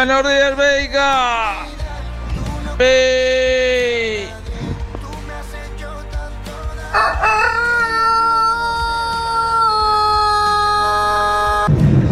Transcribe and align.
Buenos 0.00 0.22
días, 0.26 0.56
Veiga. 0.56 1.66
Ve- 2.78 4.28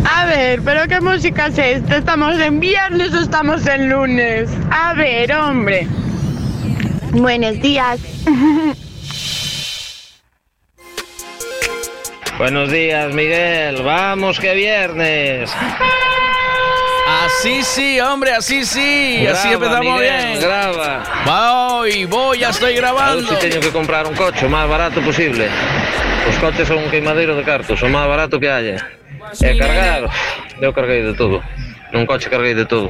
A 0.05 0.27
ver, 0.27 0.61
pero 0.62 0.87
qué 0.87 1.01
música 1.01 1.47
es 1.47 1.59
esta? 1.59 1.97
¿Estamos 1.97 2.38
en 2.38 2.61
viernes 2.61 3.14
o 3.14 3.20
estamos 3.20 3.66
en 3.66 3.89
lunes? 3.89 4.50
A 4.70 4.92
ver, 4.92 5.33
hombre. 5.33 5.86
Buenos 7.12 7.59
días. 7.62 8.00
Buenos 12.36 12.70
días, 12.70 13.14
Miguel. 13.14 13.83
Vamos 13.83 14.39
que 14.39 14.55
viernes. 14.55 15.50
Así 17.28 17.62
sí, 17.62 18.00
hombre, 18.00 18.32
así 18.32 18.64
sí. 18.64 19.27
así 19.27 19.50
Grava, 19.50 19.66
empezamos 19.66 20.00
Miguel, 20.00 20.27
bien. 20.27 20.41
Grava. 20.41 21.02
Voy, 21.27 22.05
voy, 22.06 22.38
ya 22.38 22.48
estoy 22.48 22.70
A 22.70 22.73
ver 22.73 22.80
grabando. 22.80 23.28
si 23.28 23.36
teño 23.36 23.60
que 23.60 23.70
comprar 23.70 24.06
un 24.06 24.16
coche 24.16 24.46
o 24.46 24.48
máis 24.48 24.64
barato 24.64 25.05
posible. 25.05 25.45
Os 26.24 26.36
coches 26.41 26.66
son 26.66 26.80
un 26.80 26.88
queimadeiro 26.88 27.36
de 27.36 27.45
cartos, 27.45 27.84
o 27.84 27.88
máis 27.92 28.09
barato 28.09 28.41
que 28.41 28.48
haya. 28.48 28.80
E 29.45 29.52
cargar, 29.60 30.09
eu 30.56 30.72
carguei 30.72 31.05
de 31.05 31.12
todo. 31.12 31.45
Nun 31.92 32.09
coche 32.09 32.33
carguei 32.33 32.56
de 32.56 32.64
todo. 32.64 32.88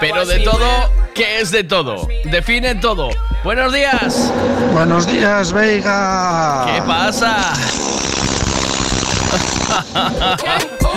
Pero 0.00 0.24
de 0.24 0.40
todo, 0.40 0.64
¿qué 1.12 1.44
es 1.44 1.52
de 1.52 1.62
todo? 1.62 2.08
Define 2.24 2.74
todo. 2.80 3.12
Buenos 3.44 3.70
días. 3.72 4.32
Buenos 4.72 5.06
días, 5.06 5.52
Veiga. 5.52 6.64
¿Qué 6.72 6.80
pasa? 6.88 7.52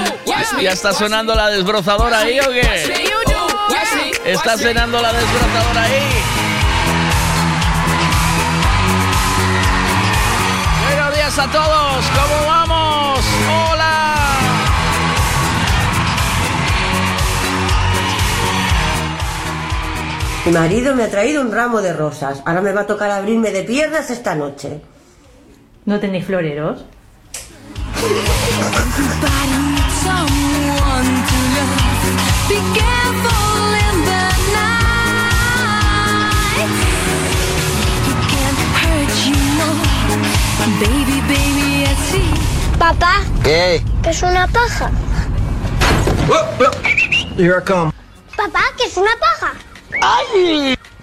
¿Ya 0.62 0.72
está 0.72 0.92
sonando 0.94 1.36
la 1.36 1.50
desbrozadora 1.50 2.20
ahí 2.20 2.40
o 2.40 2.50
qué? 2.50 2.84
¿Está 4.26 4.58
sonando 4.58 5.02
la 5.02 5.14
desbrozadora 5.14 5.84
ahí? 5.84 6.02
Buenos 10.88 11.14
días 11.16 11.39
a 11.39 11.52
todos, 11.52 12.06
¿cómo 12.08 12.48
vamos? 12.48 13.20
¡Hola! 13.72 14.04
Mi 20.45 20.52
marido 20.52 20.95
me 20.95 21.04
ha 21.04 21.09
traído 21.09 21.42
un 21.42 21.52
ramo 21.52 21.82
de 21.82 21.94
rosas. 21.94 22.42
Ahora 22.45 22.61
me 22.61 22.72
va 22.72 22.82
a 22.82 22.88
tocar 22.88 23.11
abrirme 23.11 23.52
de 23.52 23.64
piernas 23.64 24.09
esta 24.09 24.34
noche. 24.34 24.82
¿No 25.86 26.00
tenéis 26.00 26.26
floreros? 26.26 26.86
Papá, 42.88 43.24
¿Qué? 43.44 43.84
¿qué 44.02 44.10
es 44.12 44.24
una 44.24 44.48
paja? 44.48 44.90
Here 47.38 47.58
I 47.60 47.66
come. 47.66 47.92
Papá, 48.36 48.62
¿qué 48.78 48.86
es 48.86 48.96
una 48.96 49.12
paja? 49.20 49.54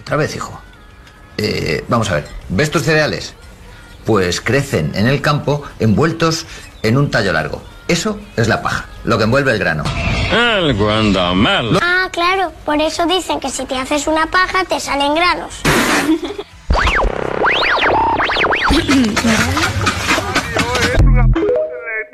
Otra 0.01 0.17
vez, 0.17 0.35
hijo. 0.35 0.59
Eh, 1.37 1.83
vamos 1.87 2.09
a 2.09 2.15
ver. 2.15 2.27
¿Ves 2.49 2.71
tus 2.71 2.81
cereales? 2.81 3.35
Pues 4.03 4.41
crecen 4.41 4.93
en 4.95 5.07
el 5.07 5.21
campo 5.21 5.63
envueltos 5.79 6.47
en 6.81 6.97
un 6.97 7.11
tallo 7.11 7.33
largo. 7.33 7.61
Eso 7.87 8.19
es 8.35 8.47
la 8.47 8.63
paja, 8.63 8.85
lo 9.03 9.17
que 9.17 9.25
envuelve 9.25 9.51
el 9.51 9.59
grano. 9.59 9.83
Ah, 11.81 12.09
claro, 12.11 12.51
por 12.65 12.81
eso 12.81 13.05
dicen 13.05 13.39
que 13.39 13.49
si 13.49 13.65
te 13.65 13.75
haces 13.75 14.07
una 14.07 14.25
paja 14.25 14.63
te 14.65 14.79
salen 14.79 15.13
granos. 15.13 15.61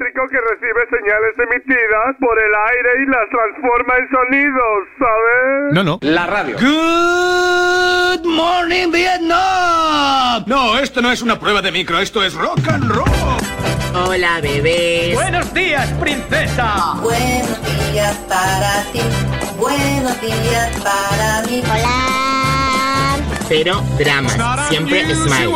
eléctrico 0.01 0.27
que 0.29 0.37
recibe 0.41 0.81
señales 0.89 1.35
emitidas 1.37 2.15
por 2.19 2.38
el 2.38 2.51
aire 2.69 2.89
y 3.03 3.05
las 3.09 3.29
transforma 3.29 3.97
en 3.97 4.09
sonidos, 4.09 4.88
¿sabes? 4.99 5.73
No, 5.73 5.83
no. 5.83 5.99
La 6.01 6.27
radio. 6.27 6.57
Good 6.59 8.25
morning, 8.25 8.91
Vietnam. 8.91 10.43
No, 10.47 10.77
esto 10.79 11.01
no 11.01 11.11
es 11.11 11.21
una 11.21 11.39
prueba 11.39 11.61
de 11.61 11.71
micro, 11.71 11.99
esto 11.99 12.21
es 12.23 12.33
rock 12.33 12.67
and 12.67 12.91
roll. 12.91 13.60
Hola, 13.94 14.40
bebés. 14.41 15.13
Buenos 15.16 15.53
días, 15.53 15.90
princesa. 16.00 16.96
Buenos 17.02 17.59
días 17.91 18.16
para 18.29 18.84
ti. 18.94 19.02
Buenos 19.57 20.22
días 20.22 20.69
para 20.81 21.41
mí. 21.47 21.62
Hola. 21.69 23.18
Cero 23.50 23.84
dramas. 23.97 24.38
Siempre 24.69 25.13
smile. 25.13 25.53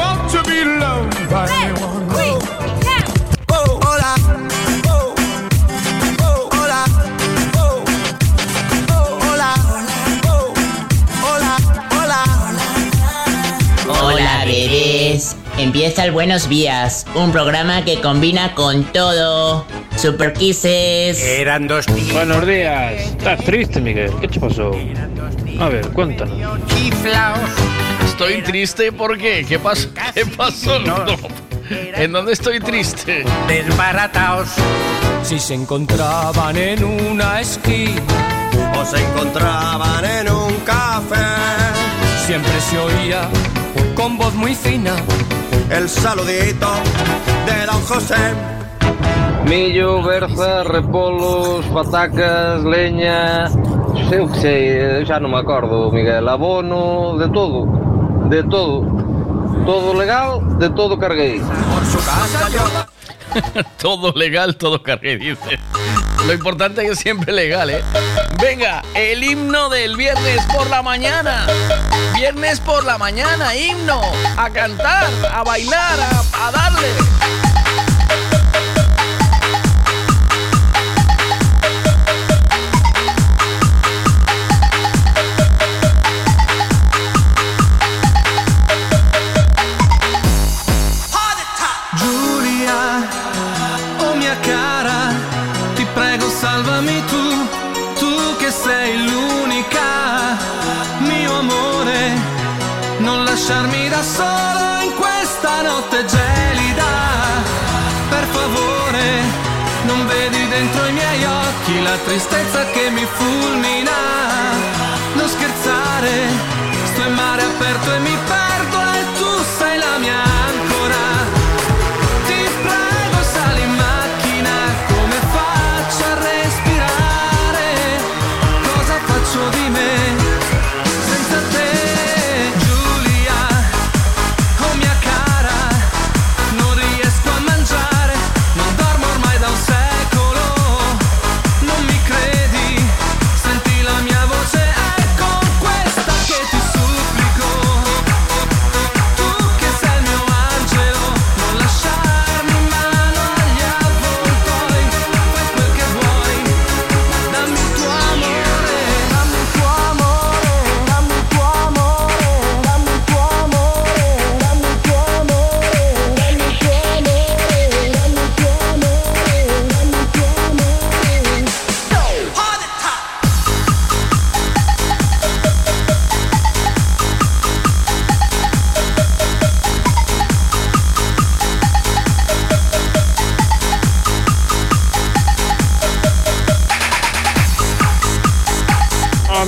Empieza 15.57 16.03
el 16.03 16.11
Buenos 16.11 16.49
Días, 16.49 17.05
un 17.16 17.31
programa 17.31 17.83
que 17.85 18.01
combina 18.01 18.53
con 18.53 18.83
todo. 18.85 19.66
Super 19.97 20.33
Kisses. 20.33 21.21
Eran 21.23 21.67
dos 21.67 21.85
días. 21.88 22.13
Buenos 22.13 22.45
días. 22.45 22.93
Estás 23.01 23.43
triste, 23.45 23.79
Miguel. 23.79 24.11
¿Qué 24.19 24.27
te 24.27 24.39
pasó? 24.39 24.71
A 25.59 25.69
ver, 25.69 25.88
cuéntanos. 25.89 26.38
Estoy 28.05 28.41
triste, 28.44 28.91
¿por 28.91 29.17
qué? 29.17 29.45
¿Qué 29.47 29.57
pasó? 29.57 29.89
¿Qué 30.13 30.25
pasó? 30.25 30.79
No. 30.79 31.05
¿En 31.69 32.11
dónde 32.11 32.33
estoy 32.33 32.59
triste? 32.59 33.25
Desbarataos. 33.47 34.49
Si 35.23 35.39
se 35.39 35.55
encontraban 35.55 36.55
en 36.55 36.83
una 36.83 37.41
esquina 37.41 37.99
O 38.77 38.85
se 38.85 39.03
encontraban 39.03 40.05
en 40.05 40.31
un 40.31 40.53
café. 40.57 41.15
Siempre 42.27 42.53
se 42.61 42.77
oía 42.77 43.27
con 43.95 44.17
voz 44.17 44.33
muy 44.35 44.53
fina. 44.53 44.95
El 45.69 45.89
saludito 45.89 46.67
de 47.45 47.65
don 47.65 47.81
José. 47.81 48.15
Millo, 49.47 50.03
berza, 50.03 50.63
repolos, 50.63 51.65
patacas, 51.67 52.63
leña... 52.63 53.45
O 54.05 54.27
que 54.27 54.39
sei, 54.39 55.05
xa 55.05 55.17
non 55.17 55.33
me 55.33 55.41
acordo, 55.41 55.89
Miguel. 55.89 56.29
Abono, 56.29 57.17
de 57.17 57.27
todo. 57.33 57.65
De 58.29 58.45
todo. 58.45 58.85
Todo 59.65 59.97
legal, 59.97 60.59
de 60.61 60.69
todo 60.69 60.99
carguei. 60.99 61.41
todo 63.81 64.12
legal, 64.13 64.56
todo 64.56 64.81
cargué, 64.81 65.18
dice. 65.18 65.59
Lo 66.25 66.34
importante 66.34 66.84
es 66.84 66.90
que 66.90 66.96
siempre 66.96 67.31
legal, 67.31 67.69
¿eh? 67.69 67.84
Venga, 68.41 68.81
el 68.96 69.23
himno 69.23 69.69
del 69.69 69.96
viernes 69.96 70.41
por 70.53 70.68
la 70.69 70.81
mañana. 70.81 71.45
Viernes 72.16 72.59
por 72.59 72.84
la 72.84 72.97
mañana, 72.97 73.56
himno. 73.56 74.01
A 74.38 74.50
cantar, 74.50 75.07
a 75.31 75.44
bailar, 75.44 76.00
a 76.34 76.51
darle. 76.51 77.44
Tristezza 112.27 112.66
che 112.72 112.89
mi 112.89 113.06
fulmina, 113.06 113.64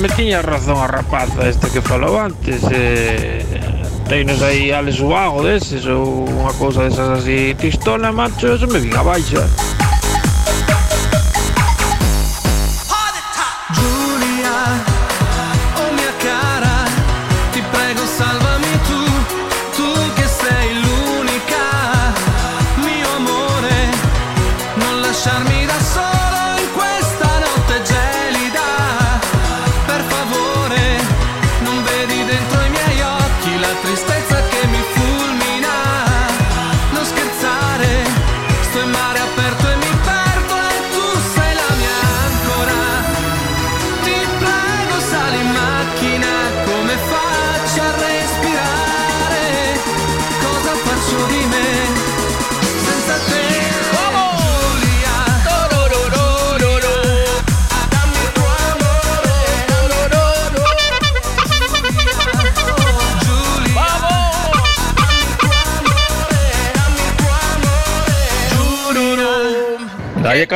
me 0.07 0.15
tiña 0.15 0.41
razón 0.41 0.77
a 0.77 0.87
rapaza 0.87 1.49
esta 1.49 1.69
que 1.69 1.81
falou 1.81 2.17
antes 2.17 2.63
eh, 2.71 3.43
Teinos 4.07 4.41
aí 4.41 4.71
ales 4.71 4.99
Ubago 4.99 5.43
deses 5.43 5.83
ou 5.85 6.23
unha 6.23 6.53
cousa 6.55 6.87
desas 6.87 7.19
así 7.19 7.51
Tristona, 7.59 8.15
macho, 8.15 8.47
eso 8.55 8.67
me 8.71 8.79
vin 8.79 8.95
abaixo 8.95 9.35
eh. 9.35 9.66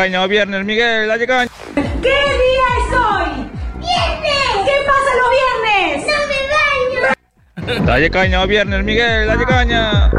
Caña 0.01 0.25
viernes, 0.25 0.65
Miguel, 0.65 1.07
dale 1.07 1.27
caña. 1.27 1.51
¿Qué 1.75 1.81
día 2.09 2.67
es 2.79 2.91
hoy? 2.91 3.29
¡Viernes! 3.77 4.51
¿Qué 4.65 4.77
pasa 4.87 5.09
los 5.21 5.29
viernes? 5.37 6.07
¡No 6.07 6.17
me 6.27 6.39
baño! 7.75 7.85
Dale 7.85 8.09
caña 8.09 8.43
viernes, 8.47 8.83
Miguel, 8.83 9.27
dale 9.27 9.45
caña. 9.45 10.09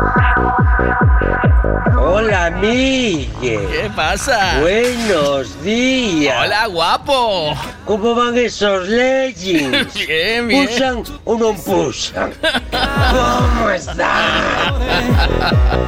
Hola, 2.01 2.51
Miguel. 2.61 3.27
¿Qué 3.41 3.91
pasa? 3.97 4.61
Buenos 4.61 5.61
días. 5.65 6.37
Hola, 6.45 6.67
guapo. 6.69 7.53
¿Cómo 7.85 8.15
van 8.15 8.39
esos 8.39 8.87
leggings? 8.87 9.95
Bien, 10.07 10.47
bien. 10.47 10.69
¿Pusan 10.69 11.03
o 11.25 11.37
no 11.37 11.55
pusan? 11.55 12.33
¿Cómo 12.71 13.69
están? 13.69 14.75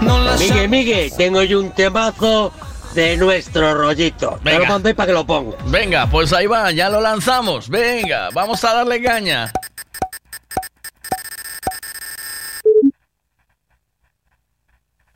Miguel, 0.41 0.69
Miguel, 0.69 1.12
tengo 1.17 1.44
yo 1.44 1.61
un 1.61 1.70
temazo 1.70 2.52
de 2.94 3.17
nuestro 3.17 3.75
rollito. 3.75 4.38
Te 4.43 4.52
lo 4.52 4.58
Venga. 4.58 4.69
mandé 4.69 4.94
para 4.94 5.06
que 5.08 5.12
lo 5.12 5.26
pongas. 5.26 5.70
Venga, 5.70 6.06
pues 6.06 6.32
ahí 6.32 6.46
va, 6.46 6.70
ya 6.70 6.88
lo 6.88 7.00
lanzamos. 7.00 7.69
Venga, 7.69 8.31
vamos 8.32 8.62
a 8.64 8.75
darle 8.75 9.02
caña. 9.02 9.52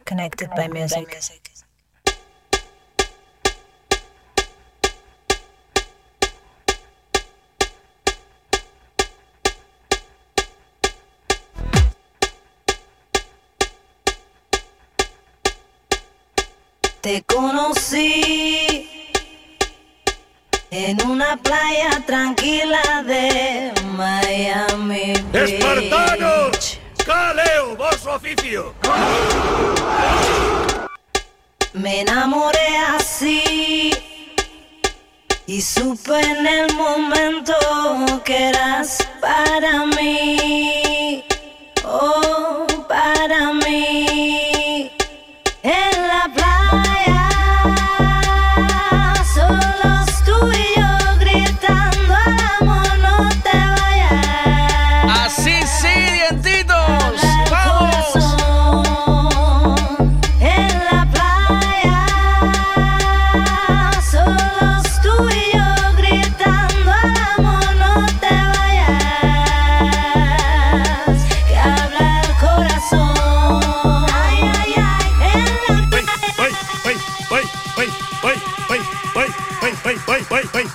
Connected 0.04 0.48
by 0.56 0.68
music. 0.68 1.08
Te 17.08 17.22
conocí 17.22 18.86
en 20.70 21.02
una 21.06 21.38
playa 21.38 22.02
tranquila 22.04 23.02
de 23.02 23.72
Miami. 23.96 25.14
Beach. 25.32 25.52
¡Espartanos! 25.52 26.78
¡Caleo, 27.06 27.76
vos 27.76 28.04
oficio! 28.04 28.74
Me 31.72 32.02
enamoré 32.02 32.76
así 32.90 33.90
y 35.46 35.62
supe 35.62 36.20
en 36.20 36.46
el 36.46 36.74
momento 36.74 37.54
que 38.22 38.50
eras 38.50 38.98
para 39.18 39.86
mí, 39.86 41.24
oh, 41.86 42.66
para 42.86 43.54
mí. 43.54 44.07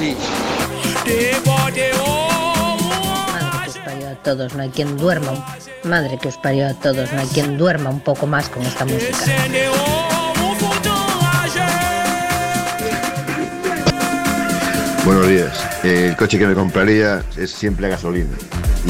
Madre 0.00 0.16
que 3.64 3.68
os 3.68 3.78
parió 3.84 4.08
a 4.08 4.14
todos, 4.22 4.54
no 4.54 4.62
hay 4.62 4.70
quien 4.70 4.96
duerma. 4.96 5.32
Madre 5.84 6.18
que 6.18 6.28
os 6.28 6.38
parió 6.38 6.68
a 6.68 6.74
todos, 6.74 7.12
no 7.12 7.20
hay 7.20 7.26
quien 7.26 7.58
duerma 7.58 7.90
un 7.90 8.00
poco 8.00 8.26
más 8.26 8.48
con 8.48 8.62
esta 8.62 8.86
música. 8.86 9.14
Buenos 15.04 15.28
días. 15.28 15.84
El 15.84 16.16
coche 16.16 16.38
que 16.38 16.46
me 16.46 16.54
compraría 16.54 17.22
es 17.36 17.50
siempre 17.50 17.84
a 17.86 17.90
gasolina. 17.90 18.38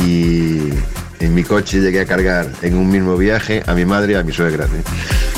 Y 0.07 0.71
en 1.19 1.35
mi 1.35 1.43
coche 1.43 1.81
llegué 1.81 2.03
a 2.03 2.07
cargar 2.07 2.47
en 2.63 2.77
un 2.77 2.89
mismo 2.89 3.17
viaje 3.17 3.65
a 3.67 3.75
mi 3.75 3.85
madre 3.85 4.13
y 4.13 4.15
a 4.15 4.23
mi 4.23 4.33
suegra. 4.33 4.67
¿eh? 4.67 5.30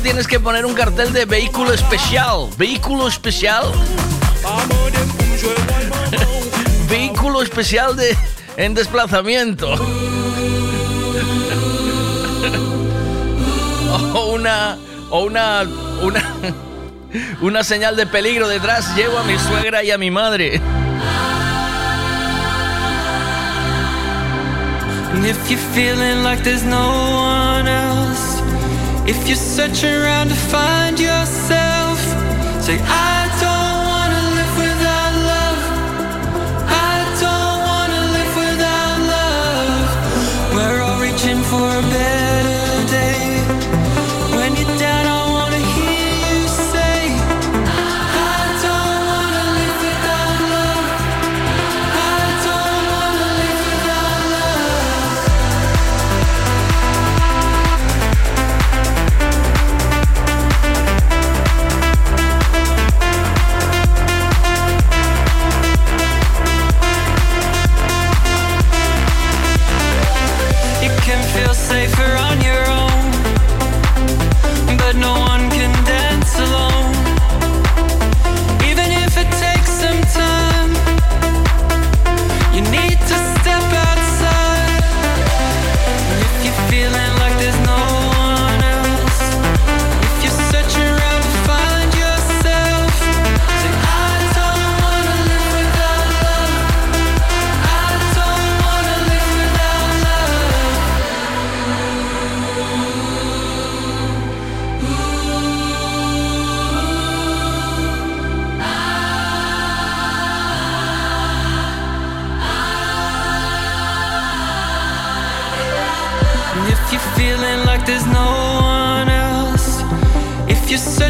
tienes 0.00 0.26
que 0.26 0.40
poner 0.40 0.66
un 0.66 0.74
cartel 0.74 1.12
de 1.12 1.24
vehículo 1.24 1.72
especial. 1.72 2.48
Vehículo 2.56 3.06
especial. 3.08 3.64
vehículo 6.88 7.42
especial 7.42 7.96
de 7.96 8.16
en 8.56 8.74
desplazamiento. 8.74 9.72
o 14.14 14.34
una 14.34 14.78
o 15.10 15.24
una 15.24 15.66
una 16.02 16.22
una 17.40 17.64
señal 17.64 17.96
de 17.96 18.06
peligro 18.06 18.48
detrás. 18.48 18.94
Llevo 18.96 19.18
a 19.18 19.24
mi 19.24 19.38
suegra 19.38 19.82
y 19.82 19.90
a 19.90 19.98
mi 19.98 20.10
madre. 20.10 20.60
If 25.20 25.50
you're 25.50 25.58
feeling 25.74 26.22
like 26.22 26.44
there's 26.44 26.62
no 26.62 27.58
one 27.58 27.68
else 27.68 27.87
if 29.08 29.26
you're 29.26 29.36
searching 29.36 29.94
around 29.94 30.28
to 30.28 30.34
find 30.34 31.00
yourself, 31.00 31.98
say, 32.62 32.78
I 32.82 33.17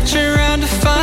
searching 0.09 0.27
around 0.27 0.61
to 0.61 0.67
find 0.67 0.98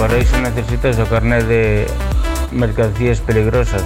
Para 0.00 0.16
eso 0.16 0.40
necesitas 0.40 0.98
el 0.98 1.06
carnet 1.08 1.44
de 1.44 1.86
mercancías 2.52 3.20
peligrosas. 3.20 3.84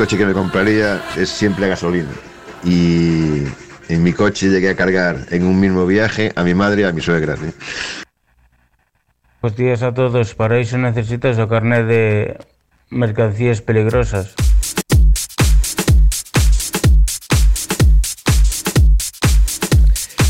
Coche 0.00 0.16
que 0.16 0.24
me 0.24 0.32
compraría 0.32 1.04
es 1.14 1.28
siempre 1.28 1.66
a 1.66 1.68
gasolina. 1.68 2.08
Y 2.64 3.42
en 3.90 4.02
mi 4.02 4.14
coche 4.14 4.48
llegué 4.48 4.70
a 4.70 4.74
cargar 4.74 5.26
en 5.30 5.44
un 5.44 5.60
mismo 5.60 5.84
viaje 5.84 6.32
a 6.36 6.42
mi 6.42 6.54
madre 6.54 6.80
y 6.80 6.84
a 6.86 6.92
mi 6.92 7.02
suegra. 7.02 7.36
¿sí? 7.36 7.52
Buenos 9.42 9.58
días 9.58 9.82
a 9.82 9.92
todos. 9.92 10.34
Para 10.34 10.58
eso 10.58 10.78
necesitas 10.78 11.36
el 11.36 11.48
carnet 11.48 11.84
de 11.84 12.38
mercancías 12.88 13.60
peligrosas. 13.60 14.32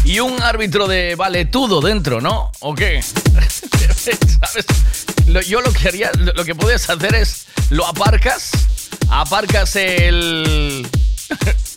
Y 0.03 0.19
un 0.19 0.43
árbitro 0.43 0.89
de 0.89 1.15
valetudo 1.15 1.81
dentro, 1.81 2.21
¿no? 2.21 2.51
¿O 2.59 2.75
qué? 2.75 3.05
Yo 5.47 5.61
lo 5.61 5.73
que 5.73 5.87
haría, 5.87 6.11
lo 6.19 6.33
lo 6.33 6.45
que 6.45 6.57
puedes 6.57 6.91
hacer 6.91 7.15
es, 7.15 7.47
lo 7.71 7.87
aparcas, 7.87 8.51
aparcas 9.11 9.77
el... 9.77 10.89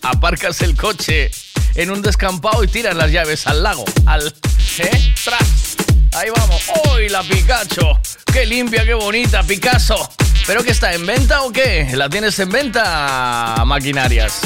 aparcas 0.02 0.62
el 0.62 0.76
coche 0.76 1.32
en 1.76 1.92
un 1.92 2.02
descampado 2.02 2.64
y 2.64 2.68
tiras 2.68 2.96
las 2.96 3.12
llaves 3.12 3.48
al 3.48 3.64
lago, 3.64 3.84
al... 4.06 4.34
¿Eh? 4.80 5.14
¡Tras! 5.24 5.76
Ahí 6.14 6.30
vamos. 6.36 6.62
¡Uy, 6.94 7.10
la 7.10 7.24
Picacho! 7.24 8.00
¡Qué 8.32 8.46
limpia, 8.46 8.86
qué 8.86 8.94
bonita, 8.94 9.44
Picasso! 9.44 10.10
¿Pero 10.46 10.64
que 10.64 10.72
está 10.72 10.94
en 10.94 11.06
venta 11.06 11.44
o 11.44 11.52
qué? 11.52 11.90
¿La 11.94 12.10
tienes 12.10 12.38
en 12.40 12.50
venta, 12.50 13.64
maquinarias? 13.66 14.42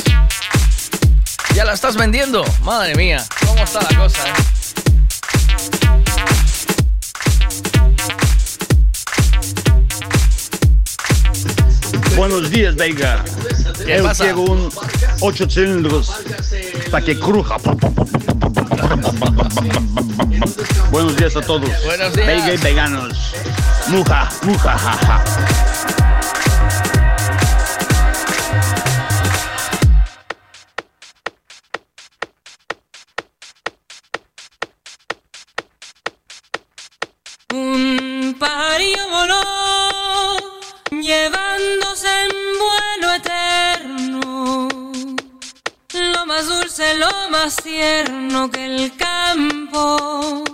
¿Ya 1.55 1.65
la 1.65 1.73
estás 1.73 1.95
vendiendo? 1.95 2.45
Madre 2.61 2.95
mía, 2.95 3.25
¿cómo 3.45 3.63
está 3.63 3.81
la 3.81 3.97
cosa? 3.97 4.27
eh? 4.27 4.56
Buenos 12.17 12.49
días. 12.49 12.73
¿Qué 12.75 13.97
Eu 13.99 14.03
pasa? 14.03 14.23
quiero 14.23 14.41
un 14.41 14.69
8 15.21 15.47
cilindros 15.47 16.11
para 16.89 17.05
que 17.05 17.15
cruja. 17.17 17.57
Buenos 20.89 21.15
días 21.15 21.35
a 21.35 21.41
todos. 21.41 21.69
Buenos 21.85 22.13
días. 22.13 22.53
Y 22.55 22.63
veganos. 22.63 23.33
Muja, 23.89 24.29
muja, 24.41 24.77
jaja. 24.79 26.16
Más 47.43 47.55
tierno 47.57 48.49
que 48.49 48.65
el 48.65 48.91
campo 48.95 50.46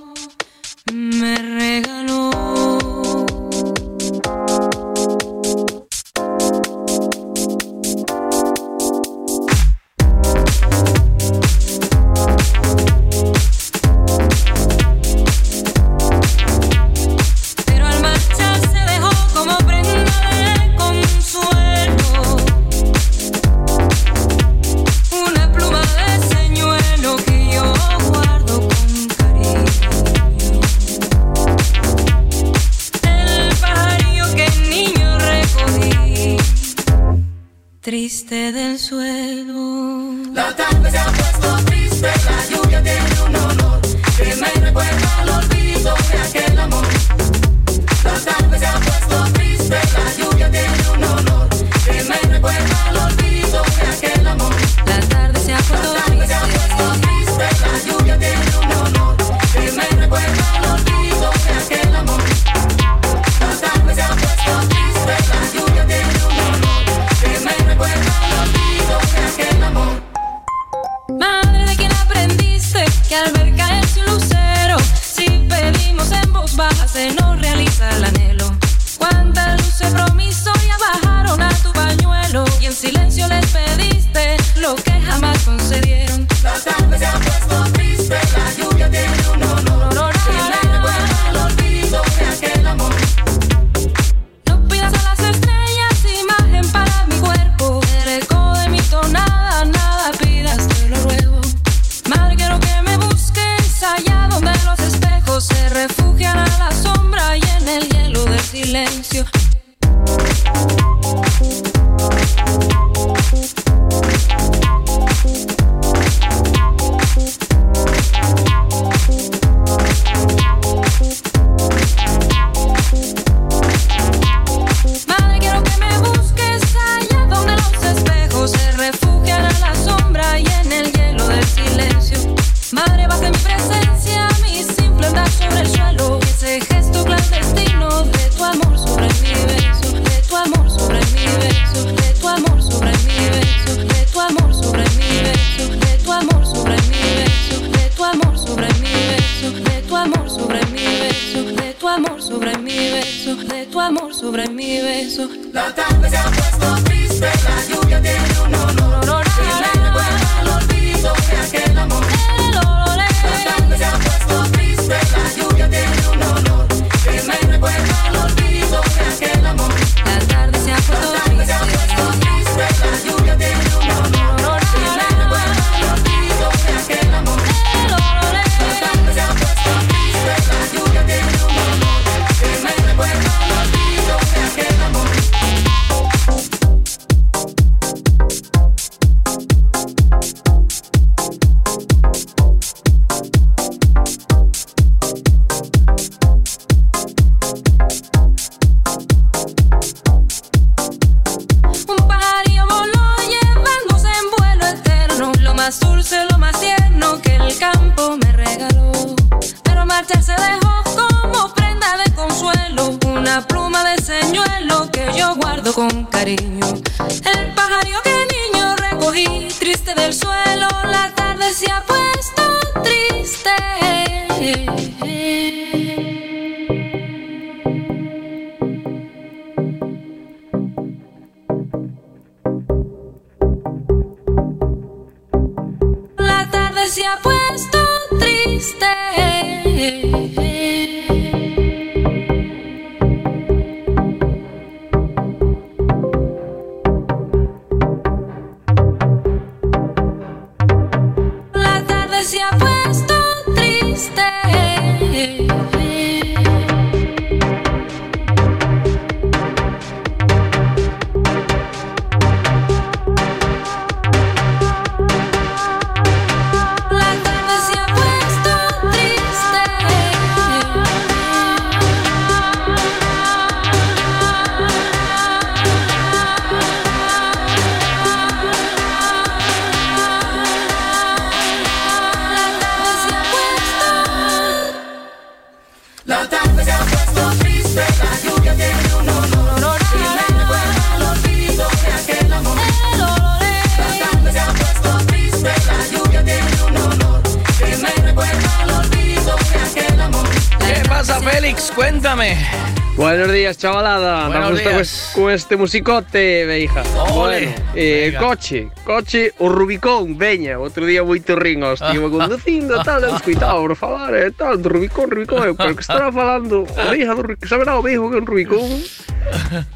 este 305.33 305.57
musicote, 305.57 306.45
me 306.45 306.59
hija. 306.59 306.83
Bueno, 307.13 307.51
eh, 307.75 308.15
coche, 308.19 308.69
coche, 308.85 309.33
o 309.39 309.49
Rubicón, 309.49 310.17
veña, 310.17 310.59
outro 310.59 310.85
día 310.85 311.03
moito 311.03 311.35
rin, 311.35 311.63
hostia, 311.63 311.93
me 311.97 312.09
conducindo, 312.09 312.81
tal, 312.83 313.03
eh, 313.05 313.09
eu 313.09 313.15
escuitaba, 313.15 313.59
por 313.59 313.75
favor, 313.75 314.15
eh, 314.15 314.31
tal, 314.31 314.61
do 314.61 314.69
Rubicón, 314.69 315.09
Rubicón, 315.09 315.43
eu, 315.43 315.55
pero 315.55 315.75
que 315.75 315.81
estará 315.81 316.11
falando, 316.11 316.63
o 316.63 316.95
hija 316.95 317.15
do 317.15 317.23
Rubicón, 317.23 317.49
saberá 317.49 317.77
o 317.77 317.83
viejo 317.83 318.09
que 318.11 318.17
un 318.17 318.27
Rubicón, 318.27 318.69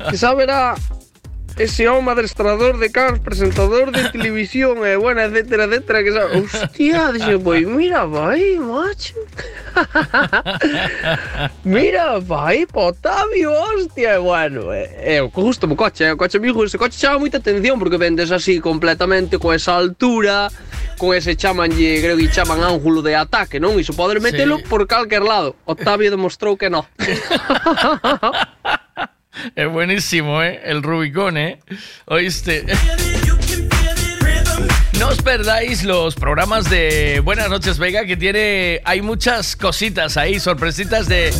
que 0.09 0.17
saberá 0.17 0.75
ese 1.57 1.87
home 1.87 2.11
adestrador 2.11 2.77
de 2.77 2.91
cars, 2.91 3.19
presentador 3.19 3.91
de 3.91 4.09
televisión, 4.09 4.85
eh, 4.85 4.95
bueno, 4.95 5.21
etcétera, 5.21 5.65
etcétera, 5.65 6.03
que 6.03 6.11
sabe, 6.11 6.37
hostia, 6.37 7.11
dixe, 7.11 7.39
pois 7.39 7.63
pues 7.63 7.67
mira, 7.67 8.05
vai, 8.05 8.57
vai, 8.57 8.76
mira, 11.63 12.19
vai, 12.19 12.65
pa 12.65 12.87
Otavio, 12.87 13.51
hostia, 13.51 14.15
e 14.15 14.19
bueno, 14.19 14.71
é, 14.71 15.17
é 15.17 15.21
o 15.21 15.29
que 15.29 15.41
gusta 15.41 15.65
o 15.65 15.75
coche, 15.75 16.03
é 16.03 16.13
o 16.13 16.17
coche 16.17 16.37
amigo, 16.37 16.63
ese 16.63 16.77
coche 16.77 16.97
chama 16.97 17.19
moita 17.19 17.37
atención 17.37 17.79
porque 17.79 17.97
vendes 17.97 18.31
así 18.31 18.59
completamente 18.59 19.37
con 19.37 19.53
esa 19.53 19.75
altura, 19.77 20.49
con 20.97 21.15
ese 21.15 21.35
chamanlle, 21.35 22.01
creo 22.01 22.17
que 22.17 22.29
chaman 22.29 22.63
ángulo 22.63 23.01
de 23.01 23.15
ataque, 23.15 23.59
non? 23.59 23.79
Iso 23.79 23.93
poder 23.93 24.21
metelo 24.21 24.57
Sí. 24.57 24.63
por 24.69 24.87
calquer 24.87 25.21
lado. 25.21 25.55
Octavio 25.65 26.09
demostrou 26.09 26.57
que 26.57 26.69
no. 26.69 26.87
Es 29.55 29.69
buenísimo, 29.69 30.41
¿eh? 30.41 30.59
El 30.65 30.81
Rubicón, 30.81 31.37
¿eh? 31.37 31.59
¿Oíste? 32.07 32.65
No 34.99 35.09
os 35.09 35.21
perdáis 35.21 35.83
los 35.83 36.15
programas 36.15 36.69
de 36.69 37.21
Buenas 37.23 37.49
noches, 37.49 37.77
Vega, 37.77 38.05
que 38.05 38.17
tiene. 38.17 38.81
Hay 38.83 39.01
muchas 39.01 39.55
cositas 39.55 40.17
ahí, 40.17 40.39
sorpresitas 40.39 41.07
de, 41.07 41.31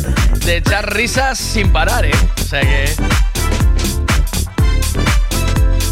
echar 0.46 0.94
risas 0.94 1.38
sin 1.38 1.72
parar, 1.72 2.04
¿eh? 2.04 2.12
O 2.40 2.44
sea 2.44 2.60
que. 2.60 2.84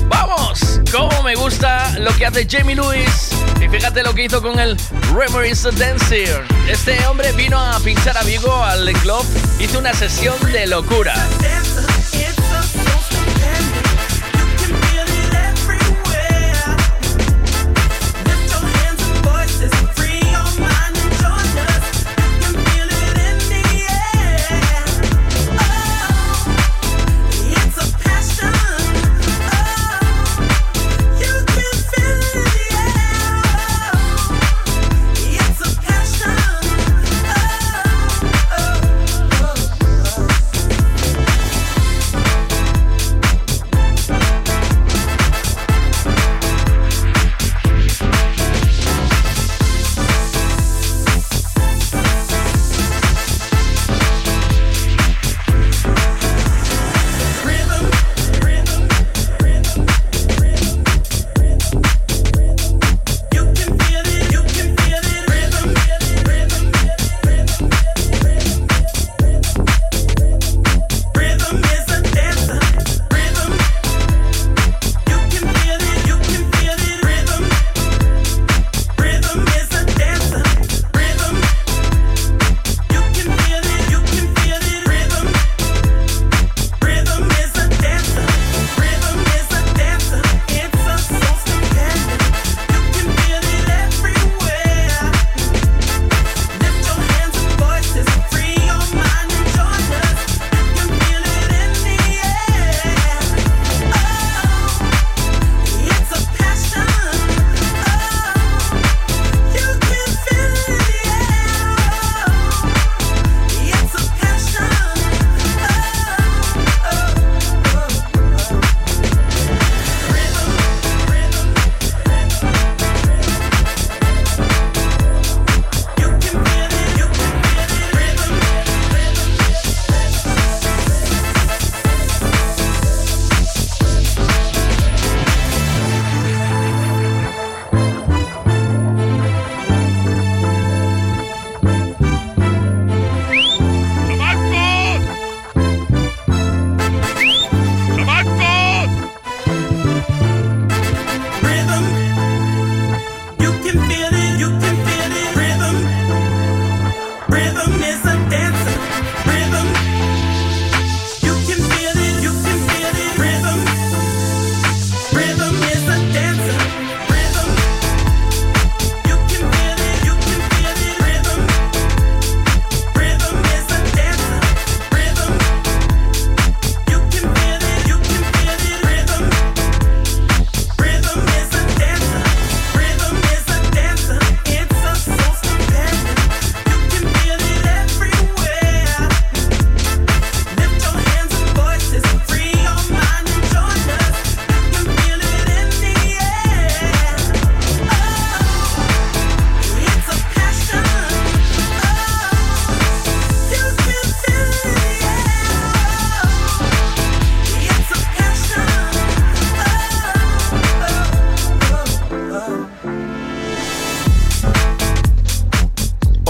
¡Vamos! 0.09 0.81
Cómo 0.93 1.23
me 1.25 1.35
gusta 1.35 1.99
lo 1.99 2.13
que 2.13 2.27
hace 2.27 2.47
Jamie 2.49 2.77
Lewis. 2.77 3.31
Y 3.61 3.69
fíjate 3.69 4.03
lo 4.05 4.15
que 4.15 4.25
hizo 4.25 4.41
con 4.41 4.61
el 4.61 4.77
a 4.77 5.71
Dancer. 5.77 6.45
Este 6.69 7.05
hombre 7.07 7.33
vino 7.33 7.59
a 7.59 7.81
pinchar 7.81 8.17
a 8.17 8.23
Vigo 8.23 8.55
al 8.63 8.93
club, 8.95 9.25
hizo 9.59 9.79
una 9.81 9.93
sesión 9.93 10.37
de 10.53 10.69
locura. 10.69 11.15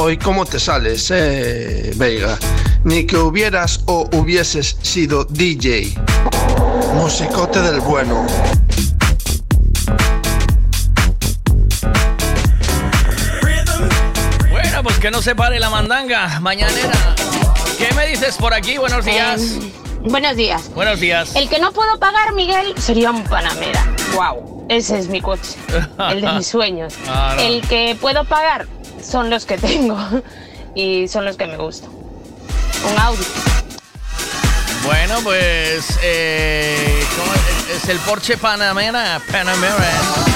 Hoy, 0.07 0.19
¿cómo 0.19 0.47
te 0.47 0.61
sales, 0.61 1.11
eh, 1.13 1.91
Veiga? 1.97 2.39
Ni 2.85 3.05
que 3.07 3.17
hubieras 3.17 3.81
o 3.87 4.09
hubieses 4.13 4.79
sido 4.81 5.25
DJ. 5.25 5.95
Musicote 6.95 7.61
del 7.61 7.81
bueno. 7.81 8.25
Bueno, 14.49 14.83
pues 14.85 14.97
que 15.01 15.11
no 15.11 15.21
se 15.21 15.35
pare 15.35 15.59
la 15.59 15.71
mandanga 15.71 16.39
mañanera. 16.39 17.17
¿Qué 17.77 17.93
me 17.97 18.07
dices 18.07 18.37
por 18.37 18.55
aquí? 18.55 18.79
Buenos 18.79 19.05
días. 19.05 19.57
Buenos 20.03 20.37
días. 20.37 20.71
Buenos 20.73 21.01
días. 21.01 21.35
El 21.35 21.49
que 21.49 21.59
no 21.59 21.73
puedo 21.73 21.99
pagar, 21.99 22.33
Miguel, 22.33 22.75
sería 22.79 23.11
un 23.11 23.25
Panamera. 23.25 23.85
Wow. 24.15 24.67
Ese 24.69 25.01
es 25.01 25.09
mi 25.09 25.21
coche. 25.21 25.57
El 26.11 26.21
de 26.21 26.33
mis 26.35 26.47
sueños. 26.47 26.95
Ah, 27.09 27.35
no. 27.37 27.43
El 27.43 27.63
que 27.63 27.97
puedo 28.01 28.23
pagar 28.23 28.69
son 29.07 29.31
los 29.31 29.47
que 29.47 29.59
tengo. 29.59 29.97
Y 30.75 31.09
son 31.09 31.25
los 31.25 31.37
que 31.37 31.47
me 31.47 31.57
gustan. 31.57 31.91
Un 31.91 32.99
Audi. 32.99 33.25
Bueno, 34.85 35.21
pues. 35.23 35.99
eh, 36.03 37.03
es 37.75 37.89
el 37.89 37.99
Porsche 38.01 38.37
Panamera. 38.37 39.21
Panamera. 39.31 40.36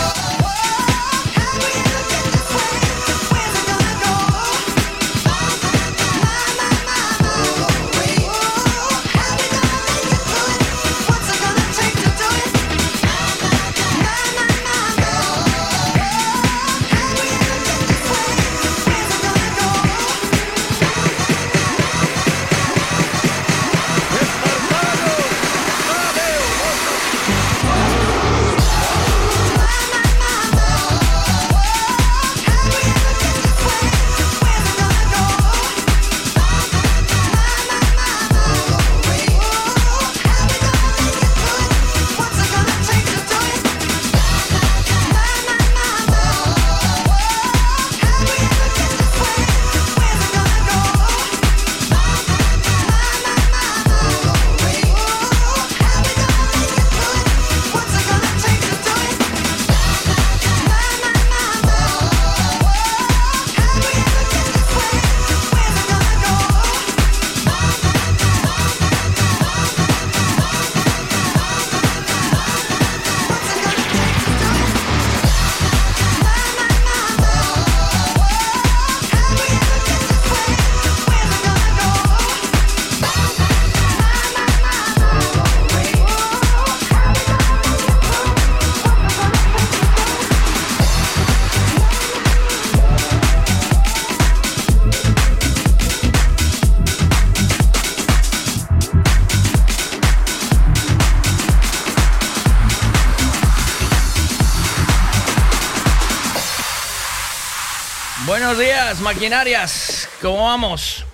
Maquinarias. 109.01 110.09
¿Cómo 110.21 110.45
vamos? 110.45 111.07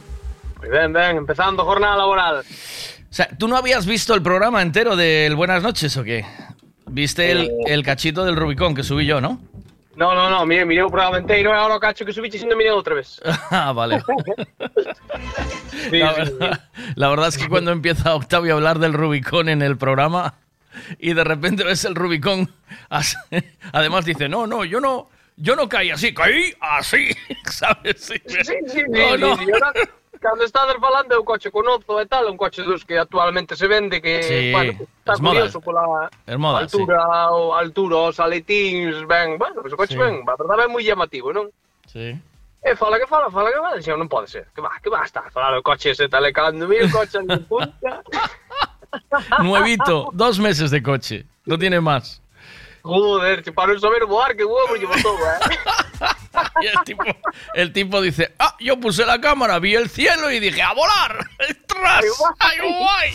Muy 0.58 0.70
bien, 0.70 0.92
bien, 0.92 1.16
empezando 1.16 1.64
jornada 1.64 1.96
laboral. 1.96 2.40
O 2.40 3.12
sea, 3.16 3.28
¿tú 3.38 3.48
no 3.48 3.56
habías 3.56 3.86
visto 3.86 4.14
el 4.14 4.22
programa 4.22 4.62
entero 4.62 4.96
del 4.96 5.36
Buenas 5.36 5.62
noches 5.62 5.96
o 5.96 6.04
qué? 6.04 6.24
¿Viste 6.86 7.30
el, 7.30 7.50
el 7.66 7.82
cachito 7.82 8.24
del 8.24 8.36
Rubicón 8.36 8.74
que 8.74 8.82
subí 8.82 9.06
yo, 9.06 9.20
no? 9.20 9.40
No, 9.96 10.14
no, 10.14 10.28
no, 10.28 10.44
mire, 10.44 10.66
mire 10.66 10.82
o 10.82 10.90
programa 10.90 11.18
inteiro 11.18 11.50
e 11.50 11.56
agora 11.56 11.76
o 11.76 11.80
cacho 11.80 12.04
que 12.04 12.12
subiche 12.12 12.36
sin 12.36 12.52
mirei 12.52 12.70
outra 12.70 12.94
vez. 12.94 13.16
Ah, 13.50 13.72
vale. 13.72 14.02
Sí, 15.90 15.98
la, 15.98 16.12
verdad, 16.12 16.60
la 16.96 17.08
verdad 17.08 17.28
es 17.28 17.38
que 17.38 17.48
cuando 17.48 17.70
empieza 17.70 18.14
Octavio 18.14 18.54
a 18.54 18.56
hablar 18.56 18.78
del 18.80 18.92
Rubicón 18.92 19.48
en 19.48 19.62
el 19.62 19.76
programa 19.76 20.34
y 20.98 21.14
de 21.14 21.22
repente 21.22 21.62
ves 21.62 21.84
el 21.84 21.94
Rubicón, 21.94 22.52
además 23.72 24.04
dice, 24.04 24.28
no, 24.28 24.46
no, 24.46 24.64
yo 24.64 24.80
no, 24.80 25.08
yo 25.36 25.54
no 25.56 25.68
caí 25.68 25.90
así, 25.90 26.12
caí 26.14 26.52
así, 26.60 27.10
¿sabes? 27.50 28.00
Sí, 28.00 28.16
Sí, 28.26 28.42
sí, 28.44 28.54
sí, 28.68 28.82
No, 28.88 29.14
sí, 29.14 29.20
no. 29.20 29.36
sí. 29.36 29.44
Ahora, 29.52 29.72
cando 30.18 30.44
estás 30.44 30.64
falando 30.80 31.14
é 31.14 31.18
un 31.20 31.24
coche 31.28 31.50
conozo 31.52 32.00
e 32.00 32.06
tal, 32.08 32.24
un 32.32 32.36
coche 32.40 32.62
dos 32.64 32.84
que 32.84 32.98
actualmente 32.98 33.54
se 33.54 33.68
vende 33.68 34.00
que, 34.00 34.22
Sí, 34.24 34.50
bueno, 34.50 34.72
está 35.04 35.12
es 35.12 35.20
moda. 35.20 35.34
curioso 35.44 35.60
pola 35.60 36.08
Es 36.26 36.38
moda, 36.38 36.58
altura, 36.64 37.30
o 37.36 37.54
altura, 37.54 37.96
os 38.10 38.18
aletíns, 38.18 39.06
ben, 39.06 39.36
bueno, 39.38 39.60
o 39.60 39.76
coche 39.76 39.92
Sí. 39.94 40.00
ben, 40.00 40.24
a 40.26 40.34
verdade 40.34 40.64
é 40.64 40.68
moi 40.72 40.80
llamativo, 40.82 41.30
non? 41.36 41.52
Sí. 41.86 42.16
E 42.64 42.74
fala 42.74 42.98
que 42.98 43.06
fala, 43.06 43.30
fala 43.30 43.52
que 43.52 43.60
fala, 43.60 43.76
dixen, 43.76 43.94
non 44.00 44.08
pode 44.08 44.26
ser, 44.26 44.48
que 44.56 44.64
va, 44.64 44.72
que 44.80 44.88
va 44.90 45.04
a 45.04 45.06
estar, 45.06 45.28
falar 45.30 45.52
o 45.54 45.62
coche 45.62 45.92
ese 45.92 46.08
talecando, 46.08 46.64
mira 46.66 46.88
o 46.88 46.90
coche 46.90 47.20
de 47.22 47.36
punta, 47.44 48.02
Nuevito, 49.44 50.10
dos 50.12 50.38
meses 50.38 50.70
de 50.70 50.82
coche, 50.82 51.26
no 51.44 51.58
tiene 51.58 51.78
más. 51.80 52.22
Joder, 52.86 53.42
para 53.52 53.78
saber 53.78 54.06
voar, 54.06 54.36
que 54.36 54.44
huevo 54.44 54.76
llevo 54.76 54.94
todo, 55.02 55.18
eh. 55.18 56.06
Y 56.62 56.66
el 56.66 56.76
tipo, 56.84 57.04
el 57.54 57.72
tipo 57.72 58.00
dice, 58.00 58.32
ah, 58.38 58.54
yo 58.60 58.78
puse 58.78 59.04
la 59.04 59.20
cámara, 59.20 59.58
vi 59.58 59.74
el 59.74 59.88
cielo 59.88 60.30
y 60.30 60.38
dije, 60.38 60.62
a 60.62 60.72
volar. 60.72 61.26
¡Tras! 61.66 62.04
¡Ay, 62.38 62.58
guay! 62.60 63.10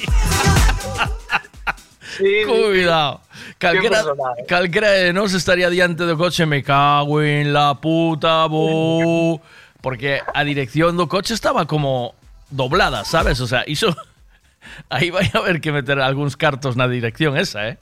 Cuidado. 2.45 3.21
Calquera, 3.57 4.03
calquera 4.47 4.91
de 4.91 5.13
nos 5.13 5.34
estaría 5.34 5.69
diante 5.69 6.03
do 6.03 6.17
coche 6.17 6.45
Me 6.45 6.62
cago 6.62 7.21
en 7.21 7.53
la 7.53 7.79
puta 7.79 8.45
bu 8.47 9.39
Porque 9.81 10.19
a 10.34 10.43
dirección 10.43 10.97
do 10.97 11.07
coche 11.07 11.34
estaba 11.34 11.65
como 11.65 12.13
doblada, 12.49 13.05
sabes? 13.05 13.39
O 13.39 13.47
sea, 13.47 13.63
hizo... 13.65 13.95
Aí 14.89 15.10
vai 15.10 15.29
a 15.34 15.39
haber 15.39 15.60
que 15.62 15.71
meter 15.71 15.99
algúns 15.99 16.36
cartos 16.36 16.75
na 16.75 16.88
dirección 16.88 17.38
esa, 17.38 17.67
eh? 17.67 17.77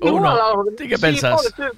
Algo- 0.00 0.64
Ti 0.76 0.88
que 0.88 0.96
sí, 0.96 1.02
pensas? 1.02 1.34
pode 1.36 1.50
ser, 1.54 1.72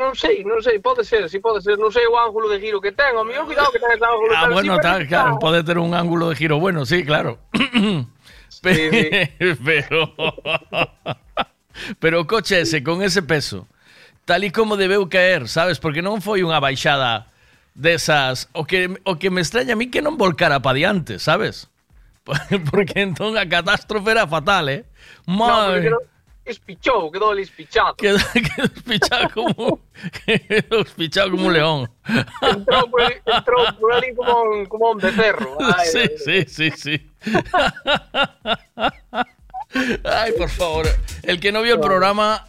non 0.00 0.14
sei, 0.14 0.44
non 0.44 0.60
sei, 0.62 0.78
pode 0.78 1.02
ser, 1.04 1.28
si 1.28 1.38
pode 1.40 1.60
ser, 1.60 1.76
non 1.76 1.90
sei 1.92 2.06
o 2.08 2.16
ángulo 2.16 2.48
de 2.48 2.60
giro 2.60 2.80
que 2.80 2.92
ten, 2.92 3.12
o 3.16 3.24
mío, 3.24 3.44
cuidado 3.44 3.68
que 3.72 3.78
ten 3.82 3.92
ese 3.96 4.04
ángulo 4.04 4.32
Ah, 4.36 4.48
bueno, 4.48 4.72
así, 4.78 4.82
tal, 4.82 5.00
claro, 5.08 5.38
puede 5.38 5.60
tener 5.64 5.78
un 5.82 5.92
ángulo 5.94 6.28
de 6.30 6.36
giro 6.36 6.58
bueno, 6.60 6.86
sí, 6.86 7.04
claro. 7.04 7.38
Pe- 8.62 9.30
Pero, 9.64 10.14
pero 12.00 12.20
o 12.20 12.26
coche 12.26 12.60
ese 12.60 12.82
con 12.82 13.02
ese 13.06 13.22
peso, 13.22 13.68
tal 14.24 14.42
y 14.44 14.50
como 14.50 14.76
debeu 14.76 15.06
caer, 15.08 15.46
sabes? 15.46 15.78
Porque 15.78 16.02
non 16.02 16.18
foi 16.18 16.42
unha 16.42 16.58
baixada 16.58 17.30
desas 17.78 18.50
o 18.58 18.66
que 18.66 18.90
o 19.06 19.14
que 19.14 19.30
me 19.30 19.38
extraña 19.40 19.72
a 19.74 19.78
mí 19.78 19.86
que 19.92 20.02
non 20.02 20.18
volcara 20.18 20.58
pa 20.58 20.74
diante, 20.74 21.22
sabes? 21.22 21.70
Porque 22.74 22.98
entón 23.00 23.38
a 23.38 23.46
catástrofe 23.46 24.10
era 24.10 24.26
fatal, 24.26 24.68
eh? 24.68 24.82
No, 25.24 25.46
Madre. 25.48 25.86
quedou 25.86 26.02
espichou, 26.50 27.10
quedou 27.10 27.30
ali 27.30 27.42
espichado. 27.42 27.94
Quedou, 27.96 28.20
quedou 28.32 28.66
espichado 28.66 29.30
como 29.30 29.80
quedou 30.48 30.82
espichado 30.82 31.30
como 31.30 31.46
un 31.46 31.52
león. 31.52 31.88
Entrou 32.42 32.88
por 32.88 33.02
entrou 33.02 33.72
por 33.74 33.92
ali 33.92 34.14
como 34.14 34.42
un, 34.42 34.66
como 34.66 34.90
un 34.92 34.98
becerro. 34.98 35.56
Ai, 35.60 35.86
Sí, 35.86 36.08
sí, 36.24 36.44
sí, 36.48 36.70
sí. 36.76 37.10
Ay, 40.04 40.32
por 40.32 40.48
favor. 40.48 40.86
El 41.22 41.40
que 41.40 41.52
no 41.52 41.60
vio 41.62 41.74
el 41.74 41.80
programa, 41.80 42.46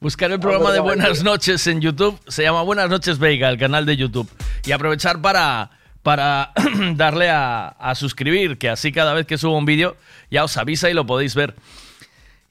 buscar 0.00 0.30
el 0.30 0.40
programa 0.40 0.72
de 0.72 0.80
Buenas 0.80 1.22
noches 1.22 1.66
en 1.66 1.80
YouTube. 1.80 2.20
Se 2.28 2.42
llama 2.42 2.62
Buenas 2.62 2.90
noches 2.90 3.18
Veiga, 3.18 3.48
el 3.48 3.58
canal 3.58 3.86
de 3.86 3.96
YouTube. 3.96 4.28
Y 4.64 4.72
aprovechar 4.72 5.22
para, 5.22 5.70
para 6.02 6.52
darle 6.96 7.30
a, 7.30 7.68
a 7.68 7.94
suscribir, 7.94 8.58
que 8.58 8.68
así 8.68 8.92
cada 8.92 9.14
vez 9.14 9.26
que 9.26 9.38
subo 9.38 9.56
un 9.56 9.64
vídeo 9.64 9.96
ya 10.30 10.44
os 10.44 10.56
avisa 10.56 10.90
y 10.90 10.94
lo 10.94 11.06
podéis 11.06 11.34
ver. 11.34 11.54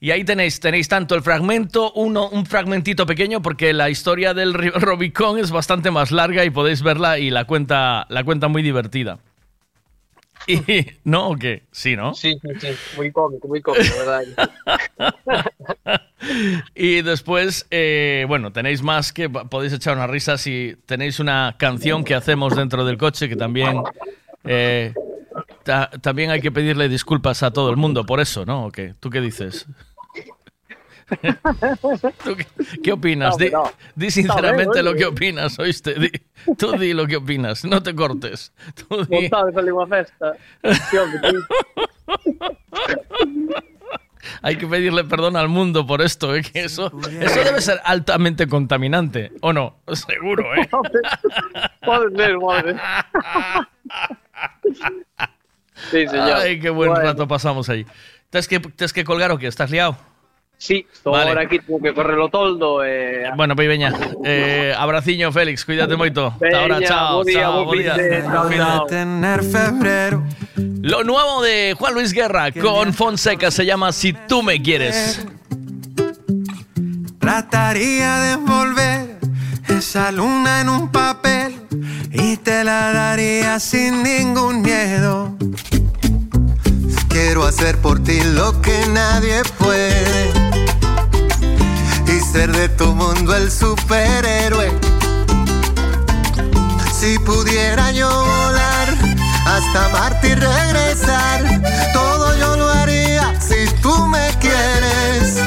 Y 0.04 0.12
ahí 0.12 0.26
tenéis, 0.26 0.60
tenéis 0.60 0.90
tanto 0.90 1.16
el 1.16 1.22
fragmento, 1.22 1.94
uno, 1.94 2.28
un 2.28 2.46
fragmentito 2.46 3.06
pequeño, 3.06 3.42
porque 3.42 3.72
la 3.72 3.90
historia 3.90 4.34
del 4.34 4.54
Rubicón 4.54 5.40
es 5.40 5.50
bastante 5.50 5.92
más 5.92 6.12
larga 6.12 6.44
y 6.44 6.50
podéis 6.50 6.84
verla 6.84 7.20
y 7.20 7.30
la 7.30 7.46
cuenta, 7.46 8.06
la 8.10 8.26
cuenta 8.26 8.50
muy 8.50 8.62
divertida. 8.64 9.20
Y, 10.46 10.58
¿No 11.06 11.30
o 11.30 11.38
qué? 11.38 11.64
Sí, 11.72 11.96
¿no? 11.96 12.14
Sí, 12.16 12.38
sí, 12.42 12.50
sí, 12.60 12.68
moi 12.98 13.14
cómico, 13.14 13.48
moi 13.48 13.62
cómico, 13.62 13.96
verdade. 13.98 14.28
Y 16.76 17.02
después, 17.02 17.66
eh, 17.72 18.26
bueno, 18.28 18.52
tenéis 18.52 18.82
más 18.82 19.14
que 19.14 19.30
podéis 19.30 19.72
echar 19.72 19.96
unas 19.96 20.10
risas 20.10 20.46
y 20.48 20.76
tenéis 20.86 21.20
una 21.22 21.56
canción 21.58 22.04
que 22.04 22.14
hacemos 22.16 22.56
dentro 22.58 22.84
del 22.84 22.98
coche 22.98 23.28
que 23.30 23.36
también 23.36 23.82
eh, 24.44 24.94
ta- 25.64 25.90
también 26.02 26.30
hay 26.32 26.42
que 26.42 26.52
pedirle 26.52 26.88
disculpas 26.90 27.44
a 27.44 27.52
todo 27.52 27.70
el 27.70 27.78
mundo 27.78 28.06
por 28.06 28.20
eso, 28.22 28.46
¿no? 28.46 28.66
¿O 28.68 28.72
qué? 28.72 28.96
¿Tú 29.00 29.10
qué 29.10 29.20
dices? 29.22 29.66
¿Tú 32.24 32.36
qué, 32.36 32.46
qué 32.84 32.92
opinas? 32.92 33.38
Di, 33.38 33.50
No, 33.50 33.64
no. 33.64 33.72
di 33.96 34.12
sinceramente 34.12 34.82
lo 34.84 34.94
que 34.96 35.06
opinas, 35.06 35.58
¿oíste? 35.60 35.94
Di- 35.96 36.12
tú 36.58 36.72
di 36.78 36.94
lo 36.94 37.06
que 37.08 37.18
opinas, 37.18 37.64
no 37.66 37.82
te 37.84 37.94
cortes. 37.96 38.52
Tú 38.88 39.06
di- 39.06 39.30
unha 39.30 39.88
festa. 39.88 40.34
Hay 44.42 44.56
que 44.58 44.66
pedirle 44.68 45.04
perdón 45.04 45.36
al 45.36 45.48
mundo 45.50 45.86
por 45.86 46.02
esto, 46.02 46.34
¿eh? 46.36 46.42
que 46.42 46.64
eso, 46.64 46.92
eso 47.20 47.40
debe 47.44 47.62
ser 47.62 47.80
altamente 47.84 48.48
contaminante, 48.48 49.32
¿o 49.42 49.52
no? 49.52 49.78
Seguro, 49.94 50.54
¿eh? 50.56 50.68
Puede 51.84 52.16
ser, 52.16 52.38
puede 52.38 52.62
ser. 52.64 52.82
Sí, 55.92 56.08
señor. 56.08 56.34
Ay, 56.40 56.60
qué 56.60 56.70
buen 56.70 56.92
Bueno. 56.92 57.04
rato 57.06 57.28
pasamos 57.28 57.68
ahí. 57.70 57.86
¿Tienes 58.30 58.48
que, 58.48 58.60
tienes 58.60 58.94
que 58.94 59.04
colgar 59.04 59.32
o 59.32 59.38
qué? 59.38 59.48
¿Estás 59.48 59.70
liado? 59.72 59.98
Sí, 60.64 60.88
estou 60.94 61.12
Vale. 61.12 61.28
ahora 61.28 61.42
aquí, 61.42 61.60
tengo 61.60 61.82
que 61.82 61.94
correr 61.94 62.18
o 62.20 62.30
toldo 62.30 62.86
e... 62.86 63.30
Bueno, 63.36 63.54
pues 63.54 63.68
veña. 63.68 63.92
Eh, 64.24 64.74
abraciño, 64.78 65.30
Félix, 65.34 65.66
cuídate 65.66 65.98
moito. 65.98 66.28
Hasta 66.28 66.58
ahora, 66.58 66.80
chao, 66.80 67.24
día, 67.26 67.42
chao, 67.42 68.48
día. 68.48 68.82
Tener 68.88 69.44
febrero. 69.44 70.24
Lo 70.56 71.04
nuevo 71.04 71.42
de 71.42 71.76
Juan 71.78 71.94
Luis 71.96 72.14
Guerra 72.14 72.54
con 72.54 72.94
Fonseca 72.94 73.52
se 73.52 73.66
llama 73.66 73.92
Si 73.92 74.14
tú 74.14 74.42
me 74.42 74.62
quieres. 74.62 75.28
Trataría 77.20 78.20
de 78.20 78.32
envolver 78.32 79.18
esa 79.68 80.14
luna 80.14 80.62
en 80.62 80.70
un 80.70 80.90
papel 80.94 81.56
y 82.10 82.38
te 82.38 82.64
la 82.64 82.94
daría 82.94 83.60
sin 83.60 84.02
ningún 84.02 84.62
miedo. 84.62 85.36
Quiero 87.10 87.44
hacer 87.44 87.80
por 87.80 88.02
ti 88.02 88.22
lo 88.34 88.62
que 88.62 88.80
nadie 88.94 89.42
puede 89.60 90.53
ser 92.34 92.52
de 92.52 92.68
tu 92.68 92.96
mundo 92.96 93.36
el 93.36 93.52
superhéroe. 93.52 94.72
Si 97.00 97.20
pudiera 97.20 97.92
yo 97.92 98.10
volar 98.10 98.88
hasta 99.46 99.90
Marte 99.90 100.30
y 100.30 100.34
regresar, 100.34 101.42
todo 101.94 102.36
yo 102.40 102.58
lo 102.58 102.68
haría 102.72 103.40
si 103.40 103.72
tú 103.84 104.08
me 104.08 104.28
quieres. 104.42 105.44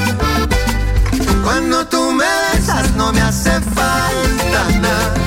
Cuando 1.43 1.85
tú 1.87 2.13
me 2.13 2.25
besas 2.53 2.89
no 2.95 3.11
me 3.11 3.19
hace 3.19 3.51
falta 3.75 4.79
nada. 4.79 5.26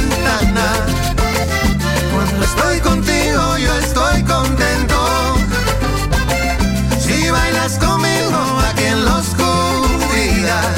conmigo 7.85 8.39
aquí 8.69 8.85
en 8.85 9.05
la 9.05 9.15
oscuridad, 9.17 10.71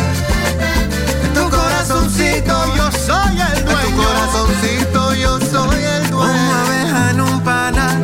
tu 1.33 1.49
corazoncito 1.49 2.75
yo 2.75 2.91
soy 2.91 3.35
el 3.39 3.65
dueño. 3.65 3.81
Tu 3.81 3.95
corazoncito 3.95 5.13
yo 5.13 5.39
soy 5.39 5.83
el 5.83 6.09
dueño. 6.09 6.31
Una 6.31 6.61
abeja 6.65 7.11
en 7.11 7.21
un 7.21 7.41
panal, 7.41 8.01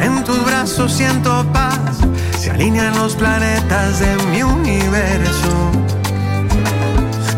en 0.00 0.24
tus 0.24 0.44
brazos 0.44 0.92
siento 0.92 1.44
paz. 1.52 1.98
Se 2.38 2.50
alinean 2.50 2.96
los 2.96 3.14
planetas 3.14 4.00
de 4.00 4.16
mi 4.30 4.42
universo. 4.42 5.72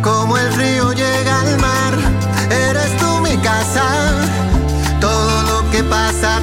Como 0.03 0.36
el 0.38 0.55
río 0.55 0.92
llega 0.92 1.40
al 1.40 1.59
mar, 1.59 1.94
eres 2.51 2.96
tú 2.98 3.20
mi 3.20 3.36
casa. 3.38 3.84
Todo 5.01 5.42
lo 5.42 5.70
que 5.70 5.82
pasa 5.84 6.36
a 6.36 6.40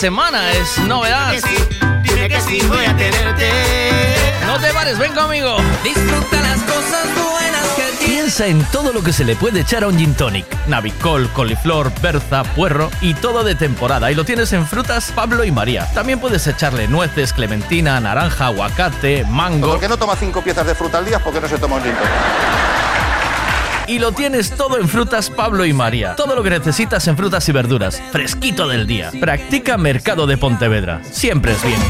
semana, 0.00 0.50
es 0.52 0.78
novedad. 0.78 1.34
Dime 2.02 2.26
que 2.30 2.40
sí, 2.40 2.58
voy 2.66 2.86
a 2.86 2.96
tenerte. 2.96 3.50
No 4.46 4.58
te 4.58 4.72
pares, 4.72 4.98
ven 4.98 5.12
conmigo. 5.12 5.58
Disfruta 5.84 6.40
las 6.40 6.58
cosas 6.62 7.06
buenas 7.14 7.66
que 7.76 8.06
Piensa 8.06 8.46
en 8.46 8.64
todo 8.72 8.94
lo 8.94 9.02
que 9.02 9.12
se 9.12 9.24
le 9.24 9.36
puede 9.36 9.60
echar 9.60 9.84
a 9.84 9.88
un 9.88 9.98
gin 9.98 10.14
tonic. 10.14 10.46
Navicol, 10.68 11.28
coliflor, 11.34 11.92
berza, 12.00 12.44
puerro 12.44 12.90
y 13.02 13.12
todo 13.12 13.44
de 13.44 13.54
temporada. 13.54 14.10
Y 14.10 14.14
lo 14.14 14.24
tienes 14.24 14.54
en 14.54 14.66
frutas 14.66 15.12
Pablo 15.14 15.44
y 15.44 15.50
María. 15.50 15.86
También 15.92 16.18
puedes 16.18 16.46
echarle 16.46 16.88
nueces, 16.88 17.34
clementina, 17.34 18.00
naranja, 18.00 18.46
aguacate, 18.46 19.26
mango. 19.26 19.72
¿Por 19.72 19.80
qué 19.80 19.88
no 19.88 19.98
toma 19.98 20.16
cinco 20.16 20.40
piezas 20.40 20.66
de 20.66 20.74
fruta 20.74 20.96
al 20.96 21.04
día? 21.04 21.18
Porque 21.18 21.42
no 21.42 21.48
se 21.48 21.58
toma 21.58 21.76
un 21.76 21.82
gin 21.82 21.92
tonic? 21.92 22.39
Y 23.90 23.98
lo 23.98 24.12
tienes 24.12 24.52
todo 24.52 24.78
en 24.78 24.88
Frutas 24.88 25.30
Pablo 25.30 25.64
y 25.64 25.72
María. 25.72 26.14
Todo 26.14 26.36
lo 26.36 26.44
que 26.44 26.50
necesitas 26.50 27.08
en 27.08 27.16
frutas 27.16 27.48
y 27.48 27.52
verduras. 27.52 28.00
Fresquito 28.12 28.68
del 28.68 28.86
día. 28.86 29.10
Practica 29.18 29.76
Mercado 29.78 30.28
de 30.28 30.38
Pontevedra. 30.38 31.02
Siempre 31.10 31.50
es 31.50 31.64
bien. 31.64 31.80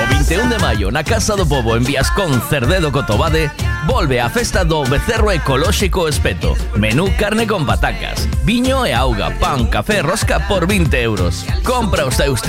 O 0.00 0.06
21 0.10 0.48
de 0.50 0.92
na 0.92 1.02
Casa 1.02 1.36
do 1.36 1.46
Pobo 1.46 1.76
en 1.76 1.84
Viascón 1.84 2.42
Cerdedo 2.42 2.92
Cotobade 2.92 3.50
volve 3.86 4.20
a 4.20 4.28
festa 4.28 4.64
do 4.64 4.84
Becerro 4.84 5.32
Ecolóxico 5.32 6.08
Espeto. 6.08 6.56
Menú 6.76 7.08
carne 7.18 7.46
con 7.46 7.64
patacas, 7.64 8.28
viño 8.44 8.86
e 8.86 8.92
auga, 8.92 9.30
pan, 9.38 9.66
café 9.66 10.02
rosca 10.02 10.48
por 10.48 10.66
20 10.66 11.02
euros. 11.02 11.46
Compra 11.64 12.06
os 12.06 12.16
teus 12.16 12.40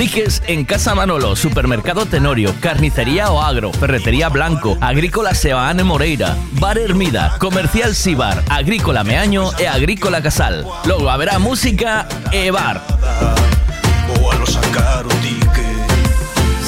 en 0.47 0.65
Casa 0.65 0.95
Manolo, 0.95 1.35
Supermercado 1.35 2.05
Tenorio, 2.05 2.53
Carnicería 2.59 3.31
O 3.31 3.41
Agro, 3.41 3.71
Ferretería 3.73 4.29
Blanco, 4.29 4.77
Agrícola 4.81 5.33
Sebaane 5.33 5.83
Moreira, 5.83 6.35
Bar 6.53 6.77
Hermida, 6.77 7.35
Comercial 7.39 7.95
Sibar, 7.95 8.43
Agrícola 8.49 9.03
Meaño 9.03 9.51
e 9.59 9.67
Agrícola 9.67 10.21
Casal. 10.21 10.65
Logo 10.85 11.09
haberá 11.09 11.39
música 11.39 12.07
e 12.31 12.51
bar. 12.51 12.81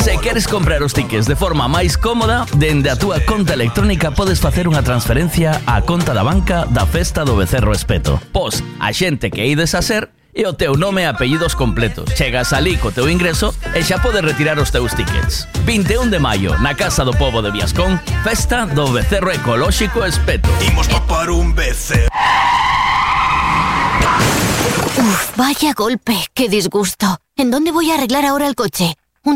Se 0.03 0.17
queres 0.17 0.49
comprar 0.49 0.84
os 0.84 0.91
tickets 0.91 1.28
de 1.28 1.36
forma 1.39 1.71
máis 1.71 1.95
cómoda, 1.95 2.43
dende 2.59 2.91
a 2.91 2.99
túa 2.99 3.24
conta 3.24 3.55
electrónica 3.55 4.11
podes 4.11 4.43
facer 4.43 4.67
unha 4.67 4.84
transferencia 4.84 5.63
á 5.63 5.80
conta 5.80 6.11
da 6.11 6.28
banca 6.28 6.67
da 6.67 6.84
Festa 6.84 7.24
do 7.24 7.39
Becerro 7.39 7.71
Espeto. 7.71 8.19
A 8.84 8.92
xente 8.92 9.32
que 9.32 9.48
ides 9.48 9.76
a 9.76 9.82
ser 9.82 10.12
e 10.36 10.44
o 10.44 10.52
teu 10.52 10.76
nome 10.76 11.04
e 11.04 11.08
apellidos 11.08 11.56
completos. 11.56 12.12
Chegas 12.20 12.52
ali 12.52 12.76
co 12.76 12.92
teu 12.92 13.08
ingreso 13.08 13.56
e 13.72 13.80
xa 13.80 14.04
podes 14.04 14.20
retirar 14.20 14.60
os 14.60 14.76
teus 14.76 14.92
tickets. 14.92 15.48
21 15.64 16.12
de 16.12 16.20
maio, 16.20 16.52
na 16.60 16.76
Casa 16.76 17.08
do 17.08 17.16
Pobo 17.16 17.40
de 17.40 17.56
Viascón, 17.56 17.96
Festa 18.28 18.68
do 18.68 18.92
Becerro 18.92 19.32
Ecolóxico 19.32 20.04
Espeto. 20.04 20.52
Imos 20.68 20.92
papar 20.92 21.32
un 21.32 21.56
becerro 21.56 22.12
Uf, 25.00 25.32
vaya 25.40 25.72
golpe, 25.72 26.20
qué 26.34 26.50
disgusto. 26.50 27.24
¿En 27.38 27.52
dónde 27.52 27.72
voy 27.72 27.90
a 27.90 27.96
arreglar 27.96 28.26
ahora 28.26 28.48
el 28.48 28.56
coche? 28.56 29.00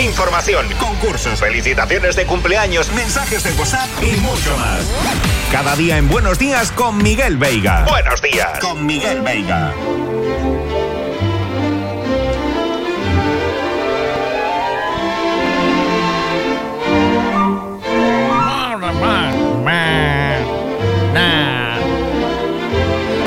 Información, 0.00 0.66
concursos, 0.78 1.38
felicitaciones 1.38 2.16
de 2.16 2.24
cumpleaños, 2.24 2.90
mensajes 2.92 3.44
de 3.44 3.52
WhatsApp 3.52 3.88
y 4.00 4.16
mucho 4.20 4.56
más. 4.56 4.80
Cada 5.52 5.76
día 5.76 5.98
en 5.98 6.08
Buenos 6.08 6.38
Días 6.38 6.72
con 6.72 6.96
Miguel 6.96 7.36
Veiga. 7.36 7.84
Buenos 7.86 8.22
días. 8.22 8.58
Con 8.60 8.86
Miguel 8.86 9.20
Veiga. 9.20 9.74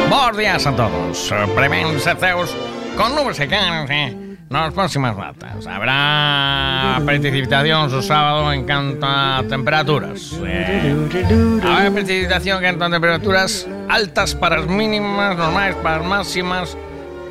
Bons 0.10 0.38
días 0.38 0.66
a 0.66 0.76
todos. 0.76 1.34
Prevén 1.56 2.00
Ceus 2.00 2.56
con 2.98 3.16
nubes 3.16 3.40
en 3.40 4.23
las 4.62 4.74
próximas 4.74 5.16
datas. 5.16 5.68
Habrá 5.68 7.02
precipitación 7.06 7.90
su 7.90 8.02
sábado 8.02 8.52
en 8.54 8.66
cuanto 8.66 9.06
a 9.06 9.44
temperaturas. 9.48 10.34
Eh, 10.46 11.62
habrá 11.64 11.92
precipitación 11.92 12.58
en 12.58 12.64
cuanto 12.64 12.86
a 12.86 12.90
temperaturas 12.92 13.68
altas 13.90 14.36
para 14.36 14.58
las 14.58 14.68
mínimas, 14.68 15.38
normales 15.38 15.76
para 15.78 16.00
las 16.00 16.08
máximas, 16.08 16.78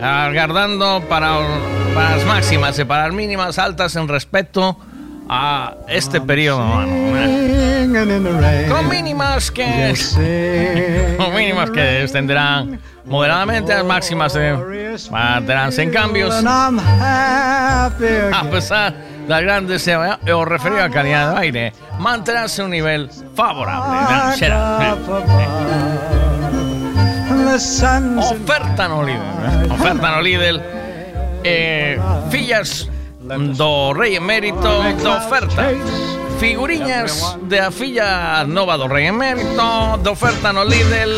aguardando 0.00 1.02
para, 1.08 1.38
para 1.94 2.16
las 2.16 2.26
máximas 2.26 2.78
y 2.78 2.84
para 2.84 3.04
las 3.04 3.14
mínimas 3.14 3.58
altas 3.58 3.96
en 3.96 4.08
respecto 4.08 4.76
este 5.88 6.20
periodo. 6.20 6.82
eh. 6.84 8.66
Con 8.68 8.88
mínimas 8.88 9.50
que 9.50 9.94
con 11.18 11.34
mínimas 11.34 11.70
que 11.70 11.80
descenderán 11.80 12.78
moderadamente, 13.04 13.74
las 13.74 13.84
máximas 13.84 14.32
se 14.32 14.52
mantendránse 15.10 15.82
en 15.82 15.90
cambios. 15.90 16.34
A 18.32 18.44
pesar 18.50 18.92
de 18.94 19.28
las 19.28 19.42
grandes 19.42 19.86
eh, 19.88 19.96
o 20.32 20.44
referido 20.44 20.82
a 20.82 20.90
calidad 20.90 21.32
de 21.34 21.38
aire, 21.40 21.72
mantendránse 21.98 22.62
un 22.62 22.70
nivel 22.70 23.08
favorable. 23.34 24.36
Será, 24.36 24.96
Oferta 28.18 28.88
no 28.88 29.02
líder. 29.02 29.20
eh. 29.20 29.68
Oferta 29.70 30.10
no 30.10 30.22
líder. 30.22 30.82
Eh, 31.44 31.98
fillas 32.30 32.88
do 33.22 33.92
rei 33.94 34.16
emérito 34.16 34.82
de 34.82 35.08
oferta. 35.08 35.70
Figuriñas 36.38 37.38
de 37.42 37.60
a 37.60 37.70
filla 37.70 38.42
nova 38.44 38.76
do 38.76 38.88
rei 38.88 39.06
emérito 39.06 39.98
de 40.02 40.10
oferta 40.10 40.52
no 40.52 40.64
Lidl. 40.64 41.14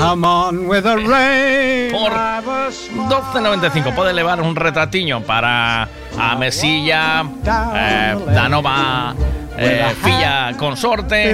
Por 1.90 2.12
12.95 2.12 3.94
pode 3.94 4.12
levar 4.12 4.40
un 4.40 4.54
retratiño 4.54 5.22
para 5.22 5.88
a 6.18 6.36
mesilla 6.36 7.24
eh, 7.72 8.16
da 8.34 8.48
nova 8.48 9.14
eh, 9.56 9.94
filla 10.02 10.52
consorte. 10.58 11.32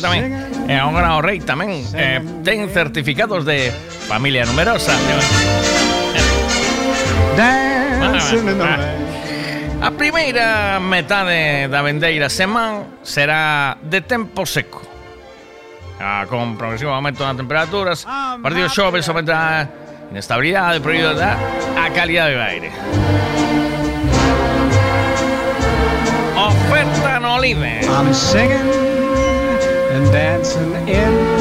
Tamén, 0.00 0.32
eh, 0.70 0.78
agora 0.80 1.18
o 1.18 1.20
rei 1.20 1.44
tamén 1.44 1.84
eh, 1.92 2.22
ten 2.40 2.70
certificados 2.72 3.44
de 3.44 3.68
familia 4.08 4.46
numerosa 4.46 4.96
A 9.82 9.90
primeira 9.92 10.80
metade 10.80 11.68
da 11.68 11.82
vendeira 11.82 12.28
semana 12.28 12.86
será 13.02 13.76
de 13.82 14.00
tempo 14.00 14.46
seco. 14.46 14.80
Ah, 16.00 16.24
con 16.28 16.56
progresivo 16.56 16.92
aumento 16.92 17.24
das 17.24 17.36
temperaturas, 17.36 18.04
a 18.08 18.38
partir 18.40 18.62
do 18.62 18.68
xoves 18.68 19.08
aumentará 19.08 19.64
a 19.64 20.10
inestabilidade, 20.10 20.80
prohibido 20.80 21.14
da 21.14 21.36
a 21.76 21.90
calidade 21.92 22.34
do 22.34 22.40
aire. 22.40 22.70
Oferta 26.36 27.20
no 27.20 27.38
líder. 27.38 27.84
I'm 27.88 28.12
singing 28.12 28.72
and 29.92 30.12
dancing 30.12 30.72
in 30.88 31.35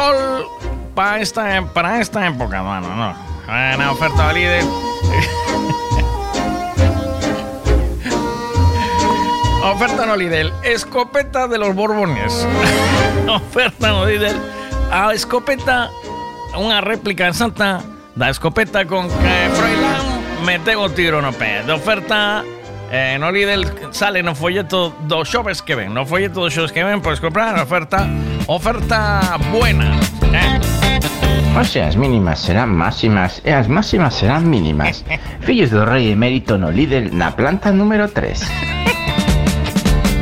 sol 0.00 0.48
para 0.94 1.20
esta, 1.20 1.62
para 1.74 2.00
esta 2.00 2.26
época, 2.26 2.62
bueno, 2.62 2.96
no. 2.96 3.14
Buena 3.46 3.92
oferta 3.92 4.28
de 4.28 4.34
líder. 4.34 4.64
oferta 9.64 10.06
no 10.06 10.16
líder. 10.16 10.52
Escopeta 10.62 11.48
de 11.48 11.58
los 11.58 11.74
Borbones. 11.74 12.46
oferta 13.28 13.88
no 13.88 14.06
líder. 14.06 14.34
A 14.90 15.12
escopeta, 15.12 15.90
una 16.56 16.80
réplica 16.80 17.28
exacta 17.28 17.82
da 18.16 18.30
escopeta 18.30 18.86
con 18.86 19.08
que 19.08 19.50
Froilán 19.54 20.44
mete 20.44 20.74
o 20.76 20.90
tiro 20.90 21.22
no 21.22 21.32
pé. 21.32 21.62
De 21.62 21.72
oferta 21.72 22.42
eh, 22.90 23.16
no 23.20 23.30
líder 23.30 23.92
sale 23.92 24.20
no 24.22 24.34
folleto 24.34 24.94
dos 25.06 25.28
xoves 25.28 25.62
que 25.62 25.76
ven. 25.76 25.94
No 25.94 26.06
folleto 26.06 26.40
dos 26.40 26.54
xoves 26.54 26.72
que 26.72 26.82
ven, 26.84 27.02
podes 27.02 27.20
comprar 27.20 27.60
oferta. 27.60 28.08
Oferta 28.46 29.38
buena. 29.52 29.98
Eh? 30.32 30.60
Oxe, 31.58 31.82
as 31.82 31.96
mínimas 31.96 32.38
serán 32.40 32.70
máximas 32.70 33.42
e 33.44 33.50
as 33.50 33.68
máximas 33.68 34.14
serán 34.14 34.48
mínimas. 34.48 35.04
Fillos 35.46 35.70
do 35.70 35.84
rei 35.84 36.12
emérito 36.12 36.58
no 36.58 36.70
líder 36.70 37.12
na 37.12 37.34
planta 37.34 37.72
número 37.72 38.08
3. 38.08 38.38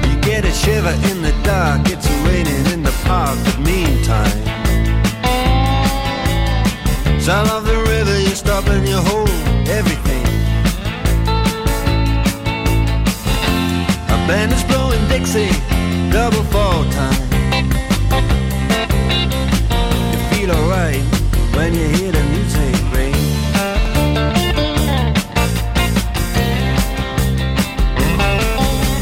You 0.08 0.16
get 0.24 0.44
a 0.44 0.52
shiver 0.52 0.94
in 1.12 1.22
the 1.22 1.32
dark, 1.44 1.84
it's 1.88 2.08
raining 2.24 2.64
in 2.72 2.82
the 2.82 2.94
park, 3.04 3.36
but 3.44 3.58
meantime. 3.60 4.40
Sound 7.20 7.50
of 7.50 7.64
the 7.68 7.76
river, 7.92 8.16
you 8.18 8.34
stop 8.34 8.66
and 8.68 8.88
you 8.88 8.96
hold 8.96 9.28
everything. 9.68 10.24
A 14.08 14.18
band 14.26 14.52
is 14.52 14.64
blowing 14.64 15.04
Dixie, 15.08 15.52
double 16.10 16.42
fall 16.44 16.84
time. 16.90 17.27
When 21.58 21.74
you 21.74 21.88
hear 21.96 22.12
the 22.12 22.24
music 22.34 22.74
ring. 22.94 23.18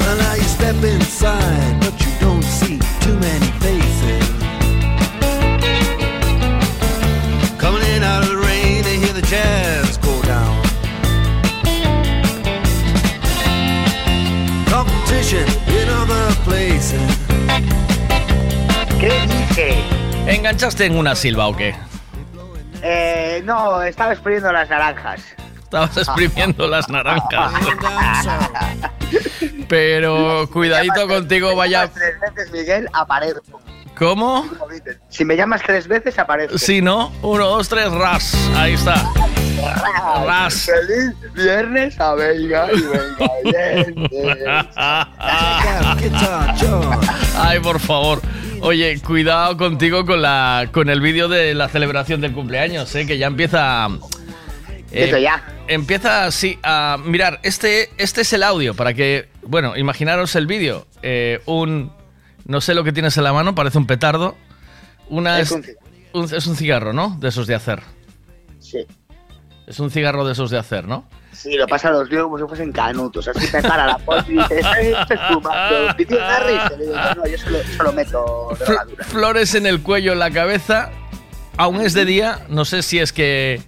Well, 0.00 0.16
now 0.24 0.34
you 0.40 0.48
step 0.58 0.78
inside, 0.82 1.74
but 1.84 1.94
you 2.02 2.12
don't 2.18 2.46
see 2.58 2.78
too 3.04 3.16
many 3.28 3.50
faces. 3.64 4.26
Coming 7.58 7.84
in 7.94 8.02
out 8.02 8.22
of 8.24 8.30
the 8.30 8.38
rain, 8.48 8.82
they 8.88 8.96
hear 9.02 9.12
the 9.20 9.26
jazz 9.34 9.98
go 9.98 10.14
down. 10.22 10.56
Competition 14.74 15.46
in 15.78 15.86
other 16.00 16.26
places. 16.46 17.06
¿Qué 18.98 19.14
dice? 19.34 19.68
¿Enganchaste 20.26 20.86
en 20.86 20.96
una 20.96 21.14
silva 21.14 21.48
o 21.48 21.54
qué? 21.54 21.74
Eh, 22.88 23.42
no, 23.44 23.82
estaba 23.82 24.12
exprimiendo 24.12 24.52
las 24.52 24.70
naranjas. 24.70 25.20
Estabas 25.58 25.96
exprimiendo 25.96 26.68
las 26.68 26.88
naranjas. 26.88 27.52
Pero 29.68 30.48
cuidadito 30.52 31.08
contigo, 31.08 31.56
vaya. 31.56 31.88
Tres 31.88 32.14
veces, 32.20 32.52
Miguel, 32.52 32.88
aparezco. 32.92 33.60
¿Cómo? 33.98 34.48
Si 35.08 35.24
me 35.24 35.36
llamas 35.36 35.62
tres 35.66 35.88
veces, 35.88 36.16
aparezco. 36.18 36.58
Sí, 36.58 36.80
¿no? 36.80 37.10
Uno, 37.22 37.48
dos, 37.48 37.68
tres, 37.68 37.90
ras. 37.90 38.36
Ahí 38.54 38.74
está. 38.74 38.94
Ras. 40.24 40.66
Feliz 40.66 41.12
viernes 41.34 41.98
a 41.98 42.14
Veiga 42.14 42.68
y 42.72 42.82
Veiga 44.12 44.70
Ay, 47.36 47.58
por 47.60 47.80
favor. 47.80 48.20
Oye, 48.60 49.00
cuidado 49.00 49.56
contigo 49.56 50.04
con 50.06 50.22
la 50.22 50.68
con 50.72 50.88
el 50.90 51.00
vídeo 51.00 51.28
de 51.28 51.54
la 51.54 51.68
celebración 51.68 52.20
del 52.20 52.32
cumpleaños, 52.32 52.94
¿eh? 52.94 53.06
que 53.06 53.18
ya 53.18 53.26
empieza. 53.26 53.88
Empieza 54.90 55.18
ya. 55.18 55.44
Empieza, 55.68 56.30
sí, 56.30 56.58
a 56.62 56.96
mirar. 57.04 57.40
Este, 57.42 57.90
este 57.98 58.22
es 58.22 58.32
el 58.32 58.42
audio 58.42 58.74
para 58.74 58.94
que. 58.94 59.28
Bueno, 59.42 59.76
imaginaros 59.76 60.34
el 60.36 60.46
vídeo. 60.46 60.86
Eh, 61.02 61.40
un. 61.46 61.92
No 62.46 62.60
sé 62.60 62.74
lo 62.74 62.84
que 62.84 62.92
tienes 62.92 63.16
en 63.18 63.24
la 63.24 63.32
mano, 63.32 63.54
parece 63.54 63.78
un 63.78 63.86
petardo. 63.86 64.36
Una 65.08 65.38
Es 65.40 65.48
es, 65.50 65.52
un 65.52 65.62
cigarro. 65.62 65.80
un- 66.14 66.34
es 66.34 66.46
un 66.46 66.56
cigarro, 66.56 66.92
¿no? 66.92 67.16
De 67.20 67.28
esos 67.28 67.46
de 67.46 67.54
hacer. 67.54 67.82
Sí. 68.60 68.86
Es 69.66 69.80
un 69.80 69.90
cigarro 69.90 70.24
de 70.24 70.32
esos 70.32 70.50
de 70.50 70.58
hacer, 70.58 70.86
¿no? 70.86 71.08
Sí, 71.36 71.54
lo 71.54 71.66
pasa 71.66 71.88
a 71.88 71.92
los 71.92 72.08
líos 72.08 72.24
como 72.24 72.38
si 72.38 72.44
fuesen 72.44 72.72
canutos. 72.72 73.28
Así 73.28 73.50
te 73.50 73.60
para 73.62 73.86
la 73.86 73.98
poli 73.98 74.22
y 74.28 74.38
dice, 74.38 74.62
fumando. 75.32 75.94
Y 75.98 76.06
tío, 76.06 76.18
digo, 76.78 76.94
no, 77.16 77.26
yo 77.26 77.38
solo, 77.38 77.58
solo 77.76 77.92
meto 77.92 78.56
drogadura. 78.58 79.04
flores 79.04 79.54
en 79.54 79.66
el 79.66 79.82
cuello, 79.82 80.12
en 80.12 80.18
la 80.18 80.30
cabeza. 80.30 80.90
Aún 81.58 81.80
es 81.82 81.92
de 81.92 82.04
día. 82.04 82.40
No 82.48 82.64
sé 82.64 82.82
si 82.82 82.98
es 82.98 83.12
que. 83.12 83.60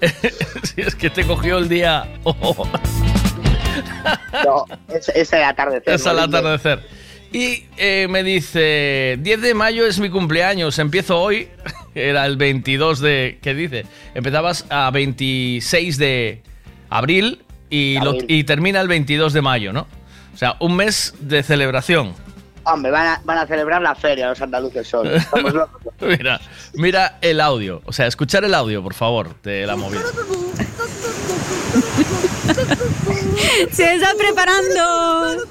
si 0.62 0.80
es 0.80 0.94
que 0.94 1.10
te 1.10 1.24
cogió 1.24 1.58
el 1.58 1.68
día. 1.68 2.08
No, 4.44 4.64
es, 4.88 5.08
es 5.10 5.32
el 5.32 5.44
atardecer. 5.44 5.94
es 5.94 6.06
al 6.06 6.16
¿no? 6.16 6.22
atardecer. 6.22 6.80
Y 7.32 7.66
eh, 7.76 8.08
me 8.10 8.24
dice: 8.24 9.18
10 9.20 9.40
de 9.40 9.54
mayo 9.54 9.86
es 9.86 10.00
mi 10.00 10.10
cumpleaños. 10.10 10.78
Empiezo 10.78 11.20
hoy. 11.20 11.48
Era 11.94 12.26
el 12.26 12.36
22 12.36 13.00
de. 13.00 13.38
¿Qué 13.40 13.54
dice? 13.54 13.86
Empezabas 14.14 14.66
a 14.68 14.90
26 14.90 15.98
de 15.98 16.42
abril 16.90 17.44
y, 17.70 17.98
lo- 18.00 18.16
y 18.26 18.44
termina 18.44 18.80
el 18.80 18.88
22 18.88 19.32
de 19.32 19.42
mayo, 19.42 19.72
¿no? 19.72 19.86
O 20.34 20.36
sea, 20.36 20.56
un 20.60 20.76
mes 20.76 21.14
de 21.20 21.42
celebración. 21.42 22.14
Hombre, 22.64 22.90
van 22.90 23.06
a, 23.06 23.20
van 23.24 23.38
a 23.38 23.46
celebrar 23.46 23.80
la 23.80 23.94
feria 23.94 24.28
los 24.28 24.40
andaluces. 24.42 24.90
Mira, 26.00 26.40
mira 26.74 27.18
el 27.22 27.40
audio. 27.40 27.80
O 27.86 27.92
sea, 27.92 28.06
escuchar 28.06 28.44
el 28.44 28.54
audio, 28.54 28.82
por 28.82 28.94
favor, 28.94 29.34
de 29.42 29.66
la 29.66 29.74
movida. 29.74 30.02
Se 33.72 33.94
está 33.94 34.12
preparando. 34.18 35.44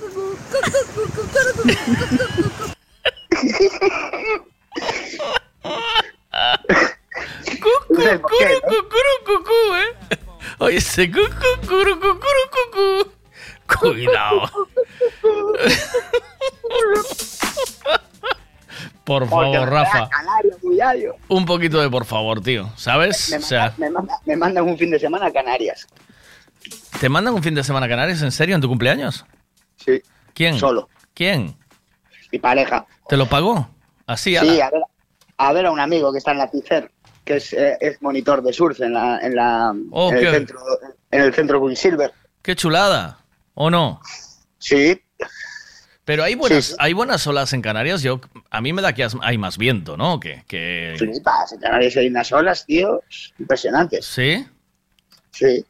Cucú, 9.26 9.76
¿eh? 9.76 10.18
Oye, 10.60 10.78
ese 10.78 11.10
cucu, 11.12 11.68
curu, 11.68 11.96
cucuru, 12.00 12.44
cucú. 12.72 13.12
Cuidado. 13.80 14.50
Por 19.04 19.28
favor, 19.30 19.70
Rafa. 19.70 20.10
Un 21.30 21.46
poquito 21.46 21.80
de 21.82 21.90
por 21.90 22.06
favor, 22.06 22.42
tío. 22.42 22.70
¿Sabes? 22.76 23.30
Me, 23.32 23.38
O 23.38 23.42
sea, 23.42 23.74
me, 23.78 23.90
manda- 23.90 24.20
me 24.26 24.36
mandan 24.36 24.66
un 24.68 24.78
fin 24.78 24.92
de 24.92 25.00
semana 25.00 25.28
a 25.28 25.32
Canarias. 25.32 25.88
¿te 27.00 27.08
mandan 27.10 27.34
un 27.36 27.44
fin 27.44 27.54
de 27.56 27.64
semana 27.64 27.86
a 27.86 27.90
Canarias? 27.90 28.22
¿En 28.22 28.32
serio? 28.32 28.56
¿En 28.56 28.62
tu 28.62 28.68
cumpleaños? 28.68 29.26
Sí. 29.78 30.02
¿Quién? 30.34 30.58
Solo. 30.60 30.90
¿Quién? 31.14 31.56
Mi 32.32 32.40
pareja. 32.40 32.86
¿Te 33.08 33.16
lo 33.16 33.28
pagó? 33.28 33.70
Así, 34.06 34.32
Sí, 34.32 34.60
ala. 34.60 34.66
a 34.68 34.72
ver, 34.72 34.82
a 35.38 35.54
ver 35.54 35.66
a 35.68 35.72
un 35.72 35.80
amigo 35.80 36.12
que 36.12 36.18
está 36.18 36.32
en 36.32 36.40
la 36.40 36.50
TICER, 36.50 36.92
que 37.28 37.36
es, 37.38 37.54
eh, 37.54 37.78
es 37.80 38.02
monitor 38.02 38.42
de 38.42 38.52
surf 38.54 38.80
en, 38.82 38.94
la, 38.94 39.20
en, 39.20 39.36
la, 39.36 39.74
Oh, 39.92 40.10
en, 40.12 40.18
el 40.18 40.24
qué- 40.24 40.32
centro, 40.32 40.60
en 41.12 41.22
el 41.22 41.34
centro 41.34 41.68
Quicksilver. 41.68 42.12
¡Qué 42.42 42.56
chulada! 42.56 43.20
¿O 43.54 43.70
no? 43.70 44.02
Sí. 44.58 45.00
Pero 46.06 46.24
hay 46.24 46.36
buenas, 46.36 46.66
Sí, 46.66 46.72
sí. 46.72 46.78
hay 46.80 46.94
buenas 46.94 47.28
olas 47.28 47.52
en 47.54 47.62
Canarias. 47.62 48.02
Yo, 48.02 48.22
a 48.50 48.62
mí 48.62 48.72
me 48.72 48.82
da 48.82 48.94
que 48.94 49.06
hay 49.22 49.38
más 49.38 49.58
viento, 49.58 49.98
¿no? 49.98 50.20
Que, 50.20 50.44
que... 50.48 50.96
Flipas, 50.98 51.52
en 51.52 51.60
Canarias 51.60 51.98
hay 51.98 52.08
unas 52.08 52.32
olas, 52.32 52.66
tío, 52.66 53.02
impresionantes. 53.38 54.06
¿Sí? 54.06 54.48
Sí. 55.32 55.66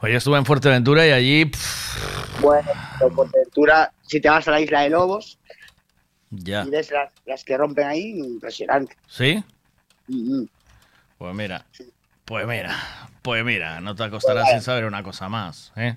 Oye, 0.00 0.16
estuve 0.16 0.38
en 0.38 0.46
Fuerteventura 0.46 1.06
y 1.06 1.10
allí... 1.10 1.44
pff, 1.44 2.40
Bueno, 2.40 2.70
pero 2.98 3.14
por 3.14 3.28
aventura, 3.34 3.92
si 4.02 4.20
te 4.20 4.30
vas 4.30 4.48
a 4.48 4.50
la 4.52 4.60
isla 4.60 4.80
de 4.82 4.90
Lobos 4.90 5.38
ya. 6.30 6.64
y 6.64 6.70
ves 6.70 6.90
las, 6.90 7.12
las 7.26 7.44
que 7.44 7.56
rompen 7.58 7.86
ahí, 7.86 8.18
impresionante. 8.18 8.96
¿Sí? 9.08 9.42
Mm, 10.08 10.40
mm. 10.40 10.48
Pues 11.24 11.34
mira. 11.34 11.64
Pues 12.26 12.46
mira. 12.46 12.76
Pues 13.22 13.42
mira, 13.46 13.80
no 13.80 13.94
te 13.94 14.04
acostarás 14.04 14.50
sin 14.50 14.60
saber 14.60 14.84
una 14.84 15.02
cosa 15.02 15.30
más, 15.30 15.72
¿eh? 15.74 15.96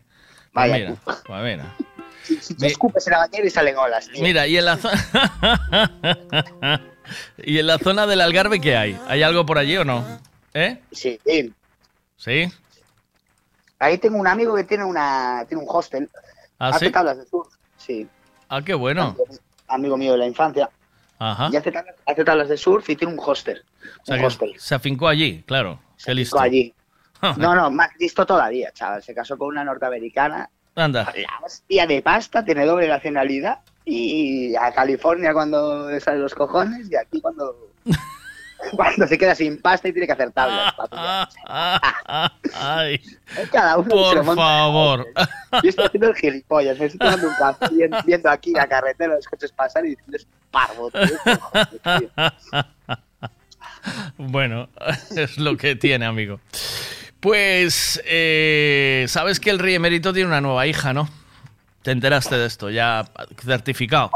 Pues 0.54 0.54
Vaya 0.54 0.74
mira, 0.74 0.96
pues 1.04 1.44
mira. 1.44 1.76
Si, 2.24 2.38
si 2.38 2.56
te 2.56 2.68
escupes 2.68 3.06
en 3.08 3.12
la 3.12 3.20
bañera 3.20 3.46
y 3.46 3.50
salen 3.50 3.78
olas, 3.78 4.08
tío. 4.08 4.24
Mira, 4.24 4.48
y 4.48 4.56
en 4.56 4.64
la 4.64 4.78
zona... 4.78 4.96
¿Y 7.40 7.60
en 7.60 7.68
la 7.68 7.78
zona 7.78 8.08
del 8.08 8.22
Algarve 8.22 8.62
qué 8.62 8.78
hay? 8.78 8.98
¿Hay 9.10 9.22
algo 9.22 9.46
por 9.46 9.58
allí 9.58 9.76
o 9.76 9.84
no? 9.84 10.06
¿Eh? 10.54 10.82
Sí, 10.94 11.20
sí. 11.26 11.54
¿Sí? 12.16 12.50
Ahí 13.80 13.98
tengo 13.98 14.18
un 14.20 14.28
amigo 14.28 14.56
que 14.56 14.64
tiene 14.64 14.86
una 14.86 15.44
tiene 15.50 15.62
un 15.62 15.70
hostel. 15.70 16.10
¿Ah, 16.58 16.70
hace 16.70 16.86
sí? 16.86 16.92
tablas 16.94 17.18
de 17.18 17.26
surf. 17.26 17.54
Sí. 17.76 18.08
Ah, 18.48 18.62
qué 18.64 18.74
bueno. 18.74 19.18
Amigo 19.68 19.98
mío 19.98 20.14
de 20.14 20.20
la 20.20 20.26
infancia. 20.26 20.70
Ajá. 21.20 21.50
Y 21.52 21.56
hace 21.56 21.72
tablas, 21.72 21.96
hace 22.06 22.24
tablas 22.24 22.50
de 22.50 22.58
surf 22.58 22.90
y 22.90 22.96
tiene 22.96 23.14
un 23.14 23.20
hostel. 23.24 23.64
O 24.02 24.06
sea 24.06 24.18
un 24.18 24.26
hostel. 24.26 24.54
se 24.58 24.76
afincó 24.76 25.08
allí, 25.08 25.44
claro. 25.46 25.80
Qué 26.04 26.14
listo. 26.14 26.38
Fincó 26.38 26.46
allí. 26.46 26.74
No, 27.38 27.56
no, 27.56 27.72
más 27.72 27.90
listo 27.98 28.28
todavía, 28.28 28.72
chaval. 28.74 29.02
Se 29.02 29.16
casó 29.16 29.40
con 29.40 29.48
una 29.48 29.64
norteamericana. 29.64 30.52
Anda. 30.76 31.12
La 31.16 31.46
hostia 31.46 31.88
de 31.88 32.04
pasta, 32.04 32.46
tiene 32.46 32.64
doble 32.64 32.88
nacionalidad. 32.88 33.62
Y 33.86 34.56
a 34.56 34.72
California 34.72 35.34
cuando 35.34 35.90
le 35.90 36.00
salen 36.00 36.22
los 36.22 36.36
cojones 36.36 36.92
y 36.92 36.96
aquí 36.96 37.20
cuando, 37.20 37.72
cuando 38.76 39.08
se 39.08 39.18
queda 39.18 39.36
sin 39.36 39.62
pasta 39.62 39.88
y 39.88 39.94
tiene 39.94 40.08
que 40.08 40.14
hacer 40.14 40.32
tablas. 40.32 40.74
Ay, 42.54 43.02
Cada 43.52 43.78
uno 43.78 43.90
se 43.90 43.96
lo 43.96 44.22
por 44.22 44.24
monta. 44.26 44.42
favor. 44.42 45.08
Yo 45.64 45.70
estoy 45.70 45.86
haciendo 45.86 46.08
el 46.10 46.16
gilipollas, 46.16 46.80
me 46.80 46.86
estoy 46.86 47.00
tomando 47.00 47.28
un 47.28 47.36
café 47.36 47.68
viendo, 47.74 47.98
viendo 48.04 48.30
aquí 48.30 48.52
la 48.54 48.68
carretera, 48.68 49.16
los 49.16 49.28
coches 49.28 49.52
pasar 49.52 49.86
y 49.86 49.90
diciendo 49.90 50.18
es 50.18 50.28
parvo, 50.52 50.90
tío. 50.92 51.02
Bueno, 54.18 54.70
es 55.16 55.38
lo 55.38 55.56
que 55.58 55.76
tiene, 55.76 56.06
amigo. 56.06 56.40
Pues, 57.20 58.02
eh, 58.06 59.06
sabes 59.08 59.40
que 59.40 59.50
el 59.50 59.60
rey 59.60 59.76
emérito 59.76 60.14
tiene 60.14 60.28
una 60.28 60.42
nueva 60.42 60.68
hija, 60.68 60.94
¿no? 60.94 61.10
Te 61.82 61.92
enteraste 61.92 62.38
de 62.38 62.46
esto, 62.46 62.70
ya 62.70 63.06
certificado. 63.44 64.12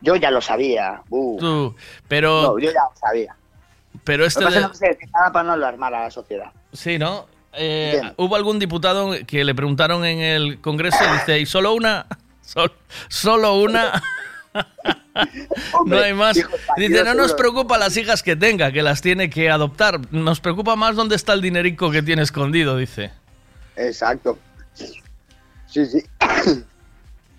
Yo 0.00 0.16
ya 0.16 0.30
lo 0.30 0.40
sabía. 0.40 1.00
uh. 1.10 1.38
Tú, 1.38 1.76
pero, 2.08 2.42
No, 2.42 2.58
yo 2.58 2.70
ya 2.72 2.82
lo 2.90 2.96
sabía. 2.98 3.36
Pero 4.04 4.24
este 4.26 4.42
Lo 4.44 4.50
que 4.50 4.60
pasa 4.60 4.84
de- 4.86 4.90
es 4.92 4.98
que 4.98 5.06
no 5.06 5.12
nada 5.12 5.32
para 5.32 5.42
no 5.44 5.52
alarmar 5.52 5.94
a 5.94 6.02
la 6.04 6.10
sociedad. 6.10 6.50
Sí, 6.72 6.98
¿no? 6.98 7.26
Eh, 7.54 8.00
hubo 8.16 8.34
algún 8.36 8.58
diputado 8.58 9.12
que 9.26 9.44
le 9.44 9.54
preguntaron 9.54 10.04
en 10.04 10.20
el 10.20 10.60
Congreso 10.60 10.96
y 11.08 11.12
dice, 11.18 11.38
¿y 11.40 11.46
solo 11.46 11.74
una? 11.74 12.06
Sol- 12.42 12.72
¿Solo 13.08 13.54
una? 13.60 14.02
no 15.86 15.98
hay 15.98 16.12
más. 16.14 16.36
hijo 16.36 16.50
Dice, 16.76 17.04
no 17.04 17.14
nos 17.14 17.28
bro". 17.28 17.36
preocupa 17.36 17.78
las 17.78 17.96
hijas 17.96 18.22
que 18.22 18.36
tenga, 18.36 18.72
que 18.72 18.82
las 18.82 19.00
tiene 19.02 19.28
que 19.30 19.50
adoptar. 19.50 20.00
Nos 20.12 20.40
preocupa 20.40 20.76
más 20.76 20.96
dónde 20.96 21.16
está 21.16 21.32
el 21.34 21.40
dinerico 21.42 21.90
que 21.90 22.02
tiene 22.02 22.22
escondido, 22.22 22.76
dice. 22.76 23.10
Exacto. 23.76 24.38
Sí, 24.74 25.86
sí. 25.86 26.02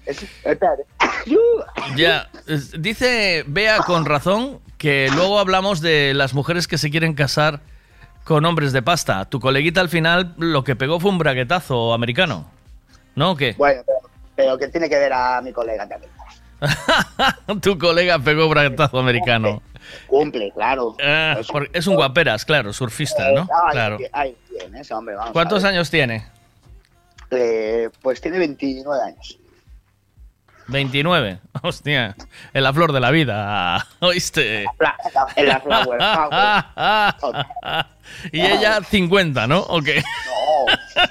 Es-. 0.06 0.26
Ya, 1.96 2.30
dice 2.78 3.44
Bea 3.48 3.78
con 3.80 4.06
razón 4.06 4.60
que 4.84 5.10
luego 5.16 5.40
hablamos 5.40 5.80
de 5.80 6.14
las 6.14 6.34
mujeres 6.34 6.68
que 6.68 6.78
se 6.78 6.92
quieren 6.92 7.14
casar 7.14 7.62
con 8.26 8.44
hombres 8.44 8.74
de 8.74 8.82
pasta. 8.82 9.24
Tu 9.30 9.40
coleguita 9.40 9.80
al 9.80 9.88
final 9.88 10.34
lo 10.38 10.66
que 10.66 10.76
pegó 10.76 11.00
fue 11.00 11.10
un 11.10 11.18
braguetazo 11.18 11.94
americano. 11.94 12.52
¿No? 13.16 13.32
¿O 13.32 13.36
qué? 13.38 13.56
Bueno, 13.58 13.82
pero, 13.86 14.00
pero 14.36 14.58
que 14.58 14.68
tiene 14.68 14.90
que 14.90 14.98
ver 15.00 15.14
a 15.14 15.40
mi 15.42 15.54
colega 15.54 15.88
también. 15.88 16.12
tu 17.62 17.80
colega 17.80 18.20
pegó 18.20 18.50
braguetazo 18.50 19.00
americano. 19.00 19.62
Cumple, 20.08 20.52
claro. 20.54 20.98
Ah, 21.02 21.38
es 21.72 21.88
un 21.88 21.96
guaperas, 21.96 22.44
claro, 22.44 22.74
surfista, 22.74 23.32
¿no? 23.32 23.48
Ay, 23.64 23.72
Claro. 23.72 23.98
ay, 24.12 24.36
bien, 24.52 24.76
ese 24.76 24.94
hombre, 24.94 25.16
vamos. 25.16 25.32
¿Cuántos 25.32 25.64
años 25.64 25.90
tiene? 25.90 26.26
Eh, 27.32 27.90
pues 28.02 28.20
tiene 28.20 28.38
29 28.38 29.02
años. 29.02 29.40
29. 30.74 31.40
Hostia, 31.62 32.16
en 32.54 32.64
la 32.64 32.74
flor 32.74 32.92
de 32.92 33.00
la 33.00 33.12
vida. 33.12 33.88
¿Oíste? 34.02 34.66
En 35.36 35.48
la 35.48 35.60
flower 35.62 36.00
power. 37.20 37.86
y 38.34 38.42
ella 38.42 38.82
50, 38.84 39.48
¿no? 39.48 39.60
¿O 39.62 39.82
qué? 39.82 40.04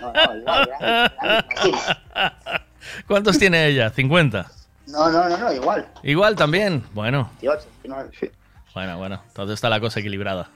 No, 0.01 0.13
no, 0.13 0.37
igual, 0.37 0.69
igual. 1.65 2.01
¿Cuántos 3.07 3.39
tiene 3.39 3.67
ella? 3.67 3.89
50. 3.89 4.47
No, 4.89 5.11
no, 5.11 5.29
no, 5.29 5.39
no, 5.39 5.53
igual. 5.53 5.89
Igual 6.03 6.37
también. 6.37 6.85
Bueno, 6.93 7.31
18, 7.41 7.67
19, 7.85 8.11
sí. 8.19 8.31
bueno, 8.75 8.99
bueno. 8.99 9.23
Entonces 9.29 9.55
está 9.55 9.71
la 9.71 9.81
cosa 9.81 10.01
equilibrada. 10.01 10.51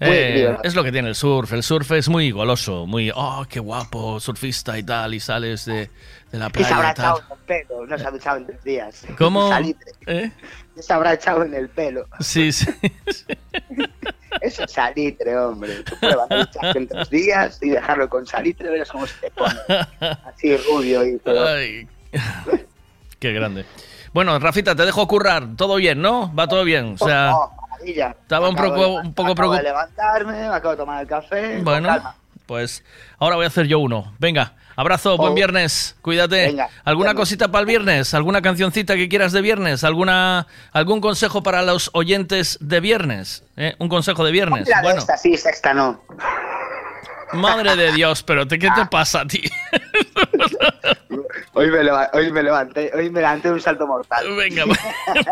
Eh, 0.00 0.56
es 0.62 0.74
lo 0.74 0.84
que 0.84 0.92
tiene 0.92 1.08
el 1.08 1.14
surf. 1.14 1.52
El 1.52 1.62
surf 1.62 1.90
es 1.92 2.08
muy 2.08 2.30
goloso, 2.30 2.86
muy, 2.86 3.10
oh, 3.14 3.44
qué 3.48 3.58
guapo, 3.58 4.20
surfista 4.20 4.78
y 4.78 4.84
tal, 4.84 5.14
y 5.14 5.20
sales 5.20 5.64
de, 5.64 5.90
de 6.30 6.38
la 6.38 6.50
¿Qué 6.50 6.62
se 6.62 6.72
habrá 6.72 6.94
playa 6.94 7.10
echado 7.10 7.18
en 7.18 7.32
el 7.32 7.44
pelo? 7.66 7.86
No 7.86 7.98
se 7.98 8.06
ha 8.06 8.10
duchado 8.10 8.36
en 8.36 8.46
tres 8.46 8.64
días. 8.64 9.06
¿Cómo? 9.18 9.50
¿Eh? 10.06 10.30
¿Qué 10.74 10.82
se 10.82 10.92
habrá 10.92 11.14
echado 11.14 11.42
en 11.42 11.54
el 11.54 11.68
pelo? 11.68 12.06
Sí, 12.20 12.52
sí. 12.52 12.66
Eso 14.40 14.64
es 14.64 14.72
salitre, 14.72 15.36
hombre. 15.36 15.82
Tú 15.82 15.96
pruebas 15.98 16.28
ducharte 16.28 16.78
en 16.78 16.86
tres 16.86 17.10
días 17.10 17.58
y 17.60 17.70
dejarlo 17.70 18.08
con 18.08 18.24
salitre, 18.24 18.70
verás 18.70 18.90
cómo 18.90 19.06
se 19.06 19.14
te 19.18 19.30
pone. 19.32 19.58
Así 20.24 20.56
rubio 20.58 21.04
y 21.04 21.18
todo. 21.18 21.46
Ay, 21.48 21.88
qué 23.18 23.32
grande. 23.32 23.64
Bueno, 24.12 24.38
Rafita, 24.38 24.76
te 24.76 24.84
dejo 24.84 25.08
currar. 25.08 25.56
Todo 25.56 25.76
bien, 25.76 26.00
¿no? 26.00 26.32
Va 26.34 26.46
todo 26.46 26.62
bien. 26.62 26.94
O 27.00 27.04
sea, 27.04 27.32
Oh, 27.34 27.50
maravilla. 27.78 28.16
estaba 28.22 28.48
un 28.48 28.56
poco, 28.56 28.88
un 29.00 29.14
poco 29.14 29.32
acabo 29.32 29.52
de 29.54 29.60
preocupado. 29.60 29.62
levantarme, 29.62 30.32
me 30.48 30.54
acabo 30.54 30.70
de 30.72 30.76
tomar 30.76 31.02
el 31.02 31.08
café. 31.08 31.60
Bueno, 31.62 31.88
calma. 31.88 32.14
pues 32.46 32.84
ahora 33.18 33.36
voy 33.36 33.44
a 33.44 33.48
hacer 33.48 33.66
yo 33.66 33.78
uno. 33.78 34.12
Venga, 34.18 34.54
abrazo, 34.76 35.16
buen 35.16 35.32
Oh. 35.32 35.34
viernes, 35.34 35.96
cuídate. 36.02 36.46
Venga, 36.46 36.68
¿Alguna 36.84 37.14
cosita 37.14 37.48
para 37.48 37.60
el 37.60 37.66
viernes? 37.66 38.14
¿Alguna 38.14 38.40
cancioncita 38.42 38.96
que 38.96 39.08
quieras 39.08 39.32
de 39.32 39.42
viernes? 39.42 39.84
¿Alguna, 39.84 40.46
¿Algún 40.72 41.00
consejo 41.00 41.42
para 41.42 41.62
los 41.62 41.90
oyentes 41.94 42.58
de 42.60 42.80
viernes? 42.80 43.44
¿Eh? 43.56 43.74
Un 43.78 43.88
consejo 43.88 44.24
de 44.24 44.32
viernes. 44.32 44.66
De 44.66 44.74
Bueno, 44.82 44.98
esta 44.98 45.16
sí, 45.16 45.36
sexta 45.36 45.74
no. 45.74 46.00
Madre 47.34 47.76
de 47.76 47.92
Dios, 47.92 48.22
pero 48.22 48.46
te- 48.46 48.58
¿qué 48.58 48.68
te 48.74 48.86
pasa 48.86 49.20
a 49.22 49.26
ti? 49.26 49.42
Hoy 51.54 51.70
me, 51.70 51.82
leva- 51.82 52.08
hoy 52.12 52.30
me 52.30 52.42
levanté, 52.42 52.90
hoy 52.94 53.10
me 53.10 53.20
levanté 53.20 53.50
un 53.50 53.60
salto 53.60 53.86
mortal. 53.86 54.24
Venga, 54.36 54.64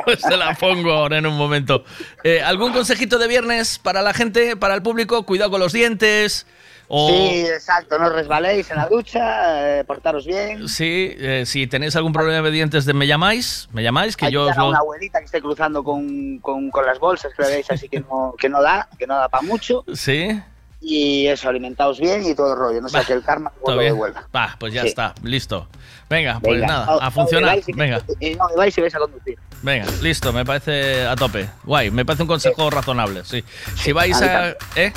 pues 0.04 0.20
te 0.20 0.36
la 0.36 0.54
pongo 0.54 0.90
ahora 0.92 1.18
en 1.18 1.26
un 1.26 1.36
momento. 1.36 1.84
Eh, 2.24 2.42
¿Algún 2.42 2.72
consejito 2.72 3.18
de 3.18 3.28
viernes 3.28 3.78
para 3.78 4.02
la 4.02 4.12
gente, 4.12 4.56
para 4.56 4.74
el 4.74 4.82
público? 4.82 5.24
Cuidado 5.24 5.52
con 5.52 5.60
los 5.60 5.72
dientes. 5.72 6.46
O... 6.88 7.08
Sí, 7.08 7.46
exacto, 7.46 7.98
no 7.98 8.08
resbaléis 8.10 8.68
en 8.70 8.76
la 8.76 8.86
ducha, 8.86 9.78
eh, 9.78 9.84
portaros 9.84 10.26
bien. 10.26 10.68
Sí, 10.68 11.14
eh, 11.18 11.44
si 11.46 11.66
tenéis 11.66 11.94
algún 11.96 12.12
problema 12.12 12.42
de 12.44 12.50
dientes, 12.52 12.84
de, 12.86 12.92
me 12.92 13.06
llamáis, 13.06 13.68
me 13.72 13.82
llamáis, 13.82 14.16
que 14.16 14.30
yo 14.30 14.44
os 14.46 14.56
lo... 14.56 14.68
una 14.70 14.78
abuelita 14.78 15.18
que 15.20 15.24
esté 15.26 15.40
cruzando 15.40 15.82
con, 15.84 16.38
con, 16.38 16.70
con 16.70 16.86
las 16.86 16.98
bolsas 16.98 17.32
que 17.36 17.42
veis 17.42 17.70
así 17.70 17.88
que 17.88 18.00
no, 18.00 18.34
que 18.38 18.48
no 18.48 18.62
da, 18.62 18.88
que 18.98 19.06
no 19.06 19.16
da 19.16 19.28
para 19.28 19.42
mucho. 19.42 19.84
Sí, 19.94 20.40
Y 20.88 21.26
eso, 21.26 21.48
alimentaos 21.48 21.98
bien 21.98 22.24
y 22.24 22.32
todo 22.34 22.52
el 22.52 22.58
rollo. 22.58 22.80
No 22.80 22.88
sé 22.88 23.00
que 23.04 23.12
el 23.14 23.22
karma 23.24 23.50
os 23.56 23.64
¿Todo 23.64 23.74
lo 23.74 23.82
devuelva. 23.82 24.28
Va, 24.34 24.54
pues 24.58 24.72
ya 24.72 24.82
Sí. 24.82 24.88
está, 24.88 25.14
listo. 25.24 25.66
Venga, 26.08 26.38
pues 26.40 26.60
nada, 26.62 26.86
no- 26.86 27.00
a 27.00 27.04
no 27.06 27.10
funcionar. 27.10 27.58
y- 27.66 27.72
Venga, 27.72 28.00
Y 28.20 28.34
no 28.36 28.46
bebáis 28.50 28.78
y 28.78 28.80
vais 28.82 28.94
a 28.94 28.98
conducir. 29.00 29.36
venga, 29.62 29.86
listo, 30.00 30.32
me 30.32 30.44
parece 30.44 31.04
a 31.04 31.16
tope. 31.16 31.48
Guay, 31.64 31.90
me 31.90 32.04
parece 32.04 32.22
un 32.22 32.28
consejo 32.28 32.70
razonable, 32.70 33.24
sí. 33.24 33.42
Si 33.74 33.90
vais 33.90 34.20
a 34.22 34.44
a. 34.44 34.56
¿Eh? 34.76 34.92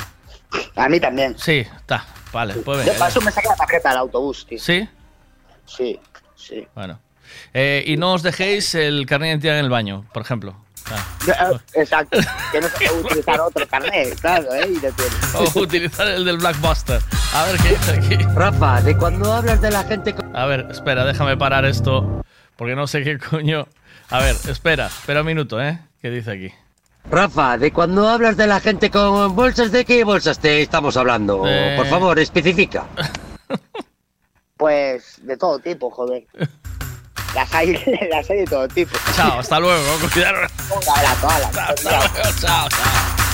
A 0.76 0.88
mí 0.88 1.00
también. 1.00 1.36
Sí, 1.36 1.66
está. 1.76 2.06
Vale, 2.32 2.54
pues 2.54 2.78
Yo 2.78 2.84
venga. 2.84 2.98
para 2.98 3.10
eso 3.10 3.20
me 3.22 3.32
saqué 3.32 3.48
la 3.48 3.56
tarjeta 3.56 3.88
del 3.88 3.98
autobús, 3.98 4.46
tío. 4.48 4.60
¿Sí? 4.60 4.88
Sí, 5.66 5.98
sí. 6.36 6.68
Bueno. 6.76 7.00
Eh, 7.52 7.82
y 7.86 7.96
no 7.96 8.12
os 8.12 8.22
dejéis 8.22 8.76
el 8.76 9.06
carnet 9.06 9.26
de 9.26 9.30
identidad 9.32 9.58
en 9.58 9.64
el 9.64 9.70
baño, 9.70 10.04
por 10.12 10.22
ejemplo. 10.22 10.54
Ah. 10.90 11.52
Exacto. 11.74 12.18
que 12.52 12.60
no 12.60 12.68
se 12.68 12.76
puede 12.76 13.00
utilizar 13.00 13.40
otro 13.40 13.66
carnet, 13.68 14.20
claro, 14.20 14.54
¿eh? 14.54 14.68
Y. 14.68 14.80
O 15.36 15.60
utilizar 15.60 16.08
el 16.08 16.24
del 16.24 16.38
Blackbuster. 16.38 17.00
A 17.34 17.44
ver 17.44 17.56
qué 17.58 17.68
dice 17.70 17.92
aquí. 17.92 18.24
Rafa, 18.34 18.80
de 18.82 18.96
cuando 18.96 19.32
hablas 19.32 19.60
de 19.60 19.70
la 19.70 19.84
gente 19.84 20.14
con... 20.14 20.36
A 20.36 20.46
ver, 20.46 20.66
espera, 20.70 21.04
déjame 21.04 21.36
parar 21.36 21.64
esto. 21.64 22.22
Porque 22.56 22.74
no 22.74 22.86
sé 22.86 23.02
qué 23.02 23.18
coño. 23.18 23.66
A 24.10 24.18
ver, 24.18 24.36
espera, 24.48 24.86
espera 24.86 25.20
un 25.20 25.26
minuto, 25.26 25.60
¿eh? 25.62 25.78
¿Qué 26.02 26.10
dice 26.10 26.32
aquí? 26.32 26.52
Rafa, 27.10 27.56
de 27.56 27.72
cuando 27.72 28.08
hablas 28.08 28.36
de 28.36 28.46
la 28.46 28.60
gente 28.60 28.90
con 28.90 29.34
bolsas, 29.34 29.72
¿de 29.72 29.84
qué 29.84 30.04
bolsas 30.04 30.38
te 30.38 30.62
estamos 30.62 30.96
hablando? 30.96 31.44
Eh. 31.46 31.74
Por 31.76 31.86
favor, 31.86 32.18
especifica. 32.18 32.86
Pues 34.56 35.16
de 35.22 35.38
todo 35.38 35.58
tipo, 35.58 35.90
joder. 35.90 36.26
Las 37.34 37.52
hay, 37.54 37.72
las 38.10 38.28
hay 38.30 38.38
de 38.38 38.46
todo 38.46 38.68
tipo. 38.68 38.96
Chao, 39.14 39.38
hasta 39.40 39.60
luego. 39.60 39.84
Cuidado. 40.12 40.38
Un 40.70 40.88
abrazo. 40.98 41.28
Hasta 41.28 41.90
luego, 41.90 42.40
chao, 42.40 42.68
chao. 42.68 43.29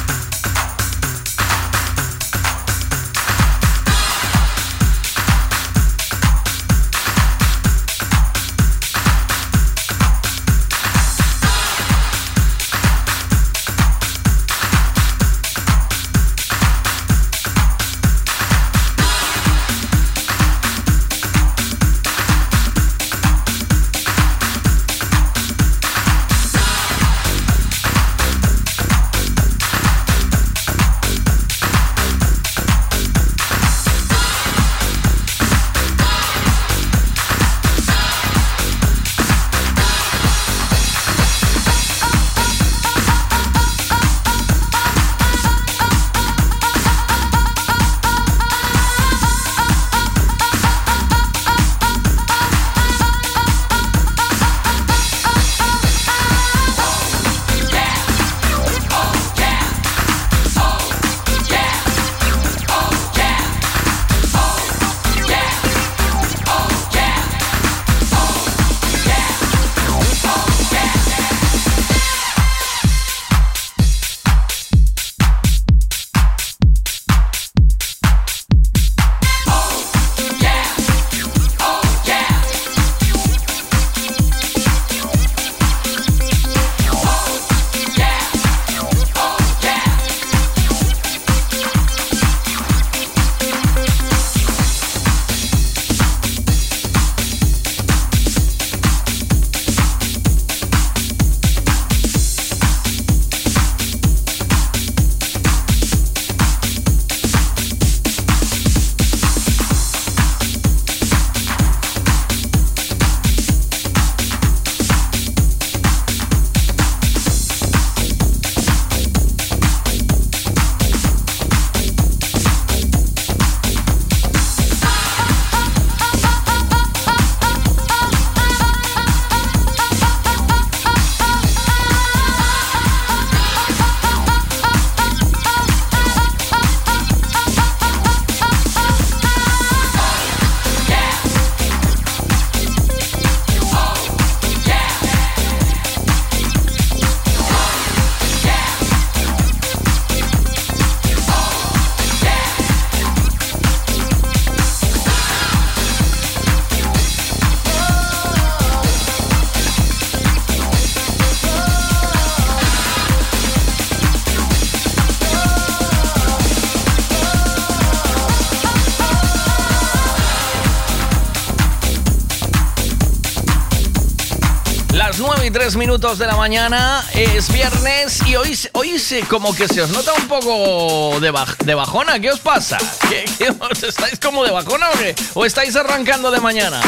3 175.67 175.75
minutos 175.79 176.19
de 176.19 176.29
la 176.29 176.37
mañana 176.37 177.05
es 177.13 177.53
viernes 177.53 178.21
y 178.25 178.37
hoy, 178.37 178.57
hoy 178.71 179.01
se, 179.01 179.23
como 179.23 179.53
que 179.53 179.67
se 179.67 179.83
os 179.83 179.91
nota 179.91 180.13
un 180.13 180.29
poco 180.29 181.19
de, 181.19 181.33
baj- 181.33 181.57
de 181.65 181.75
bajona. 181.75 182.21
¿Qué 182.21 182.31
os 182.31 182.39
pasa? 182.39 182.79
¿Qué, 183.09 183.25
qué 183.37 183.51
os 183.51 183.83
estáis 183.83 184.21
como 184.21 184.45
de 184.45 184.53
bajona 184.53 184.89
o 184.91 184.93
qué? 184.97 185.17
¿O 185.35 185.45
estáis 185.45 185.75
arrancando 185.75 186.31
de 186.31 186.39
mañana? 186.39 186.81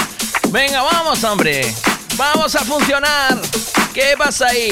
Venga, 0.50 0.82
vamos, 0.82 1.24
hombre. 1.24 1.74
Vamos 2.16 2.54
a 2.54 2.60
funcionar. 2.60 3.36
¿Qué 3.92 4.14
pasa 4.16 4.46
ahí? 4.46 4.70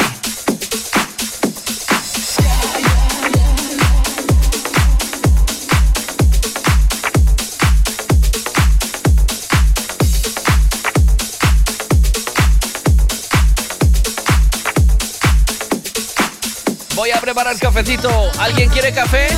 Voy 17.06 17.12
a 17.12 17.20
preparar 17.20 17.56
cafecito. 17.56 18.32
¿Alguien 18.36 18.68
quiere 18.68 18.92
café? 18.92 19.28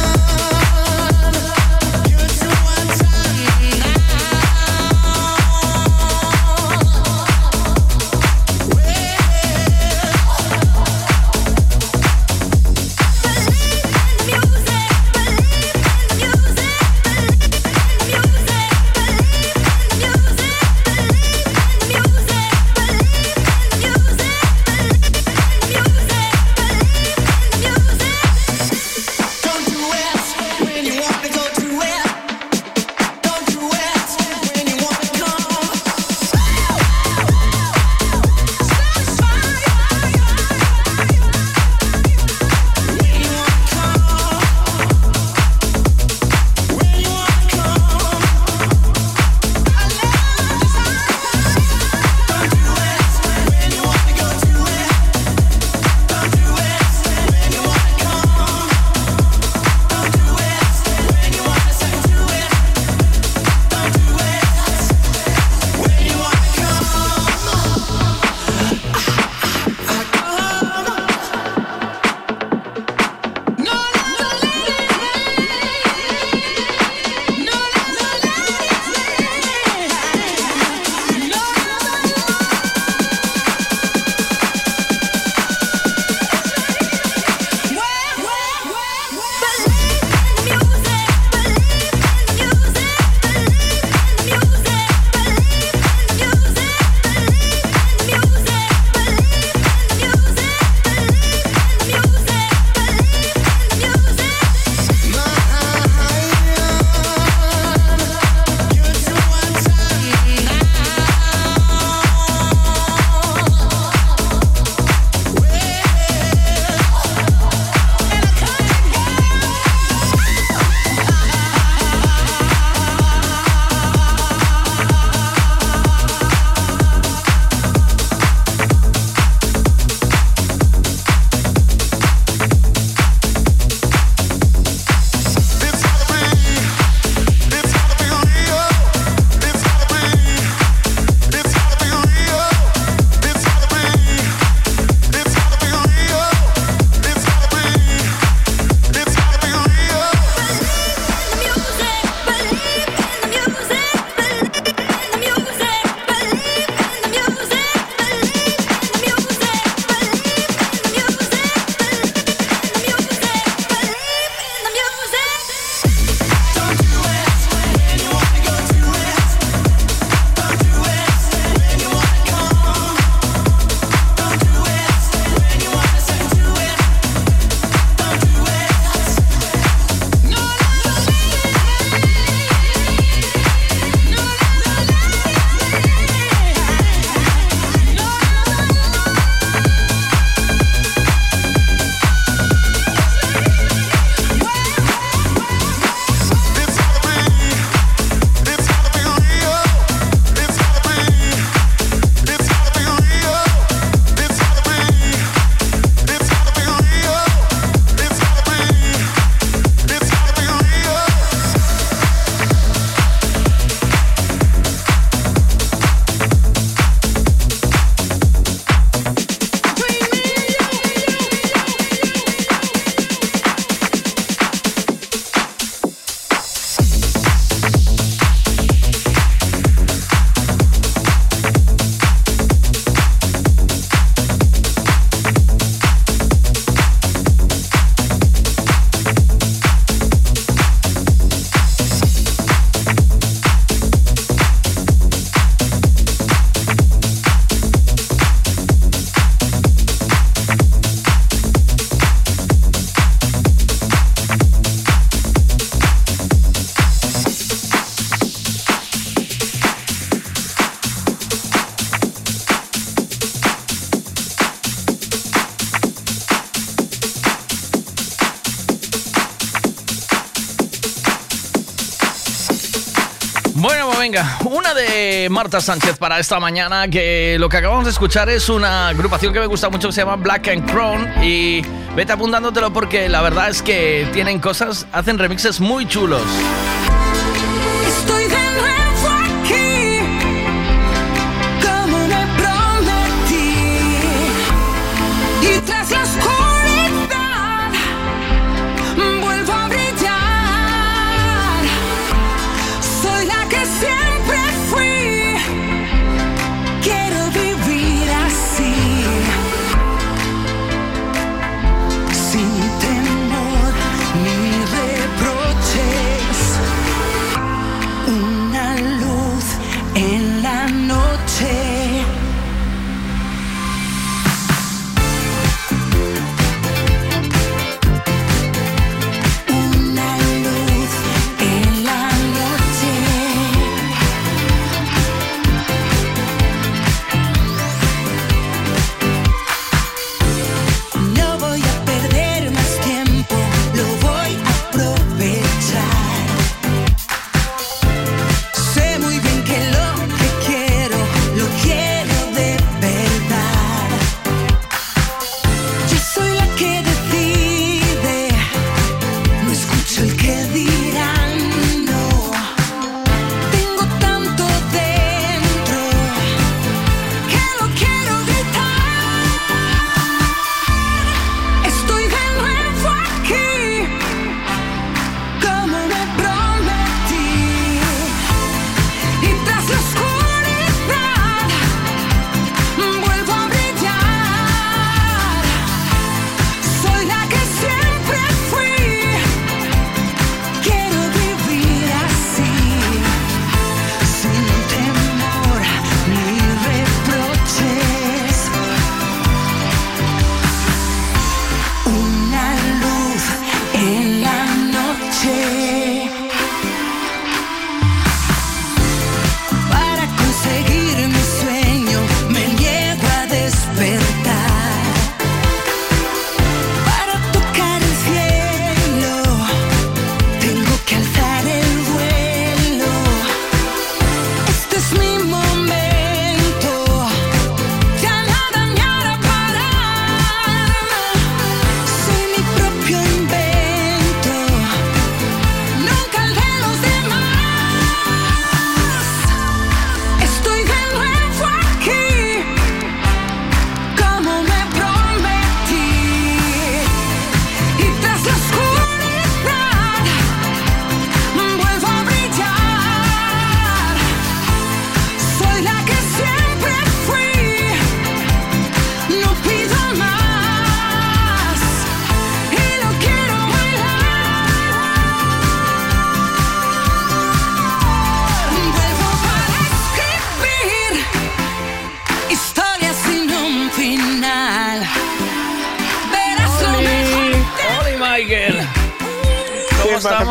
Marta 275.39 275.61
Sánchez 275.61 275.99
para 275.99 276.18
esta 276.18 276.41
mañana, 276.41 276.89
que 276.89 277.36
lo 277.39 277.49
que 277.49 277.59
acabamos 277.59 277.84
de 277.84 277.93
escuchar 277.93 278.28
es 278.28 278.49
una 278.49 278.89
agrupación 278.89 279.32
que 279.32 279.39
me 279.39 279.47
gusta 279.47 279.68
mucho 279.68 279.86
que 279.86 279.93
se 279.93 280.01
llama 280.01 280.16
Black 280.16 280.49
and 280.49 280.68
Crown 280.68 281.22
y 281.22 281.62
vete 281.95 282.12
apuntándotelo 282.12 282.72
porque 282.72 283.09
la 283.09 283.22
verdad 283.22 283.49
es 283.49 283.62
que 283.62 284.09
tienen 284.12 284.41
cosas, 284.41 284.89
hacen 284.91 285.16
remixes 285.16 285.61
muy 285.61 285.86
chulos. 285.86 286.22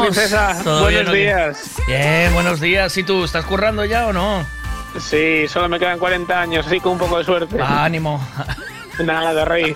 Buenos 0.07 1.13
días. 1.13 1.71
Bien, 1.85 2.33
buenos 2.33 2.61
días. 2.61 2.95
¿Y 2.97 3.03
tú? 3.03 3.25
¿Estás 3.25 3.45
currando 3.45 3.83
ya 3.83 4.07
o 4.07 4.13
no? 4.13 4.45
Sí, 4.99 5.47
solo 5.49 5.67
me 5.67 5.79
quedan 5.79 5.99
40 5.99 6.39
años, 6.39 6.65
así 6.65 6.79
con 6.79 6.93
un 6.93 6.97
poco 6.97 7.17
de 7.17 7.25
suerte. 7.25 7.61
ánimo. 7.61 8.25
Nada, 9.03 9.33
de 9.33 9.45
rey. 9.45 9.75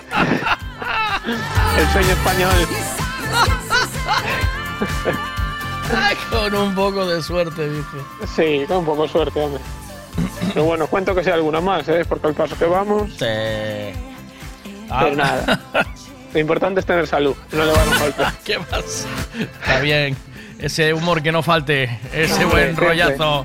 El 1.78 1.88
sueño 1.92 2.10
español. 2.10 2.68
Con 6.30 6.54
un 6.54 6.74
poco 6.74 7.06
de 7.06 7.22
suerte, 7.22 7.68
dice. 7.68 7.96
Sí, 8.34 8.64
con 8.66 8.78
un 8.78 8.86
poco 8.86 9.02
de 9.02 9.08
suerte, 9.10 9.38
hombre. 9.40 9.60
Pero 10.54 10.64
bueno, 10.64 10.86
cuento 10.86 11.14
que 11.14 11.22
sea 11.22 11.34
alguna 11.34 11.60
más, 11.60 11.86
¿eh? 11.88 12.04
Porque 12.08 12.28
al 12.28 12.34
paso 12.34 12.56
que 12.58 12.64
vamos. 12.64 13.10
Sí. 13.18 13.26
Ah. 14.90 15.00
Pero 15.02 15.16
nada. 15.16 15.60
Lo 16.32 16.40
importante 16.40 16.80
es 16.80 16.86
tener 16.86 17.06
salud, 17.06 17.36
no 17.52 17.64
le 17.64 17.72
van 17.72 17.88
a 17.88 17.92
faltar. 17.92 18.32
¿Qué 18.42 18.58
pasa? 18.58 19.06
Está 19.38 19.80
bien. 19.80 20.16
Ese 20.62 20.94
humor 20.94 21.22
que 21.22 21.32
no 21.32 21.42
falte, 21.42 21.98
ese 22.14 22.44
buen 22.44 22.76
rollazo. 22.76 23.42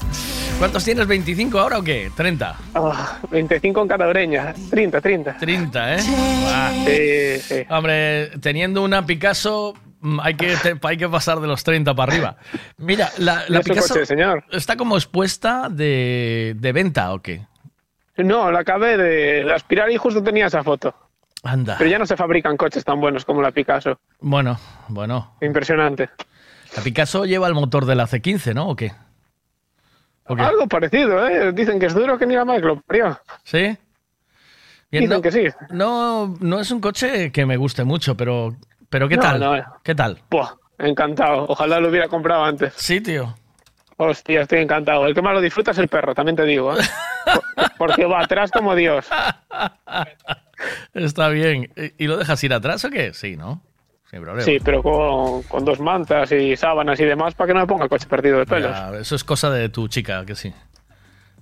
¿Cuántos 0.60 0.84
tienes? 0.84 1.07
¿25 1.07 1.60
ahora 1.60 1.80
o 1.80 1.84
qué? 1.84 2.10
¿30? 2.15 2.56
Ah, 2.76 3.19
25 3.31 3.81
en 3.81 3.88
cada 3.88 4.07
oreña. 4.07 4.53
30, 4.69 5.02
30. 5.02 5.38
30, 5.38 5.95
¿eh? 5.95 5.99
Ah. 6.48 6.72
Sí, 6.85 7.39
sí. 7.41 7.65
Hombre, 7.69 8.30
teniendo 8.39 8.84
una 8.84 9.06
Picasso, 9.06 9.73
mm, 9.99 10.19
hay 10.22 10.34
que, 10.35 10.56
te- 10.57 10.76
hay 10.81 10.98
que 10.98 11.10
pasar 11.10 11.39
de 11.39 11.48
los 11.48 11.64
30 11.64 11.94
para 11.95 12.11
arriba. 12.14 12.38
Mira, 12.77 13.10
la, 13.18 13.44
la 13.49 13.57
¿Y 13.57 13.61
ese 13.61 13.69
Picasso 13.69 13.94
coche, 13.95 14.06
señor? 14.06 14.44
está 14.52 14.76
como 14.77 14.95
expuesta 14.95 15.69
de, 15.69 16.53
de 16.57 16.72
venta 16.72 17.14
o 17.14 17.19
qué? 17.22 17.41
No, 18.18 18.52
la 18.52 18.60
acabé 18.60 18.98
de 18.98 19.53
aspirar 19.53 19.91
y 19.91 19.98
justo 19.98 20.23
tenía 20.23 20.48
esa 20.48 20.64
foto. 20.64 20.94
Anda. 21.44 21.76
Pero 21.77 21.89
ya 21.89 21.99
no 21.99 22.06
se 22.07 22.18
fabrican 22.18 22.57
coches 22.57 22.84
tan 22.84 22.99
buenos 22.99 23.26
como 23.26 23.41
la 23.44 23.52
Picasso. 23.52 23.99
Bueno, 24.19 24.60
bueno. 24.88 25.35
Impresionante. 25.41 26.10
La 26.76 26.84
Picasso 26.84 27.26
lleva 27.26 27.48
el 27.48 27.53
motor 27.53 27.85
de 27.85 27.95
la 27.95 28.06
C15, 28.07 28.53
¿no? 28.53 28.69
¿O 28.69 28.76
qué? 28.76 28.91
¿O 30.26 30.35
qué? 30.35 30.41
Algo 30.41 30.68
parecido, 30.68 31.26
¿eh? 31.27 31.52
Dicen 31.53 31.80
que 31.80 31.85
es 31.88 31.94
duro 31.95 32.18
que 32.18 32.26
ni 32.26 32.35
la 32.35 32.45
madre 32.45 32.61
que 32.61 32.68
lo 32.68 32.81
parió. 32.81 33.19
¿Sí? 33.44 33.77
Dicen 34.91 35.10
no, 35.10 35.22
que 35.22 35.31
sí. 35.31 35.45
No, 35.69 36.35
no 36.39 36.60
es 36.60 36.72
un 36.72 36.80
coche 36.81 37.31
que 37.31 37.45
me 37.45 37.57
guste 37.57 37.84
mucho, 37.84 38.15
pero, 38.15 38.56
pero 38.89 39.07
¿qué 39.10 39.15
No, 39.15 39.22
tal? 39.22 39.39
no, 39.39 39.56
eh. 39.56 39.64
¿Qué 39.84 39.95
tal? 39.95 40.22
Buah, 40.30 40.52
encantado. 40.80 41.45
Ojalá 41.48 41.80
lo 41.80 41.89
hubiera 41.89 42.07
comprado 42.07 42.44
antes. 42.44 42.73
Sí, 42.76 43.02
tío. 43.02 43.35
Hostia, 43.98 44.41
estoy 44.41 44.60
encantado. 44.60 45.07
El 45.07 45.15
que 45.15 45.22
más 45.22 45.34
lo 45.34 45.41
disfruta 45.41 45.72
es 45.72 45.77
el 45.80 45.88
perro, 45.88 46.14
también 46.14 46.35
te 46.35 46.44
digo, 46.44 46.77
¿eh? 46.77 46.84
Por- 47.26 47.72
Porque 47.77 48.06
va 48.06 48.22
atrás 48.22 48.52
como 48.52 48.76
Dios. 48.76 49.06
Está 50.94 51.30
bien. 51.30 51.72
¿Y 51.76 52.03
y 52.06 52.07
lo 52.07 52.18
dejas 52.18 52.44
ir 52.44 52.53
atrás 52.53 52.84
o 52.85 52.89
qué? 52.89 53.14
Sí, 53.14 53.35
¿no? 53.35 53.61
Sin 54.10 54.22
problema. 54.22 54.42
Sí, 54.46 54.58
pero 54.64 54.82
con, 54.84 55.44
con 55.44 55.66
dos 55.66 55.80
mantas 55.80 56.32
y 56.32 56.56
sábanas 56.56 57.00
y 57.00 57.06
demás 57.06 57.36
para 57.36 57.48
que 57.48 57.54
no 57.54 57.60
me 57.62 57.68
ponga 57.68 57.84
el 57.84 57.90
coche 57.90 58.08
perdido 58.08 58.40
de 58.40 58.46
pelos. 58.46 58.72
Ya, 58.72 58.92
eso 58.98 59.16
es 59.16 59.24
cosa 59.24 59.50
de 59.50 59.70
tu 59.70 59.88
chica, 59.88 60.26
que 60.26 60.36
sí. 60.36 60.54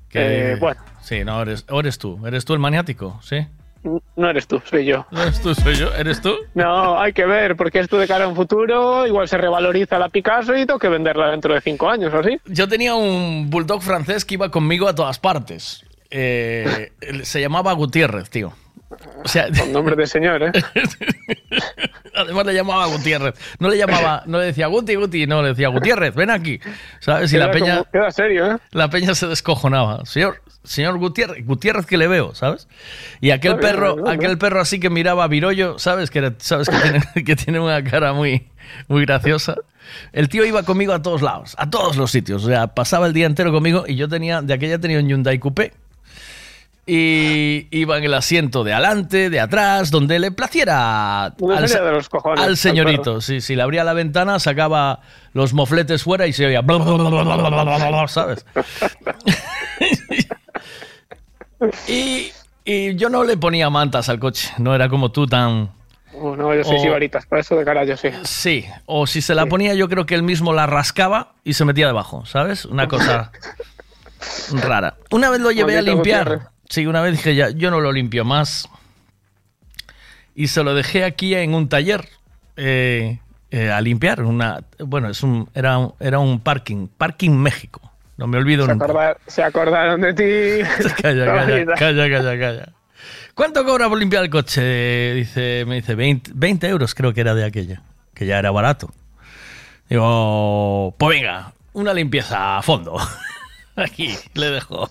Que, 0.10 0.54
Eh, 0.54 0.56
bueno. 0.60 0.82
Sí, 1.02 1.24
no, 1.24 1.42
eres, 1.42 1.66
o 1.70 1.80
eres 1.80 1.98
tú. 2.00 2.26
¿Eres 2.26 2.46
tú 2.46 2.54
el 2.54 2.60
maniático? 2.60 3.20
¿Sí? 3.22 3.46
No 4.16 4.28
eres 4.30 4.48
tú, 4.48 4.60
soy 4.66 4.86
yo. 4.86 5.06
No 5.12 5.22
eres 5.22 5.40
tú, 5.42 5.54
soy 5.54 5.76
yo. 5.76 5.94
¿Eres 5.94 6.20
tú? 6.20 6.34
No, 6.56 7.00
hay 7.00 7.14
que 7.14 7.26
ver, 7.28 7.56
porque 7.56 7.78
esto 7.80 8.00
de 8.00 8.08
cara 8.08 8.26
a 8.26 8.28
un 8.28 8.36
futuro 8.36 9.06
igual 9.06 9.28
se 9.28 9.38
revaloriza 9.38 10.00
la 10.00 10.10
Picasso 10.10 10.56
y 10.56 10.66
tengo 10.66 10.80
que 10.80 10.90
venderla 10.90 11.30
dentro 11.30 11.54
de 11.54 11.62
cinco 11.62 11.88
años 11.88 12.12
o 12.12 12.18
así. 12.20 12.40
Yo 12.46 12.68
tenía 12.68 12.96
un 12.96 13.48
bulldog 13.52 13.84
francés 13.84 14.26
que 14.26 14.34
iba 14.34 14.50
conmigo 14.50 14.88
a 14.88 14.96
todas 14.96 15.20
partes. 15.20 15.86
Eh, 16.10 16.94
se 17.22 17.42
llamaba 17.42 17.74
Gutiérrez, 17.74 18.32
tío. 18.32 18.54
O 19.24 19.28
sea, 19.28 19.48
Con 19.58 19.72
nombre 19.74 19.96
de 19.96 20.08
señor, 20.08 20.44
¿eh? 20.44 20.52
además 22.16 22.46
le 22.46 22.54
llamaba 22.54 22.86
Gutiérrez. 22.88 23.36
No 23.60 23.70
le 23.70 23.78
llamaba, 23.78 24.24
no 24.26 24.40
le 24.40 24.46
decía 24.46 24.68
Guti, 24.68 24.96
Guti, 24.96 25.28
no, 25.28 25.42
le 25.42 25.50
decía 25.50 25.70
Gutiérrez, 25.70 26.16
ven 26.16 26.30
aquí. 26.30 26.60
¿Sabes? 27.00 27.32
Y 27.34 27.38
la 27.38 27.52
peña, 27.52 27.78
como- 27.78 27.92
queda 27.92 28.12
serio, 28.12 28.52
¿eh? 28.54 28.58
la 28.72 28.90
peña 28.90 29.16
se 29.16 29.28
descojonaba. 29.28 30.06
Señor, 30.06 30.42
señor 30.64 30.98
Gutiérrez, 30.98 31.46
Gutiérrez 31.46 31.86
que 31.86 31.98
le 31.98 32.08
veo, 32.08 32.34
¿sabes? 32.36 32.68
Y 33.22 33.32
aquel 33.32 33.58
perro, 33.58 34.08
aquel 34.08 34.38
perro 34.38 34.62
así 34.62 34.80
que 34.80 34.90
miraba 34.90 35.26
a 35.26 35.28
Virollo, 35.28 35.78
¿sabes? 35.80 36.10
Que, 36.10 36.34
sabes 36.38 36.70
que 36.70 36.78
tiene, 36.78 37.02
que 37.26 37.36
tiene 37.36 37.60
una 37.60 37.84
cara 37.84 38.14
muy, 38.14 38.48
muy 38.88 39.06
graciosa. 39.06 39.56
El 40.14 40.30
tío 40.30 40.44
iba 40.46 40.64
conmigo 40.64 40.94
a 40.94 41.02
todos 41.02 41.22
lados, 41.22 41.56
a 41.60 41.70
todos 41.70 41.96
los 41.96 42.10
sitios. 42.12 42.44
O 42.44 42.48
sea, 42.48 42.68
pasaba 42.68 43.06
el 43.06 43.14
día 43.14 43.28
entero 43.28 43.52
conmigo 43.52 43.84
y 43.88 43.96
yo 43.96 44.08
tenía, 44.08 44.42
de 44.42 44.54
aquella 44.54 44.80
tenía 44.80 45.00
un 45.00 45.08
Hyundai 45.08 45.38
Coupé 45.38 45.74
y 46.88 47.68
iba 47.72 47.98
en 47.98 48.04
el 48.04 48.14
asiento 48.14 48.64
de 48.64 48.74
adelante, 48.74 49.32
de 49.32 49.40
atrás, 49.40 49.90
donde 49.90 50.20
le 50.20 50.32
placiera 50.32 51.26
al, 51.26 51.34
se 51.68 51.80
cojones, 52.10 52.46
al, 52.46 52.58
señorito. 52.58 53.16
Al 53.16 53.22
sí, 53.24 53.42
sí, 53.42 53.56
le 53.56 53.64
abría 53.64 53.84
la 53.84 53.94
ventana, 53.94 54.38
sacaba 54.40 55.00
los 55.34 55.54
mofletes 55.54 56.04
fuera 56.04 56.28
y 56.28 56.34
se 56.34 56.46
oía. 56.46 56.62
Bla, 56.62 56.78
bla, 56.78 57.10
bla, 57.10 58.08
¿Sabes? 58.08 58.46
y, 61.88 62.32
y, 62.64 62.96
yo 62.96 63.10
no 63.10 63.24
le 63.24 63.38
ponía 63.38 63.72
mantas 63.72 64.08
al 64.10 64.20
coche, 64.20 64.52
no 64.60 64.76
era 64.76 64.88
como 64.88 65.12
tú 65.12 65.26
tan. 65.26 65.72
Oh, 66.18 66.36
no, 66.36 66.54
yo 66.54 66.64
soy 66.64 66.80
sibaritas, 66.80 67.26
para 67.26 67.42
eso 67.42 67.56
de 67.56 67.66
cara 67.66 67.84
yo 67.84 67.98
sí. 67.98 68.10
Sí, 68.24 68.66
o 68.86 69.08
si 69.08 69.22
se 69.22 69.34
la 69.34 69.48
ponía, 69.48 69.74
yo 69.74 69.90
creo 69.90 70.06
que 70.06 70.16
él 70.16 70.24
mismo 70.24 70.54
la 70.54 70.68
rascaba 70.68 71.34
y 71.44 71.54
se 71.54 71.66
metía 71.66 71.88
debajo, 71.88 72.26
¿sabes? 72.26 72.64
Una 72.64 72.88
cosa 72.88 73.32
rara. 74.54 74.96
Una 75.10 75.32
vez 75.32 75.42
lo 75.42 75.52
llevé 75.52 75.78
a 75.78 75.82
limpiar. 75.82 76.55
Sí, 76.70 76.86
una 76.86 77.02
vez 77.02 77.14
dije, 77.14 77.36
ya, 77.36 77.50
yo 77.50 77.70
no 77.72 77.80
lo 77.80 77.92
limpio 77.92 78.26
más. 78.26 78.70
Y 80.34 80.48
se 80.48 80.64
lo 80.64 80.74
dejé 80.74 81.04
aquí 81.06 81.34
en 81.36 81.54
un 81.54 81.70
taller 81.70 82.08
eh, 82.58 83.20
eh, 83.52 83.72
a 83.72 83.80
limpiar. 83.82 84.22
Una, 84.24 84.62
bueno, 84.80 85.10
es 85.10 85.24
un, 85.24 85.50
era, 85.54 85.78
un, 85.78 85.94
era 86.00 86.20
un 86.20 86.40
parking, 86.40 86.88
Parking 86.88 87.32
México. 87.32 87.82
No 88.18 88.28
me 88.28 88.38
olvido 88.38 88.66
Se, 88.66 88.72
nunca. 88.72 88.86
acorda- 88.86 89.18
se 89.28 89.44
acordaron 89.44 90.02
de 90.02 90.14
ti. 90.14 90.68
Calla, 91.02 91.26
calla, 91.26 91.66
calla, 91.76 92.10
calla, 92.10 92.40
calla. 92.40 92.70
¿Cuánto 93.34 93.66
cobra 93.66 93.90
por 93.90 93.98
limpiar 94.00 94.24
el 94.24 94.30
coche? 94.30 95.14
Dice, 95.14 95.66
me 95.68 95.76
dice 95.76 95.94
20, 95.96 96.32
20 96.34 96.68
euros 96.68 96.96
creo 96.96 97.14
que 97.14 97.20
era 97.22 97.36
de 97.36 97.44
aquella, 97.44 97.82
que 98.14 98.26
ya 98.26 98.40
era 98.40 98.52
barato. 98.52 98.90
Digo, 99.90 100.96
pues 100.98 101.20
venga, 101.20 101.54
una 101.74 101.94
limpieza 101.94 102.58
a 102.58 102.62
fondo. 102.62 102.98
Aquí 103.76 104.16
le 104.34 104.50
dejo. 104.52 104.90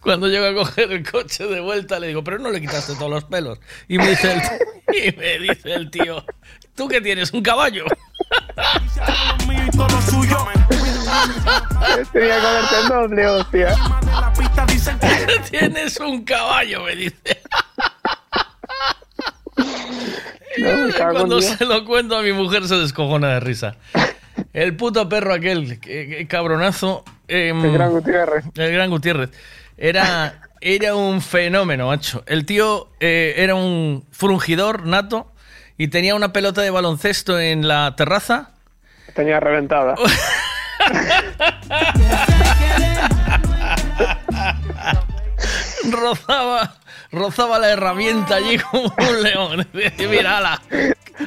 Cuando 0.00 0.28
llego 0.28 0.46
a 0.46 0.54
coger 0.54 0.92
el 0.92 1.08
coche 1.10 1.46
de 1.46 1.60
vuelta 1.60 1.98
le 1.98 2.08
digo, 2.08 2.22
pero 2.22 2.38
no 2.38 2.50
le 2.50 2.60
quitaste 2.60 2.94
todos 2.94 3.10
los 3.10 3.24
pelos. 3.24 3.58
Y 3.88 3.98
me 3.98 4.10
dice 4.10 4.32
el, 4.32 4.40
y 4.96 5.16
me 5.16 5.38
dice 5.38 5.74
el 5.74 5.90
tío, 5.90 6.24
¿tú 6.74 6.88
qué 6.88 7.00
tienes? 7.00 7.32
¿Un 7.32 7.42
caballo? 7.42 7.84
Tenía 12.12 12.40
que 12.40 12.46
haberte 12.46 12.74
el 12.82 12.88
doble, 12.88 13.26
hostia. 13.26 13.74
Tienes 15.50 15.98
un 16.00 16.24
caballo, 16.24 16.84
me 16.84 16.96
dice. 16.96 17.42
No, 20.58 20.86
me 20.86 20.92
Cuando 20.92 21.40
se 21.40 21.64
lo 21.64 21.84
cuento 21.84 22.16
a 22.16 22.22
mi 22.22 22.32
mujer 22.32 22.66
se 22.66 22.76
descojona 22.76 23.34
de 23.34 23.40
risa. 23.40 23.76
El 24.56 24.74
puto 24.74 25.06
perro 25.08 25.34
aquel, 25.34 25.78
que- 25.80 26.08
que 26.08 26.26
cabronazo. 26.26 27.04
em, 27.28 27.62
El 27.64 27.72
gran 27.72 27.90
Gutiérrez. 27.90 28.44
el 28.56 28.72
gran 28.72 28.88
Gutiérrez. 28.90 29.30
Era, 29.76 30.40
era 30.62 30.94
un 30.94 31.20
fenómeno, 31.20 31.88
macho. 31.88 32.22
El 32.26 32.46
tío 32.46 32.88
eh, 33.00 33.34
era 33.36 33.54
un 33.54 34.06
frungidor 34.10 34.86
nato 34.86 35.30
y 35.76 35.88
tenía 35.88 36.14
una 36.14 36.32
pelota 36.32 36.62
de 36.62 36.70
baloncesto 36.70 37.38
en 37.38 37.68
la 37.68 37.94
terraza. 37.96 38.52
Tenía 39.14 39.40
reventada. 39.40 39.94
rozaba, 45.90 46.74
rozaba 47.12 47.58
la 47.58 47.70
herramienta 47.70 48.36
allí 48.36 48.58
como 48.58 48.92
un 48.96 49.22
león. 49.22 49.66
Decía, 49.72 50.08
Mira, 50.08 50.38
ala, 50.38 50.62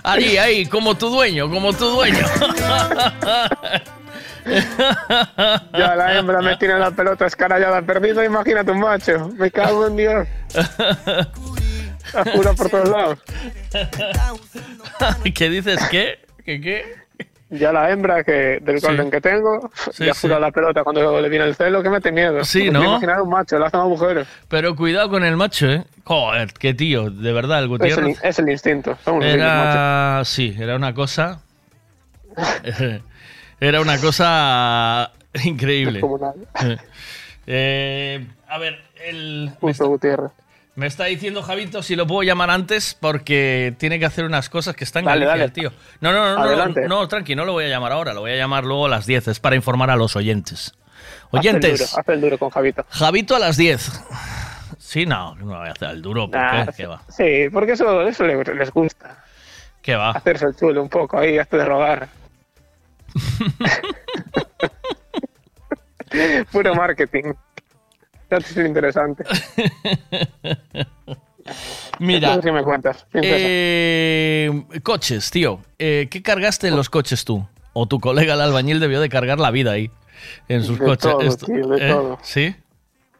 allí, 0.04 0.38
ahí, 0.38 0.66
como 0.66 0.96
tu 0.96 1.10
dueño, 1.10 1.50
como 1.50 1.74
tu 1.74 1.86
dueño. 1.86 2.20
Ya 5.74 5.96
la 5.96 6.18
hembra 6.18 6.42
me 6.42 6.56
tiene 6.58 6.80
la 6.80 6.90
pelota 6.92 7.28
escarallada 7.28 7.82
perdida, 7.84 8.26
imagínate 8.26 8.72
un 8.72 8.80
macho. 8.80 9.30
Me 9.38 9.52
cago 9.52 9.86
en 9.88 9.96
Dios. 9.96 10.28
La 12.14 12.24
jura 12.32 12.54
por 12.54 12.70
todos 12.70 12.90
lados. 12.90 13.20
¿Qué 15.36 15.50
dices? 15.50 15.80
¿Qué? 15.92 16.20
¿Qué 16.46 16.60
qué? 16.62 16.96
Ya 17.52 17.72
la 17.72 17.90
hembra 17.90 18.24
que 18.24 18.60
del 18.62 18.80
Sí. 18.80 18.86
golden 18.86 19.10
que 19.10 19.20
tengo, 19.22 19.72
Sí, 19.92 20.06
ya 20.06 20.14
sí. 20.14 20.22
jura 20.22 20.40
la 20.40 20.52
pelota 20.52 20.84
cuando 20.84 21.20
le 21.20 21.30
viene 21.30 21.46
el 21.46 21.56
celo 21.56 21.82
que 21.82 21.90
mete 21.90 22.12
miedo. 22.12 22.44
Sí, 22.44 22.66
Me 22.66 22.72
¿no? 22.72 22.84
Imaginar 22.84 23.22
un 23.22 23.30
macho, 23.30 23.58
le 23.58 23.66
hacen 23.66 23.80
agujeros. 23.80 24.28
Pero 24.48 24.76
cuidado 24.76 25.10
con 25.10 25.24
el 25.24 25.36
macho, 25.36 25.66
¿eh? 25.68 25.84
Joder, 26.04 26.54
qué 26.54 26.74
tío, 26.76 27.10
de 27.10 27.34
verdad, 27.34 27.58
el 27.60 27.66
Es 27.66 27.66
el, 27.66 27.70
Gutiérrez. 27.70 28.20
es 28.24 28.40
el 28.40 28.50
instinto. 28.50 28.98
Somos. 29.04 29.26
Era. 29.26 30.22
Sí, 30.26 30.56
era 30.60 30.76
una 30.76 30.94
cosa. 30.94 31.42
Era 33.62 33.82
una 33.82 33.98
cosa 34.00 35.12
increíble. 35.44 35.94
Descomunal. 36.00 36.36
Eh, 37.48 38.26
a 38.48 38.58
ver, 38.58 38.80
el. 39.06 39.52
Justo 39.60 39.88
Gutiérrez. 39.88 40.32
Me 40.80 40.88
está 40.88 41.06
diciendo 41.06 41.42
Javito 41.44 41.84
si 41.84 41.96
lo 41.98 42.08
puedo 42.08 42.24
llamar 42.24 42.50
antes 42.50 42.96
porque 43.00 43.76
tiene 43.78 44.00
que 44.00 44.06
hacer 44.06 44.24
unas 44.24 44.50
cosas 44.50 44.76
que 44.76 44.86
están 44.86 45.02
en 45.04 45.08
Dale, 45.10 45.26
Galicia, 45.26 45.48
dale. 45.48 45.54
tío. 45.54 45.72
No, 46.00 46.14
no, 46.14 46.20
no, 46.24 46.36
no, 46.36 46.42
Adelante. 46.44 46.88
no, 46.88 47.06
tranqui, 47.08 47.36
no 47.36 47.44
lo 47.46 47.52
voy 47.52 47.66
a 47.66 47.68
llamar 47.68 47.92
ahora, 47.92 48.14
lo 48.14 48.22
voy 48.22 48.32
a 48.32 48.36
llamar 48.38 48.64
luego 48.64 48.86
a 48.86 48.90
las 48.90 49.06
10, 49.06 49.28
es 49.28 49.40
para 49.42 49.56
informar 49.58 49.90
a 49.90 49.98
los 49.98 50.16
oyentes. 50.16 50.72
Haz 50.72 51.34
el 51.34 51.40
Oyentes, 51.40 51.80
duro, 51.80 52.00
haz 52.00 52.10
el 52.10 52.22
duro 52.22 52.38
con 52.38 52.50
Javito. 52.50 52.86
Javito 52.90 53.36
a 53.36 53.40
las 53.40 53.58
10. 53.58 53.92
Sí, 54.78 55.06
no, 55.06 55.36
no 55.36 55.46
voy 55.60 55.68
a 55.68 55.72
hacer 55.72 55.90
el 55.90 56.02
duro, 56.02 56.32
¿por 56.32 56.40
Nah, 56.40 56.66
qué? 56.68 56.72
¿Qué 56.78 56.86
va? 56.88 57.02
Sí, 57.10 57.50
porque 57.52 57.74
eso, 57.74 58.02
eso 58.08 58.24
le- 58.26 58.42
les 58.56 58.72
gusta. 58.72 59.24
¿Qué 59.82 59.96
va? 59.96 60.12
Hacerse 60.12 60.46
el 60.46 60.56
chulo 60.56 60.82
un 60.82 60.90
poco 60.90 61.18
ahí, 61.20 61.38
hasta 61.38 61.58
de 61.58 61.66
rogar. 61.66 62.08
Puro 66.52 66.74
marketing. 66.76 67.34
Es 68.30 68.58
interesante. 68.58 69.24
Mira, 72.00 72.28
Entonces, 72.36 72.46
¿qué 72.46 72.52
me 72.52 72.64
cuentas? 72.64 73.08
eh, 73.14 74.64
coches, 74.84 75.32
tío. 75.32 75.60
Eh, 75.80 76.08
¿Qué 76.10 76.22
cargaste 76.22 76.68
en 76.68 76.76
los 76.76 76.90
coches 76.90 77.26
tú? 77.26 77.46
O 77.74 77.88
tu 77.88 78.00
colega 78.00 78.36
el 78.36 78.42
albañil 78.42 78.80
debió 78.80 79.02
de 79.02 79.10
cargar 79.10 79.40
la 79.40 79.52
vida 79.52 79.72
ahí, 79.72 79.90
en 80.48 80.64
sus 80.64 80.80
De 80.80 80.86
coches. 80.86 81.12
todo, 81.12 81.36
tío, 81.48 81.68
de 81.68 81.88
¿eh? 81.88 81.92
todo. 81.92 82.20
¿Sí? 82.22 82.56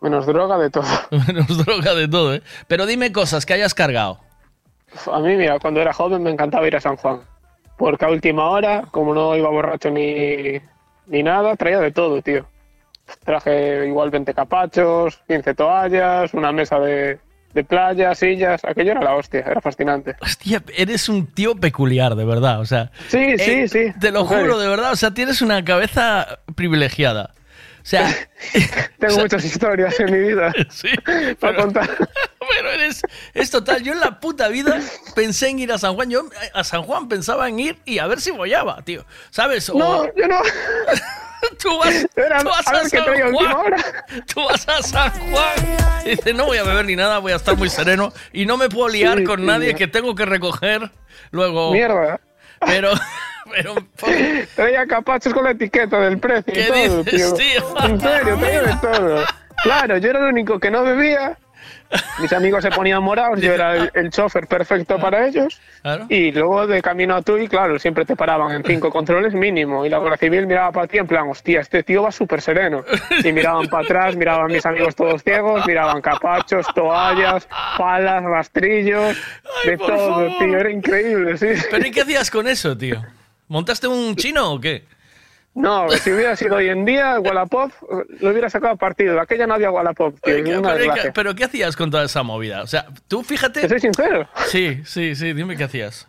Menos 0.02 0.26
droga 0.28 0.58
de 0.58 0.70
todo. 0.70 0.86
Menos 1.28 1.66
droga 1.66 1.96
de 1.96 2.08
todo, 2.08 2.36
¿eh? 2.36 2.44
Pero 2.68 2.86
dime 2.86 3.12
cosas 3.12 3.46
que 3.46 3.54
hayas 3.54 3.74
cargado. 3.74 4.20
A 5.12 5.20
mí, 5.20 5.36
mira, 5.36 5.60
cuando 5.60 5.82
era 5.82 5.94
joven 5.94 6.24
me 6.24 6.30
encantaba 6.32 6.68
ir 6.68 6.76
a 6.76 6.82
San 6.82 6.96
Juan. 6.98 7.20
Porque 7.78 8.06
a 8.06 8.10
última 8.10 8.50
hora, 8.50 8.84
como 8.92 9.14
no 9.14 9.36
iba 9.36 9.50
borracho 9.50 9.90
ni, 9.90 10.60
ni 11.08 11.24
nada, 11.24 11.56
traía 11.56 11.80
de 11.80 11.92
todo, 11.92 12.22
tío. 12.22 12.46
Traje 13.24 13.86
igual 13.88 14.10
20 14.10 14.34
capachos, 14.34 15.22
15 15.28 15.54
toallas, 15.56 16.34
una 16.34 16.52
mesa 16.52 16.80
de, 16.80 17.20
de 17.54 17.64
playa, 17.64 18.14
sillas. 18.16 18.64
Aquello 18.66 18.92
era 18.92 19.02
la 19.02 19.16
hostia, 19.16 19.42
era 19.42 19.62
fascinante. 19.62 20.16
Hostia, 20.22 20.64
eres 20.76 21.10
un 21.10 21.28
tío 21.28 21.56
peculiar, 21.56 22.16
de 22.16 22.26
verdad. 22.26 22.60
O 22.60 22.66
sea, 22.66 22.92
Sí, 23.10 23.38
sí, 23.38 23.52
eh, 23.52 23.68
sí. 23.68 23.94
Te 24.00 24.12
lo 24.12 24.26
juro, 24.26 24.58
de 24.60 24.68
verdad. 24.68 24.92
O 24.92 24.96
sea, 24.96 25.12
tienes 25.14 25.42
una 25.42 25.64
cabeza 25.66 26.40
privilegiada. 26.56 27.34
O 27.82 27.86
sea, 27.90 28.14
Tengo 29.00 29.18
muchas 29.22 29.44
historias 29.46 30.00
en 30.00 30.12
mi 30.12 30.20
vida 30.20 30.54
sí, 30.70 30.90
para 31.40 31.56
contar. 31.56 31.90
pero 32.56 32.72
eres. 32.72 33.02
Es 33.34 33.50
total. 33.50 33.82
Yo 33.84 33.94
en 33.94 34.00
la 34.02 34.20
puta 34.20 34.48
vida 34.50 34.80
pensé 35.16 35.48
en 35.50 35.60
ir 35.60 35.72
a 35.72 35.78
San 35.78 35.96
Juan. 35.96 36.10
Yo 36.10 36.24
a 36.54 36.64
San 36.64 36.84
Juan 36.84 37.08
pensaba 37.08 37.48
en 37.48 37.60
ir 37.60 37.78
y 37.86 38.00
a 38.00 38.08
ver 38.08 38.20
si 38.22 38.32
bollaba, 38.32 38.82
tío. 38.84 39.06
¿Sabes? 39.30 39.70
O- 39.70 39.78
No, 39.80 40.06
yo 40.14 40.28
no. 40.28 40.40
Tú 41.62 41.78
vas, 41.78 42.08
Era, 42.16 42.40
tú 42.40 42.50
vas 42.50 42.68
a 42.68 42.72
a, 42.72 42.90
San 42.90 43.34
Juan. 43.34 43.74
Tú 44.34 44.44
vas 44.44 44.68
a 44.68 44.82
San 44.82 45.12
Juan. 45.12 45.78
Y 46.06 46.10
dice, 46.10 46.34
no 46.34 46.46
voy 46.46 46.58
a 46.58 46.64
beber 46.64 46.86
ni 46.86 46.96
nada, 46.96 47.20
voy 47.20 47.32
a 47.32 47.36
estar 47.36 47.56
muy 47.56 47.70
sereno. 47.70 48.14
Y 48.34 48.46
no 48.46 48.58
me 48.58 48.70
puedo 48.70 48.90
liar 48.90 49.20
Sí, 49.20 49.24
con 49.24 49.40
sí, 49.40 49.46
nadie 49.46 49.76
que 49.76 49.88
tengo 49.88 50.16
que 50.16 50.26
recoger 50.26 50.90
luego. 51.32 51.72
Mierda. 51.72 52.20
Pero, 52.66 52.92
pero, 53.52 53.76
Traía 54.56 54.86
capachos 54.86 55.34
con 55.34 55.44
la 55.46 55.52
etiqueta 55.52 56.00
del 56.00 56.20
precio 56.20 56.54
¿Qué 56.54 56.62
y 56.62 56.88
todo, 56.88 57.04
dices, 57.04 57.34
tío. 57.34 57.34
tío? 57.34 57.86
En 57.86 58.02
serio, 58.02 58.38
traía 58.38 58.62
de 58.64 58.76
todo. 58.82 59.24
Claro, 59.62 59.98
yo 59.98 60.10
era 60.10 60.20
el 60.20 60.26
único 60.28 60.58
que 60.58 60.72
no 60.72 60.84
bebía. 60.84 61.38
Mis 62.20 62.32
amigos 62.34 62.62
se 62.64 62.70
ponían 62.70 63.02
morados, 63.02 63.42
yo 63.42 63.54
era 63.54 63.76
el, 63.76 63.92
el 63.96 64.10
chofer 64.12 64.46
perfecto 64.46 65.00
para 65.00 65.28
ellos. 65.28 65.60
Claro. 65.82 66.06
Y 66.10 66.32
luego 66.32 66.68
de 66.68 66.82
camino 66.82 67.16
a 67.16 67.22
Tui, 67.22 67.48
claro, 67.48 67.80
siempre 67.80 68.06
te 68.06 68.16
paraban 68.16 68.52
en 68.52 68.64
cinco 68.64 68.92
controles 68.92 69.34
mínimo. 69.34 69.86
Y 69.86 69.90
la 69.90 69.98
Guardia 69.98 70.18
Civil 70.18 70.46
miraba 70.46 70.72
para 70.72 70.88
ti 70.88 70.98
en 70.98 71.08
plan, 71.08 71.28
hostia, 71.30 71.62
este 71.62 71.82
tío 71.82 72.04
va 72.04 72.12
súper 72.12 72.42
sereno. 72.42 72.84
Y 73.24 73.32
miraban 73.32 73.68
para 73.68 73.84
atrás, 73.84 74.16
miraban 74.16 74.48
mis 74.52 74.66
amigos 74.66 74.96
todos 74.96 75.24
ciegos, 75.24 75.66
miraban 75.66 76.02
capachos, 76.02 76.68
toallas, 76.76 77.48
palas, 77.78 78.24
rastrillos, 78.24 79.18
de 79.66 79.78
por 79.78 79.88
todo, 79.88 80.10
favor. 80.10 80.32
tío. 80.38 80.58
Era 80.60 80.72
increíble, 80.72 81.38
sí. 81.38 81.48
¿Pero 81.72 81.88
y 81.88 81.92
qué 81.92 82.02
hacías 82.02 82.30
con 82.30 82.48
eso, 82.48 82.78
tío? 82.78 83.02
¿Montaste 83.48 83.88
un 83.88 84.16
chino 84.16 84.54
o 84.54 84.60
qué? 84.62 84.84
No, 85.56 85.90
si 85.90 86.12
hubiera 86.12 86.36
sido 86.36 86.56
hoy 86.58 86.70
en 86.70 86.86
día, 86.86 87.20
Wallapop 87.20 87.72
lo 88.22 88.30
hubiera 88.30 88.50
sacado 88.50 88.78
partido. 88.78 89.20
Aquella 89.20 89.46
no 89.48 89.56
había 89.56 89.72
Wallapop, 89.72 90.16
tío. 90.22 90.44
¿Qué- 90.44 90.58
una 90.58 90.74
pero. 90.74 90.94
¿qué, 90.94 91.12
pero 91.14 91.36
qué 91.36 91.44
hacías 91.46 91.76
con 91.76 91.90
toda 91.92 92.06
esa 92.06 92.24
movida? 92.24 92.62
O 92.62 92.68
sea, 92.68 92.86
tú 93.08 93.24
fíjate. 93.24 93.62
Te 93.62 93.70
soy 93.70 93.80
sincero. 93.80 94.28
Sí, 94.48 94.82
sí, 94.86 95.16
sí, 95.16 95.34
dime 95.34 95.58
qué 95.58 95.66
hacías. 95.66 96.08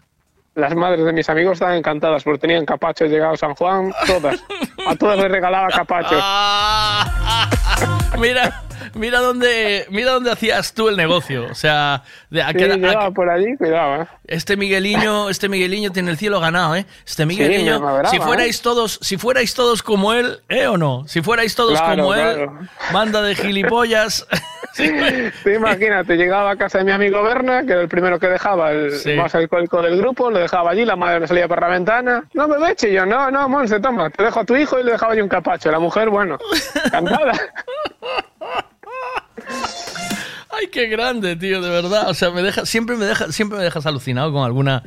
Las 0.54 0.74
madres 0.74 1.04
de 1.04 1.12
mis 1.12 1.28
amigos 1.30 1.54
estaban 1.54 1.76
encantadas 1.76 2.22
porque 2.22 2.40
tenían 2.40 2.64
capachos 2.66 3.08
llegados 3.08 3.42
a 3.42 3.46
San 3.46 3.54
Juan, 3.54 3.92
todas. 4.06 4.44
A 4.86 4.94
todas 4.96 5.18
les 5.18 5.30
regalaba 5.30 5.68
capachos. 5.68 6.22
Mira, 8.18 8.62
mira 8.94 9.20
dónde, 9.20 9.86
mira 9.90 10.12
dónde 10.12 10.30
hacías 10.30 10.72
tú 10.74 10.88
el 10.88 10.96
negocio. 10.96 11.46
O 11.50 11.54
sea, 11.54 12.02
de 12.30 12.42
Sí, 12.42 13.10
por 13.14 13.28
allí, 13.30 13.56
cuidado, 13.56 14.02
¿eh? 14.02 14.06
este 14.26 14.56
Migueliño, 14.56 15.28
este 15.30 15.48
Migueliño 15.48 15.90
tiene 15.92 16.10
el 16.10 16.16
cielo 16.16 16.40
ganado, 16.40 16.76
¿eh? 16.76 16.86
Este 17.06 17.26
Migueliño, 17.26 17.80
brava, 17.80 18.08
si 18.08 18.18
fuerais 18.18 18.62
todos, 18.62 18.98
si 19.02 19.16
fuerais 19.16 19.54
todos 19.54 19.82
como 19.82 20.12
él, 20.12 20.40
¿eh 20.48 20.66
o 20.66 20.76
no? 20.76 21.04
Si 21.08 21.22
fuerais 21.22 21.54
todos 21.54 21.78
Claro, 21.80 22.02
como 22.02 22.14
claro. 22.14 22.58
él, 22.60 22.68
banda 22.92 23.22
de 23.22 23.34
gilipollas. 23.34 24.26
Tú 25.42 25.50
imagínate, 25.50 26.16
llegaba 26.16 26.52
a 26.52 26.56
casa 26.56 26.78
de 26.78 26.84
mi 26.84 26.92
amigo 26.92 27.22
Berna, 27.22 27.64
que 27.66 27.72
era 27.72 27.80
el 27.82 27.88
primero 27.88 28.18
que 28.20 28.28
dejaba, 28.28 28.70
el 28.70 28.92
Sí. 28.92 29.14
más 29.14 29.34
alcohólico 29.34 29.82
del 29.82 29.98
grupo, 29.98 30.30
lo 30.30 30.38
dejaba 30.38 30.70
allí, 30.70 30.84
la 30.84 30.96
madre 30.96 31.20
me 31.20 31.26
salía 31.26 31.48
por 31.48 31.60
la 31.60 31.68
ventana. 31.68 32.24
No 32.34 32.46
me 32.46 32.70
eche 32.70 32.90
y 32.90 32.94
yo, 32.94 33.04
no, 33.04 33.30
no, 33.30 33.48
Monse, 33.48 33.80
toma, 33.80 34.08
te 34.10 34.22
dejo 34.22 34.40
a 34.40 34.44
tu 34.44 34.54
hijo 34.56 34.78
y 34.78 34.84
le 34.84 34.92
dejaba 34.92 35.14
yo 35.16 35.24
un 35.24 35.28
capacho. 35.28 35.70
La 35.72 35.80
mujer, 35.80 36.08
bueno, 36.08 36.38
encantada. 36.84 37.32
Ay, 40.50 40.66
qué 40.68 40.86
grande, 40.88 41.36
tío, 41.36 41.60
de 41.62 41.70
verdad. 41.70 42.08
O 42.08 42.14
sea, 42.14 42.30
me 42.30 42.42
deja, 42.42 42.66
siempre 42.66 42.96
me 42.96 43.04
deja, 43.06 43.30
siempre 43.32 43.58
me 43.58 43.64
dejas 43.64 43.86
alucinado 43.86 44.32
con 44.32 44.44
alguna 44.44 44.82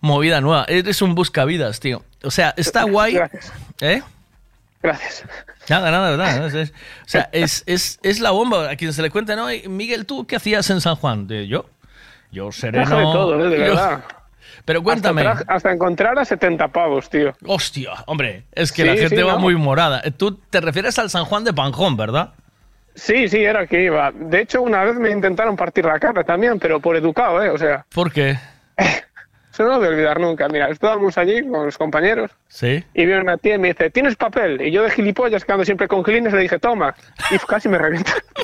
movida 0.00 0.40
nueva. 0.40 0.64
Eres 0.68 1.02
un 1.02 1.14
buscavidas, 1.14 1.80
tío. 1.80 2.02
O 2.24 2.30
sea, 2.30 2.54
está 2.56 2.84
guay. 2.84 3.18
¿Eh? 3.80 4.02
Gracias. 4.82 5.24
Nada, 5.68 5.90
nada, 5.90 6.16
nada. 6.16 6.46
Es- 6.46 6.54
es- 6.54 6.70
o 6.70 7.08
sea, 7.08 7.28
es, 7.32 7.62
es, 7.66 8.00
es 8.02 8.20
la 8.20 8.30
bomba. 8.30 8.70
A 8.70 8.76
quien 8.76 8.92
se 8.92 9.02
le 9.02 9.10
cuenta, 9.10 9.36
¿no? 9.36 9.46
Miguel, 9.68 10.06
¿tú 10.06 10.26
qué 10.26 10.36
hacías 10.36 10.68
en 10.70 10.80
San 10.80 10.96
Juan? 10.96 11.26
De, 11.28 11.46
yo, 11.46 11.66
yo 12.32 12.50
sereno. 12.50 12.84
Deja 12.84 12.96
de 12.96 13.04
todo, 13.04 13.44
¿eh? 13.44 13.48
de 13.50 13.58
yo- 13.58 13.62
verdad. 13.74 14.04
Pero 14.64 14.82
cuéntame. 14.82 15.22
Hasta, 15.26 15.44
tra- 15.44 15.56
hasta 15.56 15.72
encontrar 15.72 16.18
a 16.18 16.24
70 16.24 16.68
pavos, 16.68 17.08
tío. 17.10 17.32
Hostia, 17.46 17.90
hombre, 18.06 18.44
es 18.52 18.70
que 18.72 18.82
Sí, 18.82 18.88
la 18.88 18.94
gente 18.96 19.16
sí, 19.16 19.22
va 19.22 19.32
no. 19.32 19.38
muy 19.40 19.56
morada. 19.56 20.00
Eh, 20.04 20.10
Tú 20.12 20.36
te 20.36 20.60
refieres 20.60 20.98
al 21.00 21.10
San 21.10 21.24
Juan 21.24 21.42
de 21.44 21.52
Panjón, 21.52 21.96
¿verdad? 21.96 22.32
Sí, 22.94 23.28
sí, 23.28 23.42
era 23.42 23.66
que 23.66 23.82
iba. 23.84 24.12
De 24.12 24.40
hecho, 24.42 24.62
una 24.62 24.84
vez 24.84 24.96
me 24.96 25.10
intentaron 25.10 25.56
partir 25.56 25.84
la 25.84 25.98
cara 25.98 26.24
también, 26.24 26.58
pero 26.58 26.80
por 26.80 26.96
educado, 26.96 27.42
¿eh? 27.42 27.50
O 27.50 27.58
sea, 27.58 27.84
¿Por 27.94 28.12
qué? 28.12 28.36
eso 29.52 29.64
no 29.64 29.70
lo 29.70 29.78
voy 29.78 29.86
a 29.86 29.90
olvidar 29.90 30.20
nunca. 30.20 30.48
Mira, 30.48 30.68
estábamos 30.68 31.16
allí 31.18 31.42
con 31.48 31.66
los 31.66 31.78
compañeros 31.78 32.30
Sí. 32.48 32.84
y 32.94 33.06
viene 33.06 33.22
una 33.22 33.36
tía 33.38 33.54
y 33.54 33.58
me 33.58 33.68
dice, 33.68 33.90
¿tienes 33.90 34.16
papel? 34.16 34.60
Y 34.60 34.70
yo 34.70 34.82
de 34.82 34.90
gilipollas, 34.90 35.44
que 35.44 35.52
ando 35.52 35.64
siempre 35.64 35.88
con 35.88 36.04
gilines, 36.04 36.32
le 36.32 36.42
dije, 36.42 36.58
toma. 36.58 36.94
Y 37.30 37.38
casi 37.38 37.68
me 37.68 37.78
revienta. 37.78 38.12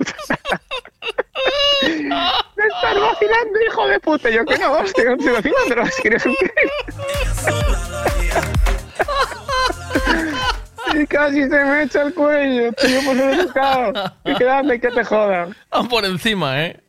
me 1.83 2.67
estás 2.67 3.01
vacilando, 3.01 3.59
hijo 3.67 3.89
de 3.89 4.01
puta. 4.01 4.31
Y 4.31 4.35
yo, 4.35 4.45
que 4.45 4.59
no, 4.59 4.73
hostia, 4.73 5.05
no 5.05 5.13
estoy 5.15 5.33
vacilando, 5.33 5.83
es 5.83 5.97
que 6.01 6.09
eres 6.09 6.27
un 6.27 6.35
Y 10.95 11.07
casi 11.07 11.43
se 11.43 11.65
me 11.65 11.83
echa 11.83 12.03
el 12.03 12.15
cuello, 12.15 12.73
tío, 12.73 13.01
por 13.05 13.17
ser 13.17 13.41
educado. 13.41 13.93
Y 14.25 14.35
quédame 14.35 14.81
que 14.81 14.89
te 14.91 15.05
jodan. 15.05 15.55
Ah, 15.71 15.83
por 15.89 16.05
encima, 16.05 16.63
¿eh? 16.65 16.81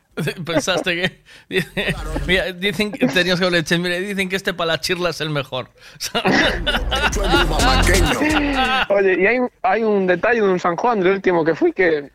Pensaste 0.46 0.96
que. 0.96 1.22
dice- 1.48 1.96
Mira, 2.28 2.52
dicen 2.52 2.92
que 2.92 3.08
tenías 3.08 3.40
que 3.40 3.50
leche. 3.50 3.78
Mira, 3.78 3.96
dicen 3.96 4.28
que 4.28 4.36
este 4.36 4.54
para 4.54 4.74
la 4.74 4.80
chirla 4.82 5.12
es 5.12 5.22
el 5.22 5.30
mejor. 5.30 5.70
Oye, 8.90 9.22
y 9.22 9.28
hay, 9.28 9.38
hay 9.64 9.84
un 9.84 10.08
detalle 10.08 10.42
de 10.42 10.50
un 10.50 10.60
San 10.60 10.76
Juan 10.76 11.00
del 11.00 11.14
último 11.14 11.46
que 11.46 11.56
fui 11.56 11.72
que 11.72 12.10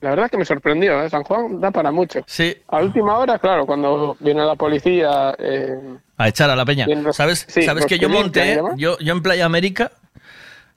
la 0.00 0.10
verdad 0.10 0.30
que 0.30 0.36
me 0.36 0.44
sorprendió. 0.44 1.02
¿eh? 1.02 1.10
San 1.10 1.22
Juan 1.24 1.60
da 1.60 1.70
para 1.70 1.90
mucho. 1.90 2.20
Sí. 2.26 2.56
A 2.68 2.78
última 2.80 3.18
hora, 3.18 3.38
claro, 3.38 3.66
cuando 3.66 4.16
viene 4.20 4.44
la 4.44 4.54
policía. 4.56 5.34
eh, 5.38 5.74
A 6.18 6.28
echar 6.28 6.50
a 6.50 6.56
la 6.56 6.64
peña. 6.64 6.86
Los- 6.86 7.16
¿Sabes, 7.16 7.44
sí, 7.48 7.62
¿sabes 7.62 7.86
que 7.86 7.98
yo 7.98 8.08
monté? 8.08 8.56
demás. 8.56 8.74
Yo, 8.76 8.98
yo 8.98 9.12
en 9.12 9.22
Playa 9.22 9.44
América, 9.46 9.92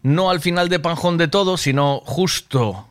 no 0.06 0.30
al 0.30 0.40
final 0.40 0.70
de 0.70 0.80
Panjón 0.80 1.18
de 1.18 1.28
todo, 1.28 1.58
sino 1.58 2.00
justo. 2.06 2.88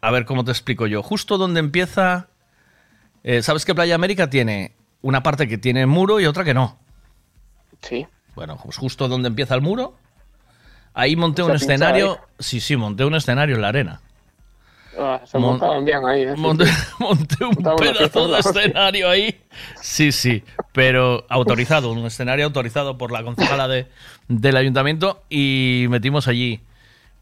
A 0.00 0.10
ver 0.10 0.24
cómo 0.24 0.44
te 0.44 0.50
explico 0.50 0.86
yo. 0.86 1.02
Justo 1.02 1.36
donde 1.36 1.60
empieza. 1.60 2.28
eh, 3.22 3.42
¿Sabes 3.42 3.66
que 3.66 3.74
Playa 3.74 3.94
América 3.94 4.30
tiene 4.30 4.72
una 5.02 5.22
parte 5.22 5.46
que 5.46 5.58
tiene 5.58 5.84
muro 5.84 6.20
y 6.20 6.26
otra 6.26 6.42
que 6.42 6.54
no? 6.54 6.78
Sí. 7.82 8.06
Bueno, 8.34 8.58
pues 8.64 8.78
justo 8.78 9.08
donde 9.08 9.28
empieza 9.28 9.54
el 9.54 9.60
muro. 9.60 9.94
Ahí 10.94 11.16
monté 11.16 11.42
un 11.42 11.50
pinchada 11.50 11.74
escenario. 11.74 12.18
Sí, 12.38 12.60
sí, 12.60 12.76
monté 12.76 13.04
un 13.04 13.14
escenario 13.14 13.56
en 13.56 13.60
la 13.60 13.68
arena. 13.68 14.00
Ah, 14.98 15.20
se 15.24 15.38
Mon- 15.38 15.50
montaban 15.52 15.84
bien 15.84 16.04
ahí. 16.06 16.22
¿eh? 16.22 16.34
Monté, 16.36 16.64
un 17.44 17.76
pedazo 17.76 18.28
de 18.28 18.38
escenario 18.40 19.08
ahí. 19.08 19.40
Sí, 19.80 20.12
sí, 20.12 20.42
pero 20.72 21.24
autorizado, 21.28 21.90
un 21.92 22.04
escenario 22.06 22.44
autorizado 22.44 22.96
por 22.98 23.12
la 23.12 23.22
concejala 23.22 23.68
de, 23.68 23.86
del 24.28 24.56
ayuntamiento 24.56 25.22
y 25.28 25.86
metimos 25.90 26.28
allí 26.28 26.60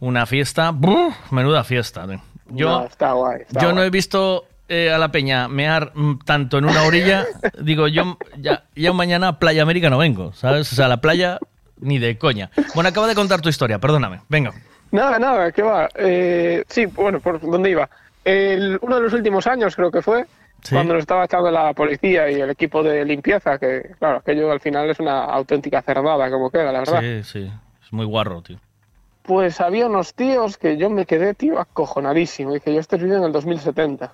una 0.01 0.27
fiesta. 0.27 0.71
¡Buf! 0.73 1.15
Menuda 1.31 1.65
fiesta. 1.65 2.07
tío. 2.07 2.21
Yo, 2.51 2.69
No, 2.81 2.85
está 2.87 3.13
guay. 3.13 3.43
está 3.43 3.61
yo 3.61 3.73
no 3.73 3.83
he 3.83 3.91
visto 3.91 4.45
eh, 4.69 4.93
a 4.93 4.99
la 4.99 5.11
peña 5.13 5.49
mear 5.49 5.93
mm, 5.95 6.19
tanto 6.25 6.59
en 6.59 6.65
una 6.65 6.83
orilla. 6.83 7.25
Digo, 7.61 7.89
yo 7.89 8.19
ya, 8.39 8.65
ya 8.75 8.93
mañana 8.93 9.29
a 9.29 9.39
Playa 9.39 9.63
América 9.63 9.91
no 9.91 9.99
vengo, 9.99 10.33
¿sabes? 10.35 10.73
O 10.73 10.75
sea, 10.77 10.89
la 10.89 11.01
playa 11.01 11.39
ni 11.81 11.99
de 11.99 12.17
coña. 12.19 12.51
Bueno, 12.75 12.89
acaba 12.91 13.07
de 13.07 13.15
contar 13.15 13.41
tu 13.41 13.49
historia, 13.49 13.79
perdóname. 13.79 14.21
Venga. 14.29 14.53
Nada, 14.93 15.19
nada, 15.19 15.51
¿qué 15.53 15.63
va? 15.63 15.89
Eh, 15.97 16.65
sí, 16.69 16.87
bueno, 16.87 17.19
¿por 17.21 17.41
dónde 17.41 17.71
iba? 17.71 17.89
El- 18.25 18.79
uno 18.83 18.97
de 18.97 19.03
los 19.03 19.13
últimos 19.13 19.47
años 19.47 19.75
creo 19.75 19.91
que 19.91 20.03
fue, 20.03 20.27
Sí. 20.63 20.75
cuando 20.75 20.95
nos 20.95 21.01
estaba 21.01 21.25
echando 21.25 21.51
la 21.51 21.73
policía 21.73 22.31
y 22.31 22.41
el 22.41 22.51
equipo 22.51 22.83
de 22.83 23.05
limpieza, 23.05 23.59
que 23.59 23.91
claro, 23.99 24.19
aquello 24.19 24.53
al 24.53 24.61
final 24.61 24.89
es 24.91 25.01
una 25.01 25.25
auténtica 25.25 25.83
cerdada 25.83 26.31
como 26.31 26.51
queda, 26.51 26.71
la 26.71 26.79
verdad. 26.81 27.01
Sí, 27.01 27.23
sí. 27.25 27.53
Es 27.83 27.93
muy 27.93 28.05
guarro, 28.07 28.43
tío. 28.43 28.59
Pues 29.23 29.61
había 29.61 29.87
unos 29.87 30.15
tíos 30.15 30.57
que 30.59 30.77
yo 30.77 30.91
me 30.91 31.07
quedé, 31.07 31.35
tío, 31.35 31.59
acojonadísimo. 31.59 32.53
Dije, 32.53 32.75
yo 32.75 32.81
este 32.81 32.97
vídeo 32.97 33.17
en 33.19 33.25
el 33.25 33.33
2070. 33.33 34.13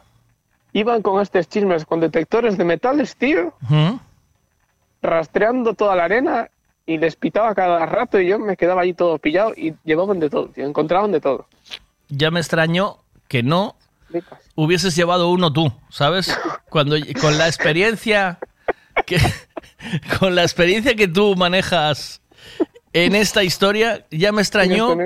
Iban 0.74 1.02
con 1.02 1.20
estos 1.20 1.48
chismes, 1.48 1.84
con 1.86 1.98
detectores 2.00 2.56
de 2.56 2.64
metales, 2.64 3.16
tío, 3.16 3.55
Ujú. 3.62 3.98
rastreando 5.02 5.74
toda 5.74 5.96
la 5.96 6.05
arena 6.05 6.48
y 6.89 6.97
les 6.98 7.16
pitaba 7.16 7.55
cada 7.55 7.85
rato 7.86 8.19
y 8.19 8.28
yo 8.28 8.39
me 8.39 8.56
quedaba 8.56 8.81
ahí 8.82 8.94
todo 8.94 9.19
pillado 9.19 9.52
y 9.55 9.74
llevaban 9.85 10.19
de 10.20 10.31
todo, 10.31 10.48
tío, 10.48 10.66
encontraban 10.66 11.12
de 11.12 11.20
todo. 11.20 11.47
ya 12.09 12.31
me 12.31 12.40
extrañó 12.40 13.05
que 13.28 13.43
no 13.43 13.77
hubieses 14.55 14.97
llevado 14.97 15.28
uno 15.31 15.52
tú, 15.52 15.70
¿sabes? 15.90 16.35
Cuando 16.70 16.97
con 17.20 17.36
la 17.36 17.47
experiencia 17.47 18.39
que 19.06 19.19
con 20.19 20.35
la 20.35 20.43
experiencia 20.43 20.94
que 20.97 21.09
tú 21.09 21.36
manejas 21.36 22.23
en 22.94 23.15
esta 23.15 23.43
historia, 23.44 24.06
ya 24.10 24.32
me 24.32 24.40
extrañó. 24.40 24.97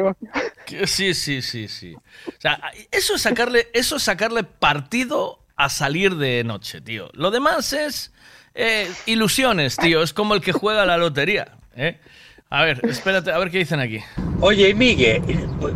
que- 0.67 0.87
sí, 0.87 1.15
sí, 1.15 1.43
sí, 1.43 1.67
sí. 1.67 1.95
O 2.29 2.41
sea, 2.41 2.61
eso 2.93 3.17
es 3.17 3.23
sacarle, 3.23 3.67
eso 3.75 3.97
es 3.97 4.05
sacarle 4.05 4.45
partido 4.45 5.41
a 5.57 5.69
salir 5.69 6.15
de 6.15 6.45
noche, 6.45 6.81
tío. 6.81 7.11
Lo 7.13 7.33
demás 7.33 7.73
es 7.73 8.13
eh, 8.55 8.89
ilusiones, 9.07 9.77
tío. 9.77 10.03
Es 10.03 10.13
como 10.13 10.35
el 10.35 10.41
que 10.43 10.53
juega 10.53 10.83
a 10.85 10.87
la 10.87 10.97
lotería. 10.97 11.57
¿Eh? 11.77 11.99
A 12.51 12.65
ver, 12.65 12.81
espérate, 12.85 13.33
a 13.33 13.39
ver 13.39 13.51
qué 13.51 13.59
dicen 13.59 13.81
aquí. 13.81 14.01
Oye, 14.41 14.75
Miguel, 14.75 15.23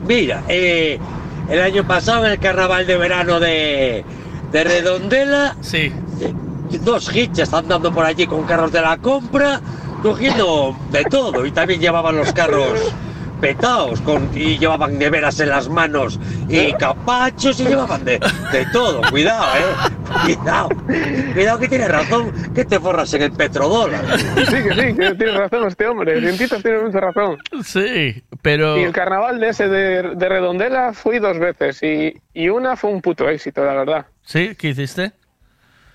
mira, 0.06 0.42
eh, 0.48 0.98
el 1.48 1.60
año 1.60 1.86
pasado 1.86 2.26
en 2.26 2.32
el 2.32 2.38
carnaval 2.38 2.86
de 2.86 2.96
verano 2.96 3.40
de, 3.40 4.04
de 4.52 4.64
Redondela, 4.64 5.56
sí. 5.60 5.92
dos 6.84 7.14
hitches 7.14 7.52
andando 7.54 7.92
por 7.94 8.04
allí 8.04 8.26
con 8.26 8.44
carros 8.44 8.72
de 8.72 8.82
la 8.82 8.98
compra, 8.98 9.60
cogiendo 10.02 10.76
de 10.90 11.04
todo, 11.04 11.46
y 11.46 11.50
también 11.52 11.80
llevaban 11.80 12.16
los 12.16 12.32
carros 12.32 12.94
petados 13.40 14.00
con, 14.00 14.30
y 14.34 14.58
llevaban 14.58 14.98
neveras 14.98 15.38
en 15.40 15.48
las 15.50 15.68
manos 15.68 16.18
y 16.48 16.72
capachos 16.74 17.60
y 17.60 17.64
llevaban 17.64 18.04
de, 18.04 18.18
de 18.52 18.66
todo. 18.72 19.02
Cuidado, 19.10 19.44
eh. 19.56 19.92
Cuidado. 20.24 20.68
Cuidado 21.34 21.58
que 21.58 21.68
tienes 21.68 21.88
razón, 21.88 22.32
que 22.54 22.64
te 22.64 22.78
forras 22.80 23.12
en 23.14 23.22
el 23.22 23.32
petrodólar. 23.32 24.04
Sí, 24.18 24.56
que 24.62 24.74
sí, 24.74 24.94
que 24.96 25.14
tiene 25.14 25.32
razón 25.32 25.66
este 25.66 25.86
hombre. 25.86 26.20
Cientitas 26.20 26.62
tiene 26.62 26.78
mucha 26.82 27.00
razón. 27.00 27.36
Sí, 27.64 28.22
pero... 28.42 28.78
Y 28.78 28.84
el 28.84 28.92
carnaval 28.92 29.40
de 29.40 29.48
ese 29.48 29.68
de, 29.68 30.14
de 30.14 30.28
Redondela 30.28 30.92
fui 30.92 31.18
dos 31.18 31.38
veces 31.38 31.82
y, 31.82 32.14
y 32.32 32.48
una 32.48 32.76
fue 32.76 32.90
un 32.90 33.02
puto 33.02 33.28
éxito, 33.28 33.64
la 33.64 33.74
verdad. 33.74 34.06
¿Sí? 34.22 34.54
¿Qué 34.56 34.68
hiciste? 34.68 35.12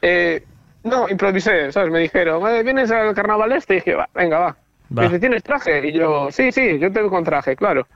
Eh, 0.02 0.44
no, 0.84 1.08
improvisé, 1.10 1.72
¿sabes? 1.72 1.92
Me 1.92 2.00
dijeron, 2.00 2.42
"Eh, 2.50 2.64
¿vienes 2.64 2.90
al 2.92 3.14
carnaval 3.14 3.52
este? 3.52 3.74
Y 3.74 3.78
dije, 3.78 3.96
va, 3.96 4.10
venga, 4.14 4.40
va. 4.40 4.58
Va. 4.98 5.04
Dice, 5.04 5.20
¿tienes 5.20 5.44
traje? 5.44 5.88
Y 5.88 5.94
yo, 5.94 6.30
sí, 6.32 6.52
sí, 6.52 6.78
yo 6.80 6.92
tengo 6.92 7.10
con 7.10 7.24
traje, 7.24 7.56
claro. 7.56 7.88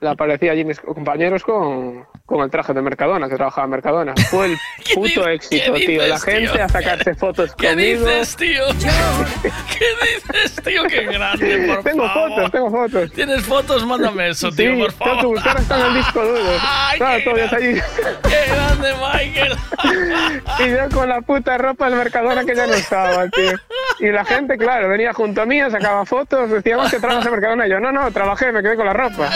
Le 0.00 0.08
aparecí 0.08 0.48
allí 0.48 0.64
mis 0.64 0.80
compañeros 0.80 1.44
con, 1.44 2.06
con 2.24 2.40
el 2.42 2.50
traje 2.50 2.72
de 2.72 2.80
Mercadona, 2.80 3.28
que 3.28 3.34
trabajaba 3.36 3.66
en 3.66 3.70
Mercadona. 3.72 4.14
Fue 4.30 4.46
el 4.46 4.56
puto 4.94 5.28
éxito, 5.28 5.74
qué 5.74 5.86
tío. 5.86 5.98
La 6.00 6.14
dices, 6.14 6.24
gente 6.24 6.52
tío? 6.52 6.64
a 6.64 6.68
sacarse 6.70 7.14
fotos 7.16 7.54
¿Qué 7.54 7.68
conmigo. 7.68 8.06
dices, 8.06 8.36
tío? 8.36 8.62
¿Qué 9.42 9.86
dices, 10.32 10.62
tío? 10.64 10.84
¡Qué 10.84 11.02
grande, 11.04 11.66
por 11.68 11.82
Tengo 11.84 12.06
favor! 12.08 12.30
fotos, 12.30 12.50
tengo 12.50 12.70
fotos. 12.70 13.12
¿Tienes 13.12 13.42
fotos? 13.44 13.84
Mándame 13.86 14.30
eso, 14.30 14.50
tío, 14.50 14.72
sí, 14.74 14.80
por 14.80 14.92
tengo 14.94 15.34
que 15.34 15.40
favor. 15.40 15.58
hasta 15.58 15.78
en 15.80 15.86
el 15.86 15.94
disco 15.94 16.24
duro. 16.24 16.50
Ay, 16.62 16.98
Claro, 16.98 17.18
qué 17.18 17.22
todavía 17.24 17.44
está 17.44 17.56
allí. 17.56 17.74
¡Qué 18.22 18.52
grande, 18.54 18.94
Michael! 18.94 19.56
Y 20.60 20.70
yo 20.70 20.96
con 20.96 21.08
la 21.10 21.20
puta 21.20 21.58
ropa 21.58 21.90
del 21.90 21.98
Mercadona 21.98 22.42
que 22.46 22.54
ya 22.56 22.66
no 22.66 22.72
estaba, 22.72 23.28
tío. 23.28 23.52
Y 23.98 24.10
la 24.10 24.24
gente, 24.24 24.56
claro, 24.56 24.88
venía 24.88 25.12
junto 25.12 25.42
a 25.42 25.46
mí, 25.46 25.60
sacaba 25.70 26.06
fotos, 26.06 26.48
decíamos 26.50 26.90
que 26.90 26.98
trabajas 27.00 27.26
en 27.26 27.32
Mercadona. 27.32 27.66
Y 27.66 27.70
yo, 27.70 27.80
no, 27.80 27.92
no, 27.92 28.10
trabajé, 28.12 28.50
me 28.50 28.62
quedé 28.62 28.76
con 28.76 28.86
la 28.86 28.94
ropa. 28.94 29.28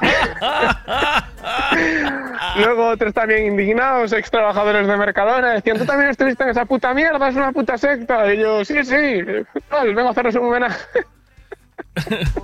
Luego 2.56 2.88
otros 2.88 3.14
también 3.14 3.46
indignados, 3.46 4.12
ex 4.12 4.30
trabajadores 4.30 4.86
de 4.86 4.96
Mercadona, 4.96 5.52
decían, 5.52 5.78
tú 5.78 5.86
también 5.86 6.10
estuviste 6.10 6.42
en 6.44 6.50
esa 6.50 6.64
puta 6.64 6.94
mierda, 6.94 7.28
es 7.28 7.36
una 7.36 7.52
puta 7.52 7.78
secta. 7.78 8.32
Y 8.32 8.38
yo, 8.38 8.64
sí, 8.64 8.84
sí, 8.84 9.22
vengo 9.72 10.08
a 10.08 10.10
haceros 10.10 10.34
un 10.34 10.46
homenaje. 10.46 10.78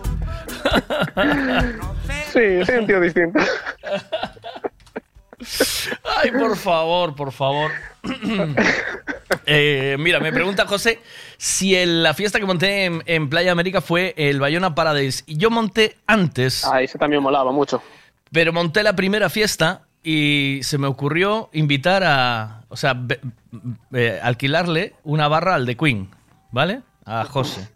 Sí, 2.33 2.65
soy 2.65 2.77
un 2.77 2.87
tío 2.87 3.01
distinto. 3.01 3.41
Ay, 6.17 6.31
por 6.33 6.57
favor, 6.57 7.15
por 7.15 7.33
favor. 7.33 7.71
Eh, 9.51 9.97
mira, 9.99 10.21
me 10.21 10.31
pregunta 10.33 10.67
José 10.67 11.01
si 11.39 11.75
el- 11.75 12.03
la 12.03 12.13
fiesta 12.13 12.39
que 12.39 12.45
monté 12.45 12.85
en, 12.85 13.03
en 13.07 13.31
Playa 13.31 13.53
América 13.53 13.81
fue 13.81 14.13
el 14.19 14.41
Bayona 14.41 14.75
Paradise. 14.75 15.23
Y 15.27 15.37
yo 15.39 15.51
monté 15.51 15.97
antes. 16.07 16.65
Ah, 16.67 16.83
eso 16.83 16.99
también 16.99 17.23
molaba 17.23 17.51
mucho. 17.51 17.83
Pero 18.31 18.53
monté 18.53 18.83
la 18.83 18.95
primera 18.95 19.31
fiesta 19.31 19.83
y 20.03 20.61
se 20.63 20.77
me 20.77 20.87
ocurrió 20.87 21.49
invitar 21.55 22.03
a. 22.05 22.63
O 22.69 22.77
sea, 22.77 22.95
be- 22.95 23.21
eh, 23.95 24.21
alquilarle 24.23 24.95
una 25.05 25.29
barra 25.29 25.55
al 25.55 25.65
de 25.67 25.77
Queen, 25.77 26.11
¿vale? 26.51 26.81
A 27.07 27.25
José. 27.25 27.69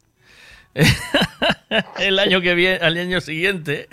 el 1.99 2.19
año 2.19 2.41
que 2.43 2.55
viene, 2.55 2.77
al 2.85 2.97
año 2.99 3.21
siguiente, 3.21 3.89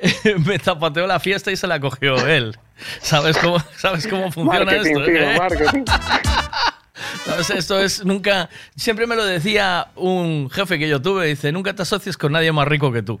me 0.46 0.58
zapateó 0.58 1.06
la 1.06 1.20
fiesta 1.20 1.50
y 1.50 1.56
se 1.56 1.66
la 1.66 1.80
cogió 1.80 2.26
él. 2.26 2.56
¿Sabes 3.00 3.38
cómo, 3.38 3.58
¿sabes 3.76 4.06
cómo 4.06 4.30
funciona 4.30 4.64
Marketing, 4.64 4.90
esto? 4.90 5.04
tío, 5.04 5.16
eh? 5.16 5.38
marketing. 5.38 5.84
¿Sabes? 7.24 7.50
Esto 7.50 7.80
es 7.80 8.04
nunca. 8.04 8.48
Siempre 8.76 9.06
me 9.06 9.16
lo 9.16 9.24
decía 9.24 9.88
un 9.96 10.50
jefe 10.50 10.78
que 10.78 10.88
yo 10.88 11.00
tuve: 11.00 11.26
dice, 11.26 11.52
nunca 11.52 11.74
te 11.74 11.82
asocies 11.82 12.16
con 12.16 12.32
nadie 12.32 12.52
más 12.52 12.68
rico 12.68 12.92
que 12.92 13.02
tú. 13.02 13.20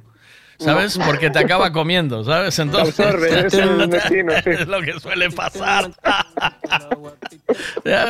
¿Sabes? 0.58 0.98
Porque 0.98 1.30
te 1.30 1.38
acaba 1.38 1.70
comiendo, 1.72 2.24
¿sabes? 2.24 2.58
Entonces. 2.58 2.98
absorbe, 2.98 3.40
es 3.46 3.54
el 3.54 3.90
destino, 3.90 4.32
sí. 4.42 4.50
es 4.50 4.66
lo 4.66 4.80
que 4.80 4.98
suele 4.98 5.30
pasar. 5.30 5.90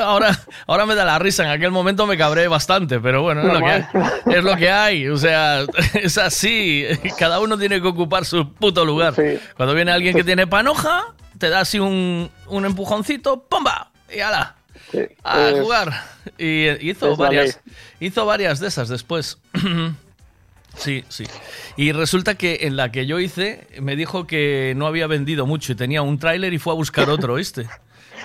ahora, 0.05 0.39
ahora 0.67 0.87
me 0.87 0.95
da 0.95 1.05
la 1.05 1.19
risa. 1.19 1.45
En 1.45 1.51
aquel 1.51 1.71
momento 1.71 2.07
me 2.07 2.17
cabré 2.17 2.49
bastante, 2.49 3.01
pero 3.01 3.23
bueno, 3.23 3.43
es 3.43 3.53
lo, 3.53 3.61
que 3.61 3.71
hay. 3.71 3.85
es 4.27 4.45
lo 4.45 4.57
que 4.57 4.71
hay. 4.71 5.09
O 5.09 5.17
sea, 5.17 5.65
es 5.95 6.19
así. 6.19 6.85
Cada 7.19 7.41
uno 7.41 7.59
tiene 7.59 7.81
que 7.81 7.89
ocupar 7.89 8.25
su 8.25 8.53
puto 8.53 8.85
lugar. 8.85 9.15
Cuando 9.57 9.75
viene 9.75 9.93
alguien 9.93 10.15
que 10.15 10.25
tiene 10.25 10.47
panoja, 10.47 11.15
te 11.39 11.51
da 11.51 11.61
así 11.61 11.79
un, 11.79 12.31
un 12.47 12.65
empujoncito, 12.65 13.43
¡pomba! 13.49 13.91
Y 14.15 14.21
ala. 14.21 14.55
A 15.25 15.49
es- 15.49 15.61
jugar. 15.61 15.93
Y 16.39 16.91
hizo 16.91 17.17
varias. 17.17 17.61
Hizo 18.01 18.25
varias 18.25 18.61
de 18.61 18.69
esas 18.69 18.89
después. 18.89 19.39
Sí, 20.77 21.05
sí. 21.09 21.25
Y 21.77 21.93
resulta 21.93 22.35
que 22.37 22.59
en 22.63 22.77
la 22.77 22.93
que 22.93 23.07
yo 23.07 23.19
hice 23.19 23.67
me 23.81 23.97
dijo 23.97 24.27
que 24.27 24.75
no 24.77 24.87
había 24.87 25.07
vendido 25.07 25.47
mucho 25.47 25.73
y 25.73 25.75
tenía 25.75 26.03
un 26.03 26.19
tráiler 26.19 26.53
y 26.53 26.59
fue 26.59 26.73
a 26.73 26.77
buscar 26.77 27.11
otro, 27.11 27.35
¿viste? 27.35 27.67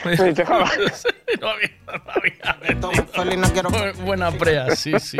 Sí, 0.03 0.33
te 0.33 0.43
jodas. 0.43 1.03
no 1.41 1.49
había, 1.49 1.69
no 1.85 2.11
había 2.11 2.57
vendido. 2.67 3.93
Buena 4.03 4.31
prea, 4.31 4.75
sí, 4.75 4.93
sí. 4.99 5.17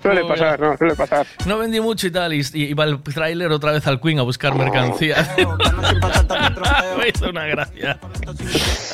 Suele 0.00 0.24
pasar, 0.24 0.58
no, 0.58 0.76
suele 0.78 0.94
pasar. 0.94 1.26
No 1.46 1.58
vendí 1.58 1.80
mucho 1.80 2.06
y 2.06 2.10
tal, 2.10 2.32
y, 2.32 2.40
y 2.54 2.64
iba 2.64 2.84
el 2.84 3.02
tráiler 3.02 3.52
otra 3.52 3.72
vez 3.72 3.86
al 3.86 4.00
Queen 4.00 4.18
a 4.18 4.22
buscar 4.22 4.54
mercancía. 4.54 5.28
Me 6.98 7.08
hizo 7.08 7.28
una 7.28 7.46
gracia. 7.46 7.98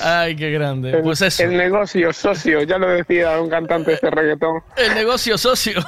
Ay, 0.03 0.35
qué 0.37 0.51
grande. 0.51 0.99
Pues 1.03 1.23
eso. 1.23 1.45
El 1.45 1.57
negocio 1.57 2.13
socio, 2.13 2.63
ya 2.63 2.77
lo 2.77 2.89
decía 2.89 3.41
un 3.41 3.49
cantante 3.49 3.91
de 3.91 3.95
este 3.95 4.11
reggaetón. 4.11 4.63
El 4.77 4.95
negocio 4.95 5.39
socio. 5.39 5.81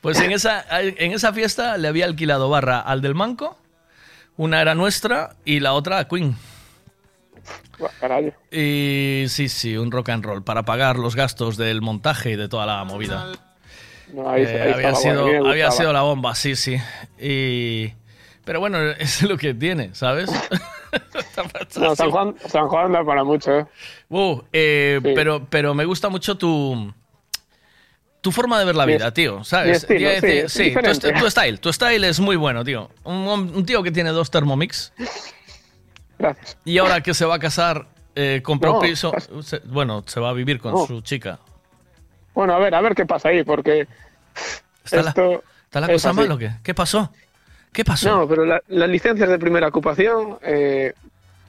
Pues 0.00 0.20
en 0.20 0.32
esa, 0.32 0.64
en 0.70 1.12
esa 1.12 1.32
fiesta 1.32 1.78
le 1.78 1.88
había 1.88 2.04
alquilado 2.04 2.50
barra 2.50 2.78
al 2.78 3.00
del 3.00 3.14
Manco, 3.14 3.58
una 4.36 4.60
era 4.60 4.74
nuestra 4.74 5.34
y 5.44 5.60
la 5.60 5.72
otra 5.72 5.98
a 5.98 6.08
Queen. 6.08 6.36
Y 8.52 9.24
sí, 9.28 9.48
sí, 9.48 9.76
un 9.76 9.90
rock 9.90 10.10
and 10.10 10.24
roll 10.24 10.42
para 10.44 10.64
pagar 10.64 10.98
los 10.98 11.16
gastos 11.16 11.56
del 11.56 11.82
montaje 11.82 12.30
y 12.32 12.36
de 12.36 12.48
toda 12.48 12.66
la 12.66 12.84
movida. 12.84 13.32
No, 14.12 14.28
ahí- 14.30 14.42
Eh, 14.44 14.62
ahí 14.62 14.72
había, 14.74 14.94
sido, 14.94 15.26
había 15.50 15.70
sido 15.70 15.92
la 15.92 16.02
bomba, 16.02 16.34
sí, 16.34 16.54
sí. 16.56 16.76
Y... 17.20 17.92
Pero 18.44 18.60
bueno, 18.60 18.78
es 18.98 19.22
lo 19.22 19.36
que 19.36 19.54
tiene, 19.54 19.94
¿sabes? 19.94 20.30
No, 21.80 21.96
San 21.96 22.10
Juan, 22.12 22.36
San 22.46 22.68
Juan 22.68 22.92
da 22.92 23.04
para 23.04 23.24
mucho, 23.24 23.50
¿eh? 23.58 23.66
Uh, 24.08 24.40
eh, 24.52 25.00
pero, 25.02 25.44
pero 25.50 25.74
me 25.74 25.84
gusta 25.84 26.08
mucho 26.08 26.36
tu, 26.38 26.94
tu 28.20 28.30
forma 28.30 28.60
de 28.60 28.64
ver 28.64 28.76
la 28.76 28.84
vida, 28.86 29.12
tío. 29.12 29.42
¿Sabes? 29.42 29.82
estilo, 29.82 30.08
sí, 30.48 30.70
tu 31.20 31.30
style, 31.30 31.58
tu 31.58 31.72
style 31.72 32.04
es 32.04 32.20
muy 32.20 32.36
bueno, 32.36 32.62
tío. 32.64 32.90
Un, 33.02 33.26
un 33.26 33.66
tío 33.66 33.82
que 33.82 33.90
tiene 33.90 34.10
dos 34.10 34.30
Thermomix. 34.30 34.92
Gracias. 36.18 36.56
Y 36.64 36.78
ahora 36.78 37.00
que 37.00 37.12
se 37.14 37.24
va 37.24 37.34
a 37.36 37.38
casar, 37.38 37.86
eh, 38.14 38.40
compró 38.44 38.74
No, 38.74 38.80
piso. 38.80 39.12
se- 39.42 39.60
bueno, 39.64 40.02
se 40.06 40.20
va 40.20 40.30
a 40.30 40.32
vivir 40.32 40.60
con 40.60 40.72
No. 40.72 40.86
su 40.86 41.00
chica. 41.00 41.38
Bueno, 42.34 42.54
a 42.54 42.58
ver, 42.58 42.74
a 42.74 42.80
ver 42.80 42.94
qué 42.94 43.06
pasa 43.06 43.28
ahí, 43.28 43.42
porque 43.44 43.86
¿Está 44.84 45.02
la, 45.02 45.08
esto 45.10 45.42
está 45.64 45.80
la 45.80 45.86
es 45.86 45.92
cosa 45.94 46.10
así. 46.10 46.18
mal 46.20 46.30
o 46.32 46.38
qué? 46.38 46.50
¿Qué 46.62 46.74
pasó? 46.74 47.10
¿Qué 47.72 47.84
pasó? 47.84 48.08
No, 48.18 48.28
pero 48.28 48.44
la- 48.44 48.62
las 48.68 48.88
licencias 48.88 49.28
de 49.28 49.38
primera 49.38 49.68
ocupación, 49.68 50.38
eh, 50.42 50.92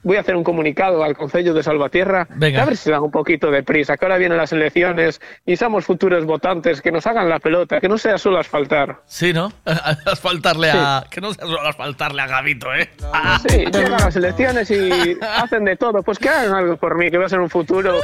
voy 0.06 0.16
a 0.16 0.20
hacer 0.20 0.36
un 0.36 0.44
comunicado 0.44 1.02
al 1.02 1.16
Concello 1.16 1.52
de 1.52 1.62
Salvatierra, 1.64 2.28
Venga. 2.36 2.62
a 2.62 2.64
ver 2.64 2.76
si 2.76 2.84
se 2.84 2.90
dan 2.92 3.02
un 3.02 3.10
poquito 3.10 3.50
de 3.50 3.62
prisa, 3.64 3.96
que 3.96 4.04
ahora 4.04 4.18
vienen 4.18 4.38
las 4.38 4.52
elecciones 4.52 5.20
y 5.44 5.56
somos 5.56 5.84
futuros 5.84 6.24
votantes, 6.24 6.80
que 6.80 6.92
nos 6.92 7.06
hagan 7.08 7.28
la 7.28 7.40
pelota, 7.40 7.80
que 7.80 7.88
no 7.88 7.98
sea 7.98 8.16
solo 8.16 8.38
asfaltar. 8.38 9.00
Sí, 9.06 9.32
¿no? 9.32 9.52
Asfaltarle 10.06 10.70
a. 10.70 11.04
Que 11.10 11.20
no 11.20 11.34
sea 11.34 11.44
solo 11.44 11.60
asfaltarle 11.66 12.22
a 12.22 12.26
Gavito, 12.28 12.72
¿eh? 12.74 12.88
Sí, 13.48 13.58
llegan 13.72 13.90
las 13.92 14.14
elecciones 14.14 14.70
y 14.70 15.16
hacen 15.42 15.64
de 15.64 15.76
todo, 15.76 16.02
pues 16.04 16.18
que 16.20 16.28
hagan 16.28 16.54
algo 16.54 16.76
por 16.76 16.96
mí, 16.96 17.10
que 17.10 17.16
voy 17.16 17.26
a 17.26 17.28
ser 17.28 17.40
un 17.40 17.50
futuro 17.50 17.98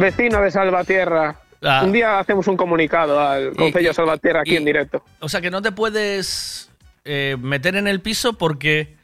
vecino 0.00 0.40
de 0.42 0.50
Salvatierra. 0.50 1.36
Ah. 1.62 1.82
Un 1.84 1.92
día 1.92 2.18
hacemos 2.20 2.46
un 2.46 2.56
comunicado 2.56 3.18
al 3.20 3.54
Concello 3.56 3.88
de 3.88 3.94
Salvatierra 3.94 4.40
aquí 4.42 4.52
y- 4.54 4.56
en 4.56 4.64
directo. 4.64 5.02
O 5.20 5.28
sea 5.28 5.40
que 5.40 5.50
no 5.50 5.60
te 5.60 5.72
puedes 5.72 6.70
eh, 7.04 7.36
meter 7.40 7.74
en 7.76 7.88
el 7.88 8.00
piso 8.00 8.34
porque 8.38 8.96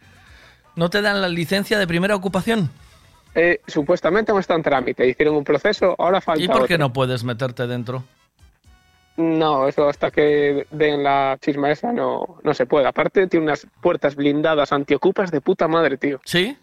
no 0.77 0.91
te 0.91 1.03
dan 1.03 1.21
la 1.21 1.29
licencia 1.29 1.79
de 1.79 1.87
primera 1.87 2.15
ocupación. 2.17 2.71
Eh, 3.35 3.61
supuestamente 3.67 4.33
no 4.33 4.39
está 4.39 4.55
en 4.55 4.63
trámite, 4.63 5.09
hicieron 5.09 5.35
un 5.35 5.45
proceso, 5.45 5.95
ahora 5.99 6.21
falta 6.21 6.43
¿Y 6.43 6.47
por 6.47 6.67
qué 6.69 6.75
otro. 6.75 6.87
no 6.87 6.93
puedes 6.93 7.25
meterte 7.25 7.67
dentro? 7.67 8.05
No, 9.17 9.69
eso 9.69 9.89
hasta 9.89 10.11
que 10.11 10.67
den 10.71 11.03
la 11.05 11.39
chisma 11.41 11.71
esa 11.71 11.93
no, 11.93 12.39
no 12.43 12.55
se 12.55 12.67
puede. 12.67 12.87
Aparte 12.89 13.27
tiene 13.29 13.47
unas 13.47 13.67
puertas 13.81 14.17
blindadas 14.17 14.73
antiocupas 14.73 15.31
de 15.31 15.41
puta 15.41 15.69
madre, 15.69 15.97
tío. 15.97 16.21
¿Sí? 16.25 16.57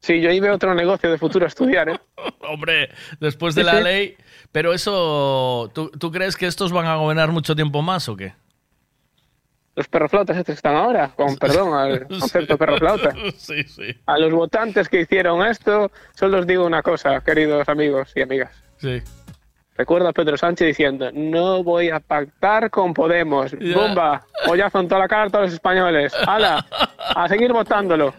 Sí, 0.00 0.20
yo 0.20 0.30
ahí 0.30 0.38
veo 0.38 0.54
otro 0.54 0.74
negocio 0.74 1.10
de 1.10 1.18
futuro 1.18 1.44
a 1.44 1.48
estudiar, 1.48 1.88
¿eh? 1.88 1.98
Hombre, 2.48 2.90
después 3.18 3.56
de 3.56 3.62
Sí, 3.62 3.66
la 3.66 3.78
sí. 3.78 3.82
ley. 3.84 4.16
Pero 4.52 4.72
eso. 4.72 5.70
¿tú, 5.74 5.90
tú 5.90 6.12
crees 6.12 6.36
que 6.36 6.46
estos 6.46 6.70
van 6.72 6.86
a 6.86 6.94
gobernar 6.94 7.32
mucho 7.32 7.56
tiempo 7.56 7.82
más 7.82 8.08
o 8.08 8.16
qué? 8.16 8.32
Los 9.78 9.86
perroflautas 9.86 10.36
estos 10.36 10.54
que 10.54 10.56
están 10.56 10.74
ahora, 10.74 11.12
con 11.14 11.36
perdón 11.36 11.72
al 11.72 12.08
concepto 12.08 12.58
perroflauta. 12.58 13.14
Sí, 13.36 13.62
sí. 13.62 13.96
A 14.06 14.18
los 14.18 14.32
votantes 14.32 14.88
que 14.88 15.02
hicieron 15.02 15.46
esto, 15.46 15.92
solo 16.16 16.40
os 16.40 16.48
digo 16.48 16.66
una 16.66 16.82
cosa, 16.82 17.20
queridos 17.20 17.68
amigos 17.68 18.10
y 18.16 18.22
amigas. 18.22 18.50
Sí. 18.78 19.00
Recuerdo 19.78 20.08
a 20.08 20.12
Pedro 20.12 20.36
Sánchez 20.36 20.66
diciendo, 20.66 21.08
no 21.14 21.62
voy 21.62 21.88
a 21.88 22.00
pactar 22.00 22.68
con 22.68 22.92
Podemos. 22.92 23.52
Ya. 23.60 23.76
¡Bomba! 23.76 24.26
Pollazo 24.44 24.80
en 24.80 24.88
toda 24.88 25.02
la 25.02 25.06
cara 25.08 25.22
a 25.22 25.30
todos 25.30 25.44
los 25.44 25.54
españoles. 25.54 26.12
¡Hala! 26.26 26.66
A 27.14 27.28
seguir 27.28 27.52
votándolo. 27.52 28.12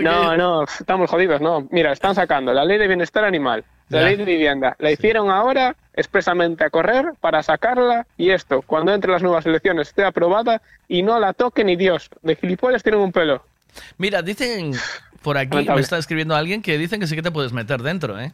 No, 0.00 0.36
no, 0.36 0.62
estamos 0.62 1.10
jodidos, 1.10 1.40
no. 1.40 1.66
Mira, 1.72 1.90
están 1.90 2.14
sacando 2.14 2.52
la 2.52 2.64
ley 2.64 2.78
de 2.78 2.86
bienestar 2.86 3.24
animal, 3.24 3.64
la 3.88 4.02
ley 4.02 4.14
de 4.16 4.24
vivienda. 4.24 4.76
La 4.78 4.92
hicieron 4.92 5.30
ahora 5.30 5.74
expresamente 5.94 6.64
a 6.64 6.70
correr 6.70 7.14
para 7.20 7.42
sacarla 7.42 8.06
y 8.16 8.30
esto, 8.30 8.62
cuando 8.62 8.94
entre 8.94 9.10
las 9.10 9.22
nuevas 9.22 9.46
elecciones, 9.46 9.88
esté 9.88 10.04
aprobada 10.04 10.62
y 10.86 11.02
no 11.02 11.18
la 11.18 11.32
toque 11.32 11.64
ni 11.64 11.74
Dios. 11.74 12.08
De 12.22 12.36
gilipollas 12.36 12.84
tienen 12.84 13.00
un 13.00 13.10
pelo. 13.10 13.44
Mira, 13.98 14.22
dicen 14.22 14.72
por 15.22 15.38
aquí, 15.38 15.50
Lamentable. 15.50 15.76
me 15.76 15.82
está 15.82 15.98
escribiendo 15.98 16.36
alguien 16.36 16.62
que 16.62 16.78
dicen 16.78 17.00
que 17.00 17.08
sí 17.08 17.16
que 17.16 17.22
te 17.22 17.32
puedes 17.32 17.52
meter 17.52 17.82
dentro, 17.82 18.18
¿eh? 18.20 18.32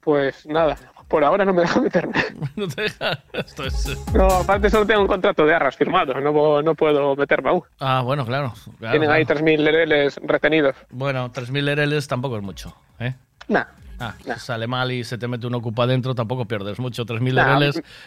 Pues 0.00 0.46
nada, 0.46 0.76
por 1.08 1.24
ahora 1.24 1.44
no 1.44 1.52
me 1.52 1.62
deja 1.62 1.80
meterme. 1.80 2.14
No 2.56 2.68
te 2.68 2.82
deja- 2.82 3.18
Esto 3.32 3.64
es... 3.64 3.96
No, 4.14 4.26
aparte 4.26 4.70
solo 4.70 4.86
tengo 4.86 5.00
un 5.02 5.06
contrato 5.08 5.44
de 5.44 5.54
arras 5.54 5.76
firmado, 5.76 6.14
no, 6.20 6.62
no 6.62 6.74
puedo 6.74 7.16
meterme 7.16 7.50
aún. 7.50 7.62
Ah, 7.80 8.02
bueno, 8.04 8.24
claro. 8.24 8.52
claro, 8.78 8.92
Tienen 8.92 9.10
ahí 9.10 9.24
claro. 9.24 9.40
3.000 9.40 9.58
lereles 9.58 10.20
retenidos. 10.22 10.76
Bueno, 10.90 11.32
3.000 11.32 11.68
ERLs 11.78 12.06
tampoco 12.08 12.36
es 12.36 12.42
mucho, 12.42 12.74
¿eh? 13.00 13.14
Nah. 13.48 13.64
Ah, 14.00 14.12
si 14.18 14.40
sale 14.40 14.66
mal 14.66 14.90
y 14.90 15.04
se 15.04 15.16
te 15.18 15.28
mete 15.28 15.46
un 15.46 15.54
ocupa 15.54 15.86
dentro, 15.86 16.14
tampoco 16.16 16.46
pierdes 16.46 16.80
mucho. 16.80 17.04
3.000 17.06 17.32
Nah, 17.34 17.60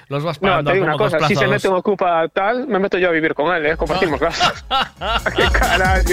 los 0.09 0.23
vas 0.23 0.41
No, 0.41 0.49
pagando 0.49 0.71
te 0.71 0.75
digo 0.75 0.85
como 0.85 0.95
una 0.95 1.03
dos 1.03 1.13
cosa, 1.13 1.27
si 1.27 1.35
se 1.35 1.47
mete 1.47 1.69
un 1.69 1.75
ocupa 1.75 2.27
tal, 2.27 2.67
me 2.67 2.77
meto 2.77 2.97
yo 2.97 3.07
a 3.07 3.11
vivir 3.11 3.33
con 3.33 3.55
él, 3.55 3.65
¿eh? 3.65 3.77
Compartimos 3.77 4.19
gastos. 4.19 4.65
¡Qué 5.35 5.43
carajo! 5.57 6.03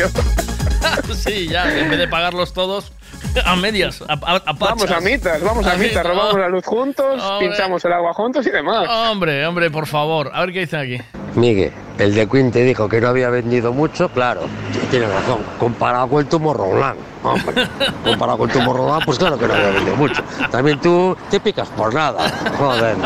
sí, 1.15 1.49
ya, 1.49 1.77
en 1.77 1.91
vez 1.91 1.99
de 1.99 2.09
pagarlos 2.09 2.53
todos 2.53 2.93
a 3.45 3.57
medias, 3.57 4.03
a, 4.09 4.13
a- 4.13 4.43
a 4.47 4.53
Vamos 4.53 4.91
a 4.91 5.01
mitas, 5.01 5.43
vamos 5.43 5.67
a 5.67 5.77
mitas, 5.77 6.05
robamos 6.05 6.35
la 6.39 6.49
luz 6.49 6.65
juntos, 6.65 7.23
Hombre. 7.23 7.49
pinchamos 7.49 7.85
el 7.85 7.93
agua 7.93 8.13
juntos 8.15 8.47
y 8.47 8.51
demás. 8.51 8.89
Hombre, 8.89 9.47
hombre, 9.47 9.71
por 9.71 9.87
favor. 9.87 10.31
A 10.33 10.41
ver 10.41 10.53
qué 10.53 10.61
dicen 10.61 10.81
aquí. 10.81 10.99
Miguel, 11.35 11.73
el 11.99 12.15
de 12.15 12.29
Queen 12.29 12.53
te 12.53 12.63
dijo 12.63 12.89
que 12.89 13.01
no 13.01 13.09
había 13.09 13.29
vendido 13.29 13.73
mucho, 13.73 14.09
claro, 14.09 14.43
tiene 14.91 15.07
razón. 15.09 15.39
Comparado 15.59 16.09
con 16.09 16.21
el 16.21 16.27
Tomorrowland, 16.29 16.99
hombre, 17.25 17.55
comparado 18.05 18.39
con 18.39 18.51
el 18.51 18.57
Tomorrowland, 18.57 19.05
pues 19.05 19.19
claro 19.19 19.37
que 19.39 19.49
no 19.49 19.55
había 19.55 19.71
vendido 19.71 19.97
mucho. 19.97 20.23
También 20.53 20.81
tú 20.81 21.17
te 21.31 21.41
picas 21.41 21.69
por 21.71 21.93
nada, 21.93 22.31
joder, 22.57 22.97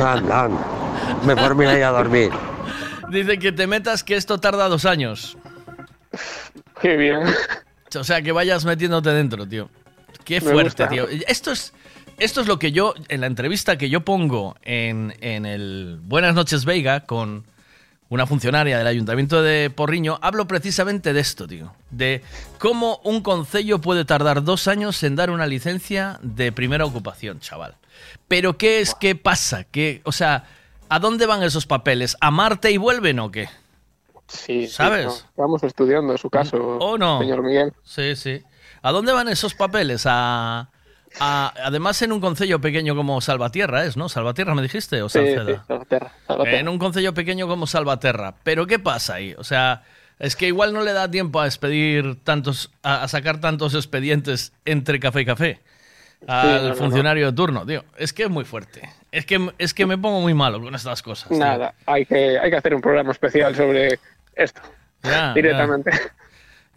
anda, 0.00 0.42
anda. 0.44 0.58
Mejor 1.24 1.54
mira 1.54 1.76
ir 1.78 1.84
a 1.84 1.90
dormir. 1.90 2.30
Dice 3.10 3.38
que 3.38 3.52
te 3.52 3.66
metas 3.68 4.02
que 4.02 4.16
esto 4.16 4.38
tarda 4.40 4.68
dos 4.68 4.84
años. 4.84 5.36
Qué 6.80 6.96
bien. 6.96 7.20
O 7.96 8.04
sea, 8.04 8.22
que 8.22 8.32
vayas 8.32 8.64
metiéndote 8.64 9.10
dentro, 9.10 9.46
tío. 9.46 9.68
Qué 10.24 10.40
Me 10.40 10.52
fuerte, 10.52 10.62
gusta. 10.64 10.88
tío. 10.88 11.06
Esto 11.26 11.52
es, 11.52 11.72
esto 12.18 12.40
es 12.40 12.46
lo 12.46 12.58
que 12.58 12.72
yo, 12.72 12.94
en 13.08 13.20
la 13.20 13.26
entrevista 13.26 13.76
que 13.76 13.88
yo 13.90 14.00
pongo 14.04 14.56
en, 14.62 15.14
en 15.20 15.46
el 15.46 15.98
Buenas 16.02 16.34
noches 16.34 16.64
Veiga 16.64 17.00
con 17.00 17.44
una 18.08 18.26
funcionaria 18.26 18.78
del 18.78 18.86
Ayuntamiento 18.86 19.42
de 19.42 19.70
Porriño, 19.70 20.18
hablo 20.22 20.46
precisamente 20.46 21.12
de 21.12 21.20
esto, 21.20 21.48
tío. 21.48 21.74
De 21.90 22.22
cómo 22.58 23.00
un 23.02 23.22
concello 23.22 23.80
puede 23.80 24.04
tardar 24.04 24.44
dos 24.44 24.68
años 24.68 25.02
en 25.02 25.16
dar 25.16 25.30
una 25.30 25.46
licencia 25.46 26.18
de 26.22 26.52
primera 26.52 26.84
ocupación, 26.84 27.40
chaval. 27.40 27.74
Pero 28.28 28.56
¿qué 28.56 28.80
es? 28.80 28.94
¿Qué 28.94 29.14
pasa? 29.16 29.64
¿Qué, 29.64 30.00
o 30.04 30.12
sea, 30.12 30.44
¿a 30.88 30.98
dónde 31.00 31.26
van 31.26 31.42
esos 31.42 31.66
papeles? 31.66 32.16
¿A 32.20 32.30
Marte 32.30 32.70
y 32.70 32.76
vuelven 32.76 33.18
o 33.18 33.30
qué? 33.30 33.48
Sí, 34.28 34.66
sí, 34.66 34.72
¿Sabes? 34.72 35.04
no, 35.06 35.12
Estamos 35.12 35.62
estudiando 35.62 36.16
su 36.18 36.30
caso, 36.30 36.56
¿O 36.78 36.98
no? 36.98 37.18
señor 37.20 37.42
Miguel. 37.42 37.72
Sí, 37.82 38.16
sí. 38.16 38.42
¿A 38.82 38.90
dónde 38.92 39.12
van 39.12 39.28
esos 39.28 39.54
papeles? 39.54 40.04
A, 40.06 40.68
a- 41.20 41.54
además, 41.64 42.00
en 42.02 42.12
un 42.12 42.20
concello 42.20 42.60
pequeño 42.60 42.96
como 42.96 43.20
Salvatierra, 43.20 43.84
¿es, 43.84 43.96
no? 43.96 44.08
¿Salvatierra 44.08 44.54
me 44.54 44.62
dijiste? 44.62 45.02
¿O 45.02 45.08
Sí, 45.08 45.20
sí, 45.20 45.34
Salceda? 45.34 45.64
Salvaterra. 45.66 46.12
En 46.58 46.68
un 46.68 46.78
concello 46.78 47.14
pequeño 47.14 47.46
como 47.46 47.66
Salvaterra. 47.66 48.34
¿Pero 48.42 48.66
qué 48.66 48.78
pasa 48.78 49.14
ahí? 49.14 49.34
O 49.38 49.44
sea, 49.44 49.82
es 50.18 50.36
que 50.36 50.46
igual 50.48 50.72
no 50.72 50.82
le 50.82 50.92
da 50.92 51.10
tiempo 51.10 51.40
a 51.40 51.46
expedir 51.46 52.22
tantos, 52.24 52.70
a, 52.82 53.02
a 53.02 53.08
sacar 53.08 53.40
tantos 53.40 53.74
expedientes 53.74 54.52
entre 54.64 54.98
café 55.00 55.20
y 55.22 55.24
café 55.26 55.60
al 56.26 56.62
no, 56.62 56.68
no, 56.70 56.74
funcionario 56.76 57.26
de 57.26 57.32
turno, 57.34 57.66
tío. 57.66 57.84
Es 57.98 58.12
que 58.14 58.22
es 58.24 58.30
muy 58.30 58.44
fuerte. 58.44 58.88
Es 59.12 59.26
que, 59.26 59.50
es 59.58 59.74
que 59.74 59.84
me 59.86 59.98
pongo 59.98 60.20
muy 60.22 60.32
malo 60.34 60.60
con 60.60 60.74
estas 60.74 61.02
cosas. 61.02 61.28
tío. 61.28 61.38
Nada, 61.38 61.74
hay 61.86 62.06
que, 62.06 62.38
hay 62.38 62.50
que 62.50 62.56
hacer 62.56 62.74
un 62.74 62.80
programa 62.80 63.12
especial 63.12 63.54
sobre 63.54 63.98
esto, 64.36 64.60
Ya, 65.02 65.32
directamente. 65.34 65.90
ya. 65.90 66.00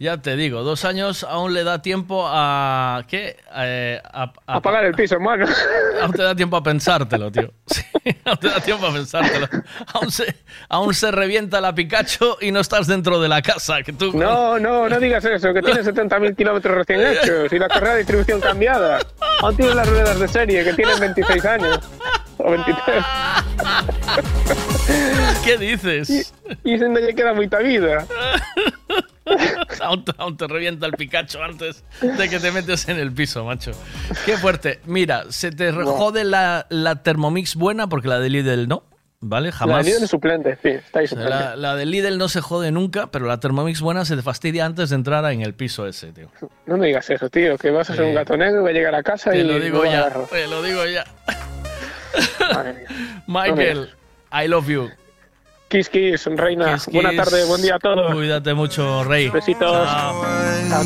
Ya 0.00 0.16
te 0.18 0.36
digo, 0.36 0.62
dos 0.62 0.84
años 0.84 1.24
aún 1.24 1.54
le 1.54 1.64
da 1.64 1.82
tiempo 1.82 2.24
a. 2.28 3.02
¿Qué? 3.08 3.36
Eh, 3.56 4.00
a, 4.04 4.32
A 4.46 4.60
pagar 4.62 4.84
el 4.84 4.94
piso, 4.94 5.16
hermano. 5.16 5.44
Aún 6.00 6.12
te 6.12 6.22
da 6.22 6.36
tiempo 6.36 6.56
a 6.56 6.62
pensártelo, 6.62 7.32
tío. 7.32 7.52
Sí, 7.66 7.82
aún 8.24 8.36
te 8.38 8.46
da 8.48 8.60
tiempo 8.60 8.86
a 8.86 8.92
pensártelo. 8.92 9.48
Aún 9.92 10.12
se, 10.12 10.36
aún 10.68 10.94
se 10.94 11.10
revienta 11.10 11.60
la 11.60 11.74
Pikachu 11.74 12.36
y 12.40 12.52
no 12.52 12.60
estás 12.60 12.86
dentro 12.86 13.20
de 13.20 13.28
la 13.28 13.42
casa. 13.42 13.82
Que 13.82 13.92
tú, 13.92 14.16
No, 14.16 14.60
no, 14.60 14.88
no 14.88 15.00
digas 15.00 15.24
eso, 15.24 15.52
que 15.52 15.60
tiene 15.62 15.80
70.000 15.80 16.36
kilómetros 16.36 16.76
recién 16.76 17.00
hechos 17.04 17.52
y 17.52 17.58
la 17.58 17.66
carrera 17.66 17.94
de 17.94 17.98
distribución 17.98 18.40
cambiada. 18.40 19.00
Aún 19.40 19.56
tiene 19.56 19.74
las 19.74 19.88
ruedas 19.88 20.20
de 20.20 20.28
serie, 20.28 20.62
que 20.62 20.74
tienen 20.74 21.00
26 21.00 21.44
años. 21.44 21.80
O 22.36 22.52
23. 22.52 23.04
¿Qué 25.44 25.58
dices? 25.58 26.32
Y 26.62 26.74
ese 26.74 26.88
no 26.88 27.00
le 27.00 27.12
queda 27.12 27.34
mucha 27.34 27.58
vida. 27.58 28.06
Aún, 29.80 30.04
te- 30.04 30.12
aún 30.18 30.36
te 30.36 30.46
revienta 30.46 30.86
el 30.86 30.92
Pikachu 30.92 31.38
antes 31.42 31.84
de 32.00 32.28
que 32.28 32.38
te 32.40 32.50
metes 32.52 32.88
en 32.88 32.98
el 32.98 33.12
piso, 33.12 33.44
macho. 33.44 33.72
Qué 34.26 34.36
fuerte. 34.36 34.80
Mira, 34.86 35.24
se 35.30 35.50
te 35.50 35.72
jode 35.72 36.24
la, 36.24 36.66
la 36.70 37.02
Thermomix 37.02 37.54
buena 37.56 37.88
porque 37.88 38.08
la 38.08 38.18
de 38.18 38.30
Lidl 38.30 38.68
no. 38.68 38.84
¿Vale? 39.20 39.48
La 39.48 39.52
Jamás. 39.56 39.84
líder 39.84 40.04
es 40.04 40.10
suplente, 40.10 40.56
sí, 40.62 40.68
está 40.68 41.00
ahí 41.00 41.08
suplente. 41.08 41.34
la, 41.34 41.56
la 41.56 41.74
de 41.74 41.86
Lidl 41.86 42.18
no 42.18 42.28
se 42.28 42.40
jode 42.40 42.70
nunca, 42.70 43.08
pero 43.08 43.26
la 43.26 43.40
Thermomix 43.40 43.80
buena 43.80 44.04
se 44.04 44.14
te 44.14 44.22
fastidia 44.22 44.64
antes 44.64 44.90
de 44.90 44.94
entrar 44.94 45.24
en 45.32 45.40
el 45.42 45.54
piso 45.54 45.88
ese, 45.88 46.12
tío. 46.12 46.30
No 46.66 46.76
me 46.76 46.86
digas 46.86 47.10
eso, 47.10 47.28
tío, 47.28 47.58
que 47.58 47.70
vas 47.72 47.90
a 47.90 47.94
ser 47.96 48.04
Sí. 48.04 48.08
un 48.10 48.14
gato 48.14 48.36
negro, 48.36 48.62
va 48.62 48.68
a 48.68 48.72
llegar 48.72 48.94
a 48.94 49.02
casa 49.02 49.32
Te 49.32 49.38
y 49.38 49.42
lo 49.42 49.58
digo 49.58 49.84
no 49.84 49.90
ya, 49.90 50.08
te 50.30 50.46
lo 50.46 50.62
digo 50.62 50.86
ya. 50.86 51.04
Michael, 53.26 53.90
I 54.32 54.46
love 54.46 54.68
you. 54.68 54.88
Kiss, 55.68 55.90
kiss, 55.90 56.26
reina. 56.36 56.74
Kiss, 56.74 56.86
Buena 56.86 57.10
kiss. 57.10 57.18
tarde, 57.18 57.44
buen 57.44 57.60
día 57.60 57.74
a 57.74 57.78
todos. 57.78 58.12
Cuídate 58.14 58.54
mucho, 58.54 59.04
Rey. 59.04 59.28
Besitos. 59.28 59.86
Chao. 59.86 60.24
Chao, 60.70 60.82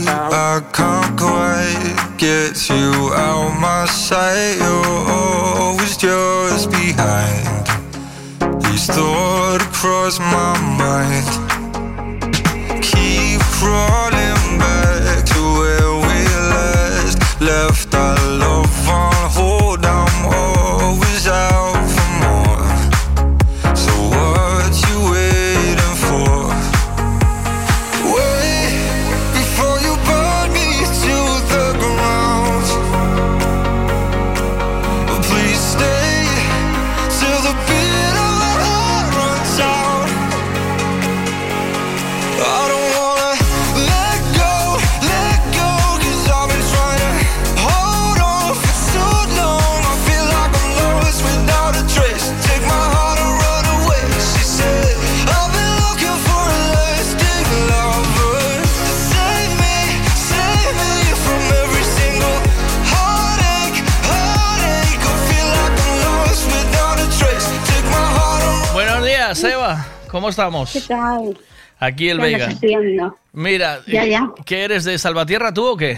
¿Cómo 70.13 70.29
estamos? 70.29 70.71
¿Qué 70.75 70.83
tal? 70.83 71.39
Aquí 71.79 72.11
el 72.11 72.19
¿Qué 72.19 72.23
Veiga. 72.23 72.45
andas 72.45 72.57
haciendo? 72.59 73.17
Mira, 73.33 73.81
Ya, 73.87 74.05
ya. 74.05 74.31
¿qué 74.45 74.65
eres 74.65 74.85
de 74.85 74.99
Salvatierra 74.99 75.55
tú 75.55 75.65
o 75.67 75.75
qué? 75.75 75.97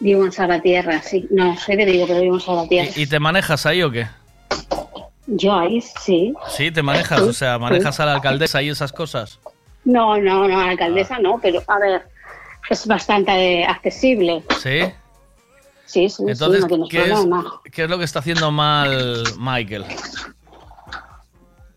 Vivo 0.00 0.24
en 0.24 0.32
Salvatierra, 0.32 1.00
sí. 1.00 1.24
No, 1.30 1.56
soy 1.56 1.76
de 1.76 1.84
Vigo, 1.84 2.08
pero 2.08 2.20
vivo 2.20 2.34
en 2.34 2.40
Salvatierra. 2.40 2.90
¿Y 2.96 3.06
te 3.06 3.20
manejas 3.20 3.66
ahí 3.66 3.84
o 3.84 3.90
qué? 3.92 4.08
Yo 5.28 5.54
ahí, 5.54 5.80
sí. 5.80 6.34
Sí, 6.48 6.72
te 6.72 6.82
manejas, 6.82 7.20
o 7.22 7.32
sea, 7.32 7.56
manejas 7.60 8.00
a 8.00 8.04
la 8.06 8.14
alcaldesa 8.14 8.60
y 8.62 8.68
esas 8.70 8.92
cosas. 8.92 9.38
No, 9.84 10.18
no, 10.18 10.48
no, 10.48 10.60
alcaldesa 10.60 11.20
no, 11.20 11.38
pero 11.40 11.62
a 11.68 11.78
ver, 11.78 12.02
es 12.68 12.84
bastante 12.84 13.64
accesible. 13.64 14.42
¿Sí? 14.60 14.80
Sí, 15.86 16.08
sí, 16.08 16.24
Entonces, 16.26 16.64
sí, 16.68 16.76
no 16.76 16.88
¿qué, 16.88 17.12
es, 17.12 17.18
qué 17.70 17.84
es 17.84 17.90
lo 17.90 17.96
que 17.96 18.04
está 18.04 18.18
haciendo 18.18 18.50
mal 18.50 19.22
Michael? 19.38 19.84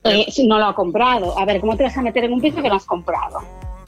Eh, 0.10 0.26
si 0.30 0.48
no 0.48 0.58
lo 0.60 0.66
ha 0.66 0.76
comprado. 0.76 1.38
A 1.38 1.46
ver, 1.46 1.60
¿cómo 1.62 1.76
te 1.78 1.84
vas 1.84 1.98
a 1.98 2.02
meter 2.02 2.24
en 2.26 2.34
un 2.34 2.42
piso 2.42 2.62
que 2.62 2.70
no 2.70 2.76
has 2.76 2.86
comprado? 2.86 3.40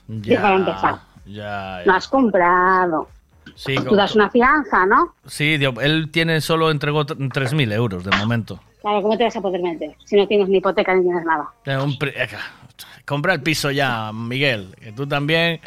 Ya, 0.08 0.42
para 0.42 0.56
empezar. 0.56 0.96
Ya, 1.26 1.82
No 1.86 1.94
has 1.94 2.08
comprado. 2.08 3.08
Sí, 3.56 3.76
Tú 3.76 3.86
co- 3.90 3.96
das 3.96 4.16
una 4.16 4.30
fianza, 4.30 4.86
¿no? 4.86 5.14
sí, 5.26 5.58
él 5.82 6.10
tiene 6.12 6.40
solo 6.40 6.72
entregó 6.72 7.06
t- 7.06 7.16
3.000 7.16 7.72
euros 7.74 8.04
de 8.04 8.12
momento. 8.16 8.60
Claro, 8.82 9.02
¿cómo 9.02 9.18
te 9.18 9.24
vas 9.26 9.36
a 9.36 9.42
poder 9.42 9.62
meter? 9.62 9.96
Si 10.06 10.16
no 10.16 10.28
tienes 10.28 10.48
ni 10.48 10.58
hipoteca 10.58 10.94
ni 10.94 11.04
tienes 11.04 11.26
nada. 11.26 11.50
Eh, 11.66 11.98
eh, 12.16 12.28
Compra 13.06 13.34
el 13.34 13.42
piso 13.42 13.72
ya, 13.72 14.12
Miguel. 14.14 14.74
Que 14.80 14.92
tú 14.94 15.06
también. 15.08 15.60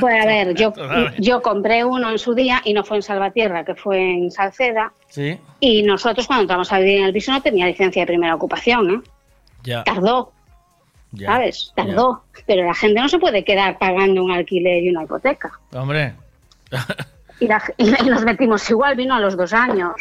Pues 0.00 0.22
a 0.22 0.26
ver, 0.26 0.54
yo, 0.54 0.72
yo 1.18 1.40
compré 1.40 1.84
uno 1.84 2.10
en 2.10 2.18
su 2.18 2.34
día 2.34 2.60
y 2.64 2.74
no 2.74 2.84
fue 2.84 2.98
en 2.98 3.02
Salvatierra, 3.02 3.64
que 3.64 3.74
fue 3.74 3.98
en 3.98 4.30
Salceda. 4.30 4.92
Sí, 5.08 5.38
Y 5.60 5.82
nosotros 5.84 6.26
cuando 6.26 6.42
entramos 6.42 6.70
a 6.72 6.78
vivir 6.78 6.98
en 6.98 7.04
el 7.04 7.12
piso 7.12 7.32
no 7.32 7.40
tenía 7.40 7.66
licencia 7.66 8.02
de 8.02 8.06
primera 8.06 8.34
ocupación, 8.34 8.90
¿eh? 8.90 9.00
Ya. 9.64 9.84
Tardó, 9.84 10.32
ya. 11.12 11.26
¿sabes? 11.28 11.72
Tardó. 11.74 12.22
Pero 12.46 12.64
la 12.66 12.74
gente 12.74 13.00
no 13.00 13.08
se 13.08 13.18
puede 13.18 13.44
quedar 13.44 13.78
pagando 13.78 14.22
un 14.24 14.30
alquiler 14.30 14.82
y 14.82 14.90
una 14.90 15.04
hipoteca. 15.04 15.50
Hombre. 15.72 16.14
Y, 17.40 17.46
la- 17.46 17.62
y 17.76 17.84
nos 18.08 18.24
metimos 18.24 18.68
igual, 18.70 18.96
vino 18.96 19.14
a 19.14 19.20
los 19.20 19.36
dos 19.36 19.52
años. 19.52 19.92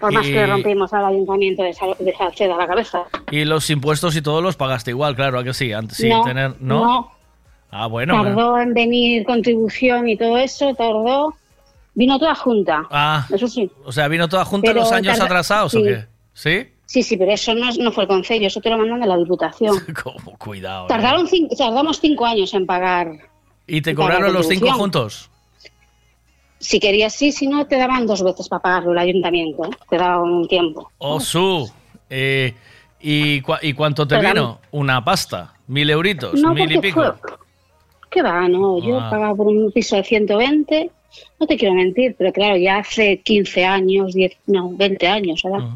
Por 0.00 0.12
más 0.12 0.26
Y- 0.26 0.32
que 0.32 0.46
rompimos 0.46 0.92
al 0.92 1.06
ayuntamiento 1.06 1.62
de, 1.62 1.72
Sal- 1.72 1.96
de 1.98 2.14
Salceda 2.16 2.56
la 2.56 2.66
cabeza. 2.66 3.04
Y 3.30 3.44
los 3.44 3.70
impuestos 3.70 4.16
y 4.16 4.22
todos 4.22 4.42
los 4.42 4.56
pagaste 4.56 4.90
igual, 4.90 5.14
claro, 5.14 5.38
¿a 5.38 5.44
que 5.44 5.54
sí? 5.54 5.72
Antes 5.72 5.96
sin 5.98 6.08
no, 6.10 6.24
tener. 6.24 6.54
¿No? 6.60 7.12
Ah, 7.70 7.86
bueno. 7.86 8.14
bueno. 8.16 8.34
tardó 8.36 8.58
en 8.58 8.74
venir 8.74 9.24
contribución 9.24 10.08
y 10.08 10.16
todo 10.16 10.36
eso, 10.38 10.74
tardó. 10.74 11.34
Vino 11.96 12.18
toda 12.18 12.34
junta, 12.34 12.84
Ah, 12.90 13.24
eso 13.32 13.46
sí. 13.46 13.70
o 13.84 13.92
sea, 13.92 14.08
vino 14.08 14.28
toda 14.28 14.44
junta 14.44 14.66
Pero 14.70 14.80
los 14.80 14.90
años 14.90 15.12
tarda- 15.16 15.26
atrasados, 15.26 15.74
¿o 15.76 15.82
qué? 15.82 16.04
¿Sí? 16.32 16.68
Sí, 16.86 17.02
sí, 17.02 17.16
pero 17.16 17.32
eso 17.32 17.54
no, 17.54 17.70
no 17.72 17.92
fue 17.92 18.04
el 18.04 18.08
concello, 18.08 18.46
eso 18.46 18.60
te 18.60 18.68
lo 18.70 18.78
mandan 18.78 19.00
de 19.00 19.06
la 19.06 19.16
Diputación. 19.16 19.76
Como, 20.02 20.36
cuidado. 20.38 20.84
eh. 20.84 20.88
Tardaron 20.88 21.26
cinco- 21.26 21.54
tardamos 21.56 21.98
cinco 22.00 22.26
años 22.26 22.52
en 22.54 22.66
pagar. 22.66 23.12
¿Y 23.66 23.80
te 23.80 23.94
cobraron 23.94 24.32
los 24.32 24.46
cinco 24.46 24.70
juntos? 24.72 25.30
Si 26.58 26.80
querías 26.80 27.14
sí, 27.14 27.32
si 27.32 27.46
no, 27.46 27.66
te 27.66 27.76
daban 27.76 28.06
dos 28.06 28.22
veces 28.22 28.48
para 28.48 28.62
pagarlo 28.62 28.92
el 28.92 28.98
ayuntamiento. 28.98 29.64
¿eh? 29.64 29.70
Te 29.90 29.96
daban 29.98 30.30
un 30.30 30.48
tiempo. 30.48 30.90
Oh, 30.98 31.20
su. 31.20 31.70
Eh, 32.08 32.54
¿y, 33.00 33.40
cua- 33.42 33.58
¿Y 33.62 33.72
cuánto 33.74 34.06
te 34.06 34.16
Pero 34.16 34.28
a 34.28 34.32
mí- 34.34 34.40
vino? 34.40 34.60
Una 34.70 35.04
pasta. 35.04 35.54
¿Mil 35.66 35.88
euritos? 35.90 36.40
No, 36.40 36.54
¿Mil 36.54 36.70
y 36.72 36.78
pico? 36.78 37.02
fue- 37.02 37.30
¿Qué 38.10 38.22
va? 38.22 38.48
No, 38.48 38.78
yo 38.78 39.00
Ah. 39.00 39.10
pagaba 39.10 39.34
por 39.34 39.46
un 39.48 39.72
piso 39.72 39.96
de 39.96 40.04
120. 40.04 40.90
No 41.40 41.46
te 41.46 41.56
quiero 41.56 41.74
mentir, 41.74 42.14
pero 42.18 42.32
claro, 42.32 42.56
ya 42.56 42.78
hace 42.78 43.18
15 43.20 43.64
años, 43.64 44.14
10, 44.14 44.36
no, 44.46 44.70
20 44.70 45.06
años, 45.06 45.42
¿verdad? 45.42 45.68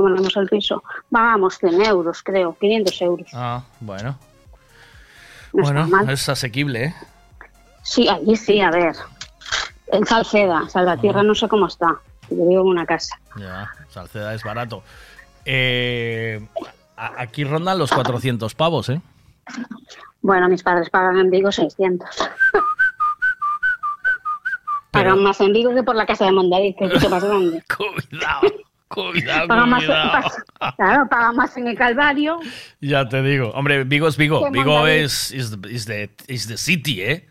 Como 0.00 0.14
ganamos 0.14 0.34
el 0.38 0.48
piso. 0.48 0.82
Pagamos 1.10 1.58
100 1.58 1.82
euros, 1.82 2.22
creo, 2.22 2.56
500 2.58 3.02
euros. 3.02 3.28
Ah, 3.34 3.62
bueno. 3.80 4.16
No 5.52 5.62
bueno, 5.62 6.10
es 6.10 6.26
asequible, 6.26 6.84
¿eh? 6.84 6.94
Sí, 7.82 8.08
allí 8.08 8.34
sí, 8.34 8.62
a 8.62 8.70
ver. 8.70 8.96
En 9.88 10.06
Salceda, 10.06 10.66
Salvatierra 10.70 11.22
no 11.22 11.34
sé 11.34 11.48
cómo 11.48 11.66
está. 11.66 11.98
Yo 12.30 12.48
vivo 12.48 12.62
en 12.62 12.68
una 12.68 12.86
casa. 12.86 13.20
Ya, 13.36 13.70
Salceda 13.90 14.32
es 14.32 14.42
barato. 14.42 14.82
Eh, 15.44 16.48
aquí 16.96 17.44
rondan 17.44 17.78
los 17.78 17.90
400 17.90 18.54
pavos, 18.54 18.88
¿eh? 18.88 19.02
Bueno, 20.22 20.48
mis 20.48 20.62
padres 20.62 20.88
pagan 20.88 21.18
en 21.18 21.30
Vigo 21.30 21.52
600. 21.52 22.08
Pagan 24.92 25.22
más 25.22 25.38
en 25.42 25.52
Vigo 25.52 25.74
que 25.74 25.82
por 25.82 25.94
la 25.94 26.06
casa 26.06 26.24
de 26.24 26.32
Mondadiz, 26.32 26.74
que 26.78 26.86
es 26.86 26.94
mucho 26.94 27.10
más 27.10 27.22
grande. 27.22 27.62
Cuidado, 27.76 28.48
cuidado, 28.90 29.48
Pagan 29.48 29.70
más, 29.70 29.84
claro, 30.76 31.08
en 31.56 31.66
el 31.68 31.76
Calvario. 31.76 32.38
Ya 32.80 33.08
te 33.08 33.22
digo. 33.22 33.50
Hombre, 33.50 33.84
Vigo 33.84 34.08
es 34.08 34.16
Vigo. 34.16 34.50
Vigo 34.50 34.86
es 34.86 35.30
is 35.32 35.50
the, 35.60 35.70
is 35.70 35.86
the, 35.86 36.10
is 36.28 36.48
the 36.48 36.56
city, 36.56 37.02
¿eh? 37.02 37.26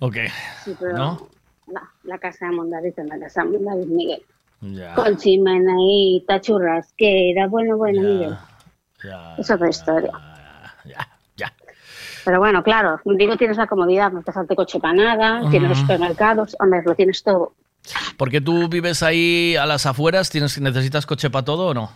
Ok. 0.00 0.16
Sí, 0.64 0.76
pero 0.78 0.96
¿No? 0.96 1.28
la, 1.68 1.82
la 2.02 2.18
casa 2.18 2.46
de 2.46 2.52
Mondadiz 2.52 2.98
es 2.98 3.06
la 3.06 3.18
casa 3.18 3.44
de 3.44 3.50
Mondadiz, 3.58 3.86
Miguel. 3.86 4.22
Ya, 4.60 4.94
Con 4.94 5.16
chimeneita, 5.16 6.40
churrasquera, 6.40 7.46
bueno, 7.48 7.76
bueno, 7.76 8.00
Miguel. 8.02 8.36
ya. 9.04 9.34
Es 9.38 9.50
otra 9.50 9.68
historia. 9.68 10.12
ya. 10.84 11.08
Pero 12.24 12.38
bueno, 12.38 12.62
claro, 12.62 13.00
digo, 13.04 13.36
tienes 13.36 13.56
la 13.56 13.66
comodidad, 13.66 14.12
no 14.12 14.22
te 14.22 14.30
falta 14.30 14.54
coche 14.54 14.78
para 14.78 14.94
nada, 14.94 15.50
tienes 15.50 15.70
los 15.70 15.78
supermercados, 15.80 16.54
hombre, 16.60 16.80
lo 16.84 16.94
tienes 16.94 17.20
todo. 17.24 17.54
Porque 18.16 18.40
tú 18.40 18.68
vives 18.68 19.02
ahí 19.02 19.56
a 19.56 19.66
las 19.66 19.86
afueras, 19.86 20.30
¿tienes, 20.30 20.60
¿necesitas 20.60 21.04
coche 21.06 21.30
para 21.30 21.44
todo 21.44 21.68
o 21.68 21.74
no? 21.74 21.90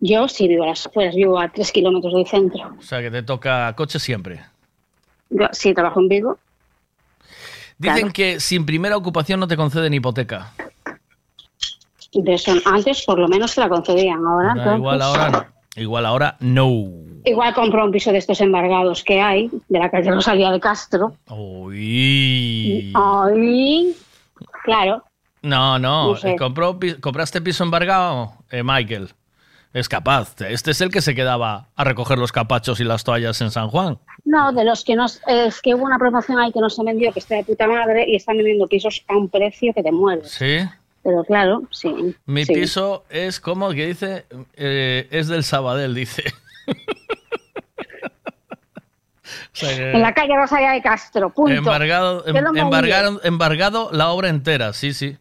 Yo 0.00 0.28
sí 0.28 0.46
vivo 0.48 0.64
a 0.64 0.68
las 0.68 0.86
afueras, 0.86 1.14
vivo 1.14 1.38
a 1.40 1.48
tres 1.48 1.72
kilómetros 1.72 2.14
del 2.14 2.26
centro. 2.26 2.74
O 2.78 2.82
sea, 2.82 3.00
que 3.00 3.10
te 3.10 3.22
toca 3.22 3.72
coche 3.76 3.98
siempre. 3.98 4.40
Yo 5.30 5.46
sí 5.52 5.74
trabajo 5.74 6.00
en 6.00 6.08
Vigo. 6.08 6.38
Dicen 7.78 7.96
Claro. 7.98 8.12
que 8.12 8.40
sin 8.40 8.64
primera 8.66 8.96
ocupación 8.96 9.38
no 9.40 9.46
te 9.46 9.56
conceden 9.56 9.94
hipoteca. 9.94 10.52
De 12.12 12.34
eso, 12.34 12.52
antes 12.64 13.04
por 13.04 13.18
lo 13.18 13.28
menos 13.28 13.54
te 13.54 13.60
la 13.60 13.68
concedían, 13.68 14.24
ahora 14.26 14.48
Ah, 14.48 14.52
entonces, 14.56 14.76
igual 14.78 15.02
ahora 15.02 15.30
no. 15.30 15.46
Igual 15.82 16.06
ahora 16.06 16.36
no. 16.40 16.90
igual 17.24 17.54
compro 17.54 17.84
un 17.84 17.92
piso 17.92 18.10
de 18.10 18.18
estos 18.18 18.40
embargados 18.40 19.04
que 19.04 19.20
hay, 19.20 19.50
de 19.68 19.78
la 19.78 19.90
calle 19.90 20.10
Rosalía 20.10 20.50
de 20.50 20.58
Castro. 20.58 21.12
Uy. 21.28 22.92
Ay, 22.94 23.94
claro, 24.68 25.04
No, 25.42 25.78
no. 25.78 26.16
Eh, 26.16 26.36
compró 26.38 26.78
¿Compraste 27.00 27.40
piso 27.40 27.64
embargado, 27.64 28.32
eh, 28.50 28.62
Michael? 28.62 29.10
Es 29.74 29.88
capaz. 29.88 30.34
Este 30.40 30.70
es 30.70 30.80
el 30.80 30.90
que 30.90 31.00
se 31.02 31.14
quedaba 31.14 31.68
a 31.76 31.84
recoger 31.84 32.18
los 32.18 32.32
capachos 32.32 32.80
y 32.80 32.84
las 32.84 33.04
toallas 33.04 33.40
en 33.42 33.50
San 33.50 33.68
Juan. 33.68 33.98
no, 34.24 34.52
de 34.52 34.64
los 34.64 34.82
que 34.84 34.96
no, 34.96 35.06
es 35.26 35.60
que 35.60 35.74
hubo 35.74 35.84
una 35.84 35.98
promoción 35.98 36.38
ahí 36.38 36.50
que 36.52 36.60
no 36.60 36.70
se 36.70 36.82
vendió, 36.82 37.12
que 37.12 37.18
está 37.20 37.36
de 37.36 37.44
puta 37.44 37.66
madre, 37.66 38.04
y 38.08 38.16
están 38.16 38.36
vendiendo 38.38 38.66
pisos 38.66 39.04
a 39.08 39.16
un 39.16 39.28
precio 39.28 39.72
que 39.74 39.82
te 39.82 39.92
mueres. 39.92 40.30
¿Sí? 40.30 40.58
Pero 41.02 41.22
claro, 41.24 41.62
sí. 41.70 42.14
Mi 42.26 42.44
sí. 42.44 42.54
piso 42.54 43.04
es 43.10 43.40
como 43.40 43.70
que 43.70 43.86
dice, 43.86 44.24
eh, 44.56 45.06
es 45.10 45.28
del 45.28 45.44
Sabadell, 45.44 45.94
dice. 45.94 46.24
Sea 49.66 49.92
En 49.92 50.00
la 50.02 50.12
calle 50.14 50.36
Rosalía 50.36 50.70
de 50.72 50.82
Castro, 50.82 51.30
punto. 51.30 51.52
Embargado, 51.52 52.24
em- 52.26 52.36
embargaron- 52.36 53.20
embargado 53.24 53.90
la 53.92 54.08
obra 54.10 54.28
entera, 54.28 54.72
sí, 54.72 54.92
sí. 54.92 55.16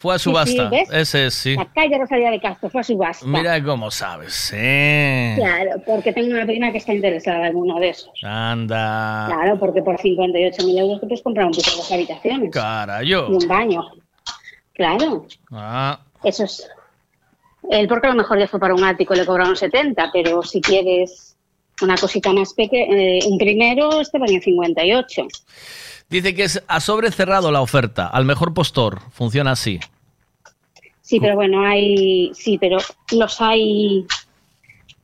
Fue 0.00 0.14
a 0.14 0.18
Sí, 0.18 0.24
sí, 0.24 0.30
subasta. 0.30 0.68
¿ves? 0.68 0.88
Ese 0.92 1.26
es, 1.26 1.34
sí. 1.34 1.56
La 1.56 1.64
calle 1.72 1.98
Rosalía 1.98 2.30
de 2.30 2.38
Castro 2.40 2.70
fue 2.70 2.82
a 2.82 2.84
subasta. 2.84 3.26
Mira 3.26 3.60
cómo 3.64 3.90
sabes, 3.90 4.52
¿eh? 4.54 5.34
Claro, 5.36 5.82
porque 5.84 6.12
tengo 6.12 6.30
una 6.34 6.46
prima 6.46 6.70
que 6.70 6.78
está 6.78 6.92
interesada 6.94 7.48
en 7.48 7.56
uno 7.56 7.80
de 7.80 7.88
esos. 7.88 8.12
Anda. 8.22 9.26
Claro, 9.26 9.58
porque 9.58 9.82
por 9.82 9.98
58.000 9.98 10.78
euros 10.78 11.00
te 11.00 11.06
puedes 11.08 11.22
comprar 11.22 11.46
un 11.46 11.52
piso 11.52 11.70
de 11.72 11.76
dos 11.78 11.90
habitaciones 11.92 12.50
Carayo. 12.52 13.26
y 13.28 13.32
un 13.42 13.48
baño. 13.48 13.82
Claro, 14.74 15.26
Ah, 15.50 15.98
eso 16.22 16.44
es. 16.44 16.68
Él 17.68 17.88
porque 17.88 18.06
a 18.06 18.10
lo 18.10 18.16
mejor 18.16 18.38
ya 18.38 18.46
fue 18.46 18.60
para 18.60 18.74
un 18.74 18.84
ático 18.84 19.14
y 19.14 19.16
le 19.18 19.26
cobraron 19.26 19.56
70, 19.56 20.10
pero 20.12 20.42
si 20.44 20.60
quieres 20.60 21.27
una 21.82 21.96
cosita 21.96 22.32
más 22.32 22.52
pequeña, 22.54 23.26
un 23.26 23.38
primero 23.38 24.00
este 24.00 24.18
valía 24.18 24.40
58. 24.40 25.22
Dice 26.10 26.34
que 26.34 26.44
es 26.44 26.62
a 26.66 26.80
sobre 26.80 27.10
cerrado 27.10 27.50
la 27.52 27.60
oferta, 27.60 28.06
al 28.08 28.24
mejor 28.24 28.54
postor. 28.54 29.00
Funciona 29.12 29.52
así. 29.52 29.78
Sí, 31.02 31.20
pero 31.20 31.34
bueno, 31.36 31.64
hay, 31.66 32.30
sí, 32.34 32.58
pero 32.58 32.78
los 33.12 33.40
hay. 33.40 34.06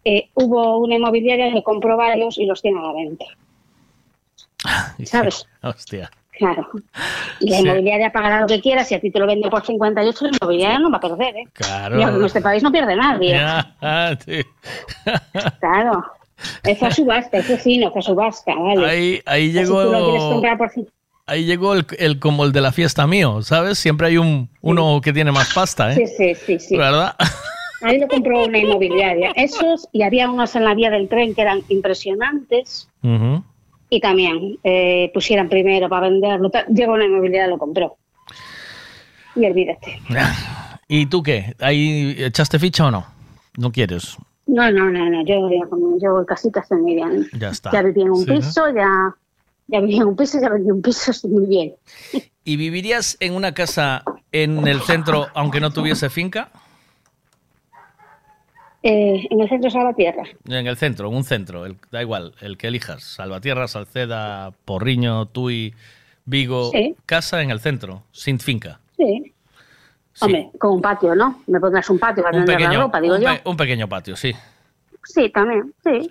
eh, 0.04 0.28
hubo 0.34 0.78
una 0.78 0.96
inmobiliaria 0.96 1.52
que 1.52 1.62
compró 1.62 1.96
varios 1.96 2.38
y 2.38 2.44
los 2.46 2.60
tiene 2.60 2.78
a 2.78 2.82
la 2.82 2.92
venta. 2.92 3.24
¿Sabes? 5.04 5.46
Hostia. 5.62 6.10
Claro. 6.36 6.68
Y 7.40 7.50
la 7.50 7.56
Sí. 7.58 7.62
inmobiliaria 7.62 8.10
pagará 8.12 8.40
lo 8.40 8.46
que 8.46 8.60
quiera. 8.60 8.84
Si 8.84 8.94
a 8.94 9.00
ti 9.00 9.10
te 9.10 9.18
lo 9.18 9.26
vende 9.26 9.48
por 9.50 9.64
58, 9.64 10.24
la 10.26 10.30
inmobiliaria 10.40 10.78
no 10.78 10.90
va 10.90 10.96
a 10.98 11.00
perder, 11.00 11.36
¿eh? 11.36 11.44
Claro. 11.52 12.00
Y 12.00 12.02
en 12.02 12.24
este 12.24 12.40
país 12.40 12.62
no 12.62 12.72
pierde 12.72 12.96
nadie. 12.96 13.32
Ya, 13.80 14.18
sí. 14.24 14.40
Claro. 15.60 16.04
Es 16.64 16.82
a 16.82 16.90
subasta, 16.90 17.38
eso 17.38 17.56
sí, 17.56 17.78
no 17.78 17.92
a 17.94 18.02
subasta, 18.02 18.54
¿vale? 18.54 18.86
Ahí, 18.86 19.20
ahí 19.26 19.52
Si 19.52 19.64
tú 19.64 19.72
lo 19.74 19.82
quieres 19.82 20.12
llegó, 20.14 20.30
comprar 20.30 20.58
por 20.58 20.70
cin- 20.72 20.88
ahí 21.26 21.44
llegó 21.44 21.74
el, 21.74 21.86
el- 21.98 22.18
como 22.18 22.44
el 22.44 22.52
de 22.52 22.60
la 22.60 22.72
fiesta 22.72 23.06
mío, 23.06 23.40
¿sabes? 23.42 23.78
Siempre 23.78 24.08
hay 24.08 24.16
un 24.18 24.48
uno 24.60 25.00
que 25.00 25.12
tiene 25.12 25.30
más 25.32 25.52
pasta, 25.54 25.94
Sí, 25.94 26.02
¿eh? 26.02 26.06
sí, 26.06 26.34
sí, 26.34 26.58
sí. 26.58 26.76
¿Verdad? 26.76 27.14
Ahí 27.82 27.98
lo 27.98 28.08
compró 28.08 28.44
una 28.46 28.58
inmobiliaria. 28.58 29.32
Esos, 29.36 29.88
y 29.92 30.02
había 30.02 30.30
unos 30.30 30.56
en 30.56 30.64
la 30.64 30.74
vía 30.74 30.90
del 30.90 31.08
tren 31.08 31.34
que 31.34 31.42
eran 31.42 31.60
impresionantes 31.68 32.88
y 33.90 34.00
también 34.00 34.58
eh, 34.64 35.10
pusieran 35.12 35.48
primero 35.50 35.88
para 35.88 36.08
venderlo. 36.08 36.50
Llegó 36.74 36.94
una 36.94 37.04
inmobiliaria, 37.04 37.46
lo 37.48 37.58
compró. 37.58 37.96
Y 39.36 39.44
olvídate. 39.44 39.98
¿Y 40.88 41.06
tú 41.06 41.22
qué? 41.22 41.54
¿Ahí 41.60 42.14
echaste 42.18 42.58
ficha 42.58 42.86
o 42.86 42.90
no? 42.90 43.04
¿No 43.56 43.70
quieres? 43.70 44.16
No, 44.46 44.70
no, 44.70 44.90
no, 44.90 45.08
no. 45.10 45.24
Yo, 45.24 45.48
ya 45.50 45.66
como- 45.68 45.98
yo 46.00 46.12
voy 46.12 46.26
casita, 46.26 46.60
estoy 46.60 46.80
muy 46.82 46.94
bien. 46.94 47.26
Ya 47.38 47.48
está. 47.50 47.70
Ya 47.72 47.82
viví 47.82 48.02
en 48.02 48.10
un 48.10 48.24
Sí, 48.24 48.30
¿no? 48.30 48.36
piso, 48.36 48.68
ya, 48.74 49.14
ya 49.68 49.80
viví 49.80 49.96
en 49.96 50.04
un 50.04 50.16
piso, 50.16 50.40
ya 50.40 50.48
vendí 50.50 50.70
un 50.70 50.82
piso, 50.82 51.10
estoy 51.10 51.30
muy 51.30 51.46
bien. 51.46 51.74
¿Y 52.44 52.56
vivirías 52.56 53.16
en 53.20 53.34
una 53.34 53.54
casa 53.54 54.02
en 54.32 54.66
el 54.68 54.80
centro, 54.82 55.28
aunque 55.34 55.60
no 55.60 55.70
tuviese 55.70 56.10
finca? 56.10 56.50
Eh, 58.82 59.26
en 59.30 59.40
el 59.40 59.48
centro 59.48 59.70
Salvatierra. 59.70 60.24
En 60.46 60.66
el 60.66 60.76
centro, 60.76 61.08
un 61.08 61.24
centro, 61.24 61.64
el- 61.64 61.78
da 61.90 62.02
igual, 62.02 62.34
el 62.42 62.58
que 62.58 62.66
elijas. 62.68 63.02
Salvatierra, 63.02 63.66
Salceda, 63.66 64.52
Porriño, 64.66 65.26
Tui, 65.26 65.74
Vigo. 66.26 66.70
Sí. 66.70 66.94
Casa 67.06 67.40
en 67.42 67.50
el 67.50 67.60
centro, 67.60 68.02
sin 68.12 68.38
finca. 68.40 68.80
Sí. 68.96 69.32
Hombre, 70.20 70.50
con 70.58 70.72
un 70.74 70.80
patio, 70.80 71.14
¿no? 71.14 71.42
Me 71.46 71.58
pondrás 71.60 71.88
un 71.90 71.98
patio 71.98 72.22
para 72.22 72.38
Un 72.38 72.46
la 72.46 72.72
ropa, 72.72 73.00
digo 73.00 73.14
un 73.16 73.20
yo. 73.20 73.28
pe- 73.28 73.42
un 73.44 73.56
pequeño 73.56 73.88
patio, 73.88 74.14
sí. 74.16 74.32
Sí, 75.04 75.28
también, 75.30 75.74
sí. 75.84 76.08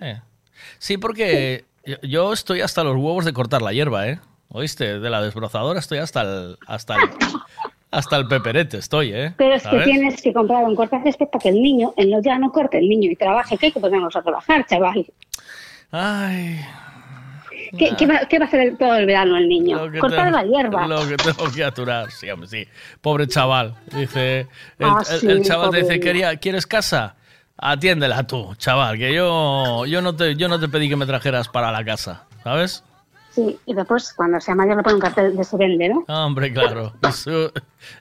Sí, 0.78 0.98
porque 0.98 1.64
yo- 1.84 1.96
yo 2.02 2.32
estoy 2.32 2.60
hasta 2.60 2.84
los 2.84 2.94
huevos 2.96 3.24
de 3.24 3.32
cortar 3.32 3.62
la 3.62 3.72
hierba, 3.72 4.06
¿eh? 4.08 4.20
¿Oíste? 4.48 5.00
De 5.00 5.10
la 5.10 5.20
desbrozadora 5.22 5.80
estoy 5.80 5.98
hasta 5.98 6.20
el, 6.22 6.58
hasta 6.66 6.96
el, 6.96 7.00
hasta 7.90 8.16
el 8.16 8.28
peperete, 8.28 8.76
estoy, 8.78 9.12
¿eh? 9.12 9.32
Pero 9.36 9.54
es 9.54 9.66
que 9.66 9.80
tienes 9.80 10.20
que 10.22 10.32
comprar 10.32 10.64
un 10.64 10.76
cortacésped 10.76 11.26
para 11.28 11.42
que 11.42 11.48
el 11.48 11.62
niño, 11.62 11.92
en 11.96 12.10
los 12.10 12.22
ya 12.22 12.38
no 12.38 12.52
corte 12.52 12.78
el 12.78 12.88
niño 12.88 13.10
y 13.10 13.16
trabaje, 13.16 13.56
que 13.56 13.66
hay 13.66 13.72
que 13.72 13.80
ponernos 13.80 14.14
a 14.14 14.22
trabajar, 14.22 14.64
chaval. 14.66 15.06
Ay. 15.90 16.60
¿Qué, 17.78 17.94
qué 17.96 18.06
va, 18.06 18.20
qué 18.28 18.38
va 18.38 18.44
a 18.44 18.48
hacer 18.48 18.76
todo 18.78 18.94
el 18.96 19.06
verano 19.06 19.36
el 19.36 19.48
niño? 19.48 19.80
Cortar 20.00 20.30
la 20.32 20.42
hierba. 20.44 20.86
Lo 20.86 21.06
que 21.06 21.16
tengo 21.16 21.50
que 21.52 21.64
aturar, 21.64 22.10
sí, 22.10 22.30
hombre, 22.30 22.48
sí. 22.48 22.68
Pobre 23.00 23.26
chaval. 23.26 23.74
Dice, 23.92 24.40
el, 24.78 24.88
Ah, 24.88 24.98
el- 25.10 25.20
sí, 25.20 25.26
el 25.28 25.42
chaval 25.42 25.70
te 25.70 25.78
dice. 25.78 26.00
Quería, 26.00 26.36
¿quieres 26.36 26.66
casa? 26.66 27.16
Atiéndela 27.56 28.26
tú, 28.26 28.54
chaval, 28.56 28.98
que 28.98 29.14
yo, 29.14 29.86
yo, 29.86 30.02
no 30.02 30.14
te, 30.16 30.34
yo 30.34 30.48
no 30.48 30.58
te 30.58 30.68
pedí 30.68 30.88
que 30.88 30.96
me 30.96 31.06
trajeras 31.06 31.48
para 31.48 31.70
la 31.70 31.84
casa, 31.84 32.24
¿sabes? 32.42 32.82
Sí, 33.30 33.58
y 33.66 33.74
después 33.74 34.12
cuando 34.12 34.40
sea 34.40 34.54
mayor 34.54 34.76
le 34.76 34.82
pone 34.82 34.96
un 34.96 35.00
cartel 35.00 35.36
de 35.36 35.44
se 35.44 35.56
vende, 35.56 35.88
¿no? 35.88 36.04
Ah, 36.08 36.26
Hombre, 36.26 36.52
claro, 36.52 36.92
eso, 37.02 37.52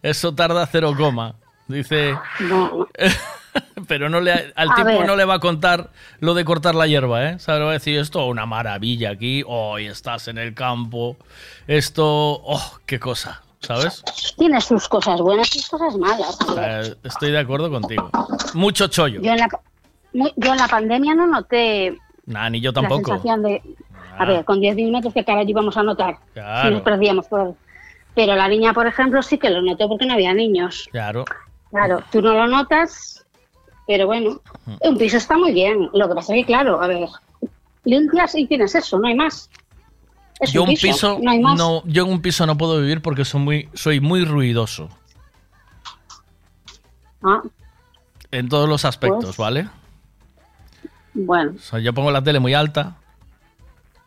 eso 0.01 0.33
tarda 0.33 0.65
cero 0.67 0.93
coma. 0.97 1.35
Dice, 1.67 2.17
No, 2.41 2.87
pero 3.87 4.09
no 4.09 4.19
le, 4.21 4.31
al 4.55 4.71
A 4.71 4.75
tipo 4.75 4.87
ver. 4.87 5.05
no 5.05 5.15
le 5.15 5.25
va 5.25 5.35
a 5.35 5.39
contar 5.39 5.89
lo 6.19 6.33
de 6.33 6.45
cortar 6.45 6.75
la 6.75 6.87
hierba, 6.87 7.29
¿eh? 7.29 7.39
¿Sabes? 7.39 7.59
Le 7.59 7.65
va 7.65 7.71
a 7.71 7.73
decir, 7.73 7.97
esto 7.99 8.25
una 8.27 8.45
maravilla 8.45 9.11
aquí, 9.11 9.43
hoy 9.45 9.85
estás 9.87 10.27
en 10.27 10.37
el 10.37 10.53
campo, 10.53 11.17
esto, 11.67 12.05
oh, 12.05 12.79
qué 12.85 12.99
cosa, 12.99 13.41
¿sabes? 13.59 14.03
tiene 14.37 14.59
sus 14.61 14.87
cosas 14.87 15.19
buenas 15.21 15.55
y 15.55 15.59
sus 15.59 15.69
cosas 15.69 15.95
malas. 15.97 16.37
Eh, 16.57 16.95
estoy 17.03 17.31
de 17.31 17.39
acuerdo 17.39 17.69
contigo. 17.69 18.09
Mucho 18.53 18.87
chollo. 18.87 19.21
Yo 19.21 19.31
en 19.31 19.37
la, 19.39 19.47
yo 20.13 20.51
en 20.53 20.57
la 20.57 20.67
pandemia 20.67 21.15
no 21.15 21.27
noté 21.27 21.97
Nah, 22.25 22.49
ni 22.49 22.61
yo 22.61 22.71
la 22.71 22.81
tampoco. 22.81 23.11
sensación 23.11 23.43
de, 23.43 23.61
a 24.17 24.25
ver, 24.25 24.45
con 24.45 24.59
10 24.61 24.75
milímetros 24.75 25.13
que 25.13 25.25
caray 25.25 25.45
íbamos 25.49 25.75
a 25.75 25.83
notar. 25.83 26.15
Claro. 26.33 26.69
Si 26.69 26.73
nos 26.75 26.83
perdíamos 26.83 27.27
por. 27.27 27.55
Pero 28.15 28.35
la 28.35 28.47
niña, 28.47 28.73
por 28.73 28.87
ejemplo, 28.87 29.21
sí 29.23 29.37
que 29.37 29.49
lo 29.49 29.61
notó 29.61 29.89
porque 29.89 30.05
no 30.05 30.13
había 30.13 30.33
niños. 30.33 30.87
Claro. 30.91 31.25
Claro, 31.71 32.03
tú 32.11 32.21
no 32.21 32.33
lo 32.33 32.47
notas, 32.47 33.12
pero 33.87 34.05
bueno, 34.07 34.41
un 34.81 34.97
piso 34.97 35.17
está 35.17 35.37
muy 35.37 35.51
bien. 35.53 35.89
Lo 35.93 36.07
que 36.07 36.15
pasa 36.15 36.33
es 36.35 36.41
que, 36.41 36.45
claro, 36.45 36.81
a 36.81 36.87
ver, 36.87 37.07
limpias 37.83 38.35
y 38.35 38.47
tienes 38.47 38.75
eso, 38.75 38.97
no 38.99 39.07
hay 39.07 39.15
más. 39.15 39.49
Es 40.39 40.51
Yo 40.51 40.63
un 40.63 40.73
piso 40.73 41.19
no 41.21 41.31
hay 41.31 41.39
más. 41.39 41.57
no, 41.57 41.83
yo 41.85 42.03
en 42.05 42.11
un 42.11 42.21
piso 42.21 42.45
no 42.45 42.57
puedo 42.57 42.79
vivir 42.79 43.01
porque 43.01 43.23
soy 43.23 43.39
muy, 43.41 43.69
soy 43.73 43.99
muy 43.99 44.25
ruidoso 44.25 44.89
Ah, 47.21 47.41
en 48.31 48.49
todos 48.49 48.67
los 48.67 48.83
aspectos, 48.85 49.23
Pues- 49.23 49.37
¿vale? 49.37 49.69
bueno, 51.13 51.53
O 51.55 51.59
sea, 51.59 51.79
yo 51.79 51.93
pongo 51.93 52.11
la 52.11 52.23
tele 52.23 52.39
muy 52.39 52.53
alta 52.53 52.97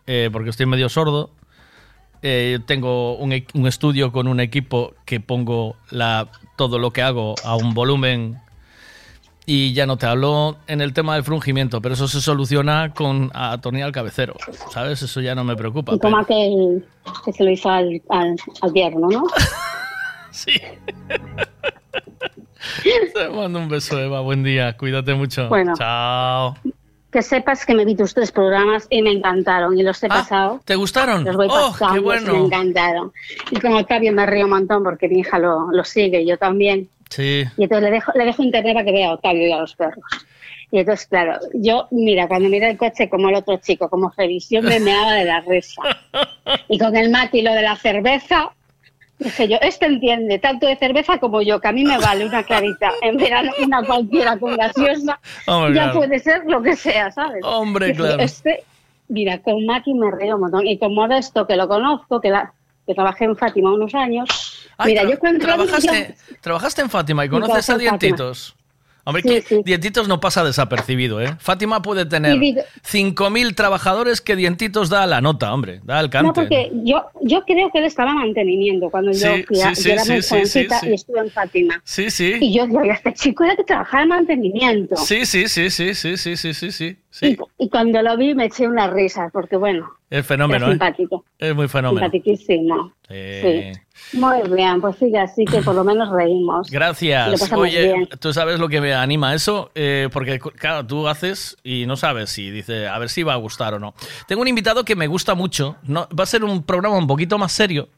eh, 0.07 0.28
porque 0.32 0.51
estoy 0.51 0.66
medio 0.66 0.89
sordo. 0.89 1.31
Eh, 2.23 2.59
tengo 2.66 3.16
un, 3.16 3.32
e- 3.32 3.47
un 3.55 3.66
estudio 3.66 4.11
con 4.12 4.27
un 4.27 4.40
equipo 4.40 4.94
que 5.05 5.20
pongo 5.20 5.77
la, 5.90 6.28
todo 6.57 6.78
lo 6.78 6.90
que 6.90 7.03
hago 7.03 7.35
a 7.44 7.57
un 7.57 7.73
volumen 7.74 8.40
y 9.47 9.73
ya 9.73 9.86
no 9.86 9.97
te 9.97 10.06
hablo 10.06 10.56
en 10.66 10.81
el 10.81 10.93
tema 10.93 11.14
del 11.14 11.23
frungimiento, 11.23 11.81
pero 11.81 11.94
eso 11.94 12.09
se 12.09 12.20
soluciona 12.20 12.93
con 12.93 13.31
atornillar 13.32 13.86
el 13.89 13.94
cabecero, 13.94 14.35
¿sabes? 14.73 15.01
Eso 15.02 15.20
ya 15.20 15.36
no 15.36 15.44
me 15.44 15.55
preocupa. 15.56 15.94
y 15.94 15.98
como 16.01 16.18
aquel 16.18 16.85
que 17.24 17.32
se 17.32 17.44
lo 17.44 17.51
hizo 17.51 17.70
al, 17.70 18.02
al, 18.10 18.36
al 18.60 18.73
¿no? 19.01 19.24
Sí. 20.32 20.52
Te 23.14 23.28
mando 23.31 23.59
un 23.59 23.68
beso, 23.68 23.98
Eva. 23.98 24.20
Buen 24.20 24.43
día. 24.43 24.77
Cuídate 24.77 25.14
mucho. 25.14 25.48
Bueno. 25.48 25.73
Chao. 25.78 26.56
Que 27.10 27.23
sepas 27.23 27.64
que 27.64 27.74
me 27.74 27.86
vi 27.86 27.97
tus 27.97 28.12
tres 28.12 28.31
programas 28.32 28.86
y 28.90 29.01
me 29.01 29.12
encantaron 29.12 29.78
y 29.78 29.82
los 29.82 30.02
he 30.02 30.09
pasado. 30.09 30.59
Ah, 30.59 30.62
¿Te 30.66 30.74
gustaron? 30.74 31.24
Los 31.24 31.36
voy 31.36 31.48
¡Oh, 31.51 31.70
pasando, 31.70 31.94
qué 31.94 32.01
bueno! 32.01 32.32
me 32.35 32.39
encantaron. 32.47 33.12
Y 33.51 33.59
con 33.60 33.73
Octavio 33.73 34.12
me 34.12 34.27
río 34.27 34.44
un 34.44 34.51
montón 34.51 34.82
porque 34.82 35.09
mi 35.09 35.20
hija 35.20 35.39
lo, 35.39 35.70
lo 35.73 35.85
sigue 35.85 36.20
y 36.20 36.27
yo 36.27 36.36
también. 36.36 36.90
Sí. 37.11 37.45
Y 37.57 37.62
entonces 37.62 37.85
le 37.85 37.91
dejo, 37.91 38.12
le 38.15 38.24
dejo 38.24 38.43
internet 38.43 38.74
para 38.74 38.85
que 38.85 38.93
vea 38.93 39.09
a 39.09 39.15
Octavio 39.15 39.47
y 39.47 39.53
a 39.53 39.59
los 39.59 39.74
perros. 39.74 40.05
Y 40.70 40.81
entonces, 40.81 41.07
claro, 41.07 41.39
yo, 41.55 41.87
mira, 41.91 42.27
cuando 42.27 42.49
miré 42.49 42.70
el 42.70 42.77
coche 42.77 43.09
como 43.09 43.28
el 43.28 43.37
otro 43.37 43.57
chico, 43.59 43.89
como 43.89 44.12
revisión, 44.16 44.65
me 44.65 44.81
meaba 44.81 45.12
de 45.15 45.24
la 45.24 45.41
risa. 45.41 45.83
Y 46.69 46.78
con 46.78 46.97
el 46.97 47.11
mate 47.11 47.39
y 47.39 47.43
lo 47.43 47.53
de 47.53 47.62
la 47.62 47.74
cerveza, 47.74 48.51
dije 49.19 49.49
yo, 49.49 49.59
este 49.62 49.87
entiende 49.87 50.39
tanto 50.39 50.66
de 50.66 50.77
cerveza 50.77 51.19
como 51.19 51.43
yo, 51.43 51.61
que 51.61 51.69
a 51.69 51.73
mí 51.73 51.85
me 51.85 51.99
vale 51.99 52.24
una 52.24 52.45
clarita 52.45 52.93
en 53.03 53.16
verano, 53.16 53.51
una 53.65 53.83
cualquiera 53.83 54.39
con 54.39 54.57
gaseosa, 54.57 55.19
ya 55.74 55.93
puede 55.93 56.20
ser 56.20 56.45
lo 56.47 56.62
que 56.62 56.77
sea, 56.77 57.11
¿sabes? 57.11 57.43
Hombre, 57.45 57.89
Dije, 57.89 57.99
claro. 57.99 58.23
Este, 58.23 58.62
mira, 59.09 59.39
con 59.39 59.65
Maki 59.66 59.95
me 59.95 60.11
río 60.11 60.37
un 60.37 60.43
montón. 60.43 60.66
Y 60.66 60.78
con 60.78 60.95
Modesto, 60.95 61.47
que 61.47 61.57
lo 61.57 61.69
conozco, 61.69 62.20
que, 62.20 62.31
la, 62.31 62.53
que 62.87 62.95
trabajé 62.95 63.24
en 63.24 63.37
Fátima 63.37 63.73
unos 63.73 63.95
años, 63.95 64.28
Ay, 64.78 64.93
mira, 64.93 65.09
yo 65.09 65.19
cuando... 65.19 65.40
¿trabajaste, 65.40 66.16
trabajaste 66.40 66.82
en 66.82 66.90
Fátima 66.90 67.24
y 67.24 67.28
Sí, 67.28 67.31
conoces 67.31 67.70
a 67.70 67.73
Fátima. 67.74 67.78
Dientitos. 67.98 68.55
Hombre, 69.09 69.23
que 69.23 69.62
Dientitos 69.65 70.09
no 70.09 70.19
pasa 70.19 70.43
desapercibido, 70.43 71.20
¿eh? 71.20 71.36
Fátima 71.39 71.81
puede 71.81 72.07
tener 72.07 72.36
digo- 72.40 72.62
5.000 72.82 73.55
trabajadores 73.55 74.20
que 74.20 74.35
Dientitos 74.35 74.89
da 74.90 75.07
la 75.07 75.20
nota, 75.20 75.55
hombre. 75.55 75.81
Da 75.85 76.01
el 76.01 76.11
cante. 76.11 76.27
No, 76.27 76.32
porque 76.35 76.73
yo, 76.85 77.05
yo 77.23 77.43
creo 77.44 77.70
que 77.70 77.78
él 77.78 77.85
estaba 77.85 78.11
en 78.11 78.16
mantenimiento 78.16 78.90
cuando 78.90 79.12
yo, 79.12 79.19
Sí, 79.36 79.44
fui 79.44 79.61
a- 79.61 79.74
sí, 79.77 79.85
yo 79.85 79.93
era 79.93 80.03
sí, 80.05 80.11
muy 80.12 80.23
sí, 80.23 80.28
jovencita 80.28 80.81
sí, 80.81 80.86
sí. 80.86 80.90
y 80.90 80.94
estuve 80.94 81.20
en 81.20 81.31
Fátima. 81.31 81.81
Sí, 81.85 82.11
sí. 82.11 82.35
Y 82.40 82.53
yo 82.53 82.66
digo, 82.66 82.82
este 82.82 83.15
chico 83.15 83.44
era 83.44 83.55
que 83.55 83.62
trabajaba 83.62 84.03
en 84.03 84.09
mantenimiento. 84.09 84.97
Sí, 84.97 85.24
sí, 85.24 85.47
sí, 85.48 85.70
sí, 85.70 85.94
sí, 85.94 86.16
sí, 86.16 86.36
sí, 86.36 86.53
sí, 86.53 86.73
sí. 86.73 86.97
Sí. 87.18 87.36
Y 87.59 87.68
cuando 87.70 88.02
lo 88.02 88.16
vi 88.16 88.34
me 88.34 88.47
eché 88.47 88.66
unas 88.68 88.90
risas, 88.93 89.30
porque 89.32 89.56
bueno, 89.56 89.88
Es 90.10 90.26
fenómeno, 90.26 90.66
¿eh? 90.66 90.70
simpático, 90.70 91.24
Es 91.38 91.55
muy 91.55 91.68
fenómeno. 91.68 92.01
simpatiquísimo. 92.06 92.93
Eh, 93.09 93.72
Muy 94.12 94.43
bien, 94.55 94.80
pues 94.80 94.97
sigue 94.97 95.18
así 95.18 95.44
que 95.44 95.62
por 95.62 95.74
lo 95.74 95.82
menos 95.84 96.10
reímos. 96.10 96.70
Lo 96.70 96.78
Gracias. 96.78 97.52
Oye, 97.52 97.93
bien. 97.94 98.09
tú 98.20 98.32
sabes 98.32 98.59
lo 98.60 98.68
que 98.68 98.80
me 98.80 98.93
anima 98.94 99.34
eso, 99.34 99.70
Eh, 99.74 100.09
porque 100.12 100.38
claro, 100.38 100.86
tú 100.86 101.09
haces 101.09 101.56
y 101.64 101.86
no 101.86 101.97
sabes 101.97 102.30
si 102.30 102.51
dice 102.51 102.86
a 102.88 102.98
ver 102.98 103.09
si 103.09 103.22
va 103.22 103.32
a 103.32 103.36
gustar 103.36 103.74
o 103.74 103.78
no. 103.78 103.94
Tengo 104.28 104.43
un 104.43 104.48
invitado 104.48 104.84
que 104.84 104.94
me 104.97 105.06
gusta 105.06 105.34
mucho. 105.34 105.76
No, 105.84 106.09
va 106.18 106.24
a 106.24 106.26
ser 106.26 106.44
un 106.44 106.62
programa 106.64 106.98
un 106.98 107.06
poquito 107.06 107.38
más 107.38 107.52
serio, 107.52 107.88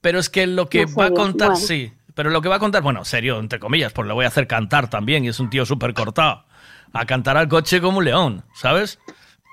pero 0.00 0.18
es 0.18 0.28
que 0.30 0.46
lo 0.46 0.68
que 0.68 0.86
va 0.86 1.06
a 1.06 1.10
contar, 1.10 1.48
bueno. 1.50 1.66
sí, 1.66 1.92
pero 2.14 2.30
lo 2.30 2.40
que 2.42 2.48
va 2.48 2.56
a 2.56 2.60
contar, 2.60 2.82
bueno, 2.82 3.04
serio 3.04 3.38
entre 3.38 3.58
comillas, 3.58 3.92
pues 3.92 4.06
le 4.06 4.14
voy 4.14 4.24
a 4.24 4.28
hacer 4.28 4.46
cantar 4.46 4.88
también 4.90 5.24
y 5.24 5.28
es 5.28 5.40
un 5.40 5.50
tío 5.50 5.66
súper 5.66 5.92
cortado. 5.94 6.44
A 6.92 7.04
cantar 7.06 7.36
al 7.36 7.48
coche 7.48 7.80
como 7.80 7.98
un 7.98 8.04
león, 8.04 8.44
¿sabes? 8.54 8.98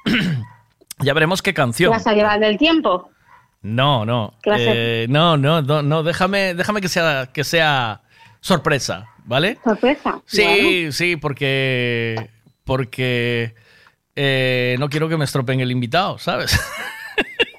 ya 1.00 1.14
veremos 1.14 1.42
qué 1.42 1.52
¿Te 1.52 1.56
canción. 1.56 1.92
vas 1.92 2.08
a 2.08 2.14
llevar 2.14 2.40
del 2.40 2.58
tiempo? 2.58 3.10
No, 3.62 4.06
no. 4.06 4.34
Eh, 4.46 5.06
no, 5.10 5.38
no, 5.38 5.62
no, 5.62 5.82
no, 5.82 6.04
déjame, 6.04 6.54
déjame 6.54 6.80
que 6.82 6.90
sea, 6.90 7.30
que 7.34 7.44
sea 7.44 8.02
sorpresa, 8.40 9.10
¿vale? 9.26 9.58
¿Sorpresa? 9.64 10.22
Sí, 10.26 10.44
Bueno. 10.44 10.92
sí, 10.92 11.16
porque. 11.18 12.30
Porque. 12.64 13.56
eh, 14.16 14.76
no 14.80 14.90
quiero 14.90 15.10
que 15.10 15.18
me 15.18 15.26
estropeen 15.26 15.60
el 15.60 15.72
invitado, 15.72 16.18
¿sabes? 16.18 16.58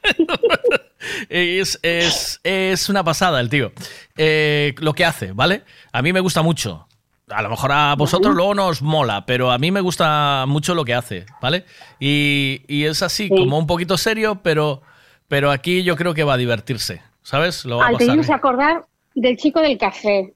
es, 1.29 1.79
es, 1.83 2.41
es 2.43 2.89
una 2.89 3.05
pasada 3.05 3.41
el 3.41 3.49
tío. 3.49 3.73
Eh, 4.17 4.75
lo 4.79 4.93
que 4.95 5.05
hace, 5.05 5.33
¿vale? 5.33 5.65
A 5.93 6.03
mí 6.03 6.13
me 6.13 6.21
gusta 6.21 6.43
mucho. 6.43 6.88
A 7.31 7.43
lo 7.43 7.51
mejor 7.51 7.73
a 7.73 7.95
vosotros 7.95 8.35
luego 8.35 8.55
no 8.55 8.67
os 8.69 8.81
mola, 8.83 9.27
pero 9.27 9.51
a 9.51 9.59
mí 9.59 9.71
me 9.71 9.81
gusta 9.81 10.45
mucho 10.47 10.75
lo 10.75 10.85
que 10.85 10.95
hace, 10.95 11.27
¿vale? 11.43 11.65
Y, 12.01 12.63
y 12.69 12.85
es 12.85 13.03
así, 13.03 13.29
como 13.29 13.59
un 13.59 13.67
poquito 13.67 13.97
serio, 13.99 14.41
pero, 14.43 14.83
pero 15.29 15.51
aquí 15.51 15.83
yo 15.83 15.97
creo 15.97 16.15
que 16.15 16.25
va 16.25 16.35
a 16.35 16.39
divertirse, 16.39 17.03
¿sabes? 17.23 17.65
Lo 17.65 17.79
va 17.79 17.89
Al 17.89 17.97
pasar. 17.99 18.19
a 18.31 18.35
acordar 18.35 18.85
del 19.15 19.37
chico 19.37 19.61
del 19.61 19.77
café. 19.77 20.33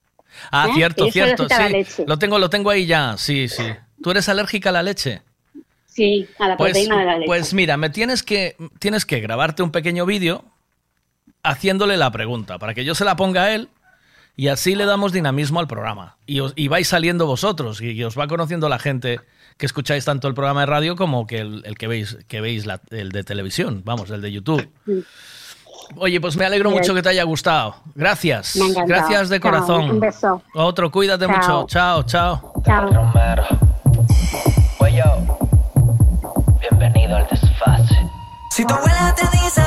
Ah, 0.51 0.67
¿eh? 0.69 0.73
cierto, 0.75 1.11
cierto, 1.11 1.47
sí. 1.49 2.05
Lo 2.07 2.19
tengo, 2.19 2.39
lo 2.39 2.49
tengo 2.51 2.71
ahí 2.71 2.87
ya, 2.87 3.17
sí, 3.19 3.49
sí. 3.49 3.65
¿Tú 4.03 4.11
eres 4.11 4.29
alérgica 4.29 4.71
a 4.71 4.73
la 4.73 4.83
leche? 4.83 5.23
Sí, 5.87 6.27
a 6.39 6.49
la 6.49 6.57
Pues, 6.57 6.73
proteína 6.73 6.99
de 6.99 7.05
la 7.05 7.15
leche. 7.17 7.27
pues 7.27 7.53
mira, 7.55 7.77
me 7.77 7.91
tienes 7.91 8.23
que, 8.23 8.57
tienes 8.79 9.05
que 9.05 9.21
grabarte 9.21 9.63
un 9.63 9.71
pequeño 9.71 10.07
vídeo 10.07 10.45
haciéndole 11.43 11.97
la 11.97 12.11
pregunta 12.11 12.59
para 12.59 12.75
que 12.75 12.85
yo 12.85 12.95
se 12.95 13.05
la 13.05 13.17
ponga 13.17 13.43
a 13.45 13.55
él 13.55 13.69
y 14.37 14.49
así 14.49 14.75
le 14.75 14.87
damos 14.87 15.13
dinamismo 15.13 15.61
al 15.61 15.67
programa. 15.69 16.17
Y, 16.27 16.41
os- 16.41 16.53
y 16.57 16.69
vais 16.69 16.89
saliendo 16.89 17.27
vosotros 17.27 17.81
y, 17.81 17.91
y 17.93 18.05
os 18.05 18.19
va 18.19 18.27
conociendo 18.27 18.69
la 18.69 18.79
gente 18.79 19.21
que 19.59 19.67
escucháis 19.67 20.05
tanto 20.05 20.29
el 20.29 20.35
programa 20.35 20.61
de 20.61 20.67
radio 20.67 20.97
como 20.97 21.27
que 21.27 21.39
el, 21.39 21.63
el 21.67 21.77
que 21.77 21.87
veis, 21.87 22.17
que 22.29 22.41
veis 22.41 22.67
la- 22.67 22.81
el 22.91 23.11
de 23.13 23.23
televisión, 23.25 23.83
vamos, 23.85 24.11
el 24.11 24.21
de 24.23 24.33
YouTube. 24.33 24.69
Oye, 25.97 26.21
pues 26.21 26.37
me 26.37 26.47
alegro 26.47 26.71
Bien. 26.71 26.81
mucho 26.81 26.95
que 26.95 27.03
te 27.03 27.11
haya 27.11 27.25
gustado. 27.25 27.77
Gracias. 27.95 28.59
Gracias 28.87 29.29
de 29.29 29.39
Chao, 29.41 29.51
corazón. 29.51 29.91
un 29.91 30.01
beso. 30.01 30.43
Otro, 30.55 30.91
cuídate 30.91 31.27
Chao. 31.27 31.37
mucho. 31.37 31.67
Chao, 31.69 32.03
chao. 32.05 32.63
Chao. 32.65 33.13
Bienvenido 36.61 37.17
al 37.17 37.27
desfase. 37.29 37.97
Si 38.51 38.65
tu 38.67 38.73
abuela 38.75 39.15
te 39.15 39.27
dice 39.37 39.63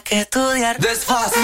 que 0.00 0.20
estudiar 0.20 0.78
desfácil. 0.78 1.42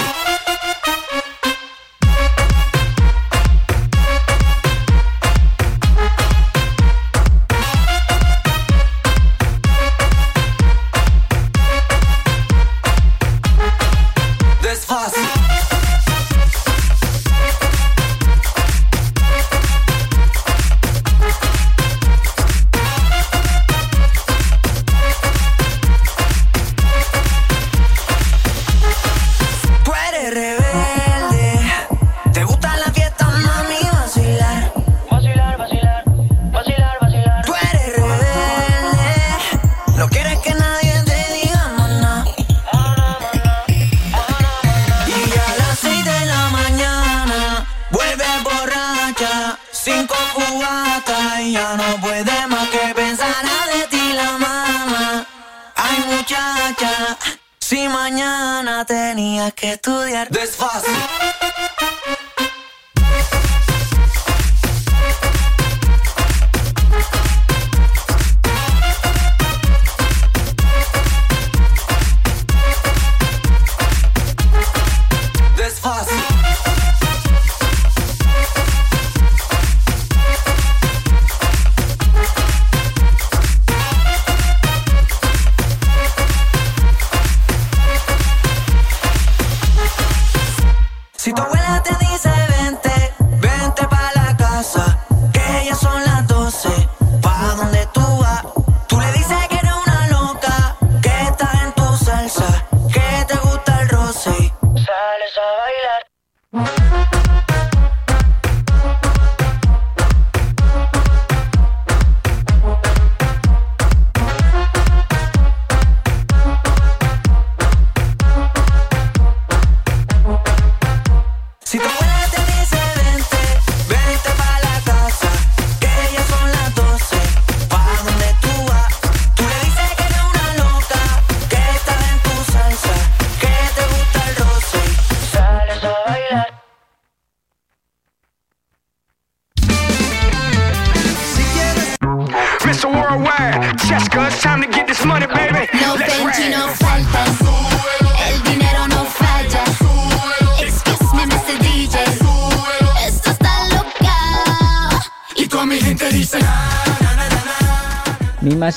Que 60.29 60.43
estudiar 60.43 61.20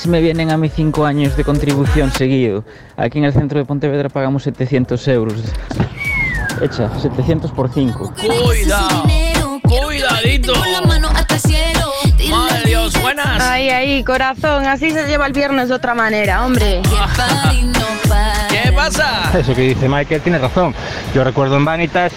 Si 0.05 0.11
me 0.11 0.21
vienen 0.21 0.51
a 0.51 0.57
mis 0.57 0.71
5 0.71 1.03
años 1.03 1.35
de 1.35 1.43
contribución 1.43 2.11
seguido. 2.11 2.63
Aquí 2.95 3.17
en 3.17 3.25
el 3.25 3.33
centro 3.33 3.57
de 3.57 3.65
Pontevedra 3.65 4.07
pagamos 4.07 4.43
700 4.43 5.07
euros. 5.07 5.33
Echa, 6.61 6.91
700 6.99 7.49
por 7.49 7.73
5. 7.73 8.13
Cuidado. 8.13 9.03
Cuidadito. 9.63 10.53
Madre 12.29 12.61
Dios, 12.67 13.01
buenas. 13.01 13.41
Ay, 13.41 13.69
ay, 13.69 14.03
corazón, 14.03 14.67
así 14.67 14.91
se 14.91 15.07
lleva 15.07 15.25
el 15.25 15.33
viernes 15.33 15.69
de 15.69 15.73
otra 15.73 15.95
manera, 15.95 16.45
hombre. 16.45 16.83
¿Qué 18.51 18.71
pasa? 18.73 19.31
Eso 19.35 19.55
que 19.55 19.61
dice 19.61 19.89
Michael 19.89 20.21
tiene 20.21 20.37
razón. 20.37 20.75
Yo 21.15 21.23
recuerdo 21.23 21.57
en 21.57 21.65
Vanitas, 21.65 22.13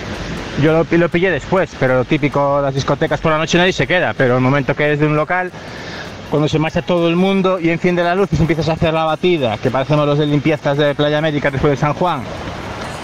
yo 0.62 0.72
lo, 0.72 0.98
lo 0.98 1.08
pillé 1.08 1.30
después, 1.30 1.70
pero 1.80 1.94
lo 1.94 2.04
típico 2.04 2.56
de 2.58 2.62
las 2.64 2.74
discotecas 2.74 3.18
por 3.18 3.32
la 3.32 3.38
noche 3.38 3.56
nadie 3.56 3.72
se 3.72 3.86
queda, 3.86 4.12
pero 4.12 4.34
el 4.34 4.42
momento 4.42 4.74
que 4.74 4.92
es 4.92 5.00
de 5.00 5.06
un 5.06 5.16
local, 5.16 5.50
cuando 6.30 6.48
se 6.48 6.58
marcha 6.58 6.82
todo 6.82 7.08
el 7.08 7.16
mundo 7.16 7.58
y 7.58 7.70
enciende 7.70 8.02
la 8.02 8.14
luz 8.14 8.28
y 8.32 8.36
empiezas 8.36 8.68
a 8.68 8.72
hacer 8.72 8.92
la 8.92 9.04
batida, 9.04 9.56
que 9.58 9.70
parecemos 9.70 10.06
los 10.06 10.18
de 10.18 10.26
limpiezas 10.26 10.76
de 10.76 10.94
Playa 10.94 11.18
América 11.18 11.50
después 11.50 11.72
de 11.72 11.76
San 11.76 11.94
Juan, 11.94 12.22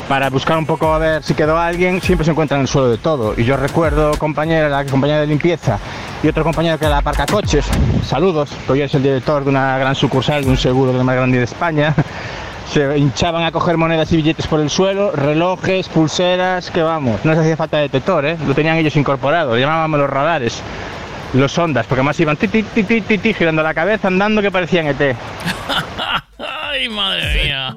para 0.08 0.28
buscar 0.28 0.58
un 0.58 0.66
poco 0.66 0.92
a 0.92 0.98
ver 0.98 1.22
si 1.22 1.34
quedó 1.34 1.58
alguien, 1.58 2.00
siempre 2.02 2.24
se 2.24 2.32
encuentra 2.32 2.56
en 2.56 2.62
el 2.62 2.68
suelo 2.68 2.90
de 2.90 2.98
todo. 2.98 3.34
Y 3.36 3.44
yo 3.44 3.56
recuerdo 3.56 4.12
compañera, 4.18 4.68
la 4.68 4.84
compañera 4.84 5.20
de 5.20 5.26
limpieza 5.26 5.78
y 6.22 6.28
otro 6.28 6.44
compañero 6.44 6.78
que 6.78 6.84
era 6.84 6.96
la 6.96 6.98
aparca 6.98 7.26
coches, 7.26 7.66
saludos, 8.04 8.50
que 8.66 8.72
hoy 8.72 8.82
es 8.82 8.94
el 8.94 9.02
director 9.02 9.44
de 9.44 9.50
una 9.50 9.78
gran 9.78 9.94
sucursal 9.94 10.44
de 10.44 10.50
un 10.50 10.58
seguro 10.58 10.92
de 10.92 11.02
más 11.02 11.16
grande 11.16 11.38
de 11.38 11.44
España. 11.44 11.94
Se 12.70 12.98
hinchaban 12.98 13.44
a 13.44 13.52
coger 13.52 13.76
monedas 13.76 14.10
y 14.12 14.16
billetes 14.16 14.46
por 14.46 14.58
el 14.58 14.70
suelo, 14.70 15.12
relojes, 15.12 15.88
pulseras, 15.88 16.70
que 16.70 16.82
vamos, 16.82 17.22
no 17.22 17.32
les 17.32 17.40
hacía 17.40 17.58
falta 17.58 17.76
detector, 17.76 18.24
¿eh? 18.24 18.38
lo 18.46 18.54
tenían 18.54 18.78
ellos 18.78 18.96
incorporado, 18.96 19.56
llamábamos 19.58 20.00
los 20.00 20.08
radares, 20.08 20.62
los 21.34 21.58
ondas, 21.58 21.86
porque 21.86 22.02
más 22.02 22.18
iban 22.20 22.36
ti, 22.36 22.48
ti, 22.48 22.62
ti, 22.62 22.84
ti, 22.84 23.00
ti, 23.00 23.18
ti, 23.18 23.34
girando 23.34 23.62
la 23.62 23.74
cabeza, 23.74 24.08
andando 24.08 24.40
que 24.40 24.50
parecían 24.50 24.86
E 24.86 24.90
ET. 24.90 25.16
Ay, 26.38 26.88
madre 26.88 27.44
mía. 27.44 27.76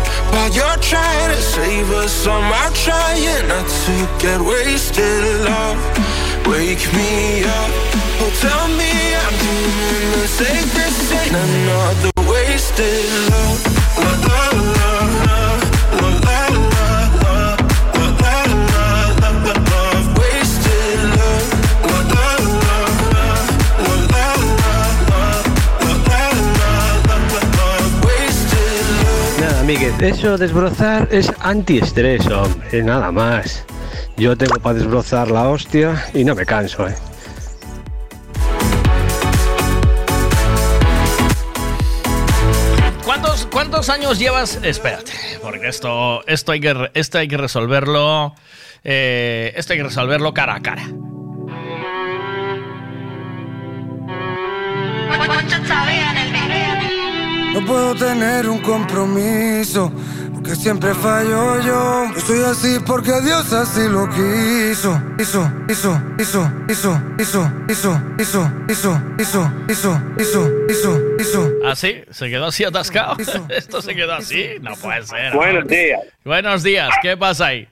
while 0.31 0.51
you're 0.51 0.81
trying 0.81 1.29
to 1.35 1.41
save 1.41 1.89
us. 1.91 2.27
I'm 2.27 2.73
trying 2.73 3.47
not 3.47 3.67
to 3.85 3.95
get 4.19 4.39
wasted. 4.41 5.23
Love, 5.45 5.79
wake 6.47 6.85
me 6.93 7.43
up. 7.43 7.71
Oh, 8.21 8.31
tell 8.39 8.67
me 8.79 8.91
I'm 9.23 9.35
doing 9.45 10.11
the 10.15 10.27
safest. 10.27 11.11
Ain't 11.13 11.35
another 11.35 12.11
wasted 12.29 13.05
love. 13.31 13.70
Eso 30.01 30.37
desbrozar 30.37 31.07
es 31.11 31.31
antiestrés, 31.39 32.25
hombre, 32.27 32.83
nada 32.83 33.11
más. 33.11 33.65
Yo 34.17 34.35
tengo 34.37 34.55
para 34.59 34.75
desbrozar 34.75 35.29
la 35.31 35.47
hostia 35.49 36.03
y 36.13 36.23
no 36.23 36.35
me 36.35 36.45
canso, 36.45 36.87
¿eh? 36.87 36.95
¿Cuántos, 43.03 43.47
¿Cuántos 43.51 43.89
años 43.89 44.19
llevas? 44.19 44.59
Espérate, 44.63 45.11
porque 45.41 45.67
esto, 45.67 46.25
esto, 46.27 46.51
hay, 46.51 46.59
que, 46.61 46.73
re- 46.73 46.91
esto 46.93 47.17
hay 47.17 47.27
que 47.27 47.37
resolverlo. 47.37 48.35
eh, 48.83 49.53
esto 49.55 49.73
hay 49.73 49.79
que 49.79 49.83
resolverlo 49.85 50.33
cara 50.33 50.55
a 50.55 50.61
cara. 50.61 50.83
No 57.53 57.65
puedo 57.65 57.93
tener 57.95 58.47
un 58.47 58.59
compromiso, 58.61 59.91
porque 60.33 60.55
siempre 60.55 60.93
fallo 60.93 61.59
yo. 61.61 62.05
Yo 62.13 62.19
soy 62.21 62.43
así 62.43 62.77
porque 62.85 63.11
Dios 63.21 63.51
así 63.51 63.87
lo 63.89 64.07
quiso. 64.09 64.99
Hizo, 65.19 65.51
hizo, 65.69 66.01
hizo, 66.17 66.51
hizo, 66.69 67.01
hizo, 67.19 67.51
hizo, 67.69 68.01
hizo, 68.17 68.51
hizo, 68.69 69.01
hizo, 69.19 69.53
hizo, 69.67 70.03
hizo, 70.17 70.53
hizo, 70.69 71.01
hizo. 71.19 71.49
¿Ah, 71.65 71.75
sí? 71.75 72.01
¿Se 72.09 72.29
quedó 72.29 72.45
así 72.45 72.63
atascado? 72.63 73.17
¿Esto 73.49 73.81
se 73.81 73.95
quedó 73.95 74.13
así? 74.13 74.47
No 74.61 74.73
puede 74.75 75.03
ser. 75.03 75.33
Buenos 75.33 75.67
días. 75.67 75.99
Buenos 76.23 76.63
días, 76.63 76.89
¿qué 77.01 77.17
pasa 77.17 77.47
ahí? 77.47 77.67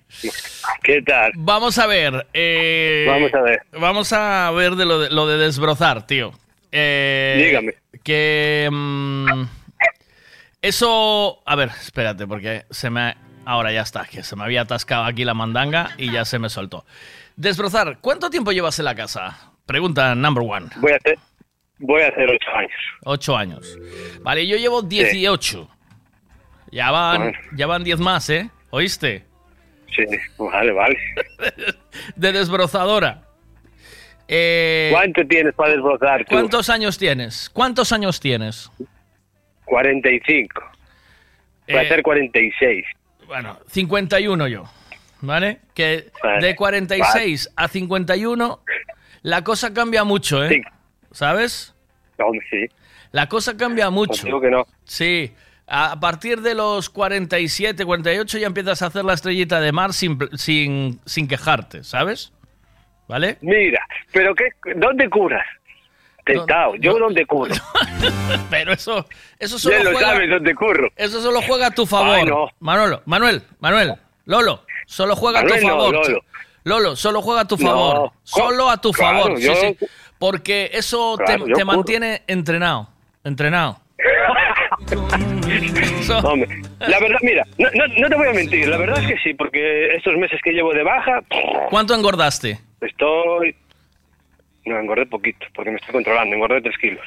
¿Qué 0.84 1.02
tal? 1.04 1.32
Vamos 1.36 1.78
a 1.78 1.88
ver. 1.88 2.28
eh, 2.34 3.06
Vamos 3.08 3.34
a 3.34 3.42
ver. 3.42 3.62
Vamos 3.80 4.14
a 4.14 4.52
ver 4.52 4.76
de 4.76 4.86
lo 4.86 5.00
de, 5.00 5.10
lo 5.10 5.26
de 5.26 5.38
desbrozar, 5.38 6.06
tío. 6.06 6.34
Eh, 6.72 7.46
Dígame. 7.48 7.74
Que. 8.04 8.70
mm, 8.72 9.44
eso. 10.62 11.42
A 11.46 11.56
ver, 11.56 11.70
espérate, 11.82 12.28
porque 12.28 12.66
se 12.70 12.90
me. 12.90 13.16
Ahora 13.46 13.72
ya 13.72 13.82
está, 13.82 14.06
que 14.06 14.22
se 14.22 14.36
me 14.36 14.44
había 14.44 14.62
atascado 14.62 15.06
aquí 15.06 15.26
la 15.26 15.34
mandanga 15.34 15.92
y 15.98 16.12
ya 16.12 16.24
se 16.26 16.38
me 16.38 16.50
soltó. 16.50 16.86
Desbrozar, 17.36 17.98
¿cuánto 18.00 18.30
tiempo 18.30 18.52
llevas 18.52 18.78
en 18.80 18.86
la 18.86 18.94
casa? 18.94 19.54
Pregunta 19.66 20.14
number 20.14 20.44
one. 20.48 20.68
Voy 20.78 20.92
a 20.92 20.98
hacer, 20.98 21.18
voy 21.80 22.02
a 22.04 22.08
hacer 22.10 22.30
ocho 22.30 22.50
años. 22.56 22.72
Ocho 23.06 23.38
años. 23.38 23.78
Vale, 24.22 24.46
yo 24.46 24.58
llevo 24.58 24.82
18. 24.84 25.68
Ya 26.72 26.92
van, 26.92 27.18
Bueno. 27.22 27.38
ya 27.56 27.66
van 27.66 27.84
10 27.84 28.00
más, 28.00 28.30
¿eh? 28.30 28.50
¿Oíste? 28.70 29.26
Sí, 29.96 30.04
vale, 30.38 30.72
vale. 30.72 30.98
De 32.16 32.32
desbrozadora. 32.32 33.24
Eh, 34.28 34.90
¿Cuánto 34.92 35.26
tienes 35.26 35.56
para 35.56 35.72
desbrozar 35.72 36.20
tú? 36.26 36.36
¿Cuántos 36.36 36.70
años 36.70 37.00
tienes? 37.00 37.50
¿Cuántos 37.50 37.92
años 37.92 38.20
tienes? 38.20 38.70
45. 39.70 40.62
Voy 41.68 41.78
a 41.78 41.82
Eh, 41.82 41.86
hacer 41.86 42.02
46. 42.02 42.86
Bueno, 43.28 43.60
51 43.68 44.48
yo. 44.48 44.64
¿Vale? 45.22 45.60
Que 45.74 46.12
Vale, 46.24 46.48
de 46.48 46.56
46 46.56 47.50
a 47.56 47.68
51 47.68 48.62
la 49.22 49.44
cosa 49.44 49.74
cambia 49.74 50.04
mucho, 50.04 50.44
¿eh? 50.46 50.62
¿Sabes? 51.12 51.76
Hombre, 52.18 52.46
sí. 52.50 52.66
La 53.12 53.28
cosa 53.28 53.56
cambia 53.58 53.90
mucho. 53.90 54.14
Contigo 54.22 54.42
que 54.42 54.50
no. 54.50 54.66
Sí. 54.86 55.34
A 55.68 56.00
partir 56.00 56.42
de 56.42 56.56
los 56.56 56.90
47, 56.90 57.86
48 57.86 58.38
ya 58.40 58.48
empiezas 58.48 58.82
a 58.82 58.88
hacer 58.88 59.04
la 59.06 59.14
estrellita 59.14 59.60
de 59.60 59.72
mar 59.72 59.94
sin, 59.94 60.18
sin, 60.36 61.00
sin 61.06 61.28
quejarte, 61.28 61.84
¿sabes? 61.84 62.32
¿Vale? 63.08 63.38
Mira, 63.42 63.86
pero 64.12 64.34
qué, 64.34 64.46
¿dónde 64.76 65.10
curas? 65.10 65.46
Tentado, 66.34 66.76
yo 66.76 66.98
dónde 67.00 67.26
curo. 67.26 67.54
Pero 68.50 68.74
eso, 68.74 69.06
eso 69.40 69.58
Ya 69.58 69.78
solo 69.78 69.92
lo 69.92 69.98
juega, 69.98 70.14
sabes 70.14 70.30
dónde 70.30 70.56
curro. 70.56 70.90
eso 70.96 71.22
solo 71.22 71.42
juega 71.42 71.68
a 71.68 71.72
tu 71.72 71.86
favor. 71.86 72.16
Ay, 72.18 72.26
no. 72.26 72.48
Manolo, 72.60 73.02
Manuel, 73.06 73.44
Manuel, 73.60 73.96
Lolo, 74.26 74.64
solo 74.86 75.16
juega 75.16 75.40
a 75.42 75.46
tu 75.46 75.56
no, 75.56 75.62
favor. 75.62 75.94
Lolo. 75.94 76.22
Lolo, 76.64 76.96
solo 76.96 77.22
juega 77.22 77.42
a 77.42 77.48
tu 77.48 77.58
No. 77.58 77.66
favor. 77.68 78.12
Solo 78.24 78.70
a 78.70 78.78
tu 78.78 78.92
Claro, 78.92 79.24
favor. 79.24 79.38
sí, 79.40 79.46
yo- 79.46 79.56
sí. 79.56 79.78
Porque 80.20 80.70
eso 80.74 81.16
te- 81.18 81.24
Claro, 81.26 81.44
te, 81.46 81.50
yo 81.52 81.56
curro. 81.56 81.66
mantiene 81.66 82.24
entrenado. 82.28 82.90
Entrenado. 83.24 83.80
Hombre, 86.24 86.62
la 86.80 87.00
verdad, 87.00 87.18
mira, 87.22 87.46
no, 87.58 87.70
no, 87.74 87.88
no 87.88 88.10
te 88.10 88.16
voy 88.16 88.28
a 88.30 88.34
mentir, 88.34 88.68
la 88.68 88.78
verdad 88.78 89.02
es 89.04 89.08
que 89.08 89.18
sí, 89.20 89.34
porque 89.34 89.94
estos 89.96 90.16
meses 90.16 90.40
que 90.44 90.52
llevo 90.52 90.74
de 90.74 90.84
baja, 90.84 91.22
¿Cuánto 91.70 91.94
engordaste? 91.94 92.60
estoy... 92.82 93.56
No, 94.70 94.80
engordé 94.80 95.06
poquito, 95.08 95.46
porque 95.56 95.72
me 95.72 95.78
estoy 95.78 95.94
controlando, 95.94 96.36
engordé 96.36 96.62
3 96.62 96.78
kilos. 96.78 97.06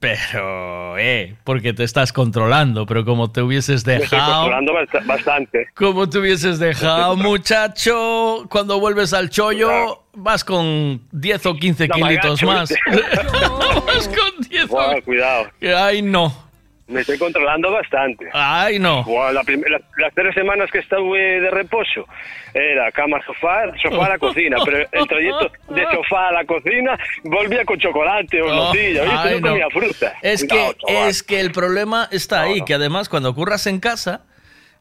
Pero, 0.00 0.96
eh, 0.96 1.34
porque 1.44 1.74
te 1.74 1.84
estás 1.84 2.10
controlando, 2.10 2.86
pero 2.86 3.04
como 3.04 3.30
te 3.30 3.42
hubieses 3.42 3.86
Me 3.86 3.96
estoy 3.96 4.18
dejado, 4.18 4.44
controlando 4.44 4.72
bast- 4.72 5.06
bastante. 5.06 5.66
como 5.74 6.08
te 6.08 6.18
hubieses 6.18 6.58
dejado, 6.58 7.14
muchacho, 7.16 8.46
cuando 8.48 8.80
vuelves 8.80 9.12
al 9.12 9.28
chollo, 9.28 10.04
vas 10.14 10.44
con 10.44 11.02
10 11.12 11.44
o 11.44 11.54
15 11.56 11.88
No, 11.88 11.94
kilitos 11.96 12.42
más. 12.44 12.72
vas 13.86 14.08
con 14.08 14.48
10 14.48 14.68
Buah, 14.68 15.00
cuidado. 15.02 15.48
Ay, 15.76 16.00
no. 16.00 16.45
Me 16.88 17.00
estoy 17.00 17.18
controlando 17.18 17.72
bastante. 17.72 18.28
Ay, 18.32 18.78
no. 18.78 19.02
Buah, 19.02 19.32
la 19.32 19.42
la- 19.42 19.80
las 19.98 20.14
tres 20.14 20.32
semanas 20.34 20.70
que 20.70 20.78
estuve 20.78 21.40
de 21.40 21.50
reposo 21.50 22.06
era 22.54 22.92
cama, 22.92 23.18
sofá, 23.26 23.64
sofá 23.82 24.06
a 24.06 24.08
la 24.10 24.18
cocina. 24.18 24.56
Pero 24.64 24.78
el 24.92 25.08
trayecto 25.08 25.50
de 25.74 25.82
sofá 25.92 26.28
a 26.28 26.32
la 26.32 26.44
cocina 26.44 26.96
volvía 27.24 27.64
con 27.64 27.76
chocolate 27.80 28.40
o 28.40 28.46
Oh, 28.46 28.54
nocilla. 28.66 29.02
ay, 29.22 29.34
no 29.34 29.40
no. 29.40 29.48
comía 29.50 29.66
fruta. 29.70 30.14
Es 30.22 30.44
Cuidado, 30.46 30.74
que, 30.74 30.92
chaval. 30.94 31.08
es 31.08 31.22
que 31.24 31.40
el 31.40 31.50
problema 31.50 32.08
está 32.12 32.42
ahí, 32.42 32.60
que 32.62 32.74
además 32.74 33.08
cuando 33.08 33.34
curras 33.34 33.66
en 33.66 33.80
casa 33.80 34.22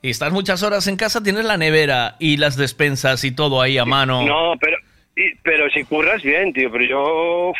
y 0.03 0.11
estás 0.11 0.31
muchas 0.31 0.61
horas 0.61 0.85
en 0.87 0.97
casa, 0.97 1.23
tienes 1.23 1.45
la 1.45 1.57
nevera 1.57 2.17
y 2.19 2.37
las 2.37 2.55
despensas 2.55 3.23
y 3.23 3.31
todo 3.33 3.61
ahí 3.63 3.79
a 3.79 3.85
mano. 3.85 4.21
No, 4.21 4.53
pero, 4.61 4.77
y- 5.15 5.33
pero 5.41 5.71
si 5.71 5.83
curras 5.85 6.21
bien, 6.21 6.53
tío. 6.53 6.71
Pero 6.71 6.83
yo 6.85 7.53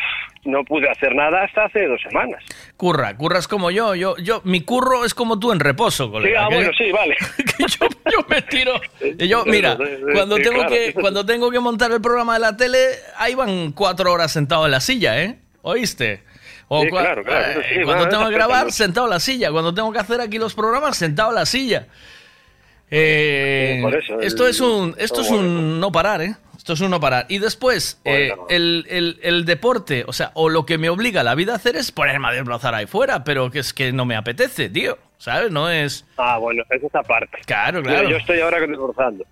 no 0.45 0.63
pude 0.63 0.89
hacer 0.89 1.13
nada 1.15 1.43
hasta 1.43 1.65
hace 1.65 1.85
dos 1.87 2.01
semanas. 2.01 2.43
Curra, 2.77 3.15
curras 3.17 3.47
como 3.47 3.71
yo. 3.71 3.95
Yo, 3.95 4.15
yo, 4.17 4.41
mi 4.45 4.61
curro 4.61 5.03
es 5.05 5.13
como 5.13 5.39
tú 5.39 5.51
en 5.51 5.59
reposo, 5.59 6.05
Sí, 6.05 6.11
colega. 6.11 6.45
ah, 6.45 6.49
que- 6.49 6.55
bueno, 6.55 6.71
sí, 6.77 6.91
vale. 6.91 7.15
yo 8.11 8.25
me 8.29 8.41
tiro. 8.43 8.73
Y 9.19 9.27
yo, 9.27 9.45
mira, 9.45 9.77
cuando 10.13 10.37
Sí, 10.37 10.43
tengo 10.43 10.57
claro. 10.59 10.69
que, 10.69 10.93
cuando 10.93 11.25
tengo 11.25 11.51
que 11.51 11.59
montar 11.59 11.91
el 11.91 12.01
programa 12.01 12.35
de 12.35 12.39
la 12.39 12.55
tele, 12.57 12.77
ahí 13.17 13.35
van 13.35 13.71
cuatro 13.71 14.11
horas 14.11 14.31
sentado 14.31 14.65
en 14.65 14.71
la 14.71 14.79
silla, 14.79 15.21
¿eh? 15.21 15.37
¿Oíste? 15.61 16.23
O 16.67 16.81
Sí, 16.81 16.87
cua- 16.89 17.01
claro, 17.01 17.23
claro, 17.23 17.61
sí, 17.69 17.79
eh, 17.79 17.83
cuando 17.83 18.09
tengo 18.09 18.27
que 18.27 18.33
grabar, 18.33 18.71
sentado 18.71 19.05
en 19.07 19.11
la 19.11 19.19
silla. 19.19 19.51
Cuando 19.51 19.73
tengo 19.73 19.91
que 19.91 19.99
hacer 19.99 20.19
aquí 20.21 20.37
los 20.39 20.53
programas, 20.55 20.97
sentado 20.97 21.29
en 21.29 21.35
la 21.35 21.45
silla. 21.45 21.87
Eh, 22.91 23.73
Sí, 23.77 23.81
por 23.81 23.95
eso, 23.95 24.19
esto 24.21 24.43
el- 24.45 24.49
es 24.51 24.59
un, 24.61 24.95
esto 24.97 25.21
es 25.21 25.29
un 25.29 25.79
no 25.79 25.91
parar, 25.91 26.21
¿eh? 26.21 26.35
Esto 26.65 26.73
es 26.73 26.81
uno 26.81 26.99
parar. 26.99 27.27
Y 27.29 27.37
después, 27.37 28.01
eh, 28.05 28.33
el, 28.49 28.87
el- 28.89 29.19
el 29.21 29.45
deporte, 29.45 30.03
o 30.07 30.13
sea, 30.13 30.31
o 30.33 30.49
lo 30.49 30.65
que 30.65 30.79
me 30.79 30.89
obliga 30.89 31.21
la 31.21 31.35
vida 31.35 31.53
a 31.53 31.57
hacer 31.57 31.75
es 31.75 31.91
ponerme 31.91 32.27
a 32.29 32.31
desbrozar 32.31 32.73
ahí 32.73 32.87
fuera, 32.87 33.23
pero 33.23 33.51
que 33.51 33.59
es 33.59 33.71
que 33.71 33.93
no 33.93 34.03
me 34.05 34.15
apetece, 34.15 34.67
tío. 34.69 34.97
¿Sabes? 35.19 35.51
No 35.51 35.69
es. 35.69 36.07
Ah, 36.17 36.39
bueno, 36.39 36.63
es 36.71 36.81
esa 36.83 37.03
parte. 37.03 37.37
Claro, 37.45 37.83
claro. 37.83 38.09
yo 38.09 38.17
estoy 38.17 38.39
ahora 38.39 38.59
desbrozando. 38.59 39.23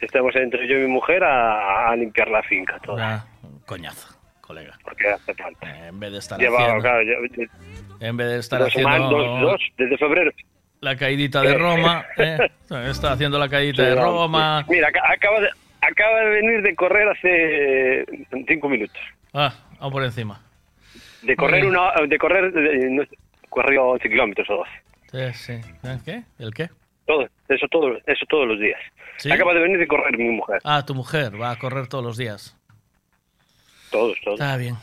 Estamos 0.00 0.36
entre 0.36 0.68
yo 0.68 0.76
y 0.78 0.82
mi 0.82 0.86
mujer 0.86 1.24
a, 1.24 1.90
a 1.90 1.96
limpiar 1.96 2.28
la 2.28 2.44
finca 2.44 2.78
toda. 2.78 3.12
Ah, 3.12 3.26
coñazo, 3.66 4.16
colega. 4.40 4.78
Porque 4.84 5.08
hace 5.08 5.34
falta. 5.34 5.68
Eh, 5.68 5.88
En 5.88 5.98
vez 5.98 6.12
de 6.12 6.18
estar 6.18 6.38
Lleva, 6.38 6.58
haciendo. 6.60 6.80
claro, 6.82 7.02
yo- 7.02 7.46
En 8.06 8.16
vez 8.16 8.28
de 8.28 8.38
estar 8.38 8.60
dos 8.60 8.68
haciendo. 8.68 8.88
semanas, 8.92 9.10
dos, 9.10 9.40
dos, 9.40 9.60
desde 9.76 9.98
febrero. 9.98 10.30
La 10.80 10.96
caidita 10.96 11.42
de 11.42 11.54
Roma. 11.58 12.06
¿eh? 12.18 12.38
Está 12.88 13.10
haciendo 13.14 13.36
la 13.36 13.48
caidita 13.48 13.82
de 13.82 13.94
Sí, 13.94 13.98
Roma. 13.98 14.62
sí. 14.64 14.74
Mira, 14.74 14.86
aca- 14.86 15.02
acaba 15.12 15.40
de, 15.40 15.48
acaba 15.80 16.20
de 16.20 16.28
venir 16.30 16.62
de 16.62 16.74
correr 16.74 17.08
hace 17.08 18.04
cinco 18.46 18.68
minutos. 18.68 19.00
Ah, 19.34 19.52
vamos 19.78 19.92
por 19.92 20.04
encima. 20.04 20.40
De 21.22 21.36
correr 21.36 21.60
Muy 21.64 21.70
una, 21.70 21.92
de 22.06 22.18
correr, 22.18 22.52
de- 22.52 22.90
no 22.90 23.02
corrió 23.48 23.86
11 23.88 24.08
kilómetros 24.08 24.48
o 24.50 24.64
12. 25.10 25.32
Sí, 25.34 25.60
sí. 25.62 25.70
¿El 25.88 26.02
qué? 26.04 26.22
¿El 26.38 26.54
qué? 26.54 26.68
Todo, 27.06 27.26
eso 27.48 27.66
todo, 27.70 27.96
eso 28.06 28.26
todos 28.28 28.46
los 28.48 28.60
días. 28.60 28.78
¿Sí? 29.16 29.30
Acaba 29.32 29.54
de 29.54 29.60
venir 29.60 29.78
de 29.78 29.86
correr 29.88 30.16
mi 30.16 30.28
mujer. 30.30 30.60
Ah, 30.64 30.84
tu 30.86 30.94
mujer 30.94 31.40
va 31.40 31.50
a 31.50 31.56
correr 31.58 31.88
todos 31.88 32.04
los 32.04 32.16
días. 32.16 32.56
Todos, 33.90 34.16
todos. 34.22 34.38
Está 34.38 34.56
bien. 34.56 34.76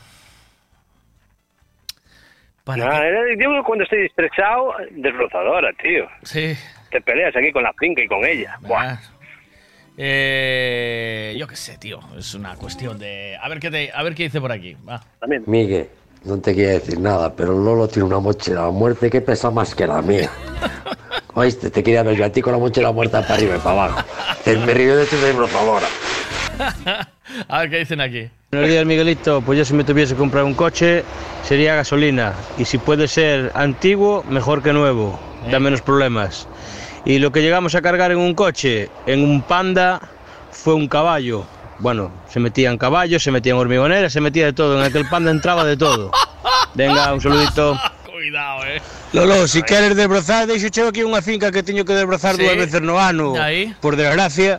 Nah, 2.66 3.00
eh, 3.04 3.36
yo 3.38 3.62
cuando 3.64 3.84
estoy 3.84 4.06
estresado, 4.06 4.74
desbrozadora, 4.90 5.72
tío. 5.80 6.08
Sí. 6.24 6.54
Te 6.90 7.00
peleas 7.00 7.34
aquí 7.36 7.52
con 7.52 7.62
la 7.62 7.72
finca 7.74 8.02
y 8.02 8.08
con 8.08 8.24
ella. 8.24 8.56
Buah. 8.60 8.96
Eh, 9.96 11.34
yo 11.38 11.46
qué 11.46 11.56
sé, 11.56 11.78
tío. 11.78 12.00
Es 12.18 12.34
una 12.34 12.54
cuestión 12.56 12.98
de. 12.98 13.36
A 13.40 13.48
ver 13.48 13.60
qué 13.60 13.70
te, 13.70 13.92
a 13.92 14.02
ver 14.02 14.14
qué 14.14 14.24
dice 14.24 14.40
por 14.40 14.52
aquí. 14.52 14.76
Va. 14.88 15.02
Miguel, 15.46 15.88
no 16.24 16.38
te 16.38 16.54
quiero 16.54 16.72
decir 16.72 17.00
nada, 17.00 17.34
pero 17.34 17.52
Lolo 17.52 17.88
tiene 17.88 18.08
una 18.08 18.18
mochila 18.18 18.66
a 18.66 18.70
muerte 18.70 19.08
que 19.08 19.20
pesa 19.20 19.50
más 19.50 19.74
que 19.74 19.86
la 19.86 20.02
mía. 20.02 20.30
Oíste, 21.34 21.70
te 21.70 21.82
quería 21.82 22.02
ver 22.02 22.16
yo 22.16 22.24
a 22.24 22.30
ti 22.30 22.40
con 22.40 22.52
la 22.52 22.58
mochila 22.58 22.92
muerta 22.92 23.20
para 23.22 23.34
arriba 23.34 23.56
y 23.56 23.58
para 23.58 23.84
abajo. 23.84 24.08
Me 24.46 24.74
río 24.74 24.96
de 24.96 25.06
tu 25.06 25.16
desbrozadora. 25.16 25.86
a 27.48 27.60
ver 27.60 27.70
qué 27.70 27.78
dicen 27.78 28.00
aquí. 28.00 28.30
Buenos 28.50 28.70
días, 28.70 28.86
Miguelito. 28.86 29.42
Pues 29.42 29.58
yo 29.58 29.64
si 29.64 29.74
me 29.74 29.84
tuviese 29.84 30.14
que 30.14 30.18
comprar 30.18 30.44
un 30.44 30.54
coche 30.54 31.04
sería 31.44 31.74
gasolina. 31.74 32.32
Y 32.56 32.64
si 32.64 32.78
puede 32.78 33.06
ser 33.06 33.52
antiguo, 33.54 34.24
mejor 34.30 34.62
que 34.62 34.72
nuevo. 34.72 35.18
Da 35.50 35.60
menos 35.60 35.82
problemas. 35.82 36.48
Y 37.06 37.20
lo 37.20 37.30
que 37.30 37.40
llegamos 37.40 37.74
a 37.76 37.82
cargar 37.82 38.10
en 38.10 38.18
un 38.18 38.34
coche, 38.34 38.90
en 39.06 39.22
un 39.22 39.40
panda, 39.42 40.00
fue 40.50 40.74
un 40.74 40.88
caballo. 40.88 41.46
Bueno, 41.78 42.10
se 42.28 42.40
metían 42.40 42.76
caballos, 42.78 43.22
se 43.22 43.30
metían 43.30 43.56
hormigoneras, 43.58 44.12
se 44.12 44.20
metía 44.20 44.46
de 44.46 44.52
todo. 44.52 44.78
En 44.78 44.84
aquel 44.84 45.08
panda 45.08 45.30
entraba 45.30 45.64
de 45.64 45.76
todo. 45.76 46.10
Venga, 46.74 47.14
un 47.14 47.20
saludito. 47.20 47.78
Cuidado, 48.10 48.66
eh. 48.66 48.82
Lolo, 49.12 49.46
si 49.46 49.62
queres 49.62 49.94
desbrozar, 49.94 50.48
deixo 50.48 50.68
cheo 50.68 50.90
aquí 50.90 51.06
unha 51.06 51.22
finca 51.22 51.54
que 51.54 51.62
teño 51.62 51.86
que 51.86 51.94
desbrozar 51.94 52.34
Sí. 52.34 52.42
dúas 52.42 52.58
veces 52.58 52.82
no 52.82 52.98
ano. 52.98 53.38
Aí. 53.38 53.70
Por 53.78 53.94
desgracia. 53.94 54.58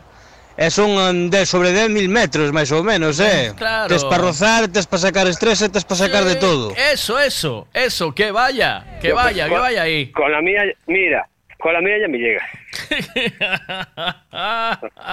E 0.58 0.72
son 0.74 0.90
um, 0.98 1.30
de 1.30 1.46
sobre 1.46 1.70
10 1.70 1.86
mil 1.92 2.08
metros, 2.10 2.50
máis 2.50 2.72
ou 2.74 2.82
menos, 2.82 3.20
eh? 3.22 3.54
Claro. 3.54 3.86
Tes 3.86 4.02
para 4.02 4.26
rozar, 4.26 4.66
tes 4.66 4.90
para 4.90 4.98
sacar 5.06 5.28
estrés 5.30 5.62
tes 5.70 5.84
para 5.86 6.00
sacar 6.02 6.24
de 6.24 6.34
todo. 6.34 6.74
Eso, 6.74 7.14
eso, 7.20 7.68
eso, 7.70 8.10
que 8.10 8.32
vaya, 8.32 8.98
que 8.98 9.12
vaya, 9.12 9.46
que 9.46 9.54
vaya 9.54 9.82
ahí. 9.86 10.10
Con 10.10 10.32
la 10.32 10.42
mía, 10.42 10.66
mira, 10.90 11.28
con 11.58 11.72
la 11.72 11.80
mía 11.80 11.98
ya 12.00 12.08
me 12.08 12.18
llega. 12.18 12.48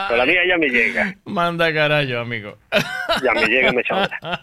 Con 0.07 0.17
la 0.17 0.25
mía 0.25 0.41
ya 0.47 0.57
me 0.57 0.69
llega. 0.69 1.15
Manda 1.25 1.73
carajo, 1.73 2.19
amigo. 2.19 2.57
Ya 3.23 3.33
me 3.33 3.47
llega, 3.47 3.71
me 3.71 3.83
chota. 3.83 4.19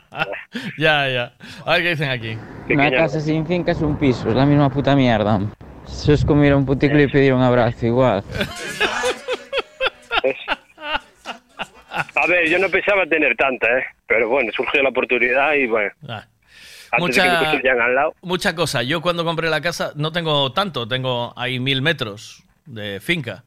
ya, 0.78 1.08
ya. 1.08 1.32
A 1.64 1.72
ver 1.74 1.82
qué 1.82 1.88
dicen 1.90 2.10
aquí. 2.10 2.36
Una 2.68 2.90
casa 2.90 3.20
sin 3.20 3.46
finca 3.46 3.72
es 3.72 3.80
un 3.80 3.98
piso, 3.98 4.28
es 4.28 4.34
la 4.34 4.46
misma 4.46 4.70
puta 4.70 4.96
mierda. 4.96 5.40
Como 6.26 6.44
ir 6.44 6.52
a 6.52 6.56
un 6.56 6.66
puticlub 6.66 7.00
y 7.00 7.08
pedir 7.08 7.34
un 7.34 7.42
abrazo, 7.42 7.86
igual. 7.86 8.24
A 12.14 12.26
ver, 12.26 12.48
yo 12.48 12.58
no 12.58 12.68
pensaba 12.68 13.06
tener 13.06 13.36
tanta, 13.36 13.66
¿eh? 13.78 13.84
Pero 14.06 14.28
bueno, 14.28 14.50
surgió 14.52 14.82
la 14.82 14.90
oportunidad 14.90 15.54
y 15.54 15.66
bueno. 15.66 15.90
Ah. 16.08 16.24
Antes 16.92 17.16
de 17.16 17.22
que 17.22 17.28
me 17.28 17.34
Mucha, 17.34 17.50
construyan 17.50 17.80
al 17.80 17.94
lado. 17.94 18.14
mucha 18.22 18.54
cosa. 18.54 18.82
Yo 18.82 19.00
cuando 19.00 19.24
compré 19.24 19.48
la 19.50 19.60
casa 19.60 19.92
no 19.96 20.12
tengo 20.12 20.52
tanto, 20.52 20.86
tengo 20.86 21.32
ahí 21.36 21.58
mil 21.58 21.82
metros 21.82 22.44
de 22.66 23.00
finca. 23.00 23.44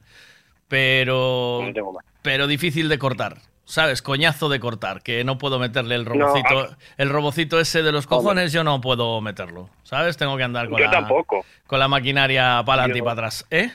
Pero, 0.68 1.60
No 1.62 1.72
tengo 1.72 1.92
más. 1.92 2.04
pero 2.22 2.46
difícil 2.46 2.88
de 2.88 2.98
cortar. 2.98 3.36
¿Sabes? 3.68 4.00
Coñazo 4.00 4.48
de 4.48 4.60
cortar, 4.60 5.02
que 5.02 5.24
no 5.24 5.38
puedo 5.38 5.58
meterle 5.58 5.96
el 5.96 6.04
robocito. 6.06 6.60
a- 6.60 6.76
el 6.98 7.08
robocito 7.08 7.58
ese 7.58 7.82
de 7.82 7.90
los 7.90 8.06
cojones, 8.06 8.52
yo 8.52 8.62
no 8.62 8.80
puedo 8.80 9.20
meterlo. 9.20 9.70
¿Sabes? 9.82 10.16
Tengo 10.16 10.36
que 10.36 10.44
andar 10.44 10.68
con 10.68 10.78
Yo 10.78 10.84
la, 10.84 10.90
tampoco. 10.92 11.44
con 11.66 11.80
la 11.80 11.88
maquinaria 11.88 12.62
para 12.64 12.82
adelante 12.82 12.98
y 12.98 13.02
para 13.02 13.12
atrás. 13.14 13.44
¿Eh? 13.50 13.68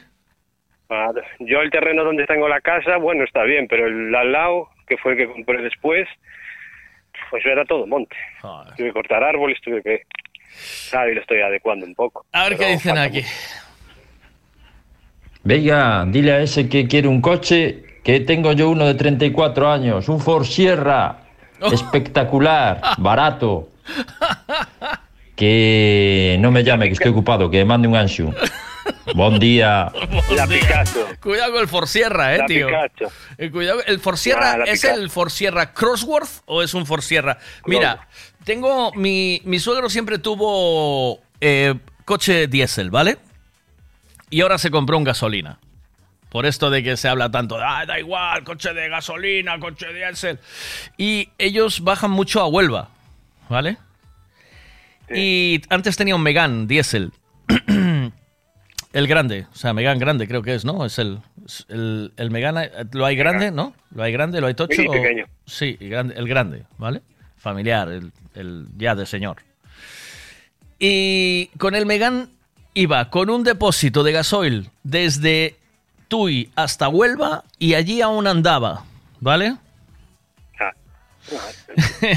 Ah, 0.89 1.09
Yo 1.39 1.59
el 1.59 1.69
terreno 1.71 2.05
donde 2.05 2.25
tengo 2.25 2.47
la 2.47 2.61
casa, 2.61 2.95
bueno, 2.97 3.25
está 3.25 3.43
bien, 3.43 3.67
pero 3.69 3.85
el 3.87 4.15
al 4.15 4.31
lado, 4.31 4.69
que 4.87 4.95
fue 4.97 5.11
el 5.13 5.17
que 5.17 5.27
compré 5.27 5.61
después, 5.61 6.07
pues 7.31 7.45
era 7.45 7.65
todo 7.65 7.87
monte. 7.87 8.15
Tuve 8.41 8.87
que 8.87 8.93
cortar 8.93 9.23
árboles, 9.23 9.57
tuve 9.63 9.81
que... 9.81 10.03
Claro, 10.89 11.11
y 11.11 11.15
lo 11.15 11.21
estoy 11.21 11.41
adecuando 11.41 11.85
un 11.85 11.95
poco. 11.95 12.25
A 12.33 12.43
ver 12.43 12.57
qué 12.57 12.73
dicen 12.73 12.97
aquí. 12.97 13.23
Venga, 15.43 16.05
dile 16.05 16.33
a 16.33 16.41
ese 16.41 16.67
que 16.67 16.87
quiere 16.87 17.07
un 17.07 17.21
coche 17.21 17.83
que 18.03 18.19
tengo 18.19 18.51
yo 18.51 18.69
uno 18.69 18.85
de 18.85 18.95
34 18.95 19.71
años, 19.71 20.09
un 20.09 20.19
Ford 20.19 20.43
Sierra, 20.43 21.19
espectacular, 21.71 22.81
barato. 22.99 23.69
Que 25.33 26.37
no 26.39 26.51
me 26.51 26.63
llame, 26.63 26.85
que 26.85 26.93
estoy 26.93 27.09
ocupado, 27.09 27.49
que 27.49 27.65
mande 27.65 27.87
un 27.87 27.95
anxo. 27.95 28.31
Buen 29.15 29.39
día. 29.39 29.91
La 30.35 30.47
Picasso. 30.47 31.07
Cuidado 31.21 31.51
con 31.53 31.61
el 31.61 31.67
Forsierra, 31.67 32.35
eh, 32.35 32.37
La 32.39 32.45
tío. 32.45 32.67
Picasso. 32.67 33.13
Eh, 33.37 33.51
cuidado, 33.51 33.83
¿El 33.85 33.99
Forsierra 33.99 34.53
Ah, 34.53 34.63
es 34.65 34.83
el 34.83 35.09
Forsierra 35.09 35.73
Crossworth 35.73 36.41
o 36.45 36.61
es 36.61 36.73
un 36.73 36.85
Forsierra? 36.85 37.37
Mira, 37.65 38.07
tengo. 38.43 38.91
Mi, 38.93 39.41
mi 39.45 39.59
suegro 39.59 39.89
siempre 39.89 40.17
tuvo 40.19 41.21
eh, 41.41 41.75
coche 42.05 42.47
diésel, 42.47 42.89
¿vale? 42.89 43.17
Y 44.29 44.41
ahora 44.41 44.57
se 44.57 44.71
compró 44.71 44.97
un 44.97 45.03
gasolina. 45.03 45.59
Por 46.29 46.45
esto 46.45 46.69
de 46.69 46.81
que 46.81 46.95
se 46.95 47.09
habla 47.09 47.29
tanto 47.29 47.57
de, 47.57 47.63
ah, 47.67 47.85
da 47.85 47.99
igual, 47.99 48.45
coche 48.45 48.73
de 48.73 48.87
gasolina, 48.87 49.59
coche 49.59 49.91
diésel. 49.93 50.39
Y 50.97 51.29
ellos 51.37 51.81
bajan 51.81 52.11
mucho 52.11 52.39
a 52.39 52.47
Huelva, 52.47 52.87
¿vale? 53.49 53.77
Y 55.13 55.61
antes 55.67 55.97
tenía 55.97 56.15
un 56.15 56.23
Megan 56.23 56.67
diésel. 56.67 57.11
El 58.93 59.07
grande, 59.07 59.47
o 59.51 59.55
sea, 59.55 59.73
Megan 59.73 59.99
grande 59.99 60.27
creo 60.27 60.41
que 60.41 60.53
es, 60.55 60.65
¿no? 60.65 60.85
Es 60.85 60.99
el, 60.99 61.19
el, 61.69 62.11
el 62.17 62.31
Megane, 62.31 62.65
eh, 62.65 62.85
¿lo 62.93 63.05
hay 63.05 63.15
grande, 63.15 63.51
no? 63.51 63.73
¿Lo 63.95 64.03
hay 64.03 64.11
grande, 64.11 64.41
lo 64.41 64.47
hay 64.47 64.53
tocho? 64.53 64.81
Sí, 64.81 64.87
o- 64.87 64.91
pequeño. 64.91 65.25
Sí, 65.45 65.77
el 65.79 65.89
grande, 65.89 66.15
el 66.17 66.27
grande, 66.27 66.63
¿vale? 66.77 67.01
Familiar, 67.37 67.89
el, 67.89 68.11
el 68.35 68.67
ya 68.77 68.93
de 68.95 69.05
señor. 69.05 69.37
Y 70.79 71.47
con 71.57 71.75
el 71.75 71.85
Megan 71.85 72.29
iba 72.73 73.09
con 73.09 73.29
un 73.29 73.43
depósito 73.43 74.03
de 74.03 74.11
gasoil 74.11 74.69
desde 74.83 75.55
Tui 76.07 76.49
hasta 76.55 76.87
Huelva 76.89 77.43
y 77.59 77.73
allí 77.75 78.01
aún 78.01 78.27
andaba, 78.27 78.83
¿vale? 79.19 79.55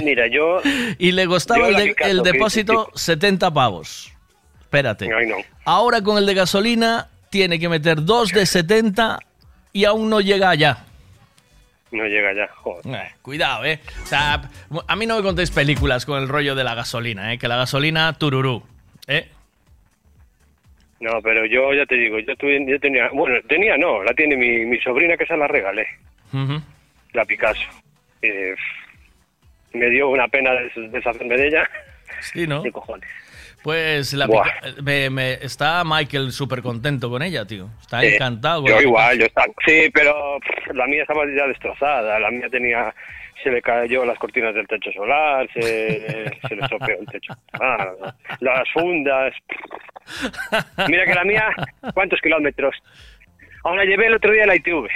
Mira, 0.02 0.26
yo... 0.28 0.60
Y 0.98 1.12
le 1.12 1.26
costaba 1.26 1.66
el, 1.68 1.72
la 1.74 1.80
de- 1.80 1.86
Picasso, 1.88 2.10
el 2.10 2.22
que- 2.22 2.32
depósito 2.32 2.90
70 2.94 3.52
pavos. 3.52 4.12
Espérate. 4.74 5.08
Ay, 5.14 5.26
no. 5.26 5.36
Ahora 5.64 6.02
con 6.02 6.18
el 6.18 6.26
de 6.26 6.34
gasolina 6.34 7.08
tiene 7.30 7.58
que 7.58 7.68
meter 7.68 8.04
dos 8.04 8.30
de 8.32 8.44
70 8.46 9.18
y 9.72 9.84
aún 9.84 10.10
no 10.10 10.20
llega 10.20 10.50
allá. 10.50 10.84
No 11.92 12.04
llega 12.06 12.32
ya, 12.34 12.48
joder. 12.56 12.94
Eh, 12.94 13.12
cuidado, 13.22 13.64
¿eh? 13.64 13.78
O 14.02 14.06
sea, 14.06 14.50
a 14.88 14.96
mí 14.96 15.06
no 15.06 15.16
me 15.16 15.22
contéis 15.22 15.50
películas 15.52 16.04
con 16.06 16.20
el 16.20 16.28
rollo 16.28 16.56
de 16.56 16.64
la 16.64 16.74
gasolina, 16.74 17.32
¿eh? 17.32 17.38
Que 17.38 17.46
la 17.46 17.56
gasolina, 17.56 18.12
tururú. 18.14 18.64
¿Eh? 19.06 19.28
No, 21.00 21.20
pero 21.22 21.44
yo 21.46 21.72
ya 21.74 21.86
te 21.86 21.96
digo, 21.96 22.18
yo, 22.18 22.34
tuve, 22.36 22.64
yo 22.66 22.80
tenía... 22.80 23.10
Bueno, 23.12 23.36
tenía 23.48 23.76
no, 23.76 24.02
la 24.02 24.12
tiene 24.14 24.36
mi, 24.36 24.64
mi 24.64 24.80
sobrina 24.80 25.16
que 25.16 25.26
se 25.26 25.36
la 25.36 25.46
regalé, 25.46 25.86
la 27.12 27.24
Picasso. 27.24 27.60
Eh, 28.22 28.54
me 29.74 29.90
dio 29.90 30.08
una 30.08 30.26
pena 30.28 30.50
des- 30.52 30.90
deshacerme 30.92 31.36
de 31.36 31.48
ella. 31.48 31.70
Sí, 32.20 32.46
¿no? 32.46 32.62
¿Qué 32.64 32.72
cojones? 32.72 33.08
Pues 33.64 34.12
la 34.12 34.26
pica- 34.28 34.60
me- 34.82 35.08
me- 35.08 35.32
está 35.42 35.82
Michael 35.86 36.32
súper 36.32 36.60
contento 36.60 37.08
con 37.08 37.22
ella, 37.22 37.46
tío. 37.46 37.70
Está 37.80 38.02
Sí, 38.02 38.08
encantado. 38.08 38.60
con 38.60 38.68
Yo 38.70 38.76
la 38.76 38.82
igual, 38.82 39.18
yo 39.18 39.24
estaba. 39.24 39.46
Sí, 39.66 39.90
pero 39.94 40.38
pff, 40.38 40.74
la 40.74 40.86
mía 40.86 41.00
estaba 41.00 41.22
ya 41.34 41.46
destrozada. 41.46 42.20
La 42.20 42.30
mía 42.30 42.46
tenía. 42.50 42.94
Se 43.42 43.50
le 43.50 43.62
cayó 43.62 44.04
las 44.04 44.18
cortinas 44.18 44.54
del 44.54 44.66
techo 44.68 44.90
solar, 44.92 45.48
se, 45.54 46.30
se 46.46 46.54
le 46.56 46.62
estropeó 46.62 46.98
el 47.00 47.06
techo. 47.06 47.32
Ah, 47.54 47.90
las 48.40 48.68
fundas. 48.72 49.32
Mira 50.88 51.04
que 51.06 51.14
la 51.14 51.24
mía, 51.24 51.48
¿cuántos 51.94 52.20
kilómetros? 52.20 52.76
Ahora 53.64 53.84
llevé 53.84 54.06
el 54.08 54.14
otro 54.14 54.30
día 54.30 54.46
la 54.46 54.56
ITV. 54.56 54.88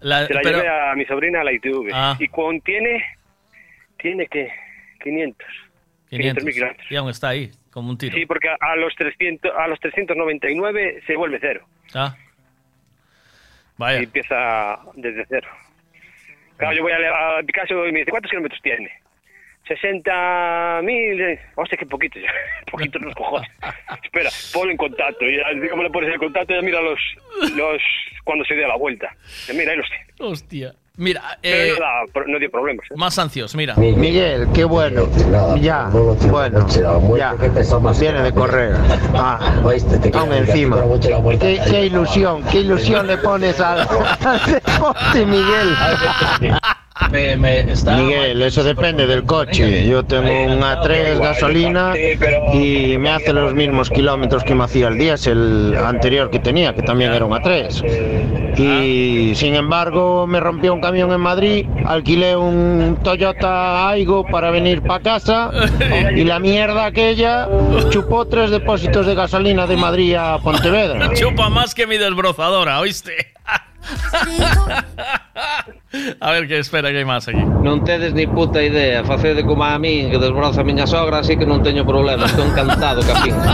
La- 0.00 0.26
Se 0.26 0.34
la 0.34 0.40
pero- 0.42 0.58
llevé 0.58 0.68
a 0.68 0.94
mi 0.94 1.04
sobrina 1.06 1.40
a 1.40 1.44
la 1.44 1.52
ITV. 1.52 1.90
Ah. 1.94 2.14
Y 2.18 2.28
contiene, 2.28 3.02
tiene 3.98 4.26
que 4.26 4.50
500. 5.02 5.46
500. 6.16 6.44
500.000 6.44 6.52
kilómetros. 6.54 6.90
Y 6.92 6.96
aún 6.96 7.10
está 7.10 7.28
ahí, 7.30 7.50
como 7.70 7.90
un 7.90 7.98
tiro. 7.98 8.16
Sí, 8.16 8.26
porque 8.26 8.48
a 8.48 8.76
los 8.76 8.94
300, 8.96 9.52
a 9.56 9.66
los 9.68 9.78
399 9.80 11.02
se 11.06 11.16
vuelve 11.16 11.38
cero. 11.40 11.66
Ah. 11.94 12.16
Vaya. 13.76 14.00
Y 14.00 14.04
empieza 14.04 14.78
desde 14.94 15.26
cero. 15.28 15.48
Claro, 16.56 16.76
yo 16.76 16.82
voy 16.82 16.92
a, 16.92 17.38
a 17.38 17.42
Picasso 17.42 17.86
y 17.88 17.92
me 17.92 17.98
dice, 18.00 18.10
¿cuántos 18.10 18.30
kilómetros 18.30 18.60
tiene? 18.62 18.90
60.000. 19.68 21.20
eh, 21.20 21.40
Hostia, 21.56 21.78
qué 21.78 21.86
poquito 21.86 22.18
ya. 22.20 22.30
Poquito 22.70 22.98
los 22.98 23.14
cojones. 23.14 23.50
Espera, 24.02 24.30
ponlo 24.52 24.70
en 24.70 24.76
contacto. 24.76 25.24
Y 25.24 25.40
así 25.40 25.68
como 25.68 25.82
le 25.82 25.90
pones 25.90 26.10
el 26.12 26.18
contacto, 26.18 26.54
ya 26.54 26.62
mira 26.62 26.80
los, 26.80 26.98
los 27.56 27.82
cuando 28.24 28.44
se 28.44 28.54
dé 28.54 28.66
la 28.66 28.76
vuelta. 28.76 29.14
Ya 29.46 29.54
mira, 29.54 29.72
ahí 29.72 29.78
los 29.78 29.88
tiene. 29.88 30.04
Hostia. 30.20 30.74
Mira, 30.96 31.38
eh, 31.42 31.72
no, 31.76 31.80
da- 31.84 32.12
pro- 32.12 32.24
no 32.28 32.38
dio 32.38 32.48
problemas. 32.50 32.86
¿eh? 32.88 32.94
más 32.96 33.18
ansios, 33.18 33.54
mira. 33.56 33.74
Miguel, 33.74 34.46
qué 34.54 34.62
bueno. 34.64 35.08
Ya, 35.60 35.88
bueno, 35.88 36.66
ya. 37.16 37.34
Viene 37.98 38.22
de 38.22 38.32
correr. 38.32 38.76
Ah, 39.12 39.60
aún 40.14 40.32
encima. 40.32 40.76
Qué, 41.40 41.60
qué 41.68 41.86
ilusión, 41.86 42.44
qué 42.44 42.60
ilusión 42.60 43.06
le 43.08 43.16
pones 43.18 43.58
al, 43.60 43.80
al 43.80 44.40
deporte, 44.46 45.26
Miguel. 45.26 45.76
Miguel, 47.96 48.40
eso 48.42 48.62
depende 48.62 49.06
del 49.06 49.24
coche. 49.24 49.84
Yo 49.86 50.04
tengo 50.04 50.30
un 50.30 50.60
A3 50.60 51.18
gasolina 51.18 51.92
y 52.52 52.96
me 52.98 53.10
hace 53.10 53.32
los 53.32 53.52
mismos 53.52 53.90
kilómetros 53.90 54.44
que 54.44 54.54
me 54.54 54.64
hacía 54.64 54.88
el 54.88 54.98
diésel 54.98 55.76
anterior 55.76 56.30
que 56.30 56.38
tenía, 56.38 56.72
que 56.72 56.82
también 56.82 57.12
era 57.12 57.24
un 57.24 57.32
A3. 57.32 58.56
Y 58.56 59.34
sin 59.34 59.56
embargo 59.56 60.28
me 60.28 60.38
rompió 60.38 60.72
un 60.72 60.80
camión 60.80 61.10
en 61.10 61.20
Madrid, 61.20 61.66
alquilé 61.84 62.36
un 62.36 62.96
Toyota 63.02 63.88
Aigo 63.88 64.24
para 64.24 64.52
venir 64.52 64.80
para 64.82 65.02
casa 65.02 65.50
y 66.14 66.22
la 66.22 66.38
mierda 66.38 66.84
aquella 66.84 67.48
chupó 67.90 68.26
tres 68.26 68.50
depósitos 68.50 69.06
de 69.06 69.16
gasolina 69.16 69.66
de 69.66 69.76
Madrid 69.76 70.14
a 70.14 70.38
Pontevedra. 70.38 71.12
Chupa 71.14 71.48
más 71.48 71.74
que 71.74 71.88
mi 71.88 71.98
desbrozadora, 71.98 72.78
¿oíste? 72.78 73.34
A 76.20 76.30
ver, 76.32 76.48
que 76.48 76.58
espera, 76.58 76.90
que 76.90 76.98
hay 76.98 77.04
más 77.04 77.28
aquí. 77.28 77.38
Non 77.38 77.84
tedes 77.84 78.12
ni 78.14 78.26
puta 78.26 78.62
idea, 78.62 79.04
facede 79.04 79.44
como 79.46 79.62
a 79.64 79.78
min 79.78 80.10
que 80.10 80.18
desbroza 80.18 80.62
a 80.62 80.64
miña 80.66 80.86
sogra, 80.86 81.18
así 81.22 81.36
que 81.36 81.46
non 81.46 81.62
teño 81.62 81.84
problema, 81.86 82.26
estou 82.26 82.44
encantado, 82.48 83.00
capín. 83.06 83.36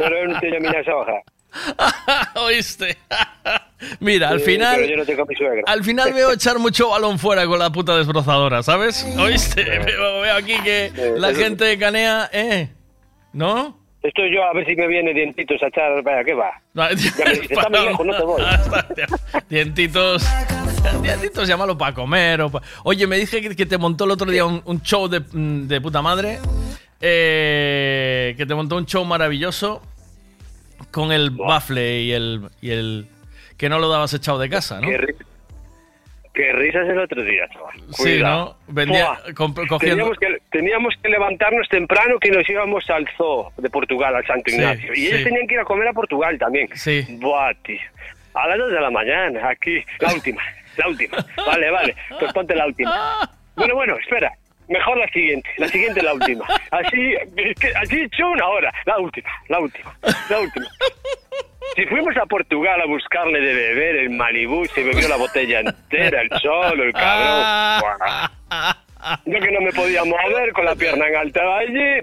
Pero 0.00 0.16
eu 0.16 0.26
non 0.32 0.40
teño 0.42 0.56
a 0.58 0.62
miña 0.64 0.82
soja. 0.82 1.16
¿Oíste? 2.46 2.96
Mira, 4.00 4.28
al 4.30 4.40
Sí, 4.40 4.46
final. 4.54 4.76
Pero 4.76 4.88
yo 4.90 4.96
no 4.96 5.04
tengo 5.06 5.22
a 5.22 5.26
mi 5.26 5.34
suegra. 5.34 5.62
Al 5.66 5.84
final 5.84 6.12
veo 6.14 6.32
echar 6.32 6.58
mucho 6.58 6.88
balón 6.90 7.18
fuera 7.18 7.46
con 7.46 7.58
la 7.58 7.70
puta 7.70 7.96
desbrozadora, 7.96 8.62
¿sabes? 8.62 9.06
¿Oíste? 9.18 9.64
Veo, 9.64 10.20
veo 10.22 10.34
aquí 10.36 10.54
que 10.62 10.92
la 11.16 11.30
eso- 11.30 11.40
gente 11.40 11.78
canea, 11.78 12.28
¿eh? 12.32 12.70
¿No? 13.32 13.79
Estoy 14.02 14.34
yo 14.34 14.42
a 14.44 14.52
ver 14.54 14.64
si 14.66 14.74
me 14.76 14.86
viene 14.86 15.12
dientitos 15.12 15.62
a 15.62 15.66
echar. 15.66 16.02
Vaya, 16.02 16.24
¿qué 16.24 16.32
va? 16.34 16.50
Ya 16.74 16.88
me 16.88 16.94
dice, 16.94 17.46
está 17.50 17.68
muy 17.68 17.80
lejos, 17.80 18.06
no 18.06 18.16
te 18.16 18.24
voy. 18.24 18.42
Dientitos. 19.50 20.26
Dientitos, 21.02 21.46
llámalo 21.46 21.76
para 21.76 21.92
comer. 21.94 22.40
O 22.40 22.50
pa- 22.50 22.62
Oye, 22.84 23.06
me 23.06 23.18
dije 23.18 23.42
que, 23.42 23.54
que 23.54 23.66
te 23.66 23.76
montó 23.76 24.04
el 24.04 24.12
otro 24.12 24.30
día 24.30 24.46
un, 24.46 24.62
un 24.64 24.80
show 24.82 25.06
de, 25.08 25.20
mm, 25.20 25.66
de 25.68 25.80
puta 25.80 26.00
madre. 26.00 26.38
eh, 27.00 28.34
que 28.36 28.46
te 28.46 28.54
montó 28.54 28.76
un 28.76 28.86
show 28.86 29.04
maravilloso 29.04 29.82
con 30.90 31.12
el 31.12 31.30
bafle 31.30 32.00
y 32.02 32.12
el, 32.12 32.48
y 32.62 32.70
el. 32.70 33.06
que 33.58 33.68
no 33.68 33.78
lo 33.78 33.88
dabas 33.90 34.14
echado 34.14 34.38
de 34.38 34.48
casa, 34.48 34.80
¿no? 34.80 34.88
Qué, 34.88 35.14
qué 36.34 36.52
risas 36.52 36.88
el 36.88 36.98
otro 36.98 37.22
día, 37.22 37.48
chaval. 37.48 37.72
Sí. 37.90 38.20
¿no? 38.20 38.56
Vendía, 38.68 39.18
cogiendo. 39.34 39.78
Teníamos 39.78 40.18
que, 40.18 40.38
teníamos 40.50 40.94
que 41.02 41.08
levantarnos 41.08 41.68
temprano 41.68 42.18
que 42.20 42.30
nos 42.30 42.48
íbamos 42.48 42.88
al 42.90 43.08
zoo 43.16 43.52
de 43.56 43.68
Portugal, 43.70 44.14
al 44.16 44.26
Santo 44.26 44.50
Sí, 44.50 44.56
Ignacio. 44.56 44.92
y 44.94 45.06
ellos 45.06 45.18
sí. 45.18 45.24
tenían 45.24 45.46
que 45.46 45.54
ir 45.54 45.60
a 45.60 45.64
comer 45.64 45.88
a 45.88 45.92
Portugal 45.92 46.38
también. 46.38 46.68
Sí. 46.74 47.04
Buah, 47.20 47.52
tío. 47.64 47.80
A 48.34 48.46
las 48.48 48.58
2 48.58 48.72
de 48.72 48.80
la 48.80 48.90
mañana, 48.90 49.48
aquí. 49.48 49.82
La 49.98 50.12
última, 50.14 50.42
la 50.76 50.88
última. 50.88 51.16
Vale, 51.46 51.70
vale. 51.70 51.96
Pues 52.18 52.32
ponte 52.32 52.54
la 52.54 52.66
última. 52.66 53.28
Bueno, 53.56 53.74
bueno, 53.74 53.96
espera. 53.98 54.32
Mejor 54.68 54.98
la 54.98 55.08
siguiente, 55.08 55.50
la 55.56 55.66
siguiente 55.66 56.00
la 56.00 56.14
última. 56.14 56.44
Así, 56.70 57.14
así 57.74 57.96
he 57.96 58.04
hecho 58.04 58.28
una 58.30 58.46
hora. 58.46 58.72
La 58.86 58.98
última, 58.98 59.28
la 59.48 59.58
última, 59.58 59.92
la 60.28 60.38
última. 60.38 60.66
Si 61.76 61.86
fuimos 61.86 62.16
a 62.16 62.26
Portugal 62.26 62.80
a 62.80 62.86
buscarle 62.86 63.40
de 63.40 63.54
beber 63.54 63.96
el 63.96 64.10
Malibú, 64.10 64.64
se 64.66 64.82
bebió 64.82 65.08
la 65.08 65.16
botella 65.16 65.60
entera, 65.60 66.22
el 66.22 66.30
solo, 66.40 66.82
el 66.84 66.92
cabrón. 66.92 67.80
Buah. 67.80 68.76
Yo 69.24 69.40
que 69.40 69.50
no 69.50 69.62
me 69.62 69.72
podía 69.72 70.04
mover 70.04 70.52
con 70.52 70.66
la 70.66 70.74
pierna 70.74 71.06
en 71.08 71.16
alta 71.16 71.40
allí. 71.56 72.00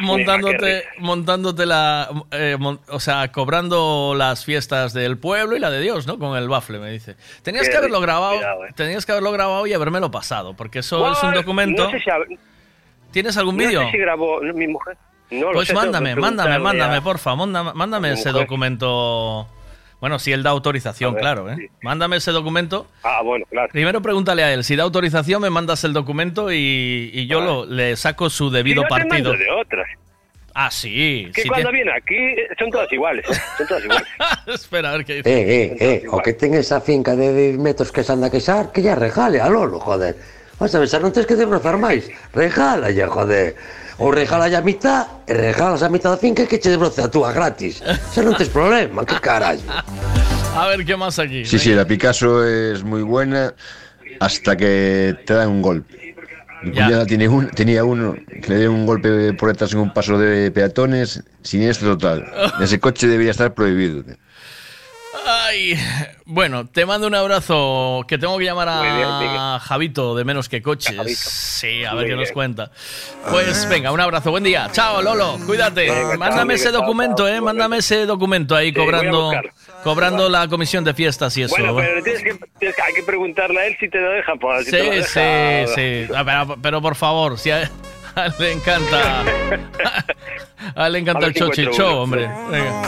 montándote, 0.00 0.82
montándote 0.98 1.64
la, 1.64 2.08
eh, 2.32 2.56
mon- 2.58 2.80
o 2.88 2.98
sea, 2.98 3.30
cobrando 3.30 4.14
las 4.16 4.44
fiestas 4.44 4.92
del 4.92 5.16
pueblo 5.16 5.54
y 5.56 5.60
la 5.60 5.70
de 5.70 5.80
Dios, 5.80 6.08
¿no? 6.08 6.18
Con 6.18 6.36
el 6.36 6.48
bafle, 6.48 6.80
me 6.80 6.90
dice. 6.90 7.14
Tenías 7.44 7.66
Qué 7.66 7.72
que 7.72 7.76
haberlo 7.78 8.00
grabado, 8.00 8.36
cuidado, 8.38 8.66
eh. 8.66 8.70
tenías 8.74 9.06
que 9.06 9.12
haberlo 9.12 9.30
grabado 9.30 9.64
y 9.68 9.74
habérmelo 9.74 10.10
pasado, 10.10 10.54
porque 10.56 10.80
eso 10.80 11.12
es 11.12 11.22
un 11.22 11.34
documento. 11.34 11.84
No 11.84 11.90
sé 11.92 12.00
si, 12.00 12.10
¿Tienes 13.12 13.36
algún 13.36 13.56
no 13.56 13.62
vídeo? 13.64 13.82
sé 13.84 13.90
si 13.92 13.98
grabó 13.98 14.40
mi 14.40 14.66
mujer. 14.66 14.96
No 15.30 15.46
lo 15.48 15.52
pues 15.52 15.72
mándame, 15.72 16.16
mándame, 16.16 16.58
mándame, 16.58 16.96
a- 16.96 17.00
porfa, 17.02 17.34
mándame, 17.36 17.72
mándame 17.74 18.12
ese 18.12 18.30
mujer. 18.30 18.42
documento. 18.42 19.46
Bueno, 20.00 20.18
si 20.18 20.32
él 20.32 20.42
da 20.42 20.50
autorización, 20.50 21.12
ver, 21.14 21.20
claro, 21.20 21.50
¿eh? 21.52 21.70
Mándame 21.82 22.16
ese 22.16 22.32
documento. 22.32 22.86
Ah, 23.02 23.20
bueno, 23.22 23.44
claro. 23.50 23.68
Primero 23.70 24.00
pregúntale 24.00 24.42
a 24.42 24.52
él, 24.52 24.64
si 24.64 24.74
da 24.74 24.82
autorización 24.84 25.42
me 25.42 25.50
mandas 25.50 25.84
el 25.84 25.92
documento 25.92 26.50
y, 26.50 27.10
y 27.12 27.26
yo 27.26 27.40
lo, 27.42 27.66
le 27.66 27.96
saco 27.96 28.30
su 28.30 28.50
debido 28.50 28.82
Si 28.82 28.88
no 28.88 28.96
te 28.96 29.02
partido. 29.02 29.30
mando 29.32 29.44
de 29.44 29.50
otras. 29.50 29.86
Ah, 30.54 30.70
sí. 30.70 31.30
Que 31.32 31.44
cuando 31.44 31.68
te- 31.68 31.74
viene 31.76 31.92
aquí 31.92 32.16
son 32.58 32.70
todas 32.70 32.90
iguales. 32.92 33.24
eh, 33.30 33.34
Son 33.58 33.66
todas 33.68 33.84
iguales. 33.84 34.08
Espera, 34.46 34.88
a 34.90 34.96
ver 34.96 35.04
qué 35.04 35.14
dice. 35.16 35.30
Eh, 35.30 35.64
eh, 35.64 35.76
eh, 35.78 36.02
o 36.10 36.18
que 36.22 36.32
ten 36.32 36.54
esa 36.54 36.80
finca 36.80 37.14
de 37.14 37.32
10 37.52 37.58
metros 37.58 37.92
que 37.92 38.02
se 38.02 38.10
anda 38.10 38.26
a 38.28 38.30
queixar, 38.30 38.72
que 38.72 38.82
ya 38.82 38.94
regale 38.96 39.38
a 39.40 39.48
Lolo, 39.48 39.78
joder. 39.78 40.16
Vas 40.58 40.74
a 40.74 40.80
non 41.00 41.12
tens 41.12 41.24
que 41.24 41.36
desbrozar 41.36 41.76
máis. 41.80 42.08
Regala 42.36 42.90
ya, 42.90 43.06
joder. 43.08 43.54
Ou 44.00 44.08
regala 44.10 44.48
a 44.48 44.62
mitad, 44.64 45.06
e 45.28 45.34
regalas 45.36 45.82
a 45.84 45.88
mitad 45.92 46.10
da 46.10 46.16
finca 46.16 46.46
que 46.48 46.56
che 46.58 46.72
desbroce 46.72 47.04
a 47.04 47.08
túa 47.12 47.32
gratis. 47.36 47.84
Xa 47.84 48.24
non 48.24 48.32
tes 48.32 48.48
problema, 48.48 49.04
que 49.04 49.20
carallo. 49.20 49.60
A 50.56 50.66
ver, 50.72 50.84
¿qué 50.88 50.96
más 50.96 51.18
aquí? 51.20 51.44
Sí, 51.44 51.58
sí, 51.60 51.74
la 51.76 51.84
Picasso 51.84 52.42
es 52.42 52.82
muy 52.82 53.02
buena 53.02 53.52
hasta 54.18 54.56
que 54.56 55.14
te 55.26 55.34
dan 55.34 55.48
un 55.48 55.60
golpe. 55.62 56.16
Mi 56.62 56.72
Ya. 56.72 56.84
cuñada 56.84 57.06
tiene 57.06 57.28
un, 57.28 57.48
tenía 57.50 57.84
uno 57.84 58.16
que 58.42 58.48
le 58.48 58.58
dio 58.60 58.72
un 58.72 58.84
golpe 58.84 59.32
por 59.32 59.48
detrás 59.48 59.72
en 59.72 59.78
un 59.80 59.92
paso 59.92 60.18
de 60.18 60.50
peatones, 60.50 61.22
siniestro 61.42 61.96
total. 61.96 62.24
Ese 62.60 62.80
coche 62.80 63.06
debería 63.06 63.30
estar 63.32 63.52
prohibido. 63.54 64.02
Ay, 65.26 65.78
bueno, 66.24 66.66
te 66.66 66.86
mando 66.86 67.06
un 67.06 67.14
abrazo 67.14 68.04
que 68.08 68.18
tengo 68.18 68.38
que 68.38 68.44
llamar 68.44 68.68
bien, 68.82 69.04
a 69.06 69.18
Miguel. 69.20 69.60
Javito 69.60 70.14
de 70.16 70.24
Menos 70.24 70.48
que 70.48 70.62
Coches. 70.62 71.18
Sí, 71.18 71.84
a 71.84 71.94
ver 71.94 72.06
qué 72.06 72.12
nos 72.12 72.22
bien. 72.24 72.34
cuenta. 72.34 72.70
Pues 73.30 73.68
venga, 73.68 73.92
un 73.92 74.00
abrazo, 74.00 74.30
buen 74.30 74.44
día. 74.44 74.68
Chao, 74.72 75.02
Lolo, 75.02 75.38
cuídate. 75.46 75.82
Venga, 75.90 76.08
chao, 76.10 76.18
Mándame 76.18 76.54
ese 76.54 76.70
chao, 76.72 76.80
documento, 76.80 77.26
chao, 77.26 77.28
eh, 77.28 77.40
mándame 77.40 77.78
ese 77.78 78.06
documento 78.06 78.56
ahí 78.56 78.68
Sí, 78.68 78.74
cobrando 78.74 79.32
cobrando 79.84 80.28
la 80.28 80.48
comisión 80.48 80.84
de 80.84 80.94
fiestas 80.94 81.36
y 81.36 81.42
eso. 81.42 81.54
Bueno, 81.56 81.74
pero 81.76 82.02
tienes 82.02 82.22
que, 82.22 82.34
tienes 82.58 82.76
que- 82.76 82.82
hay 82.82 82.92
que 82.94 83.02
preguntarle 83.02 83.60
a 83.60 83.66
él 83.66 83.76
si 83.78 83.88
te 83.88 83.98
lo 84.00 84.10
deja. 84.10 84.34
Pues, 84.36 84.64
si 84.66 84.70
te 84.72 84.78
lo 84.84 84.92
Sí, 84.92 84.98
deja. 84.98 85.66
sí, 85.66 86.06
sí. 86.06 86.12
Ah, 86.14 86.24
Pero, 86.24 86.56
pero 86.62 86.82
por 86.82 86.96
favor, 86.96 87.38
si 87.38 87.50
él 87.50 87.68
le 88.38 88.52
encanta. 88.52 89.24
A 90.74 90.86
él 90.86 90.92
le 90.92 90.98
encanta 90.98 91.26
el 91.26 91.34
si 91.34 91.40
chochicho, 91.40 92.02
hombre. 92.02 92.28
Venga. 92.50 92.82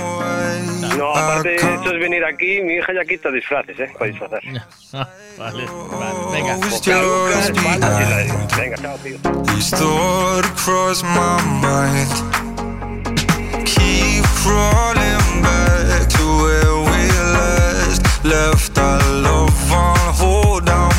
No, 0.96 1.10
aparte, 1.14 1.56
eso 1.56 1.94
es 1.94 2.00
venir 2.00 2.24
aquí. 2.24 2.60
Mi 2.62 2.74
hija 2.74 2.92
ya 2.92 3.04
quita 3.04 3.30
disfraces, 3.30 3.78
¿eh? 3.80 3.90
Para 3.98 4.10
disfrazar. 4.10 4.40
Ah, 4.92 5.08
Vale, 5.38 5.64
vale, 5.64 6.18
venga. 6.30 6.56
Venga, 8.56 8.76
chao, 8.76 8.98
tío. 8.98 9.16
These 9.54 9.70
thoughts 9.70 10.48
cross 10.62 11.02
my 11.02 11.40
mind. 11.60 12.10
Keep 13.66 14.24
crawling 14.42 15.42
back 15.42 16.08
to 16.10 16.24
where 16.42 16.76
we 16.84 17.08
last 17.32 18.24
left 18.24 18.78
our 18.78 19.00
love 19.22 19.72
on 19.72 19.96
hold. 20.14 20.68
I'm 20.68 20.91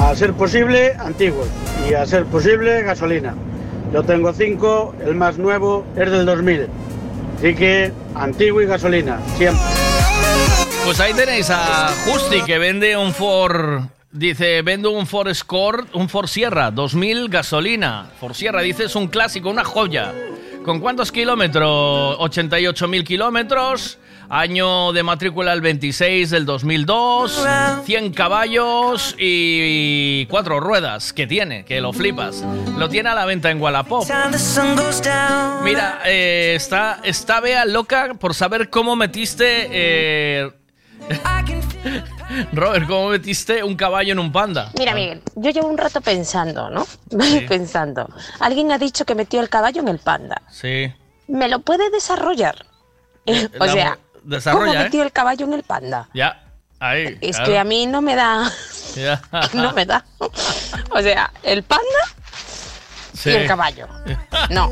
a 0.00 0.14
ser 0.14 0.32
posible, 0.32 0.94
antiguos. 0.98 1.48
Y 1.88 1.94
a 1.94 2.06
ser 2.06 2.24
posible, 2.26 2.82
gasolina. 2.82 3.34
Yo 3.92 4.02
tengo 4.02 4.32
cinco, 4.32 4.94
el 5.04 5.14
más 5.14 5.38
nuevo 5.38 5.84
es 5.96 6.10
del 6.10 6.24
2000. 6.24 6.68
Así 7.38 7.54
que, 7.54 7.92
antiguo 8.14 8.62
y 8.62 8.66
gasolina, 8.66 9.20
siempre. 9.36 9.62
Pues 10.84 10.98
ahí 11.00 11.12
tenéis 11.12 11.50
a 11.50 11.88
Justi 12.06 12.42
que 12.42 12.58
vende 12.58 12.96
un 12.96 13.12
Ford. 13.12 13.82
Dice, 14.10 14.62
vendo 14.62 14.90
un 14.90 15.06
Ford 15.06 15.28
Escort, 15.28 15.94
un 15.94 16.08
Ford 16.08 16.26
Sierra, 16.26 16.70
2000 16.70 17.28
gasolina. 17.28 18.10
Ford 18.20 18.34
Sierra, 18.34 18.62
dice, 18.62 18.84
es 18.84 18.96
un 18.96 19.08
clásico, 19.08 19.50
una 19.50 19.64
joya. 19.64 20.12
¿Con 20.64 20.80
cuántos 20.80 21.10
kilómetros? 21.10 22.18
88.000 22.18 23.04
kilómetros. 23.04 23.98
Año 24.34 24.94
de 24.94 25.02
matrícula 25.02 25.52
el 25.52 25.60
26 25.60 26.30
del 26.30 26.46
2002. 26.46 27.46
100 27.84 28.12
caballos 28.14 29.14
y 29.18 30.24
cuatro 30.24 30.58
ruedas 30.58 31.12
que 31.12 31.26
tiene, 31.26 31.66
que 31.66 31.82
lo 31.82 31.92
flipas. 31.92 32.42
Lo 32.78 32.88
tiene 32.88 33.10
a 33.10 33.14
la 33.14 33.26
venta 33.26 33.50
en 33.50 33.60
Wallapop. 33.60 34.06
Mira, 35.62 36.00
eh, 36.06 36.54
está, 36.56 37.00
está 37.04 37.40
Bea 37.40 37.66
loca 37.66 38.14
por 38.14 38.32
saber 38.32 38.70
cómo 38.70 38.96
metiste... 38.96 39.68
eh, 39.70 40.50
Robert, 42.54 42.86
¿cómo 42.86 43.10
metiste 43.10 43.62
un 43.62 43.76
caballo 43.76 44.12
en 44.12 44.18
un 44.18 44.32
panda? 44.32 44.70
Mira, 44.78 44.94
Miguel, 44.94 45.20
yo 45.34 45.50
llevo 45.50 45.68
un 45.68 45.76
rato 45.76 46.00
pensando, 46.00 46.70
¿no? 46.70 46.86
pensando. 47.48 48.08
Alguien 48.40 48.72
ha 48.72 48.78
dicho 48.78 49.04
que 49.04 49.14
metió 49.14 49.42
el 49.42 49.50
caballo 49.50 49.82
en 49.82 49.88
el 49.88 49.98
panda. 49.98 50.40
Sí. 50.50 50.90
¿Me 51.28 51.50
lo 51.50 51.58
puede 51.58 51.90
desarrollar? 51.90 52.64
o 53.60 53.66
la- 53.66 53.72
sea, 53.72 53.98
desarrolla, 54.24 54.88
¿cómo 54.90 55.02
¿eh? 55.02 55.06
el 55.06 55.12
caballo 55.12 55.46
en 55.46 55.52
el 55.54 55.62
panda? 55.62 56.08
Ya, 56.14 56.42
ahí. 56.80 57.18
Es 57.20 57.36
claro. 57.36 57.52
que 57.52 57.58
a 57.58 57.64
mí 57.64 57.86
no 57.86 58.02
me 58.02 58.14
da, 58.14 58.50
Ya. 58.94 59.20
no 59.52 59.72
me 59.72 59.86
da. 59.86 60.04
O 60.90 61.00
sea, 61.02 61.32
el 61.42 61.62
panda 61.62 61.84
Sí. 63.14 63.30
y 63.30 63.34
el 63.34 63.46
caballo. 63.46 63.88
No. 64.50 64.70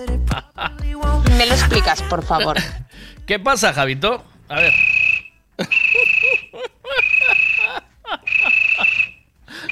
¿Me 1.36 1.46
lo 1.46 1.54
explicas, 1.54 2.02
por 2.02 2.24
favor? 2.24 2.56
¿Qué 3.26 3.38
pasa, 3.38 3.72
Javito? 3.72 4.24
A 4.48 4.56
ver. 4.60 4.72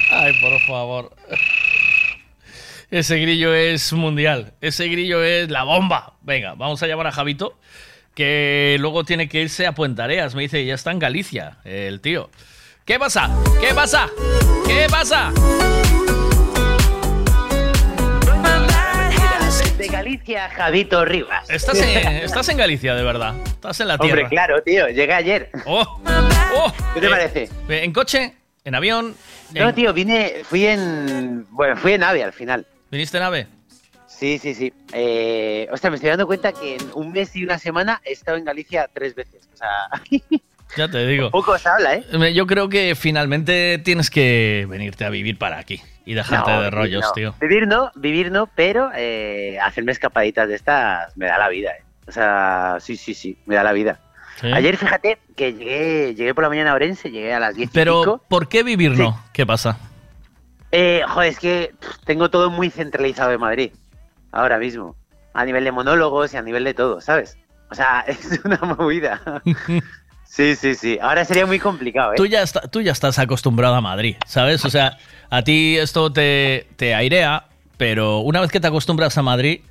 Ay, 0.09 0.33
por 0.39 0.59
favor. 0.61 1.15
Ese 2.91 3.17
grillo 3.19 3.53
es 3.53 3.93
mundial. 3.93 4.53
Ese 4.61 4.87
grillo 4.87 5.23
es 5.23 5.49
la 5.49 5.63
bomba. 5.63 6.13
Venga, 6.21 6.55
vamos 6.55 6.81
a 6.81 6.87
llamar 6.87 7.07
a 7.07 7.11
Javito, 7.11 7.59
que 8.19 8.75
luego 8.81 9.05
tiene 9.05 9.29
que 9.29 9.39
irse 9.39 9.65
a 9.65 9.71
Puentareas. 9.71 10.35
Me 10.35 10.41
dice, 10.41 10.65
ya 10.65 10.73
está 10.73 10.91
en 10.91 10.99
Galicia, 10.99 11.55
el 11.63 12.01
tío. 12.01 12.29
¿Qué 12.83 12.99
pasa? 12.99 13.29
¿Qué 13.61 13.73
pasa? 13.73 14.09
¿Qué 14.67 14.87
pasa? 14.89 15.31
De 19.77 19.87
Galicia, 19.87 20.49
Javito 20.49 21.05
Rivas. 21.05 21.49
Estás 21.49 21.79
en, 21.79 21.97
estás 22.25 22.49
en 22.49 22.57
Galicia, 22.57 22.93
de 22.93 23.03
verdad. 23.03 23.35
Estás 23.45 23.79
en 23.79 23.87
la 23.87 23.97
tierra. 23.97 24.15
Hombre, 24.23 24.29
claro, 24.29 24.61
tío, 24.63 24.89
llegué 24.89 25.13
ayer. 25.13 25.49
Oh, 25.65 26.01
oh. 26.53 26.73
¿Qué 26.93 26.99
te 26.99 27.07
Eh, 27.07 27.09
parece? 27.09 27.49
¿En 27.69 27.93
coche? 27.93 28.33
¿En 28.65 28.75
avión? 28.75 29.15
No, 29.55 29.69
en- 29.69 29.75
tío, 29.75 29.93
vine, 29.93 30.41
fui 30.43 30.65
en, 30.65 31.45
bueno, 31.51 31.77
fui 31.77 31.93
en 31.93 32.03
AVE 32.03 32.21
al 32.25 32.33
final. 32.33 32.67
¿Viniste 32.91 33.15
en 33.15 33.23
AVE? 33.23 33.47
Sí, 34.19 34.37
sí, 34.37 34.53
sí. 34.53 34.73
Eh, 34.91 35.67
ostras, 35.71 35.91
me 35.91 35.95
estoy 35.95 36.09
dando 36.09 36.27
cuenta 36.27 36.51
que 36.51 36.75
en 36.75 36.81
un 36.93 37.11
mes 37.11 37.33
y 37.35 37.43
una 37.43 37.57
semana 37.57 38.01
he 38.03 38.11
estado 38.11 38.37
en 38.37 38.43
Galicia 38.45 38.89
tres 38.93 39.15
veces. 39.15 39.47
O 39.53 39.57
sea, 39.57 39.69
Ya 40.77 40.87
te 40.87 41.07
digo. 41.07 41.31
poco 41.31 41.57
se 41.57 41.67
habla, 41.67 41.95
¿eh? 41.95 42.33
Yo 42.33 42.45
creo 42.45 42.69
que 42.69 42.93
finalmente 42.95 43.79
tienes 43.83 44.09
que 44.11 44.67
venirte 44.69 45.03
a 45.05 45.09
vivir 45.09 45.37
para 45.39 45.57
aquí 45.57 45.81
y 46.05 46.13
dejarte 46.13 46.51
No, 46.51 46.61
de 46.61 46.69
rollos, 46.69 47.01
no. 47.05 47.11
tío. 47.13 47.35
Vivir 47.41 47.65
no, 47.67 47.91
vivir 47.95 48.31
no, 48.31 48.47
pero 48.53 48.91
eh, 48.95 49.57
hacerme 49.63 49.93
escapaditas 49.93 50.47
de 50.47 50.55
estas 50.55 51.15
me 51.17 51.25
da 51.25 51.39
la 51.39 51.49
vida, 51.49 51.71
¿eh? 51.71 51.83
O 52.07 52.11
sea, 52.11 52.77
sí, 52.81 52.97
sí, 52.97 53.13
sí, 53.15 53.37
me 53.45 53.55
da 53.55 53.63
la 53.63 53.71
vida. 53.71 53.99
Sí. 54.41 54.47
Ayer, 54.53 54.77
fíjate, 54.77 55.17
que 55.35 55.53
llegué, 55.53 56.13
llegué 56.15 56.33
por 56.35 56.43
la 56.43 56.49
mañana 56.49 56.71
a 56.71 56.75
Orense, 56.75 57.09
llegué 57.09 57.33
a 57.33 57.39
las 57.39 57.55
10 57.55 57.69
y 57.69 57.73
Pero, 57.73 58.01
pico. 58.01 58.23
¿por 58.29 58.47
qué 58.47 58.61
vivir 58.63 58.91
no? 58.91 59.19
¿Qué 59.33 59.45
pasa? 59.45 59.77
Eh, 60.71 61.01
joder, 61.07 61.29
es 61.29 61.39
que 61.39 61.73
pff, 61.79 61.97
tengo 62.05 62.29
todo 62.29 62.49
muy 62.51 62.69
centralizado 62.69 63.31
en 63.31 63.39
Madrid, 63.39 63.71
ahora 64.31 64.57
mismo. 64.57 64.95
A 65.33 65.45
nivel 65.45 65.63
de 65.63 65.71
monólogos 65.71 66.33
y 66.33 66.37
a 66.37 66.41
nivel 66.41 66.63
de 66.63 66.73
todo, 66.73 67.01
¿sabes? 67.01 67.37
O 67.71 67.75
sea, 67.75 68.01
es 68.07 68.39
una 68.43 68.57
movida. 68.77 69.21
Sí, 70.31 70.55
sí, 70.55 70.75
sí. 70.75 70.99
Ahora 71.01 71.25
sería 71.25 71.47
muy 71.47 71.57
complicado, 71.57 72.13
¿eh? 72.13 72.15
Tú 72.15 72.27
ya, 72.27 72.43
está- 72.43 72.61
tú 72.67 72.81
ya 72.81 72.91
estás 72.91 73.17
acostumbrado 73.17 73.73
a 73.73 73.81
Madrid, 73.81 74.15
¿sabes? 74.27 74.63
O 74.63 74.69
sea, 74.69 74.95
a 75.31 75.41
ti 75.41 75.75
esto 75.75 76.13
te, 76.13 76.67
te 76.75 76.93
airea, 76.93 77.45
pero 77.77 78.19
una 78.19 78.39
vez 78.39 78.51
que 78.51 78.59
te 78.59 78.67
acostumbras 78.67 79.17
a 79.17 79.23
Madrid, 79.23 79.61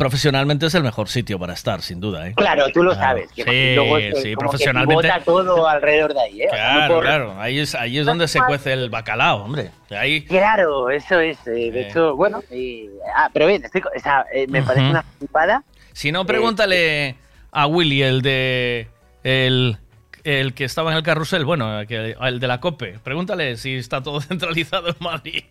profesionalmente 0.00 0.64
es 0.66 0.74
el 0.74 0.82
mejor 0.82 1.08
sitio 1.10 1.38
para 1.38 1.52
estar, 1.52 1.82
sin 1.82 2.00
duda, 2.00 2.26
¿eh? 2.26 2.32
Claro, 2.34 2.66
tú 2.72 2.82
lo 2.82 2.94
sabes. 2.94 3.30
Que 3.32 3.44
Sí, 3.44 3.74
luego 3.76 3.96
que 3.98 4.12
sí, 4.22 4.34
profesionalmente. 4.34 5.08
Que 5.12 5.20
todo 5.26 5.68
alrededor 5.68 6.14
de 6.14 6.20
ahí, 6.22 6.42
¿eh? 6.42 6.48
Claro, 6.50 6.94
por- 6.94 7.04
claro. 7.04 7.40
Ahí 7.40 7.58
es, 7.58 7.74
ahí 7.74 7.98
es 7.98 8.06
donde 8.06 8.26
se 8.26 8.40
cuece 8.40 8.72
el 8.72 8.88
bacalao, 8.88 9.44
hombre. 9.44 9.70
Ahí. 9.90 10.22
Claro, 10.24 10.88
eso 10.90 11.20
es. 11.20 11.38
eh, 11.46 11.70
de 11.70 11.82
Eh. 11.82 11.88
hecho, 11.88 12.16
bueno. 12.16 12.42
y- 12.50 12.88
ah, 13.14 13.28
pero 13.32 13.46
bien, 13.46 13.62
estoy, 13.62 13.82
o 13.82 14.00
sea, 14.00 14.24
eh, 14.34 14.46
me 14.48 14.62
parece 14.62 14.88
una 14.88 15.02
flipada. 15.18 15.62
Si 15.92 16.10
no, 16.12 16.24
pregúntale 16.24 17.16
a 17.52 17.66
Willy, 17.66 18.02
el 18.02 18.22
de. 18.22 18.88
El, 19.22 19.76
el 20.24 20.54
que 20.54 20.64
estaba 20.64 20.92
en 20.92 20.96
el 20.96 21.02
carrusel, 21.02 21.44
bueno, 21.44 21.78
el 21.80 22.40
de 22.40 22.46
la 22.46 22.58
COPE. 22.60 23.00
Pregúntale 23.04 23.56
si 23.58 23.74
está 23.76 24.02
todo 24.02 24.20
centralizado 24.22 24.88
en 24.88 24.96
Madrid. 24.98 25.44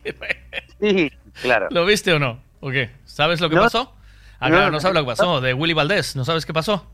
Sí, 0.82 1.12
claro. 1.44 1.68
¿Lo 1.70 1.86
viste 1.86 2.12
o 2.14 2.18
no? 2.20 2.40
¿O 2.62 2.72
qué? 2.72 2.90
¿Sabes 3.06 3.42
lo 3.42 3.50
que 3.50 3.56
No. 3.56 3.62
pasó? 3.62 3.94
Ah, 4.40 4.50
No, 4.50 4.56
claro, 4.56 4.66
no, 4.68 4.72
no, 4.74 4.80
sabes 4.80 4.96
lo 4.96 5.02
que 5.02 5.06
no. 5.08 5.16
pasó. 5.16 5.42
De 5.42 5.54
Willy 5.54 5.74
Valdés, 5.74 6.16
¿no 6.16 6.26
sabes 6.26 6.46
qué 6.46 6.54
pasó? 6.54 6.86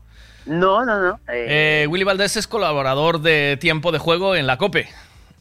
No, 0.46 0.84
no, 0.84 1.00
no. 1.00 1.20
eh, 1.28 1.82
Eh, 1.82 1.86
Willy 1.88 2.04
Valdés 2.04 2.36
es 2.36 2.46
colaborador 2.46 3.20
de 3.20 3.56
tiempo 3.60 3.90
de 3.92 3.98
juego 3.98 4.36
en 4.36 4.46
la 4.46 4.56
COPE. 4.58 4.88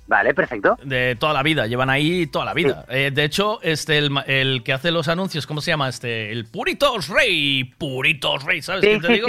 Vale, 0.08 0.36
perfecto. 0.36 0.78
De 0.84 1.16
toda 1.20 1.34
la 1.34 1.42
vida, 1.42 1.66
llevan 1.66 1.90
ahí 1.90 2.28
toda 2.28 2.46
la 2.46 2.54
vida. 2.54 2.86
Eh, 2.90 3.10
de 3.12 3.24
hecho, 3.24 3.60
este, 3.64 3.98
el, 3.98 4.62
que 4.64 4.72
hace 4.74 4.92
los 4.92 5.08
anuncios, 5.08 5.48
¿cómo 5.48 5.62
se 5.62 5.72
llama? 5.72 5.90
Este, 5.90 6.32
el 6.32 6.46
Puritos 6.46 7.08
Rey, 7.08 7.64
Puritos 7.64 8.44
Rey, 8.44 8.62
¿sabes 8.62 8.82
Sí, 8.82 8.88
qué 8.88 9.00
te 9.08 9.14
digo? 9.14 9.28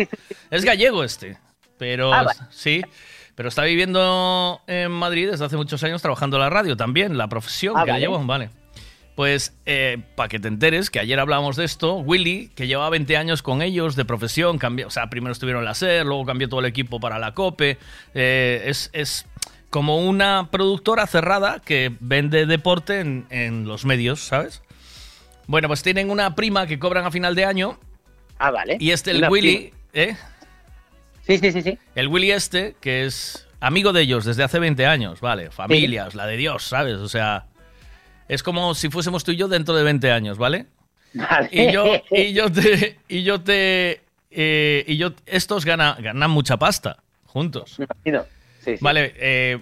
Es 0.51 0.65
gallego 0.67 1.03
este, 1.03 1.39
pero 1.79 2.13
Ah, 2.13 2.25
vale. 2.25 2.39
sí, 2.51 2.83
pero 3.35 3.49
está 3.49 3.63
viviendo 3.65 4.61
en 4.67 4.91
Madrid 4.93 5.31
desde 5.31 5.47
hace 5.47 5.57
muchos 5.57 5.83
años 5.83 6.03
trabajando 6.03 6.37
en 6.37 6.43
la 6.43 6.51
radio 6.51 6.77
también, 6.77 7.17
la 7.17 7.29
profesión 7.29 7.75
Ah, 7.77 7.81
que 7.81 7.87
le 7.87 7.93
vale. 7.93 8.01
llevo, 8.03 8.23
vale. 8.27 8.51
Pues, 9.17 9.55
para 10.15 10.29
que 10.29 10.39
te 10.39 10.49
enteres, 10.49 10.91
que 10.91 11.01
ayer 11.01 11.19
hablábamos 11.19 11.57
de 11.57 11.65
esto, 11.65 11.95
Willy, 11.95 12.51
que 12.55 12.67
llevaba 12.67 12.91
20 12.91 13.17
años 13.17 13.43
con 13.43 13.63
ellos 13.63 13.97
de 13.97 14.05
profesión, 14.05 14.59
cambió, 14.59 14.87
o 14.87 14.91
sea, 14.91 15.09
primero 15.09 15.33
estuvieron 15.33 15.63
en 15.63 15.65
la 15.65 15.75
SER, 15.75 16.05
luego 16.05 16.27
cambió 16.27 16.51
todo 16.51 16.61
el 16.61 16.67
equipo 16.67 17.01
para 17.01 17.19
la 17.19 17.33
COPE, 17.33 17.79
eh, 18.15 18.63
es, 18.67 18.91
es 18.93 19.25
como 19.71 20.07
una 20.07 20.51
productora 20.51 21.07
cerrada 21.07 21.61
que 21.65 21.93
vende 21.99 22.45
deporte 22.45 23.01
en, 23.01 23.27
en 23.31 23.67
los 23.67 23.87
medios, 23.87 24.21
¿sabes? 24.21 24.63
Bueno, 25.47 25.69
pues 25.69 25.83
tienen 25.83 26.11
una 26.11 26.35
prima 26.35 26.67
que 26.67 26.79
cobran 26.79 27.07
a 27.07 27.11
final 27.11 27.35
de 27.35 27.47
año. 27.47 27.79
Ah, 28.39 28.51
vale. 28.51 28.77
Y 28.81 28.91
este, 28.91 29.13
el 29.13 29.19
Una 29.19 29.31
Willy, 29.31 29.73
¿eh? 29.93 30.17
Sí, 31.27 31.39
sí, 31.39 31.53
sí, 31.53 31.63
sí. 31.63 31.79
El 31.95 32.09
Willy 32.09 32.33
este, 32.33 32.77
que 32.81 33.07
es 33.07 33.47
amigo 33.61 33.93
de 33.93 34.03
ellos 34.03 34.25
desde 34.25 34.43
hace 34.43 34.59
20 34.59 34.85
años, 34.87 35.21
¿vale? 35.21 35.51
Familias, 35.51 36.15
la 36.15 36.27
de 36.27 36.37
Dios, 36.37 36.65
¿sabes? 36.65 36.97
O 36.97 37.09
sea, 37.09 37.47
es 38.29 38.43
como 38.43 38.75
si 38.75 38.89
fuésemos 38.91 39.25
tú 39.25 39.33
y 39.33 39.37
yo 39.37 39.49
dentro 39.49 39.75
de 39.75 39.83
20 39.83 40.11
años, 40.11 40.39
¿vale? 40.39 40.67
Vale. 41.15 41.49
Y 41.51 41.73
yo, 41.73 41.85
y 42.11 42.33
yo 42.33 42.51
te, 42.51 42.99
y 43.09 43.23
yo 43.23 43.41
te, 43.41 44.03
eh, 44.31 44.85
y 44.87 44.97
yo, 44.97 45.13
estos 45.27 45.65
ganan, 45.65 46.03
ganan 46.03 46.31
mucha 46.31 46.57
pasta 46.59 46.99
juntos. 47.27 47.79
Me 47.79 47.87
imagino. 47.87 48.25
Sí, 48.61 48.77
sí. 48.77 48.85
Vale, 48.85 49.15
eh, 49.17 49.61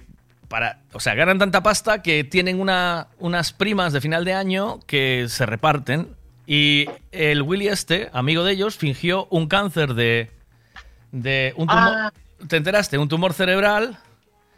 para, 0.48 0.80
o 0.92 1.00
sea, 1.00 1.14
ganan 1.14 1.38
tanta 1.38 1.62
pasta 1.62 2.02
que 2.02 2.24
tienen 2.24 2.60
una, 2.60 3.08
unas 3.18 3.52
primas 3.52 3.92
de 3.92 4.00
final 4.00 4.24
de 4.24 4.32
año 4.32 4.80
que 4.86 5.26
se 5.28 5.46
reparten. 5.46 6.08
Y 6.46 6.88
el 7.10 7.42
Willy 7.42 7.68
este, 7.68 8.10
amigo 8.12 8.44
de 8.44 8.52
ellos, 8.52 8.76
fingió 8.76 9.26
un 9.30 9.46
cáncer 9.48 9.94
de, 9.94 10.30
de 11.10 11.52
un 11.56 11.66
tumor. 11.66 11.92
Ah. 11.96 12.12
¿Te 12.48 12.56
enteraste? 12.56 12.98
Un 12.98 13.08
tumor 13.08 13.32
cerebral. 13.32 13.98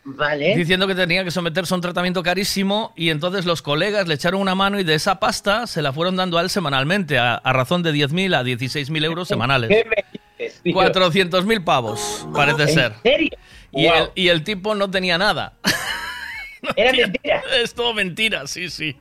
Vale. 0.09 0.55
Diciendo 0.57 0.87
que 0.87 0.95
tenía 0.95 1.25
que 1.25 1.33
someterse 1.33 1.75
a 1.75 1.77
un 1.77 1.81
tratamiento 1.81 2.23
carísimo 2.23 2.93
y 2.95 3.11
entonces 3.11 3.45
los 3.45 3.61
colegas 3.61 4.07
le 4.07 4.15
echaron 4.15 4.41
una 4.41 4.55
mano 4.55 4.79
y 4.79 4.85
de 4.85 4.95
esa 4.95 5.19
pasta 5.19 5.67
se 5.67 5.83
la 5.83 5.93
fueron 5.93 6.15
dando 6.15 6.39
a 6.39 6.43
él 6.43 6.49
semanalmente 6.51 7.19
a, 7.19 7.35
a 7.35 7.53
razón 7.53 7.83
de 7.83 7.93
10.000 7.93 8.35
a 8.37 8.45
16.000 8.45 9.05
euros 9.05 9.27
semanales. 9.27 9.69
¿Qué 9.69 9.85
me 9.85 10.05
dices, 10.39 10.61
tío? 10.63 10.75
400.000 10.77 11.65
pavos, 11.65 12.25
parece 12.33 12.63
¿En 12.63 12.69
ser. 12.69 12.93
serio? 13.03 13.31
Y, 13.73 13.87
Wow. 13.89 13.95
el, 13.97 14.11
y 14.15 14.29
el 14.29 14.45
tipo 14.45 14.77
no 14.77 14.89
tenía 14.89 15.19
nada. 15.19 15.55
Era 16.77 16.93
mentira. 16.93 17.43
Es 17.63 17.75
todo 17.75 17.93
mentira, 17.95 18.47
sí, 18.47 18.71
sí. 18.71 18.97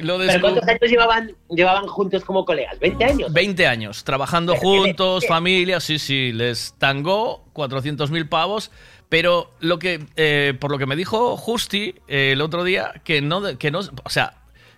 Lo 0.00 0.18
¿Pero 0.18 0.40
cuántos 0.40 0.68
años 0.68 0.80
llevaban, 0.90 1.32
llevaban 1.50 1.86
juntos 1.86 2.24
como 2.24 2.44
colegas? 2.44 2.78
¿20 2.80 3.10
años? 3.10 3.32
20 3.32 3.66
años, 3.66 4.04
trabajando 4.04 4.52
Pero 4.54 4.62
juntos, 4.64 5.24
familia, 5.26 5.80
sí, 5.80 5.98
sí. 5.98 6.32
Les 6.32 6.74
tangó 6.78 7.44
400.000 7.54 8.28
pavos 8.28 8.70
Pero 9.08 9.50
lo 9.60 9.78
que, 9.78 10.04
eh, 10.16 10.54
por 10.58 10.70
lo 10.70 10.78
que 10.78 10.86
me 10.86 10.96
dijo 10.96 11.36
Justi 11.36 11.94
eh, 12.08 12.32
el 12.32 12.40
otro 12.40 12.64
día, 12.64 12.92
que 13.04 13.22
no, 13.22 13.56
que 13.56 13.70
no, 13.70 13.80
o 14.04 14.08
sea, 14.10 14.34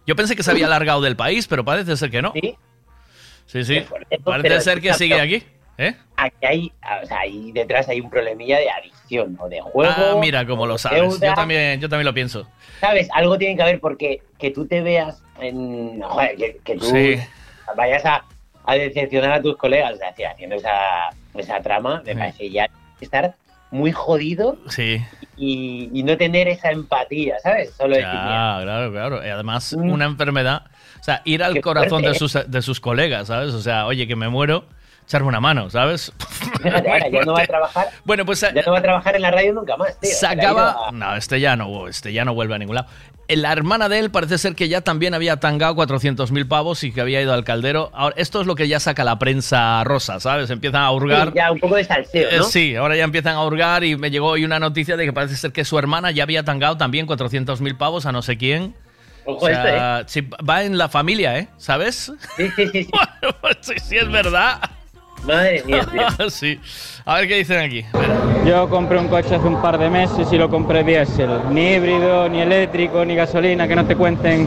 yo 0.07 0.15
pensé 0.17 0.37
que 0.37 0.43
se 0.43 0.51
había 0.51 0.69
largado 0.69 1.01
del 1.01 1.17
país, 1.17 1.47
pero 1.49 1.65
parece 1.65 1.97
ser 1.97 2.11
que 2.11 2.21
no. 2.23 2.33
Sí. 2.35 2.57
Sí, 3.47 3.65
sí. 3.65 3.85
Parece 4.25 4.61
ser 4.61 4.81
que 4.83 4.93
sigue 4.95 5.19
aquí. 5.21 5.43
¿Eh? 5.79 5.95
Aquí 6.17 6.37
hay, 6.45 6.73
o 7.03 7.07
sea, 7.07 7.21
ahí 7.21 7.53
detrás 7.53 7.89
hay 7.89 8.01
un 8.01 8.11
problemilla 8.11 8.59
de 8.59 8.69
adicción 8.69 9.37
o 9.41 9.49
de 9.49 9.61
juego. 9.61 9.95
Ah, 9.97 10.17
mira 10.21 10.45
cómo 10.45 10.67
lo 10.67 10.77
sabes. 10.77 11.01
deuda. 11.01 11.29
Yo 11.29 11.35
también, 11.35 11.81
yo 11.81 11.89
también 11.89 12.05
lo 12.05 12.13
pienso. 12.13 12.49
¿Sabes? 12.81 13.09
Algo 13.15 13.39
tiene 13.39 13.57
que 13.57 13.63
haber 13.63 13.81
porque 13.81 14.21
que 14.39 14.51
tú 14.51 14.67
te 14.67 14.81
veas 14.83 15.23
en. 15.41 16.03
Joder, 16.03 16.37
que, 16.37 16.59
que 16.65 16.77
tú 16.77 16.85
Sí. 16.87 17.15
vayas 17.77 18.05
a, 18.05 18.25
a 18.65 18.75
decepcionar 18.75 19.33
a 19.33 19.41
tus 19.41 19.57
colegas 19.57 19.95
o 19.95 19.97
sea, 19.97 20.13
haci- 20.15 20.31
haciendo 20.31 20.57
esa, 20.57 21.11
esa 21.35 21.61
trama, 21.63 22.03
me 22.05 22.15
parece 22.17 22.51
ya 22.51 22.69
estar 23.01 23.35
muy 23.71 23.93
jodido 23.93 24.57
Sí. 24.69 25.05
y, 25.37 25.91
y 25.93 26.03
no 26.03 26.17
tener 26.17 26.49
esa 26.49 26.71
empatía, 26.71 27.37
¿sabes? 27.43 27.73
Solo 27.77 27.97
decir, 27.97 28.09
Ah, 28.11 28.61
claro, 28.63 28.91
claro. 28.93 29.27
Y 29.27 29.29
además, 29.29 29.73
una 29.75 30.07
enfermedad. 30.07 30.63
O 31.01 31.03
sea, 31.05 31.23
ir 31.25 31.43
al 31.43 31.61
corazón 31.61 32.03
de 32.03 32.11
¿eh? 32.11 32.15
sus, 32.15 32.37
de 32.47 32.63
sus 32.63 32.81
colegas, 32.81 33.29
¿sabes? 33.29 33.55
O 33.55 33.61
sea, 33.61 33.87
oye, 33.87 34.07
que 34.07 34.17
me 34.17 34.29
muero, 34.29 34.65
echarme 35.05 35.29
una 35.29 35.41
mano, 35.41 35.71
¿sabes? 35.71 36.13
fíjate, 36.63 36.91
ahora 36.91 37.09
ya 37.09 37.23
no 37.23 37.33
va 37.35 37.43
a 37.43 37.47
trabajar. 37.47 37.89
Bueno, 38.05 38.25
pues 38.27 38.41
ya 38.41 38.53
no 38.53 38.73
va 38.73 38.79
a 38.79 38.83
trabajar 38.83 39.17
en 39.17 39.23
la 39.23 39.31
radio 39.31 39.53
nunca 39.53 39.77
más, 39.77 39.99
tío. 40.01 40.11
se 40.11 40.17
Se 40.17 40.27
ha 40.27 40.33
ido 40.35 40.43
acaba. 40.43 40.89
a- 40.89 40.93
No, 40.93 41.15
este 41.17 41.39
ya 41.41 41.55
no, 41.57 41.89
este 41.89 42.13
ya 42.13 42.25
no 42.25 42.35
vuelve 42.35 42.55
a 42.55 42.59
ningún 42.59 42.75
lado. 42.77 42.89
La 43.29 43.53
hermana 43.53 43.91
de 43.91 43.99
él 43.99 44.11
parece 44.11 44.39
ser 44.39 44.55
que 44.55 44.69
ya 44.71 44.81
también 44.81 45.13
había 45.13 45.37
tangado 45.39 45.75
400.000 45.77 46.49
pavos 46.49 46.83
y 46.83 46.93
que 46.93 47.03
había 47.03 47.21
ido 47.21 47.35
al 47.35 47.45
caldero. 47.45 47.91
Ahora, 47.93 48.15
esto 48.17 48.41
es 48.41 48.47
lo 48.47 48.55
que 48.55 48.69
ya 48.69 48.81
saca 48.81 49.05
la 49.05 49.19
prensa 49.19 49.85
rosa, 49.85 50.19
¿sabes? 50.19 50.49
Empiezan 50.49 50.81
a 50.83 50.91
hurgar. 50.91 51.29
Sí, 51.29 51.35
ya 51.37 51.53
un 51.53 51.61
poco 51.61 51.77
de 51.77 51.85
salseo, 51.85 52.31
Eh, 52.31 52.39
¿no? 52.39 52.45
sí, 52.45 52.75
ahora 52.75 52.97
ya 52.97 53.05
empiezan 53.05 53.35
a 53.37 53.45
hurgar 53.45 53.85
y 53.85 53.97
me 53.97 54.11
llegó 54.11 54.29
hoy 54.29 54.45
una 54.47 54.59
noticia 54.59 54.97
de 54.97 55.05
que 55.05 55.13
parece 55.13 55.37
ser 55.37 55.53
que 55.53 55.67
su 55.67 55.79
hermana 55.79 56.11
ya 56.11 56.23
había 56.23 56.43
tangado 56.43 56.79
también 56.79 57.07
400.000 57.07 57.77
pavos 57.77 58.07
a 58.07 58.13
no 58.13 58.23
sé 58.23 58.39
quién. 58.39 58.75
Ojo 59.27 59.45
O 59.45 59.49
sea, 59.49 60.01
esto, 60.01 60.09
sí, 60.09 60.23
va 60.49 60.65
en 60.65 60.79
la 60.79 60.89
familia, 60.89 61.39
¿eh? 61.39 61.49
¿Sabes? 61.59 62.11
Sí, 62.39 62.49
sí, 62.57 62.67
sí. 62.73 62.89
sí, 63.61 63.75
sí, 63.85 63.97
es 63.99 64.11
verdad. 64.11 64.59
Madre 65.25 65.63
mía, 65.67 65.87
tío. 66.17 66.31
sí. 66.31 66.59
A 67.09 67.21
ver 67.21 67.29
qué 67.29 67.37
dicen 67.39 67.59
aquí. 67.61 67.87
Yo 68.47 68.69
compré 68.69 68.99
un 68.99 69.09
coche 69.09 69.35
hace 69.35 69.47
un 69.47 69.63
par 69.63 69.79
de 69.79 69.89
meses 69.89 70.31
y 70.31 70.37
lo 70.37 70.51
compré 70.51 70.85
diésel. 70.85 71.41
Ni 71.51 71.69
híbrido, 71.73 72.29
ni 72.29 72.43
eléctrico, 72.43 73.03
ni 73.03 73.15
gasolina, 73.15 73.67
que 73.67 73.75
no 73.75 73.87
te 73.87 73.97
cuenten 73.97 74.47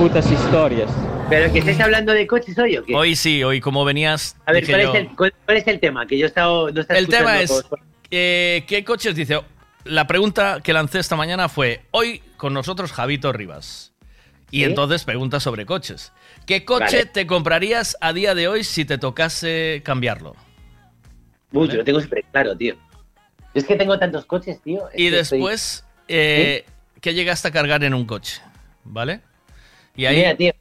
putas 0.00 0.28
historias. 0.28 0.90
Pero 1.30 1.52
que 1.52 1.60
estés 1.60 1.78
hablando 1.78 2.12
de 2.12 2.26
coches 2.26 2.58
hoy 2.58 2.76
o 2.76 2.84
qué? 2.84 2.92
Hoy 2.96 3.14
sí, 3.14 3.44
hoy 3.44 3.60
como 3.60 3.84
venías. 3.84 4.36
A 4.46 4.50
ver, 4.52 4.66
¿cuál, 4.66 4.82
yo- 4.82 4.88
es 4.92 4.94
el, 4.96 5.08
cuál, 5.14 5.32
cuál 5.44 5.56
es 5.58 5.66
el 5.68 5.78
tema? 5.78 6.04
Que 6.04 6.18
yo 6.18 6.24
he 6.24 6.28
estado. 6.28 6.72
No 6.72 6.80
estaba 6.80 6.98
El 6.98 7.06
tema 7.06 7.40
es, 7.40 7.64
eh, 8.10 8.64
¿qué 8.66 8.82
coches 8.82 9.14
dice? 9.14 9.40
La 9.84 10.08
pregunta 10.08 10.58
que 10.60 10.72
lancé 10.72 10.98
esta 10.98 11.14
mañana 11.14 11.48
fue, 11.48 11.82
hoy 11.92 12.20
con 12.36 12.52
nosotros 12.52 12.90
Javito 12.90 13.32
Rivas. 13.32 13.92
Y 14.50 14.58
¿Sí? 14.58 14.64
entonces 14.64 15.04
pregunta 15.04 15.38
sobre 15.38 15.66
coches. 15.66 16.12
¿Qué 16.46 16.64
coche 16.64 16.96
Vale. 16.96 17.06
te 17.06 17.28
comprarías 17.28 17.96
a 18.00 18.12
día 18.12 18.34
de 18.34 18.48
hoy 18.48 18.64
si 18.64 18.84
te 18.84 18.98
tocase 18.98 19.82
cambiarlo? 19.84 20.34
Uy, 21.52 21.68
yo 21.68 21.74
lo 21.76 21.84
tengo 21.84 22.00
súper 22.00 22.24
claro, 22.30 22.56
tío. 22.56 22.74
Yo 23.54 23.60
es 23.60 23.64
que 23.64 23.76
tengo 23.76 23.98
tantos 23.98 24.24
coches, 24.24 24.60
tío. 24.62 24.88
es 24.88 24.94
Y 25.00 25.10
que 25.10 25.20
estoy- 25.20 25.38
después, 25.38 25.84
eh, 26.08 26.64
¿qué 27.00 27.14
llegaste 27.14 27.48
a 27.48 27.50
cargar 27.50 27.84
en 27.84 27.94
un 27.94 28.06
coche? 28.06 28.40
¿Vale? 28.84 29.20
Y 29.94 30.06
ahí, 30.06 30.16
Mira, 30.16 30.34
tío. 30.36 30.52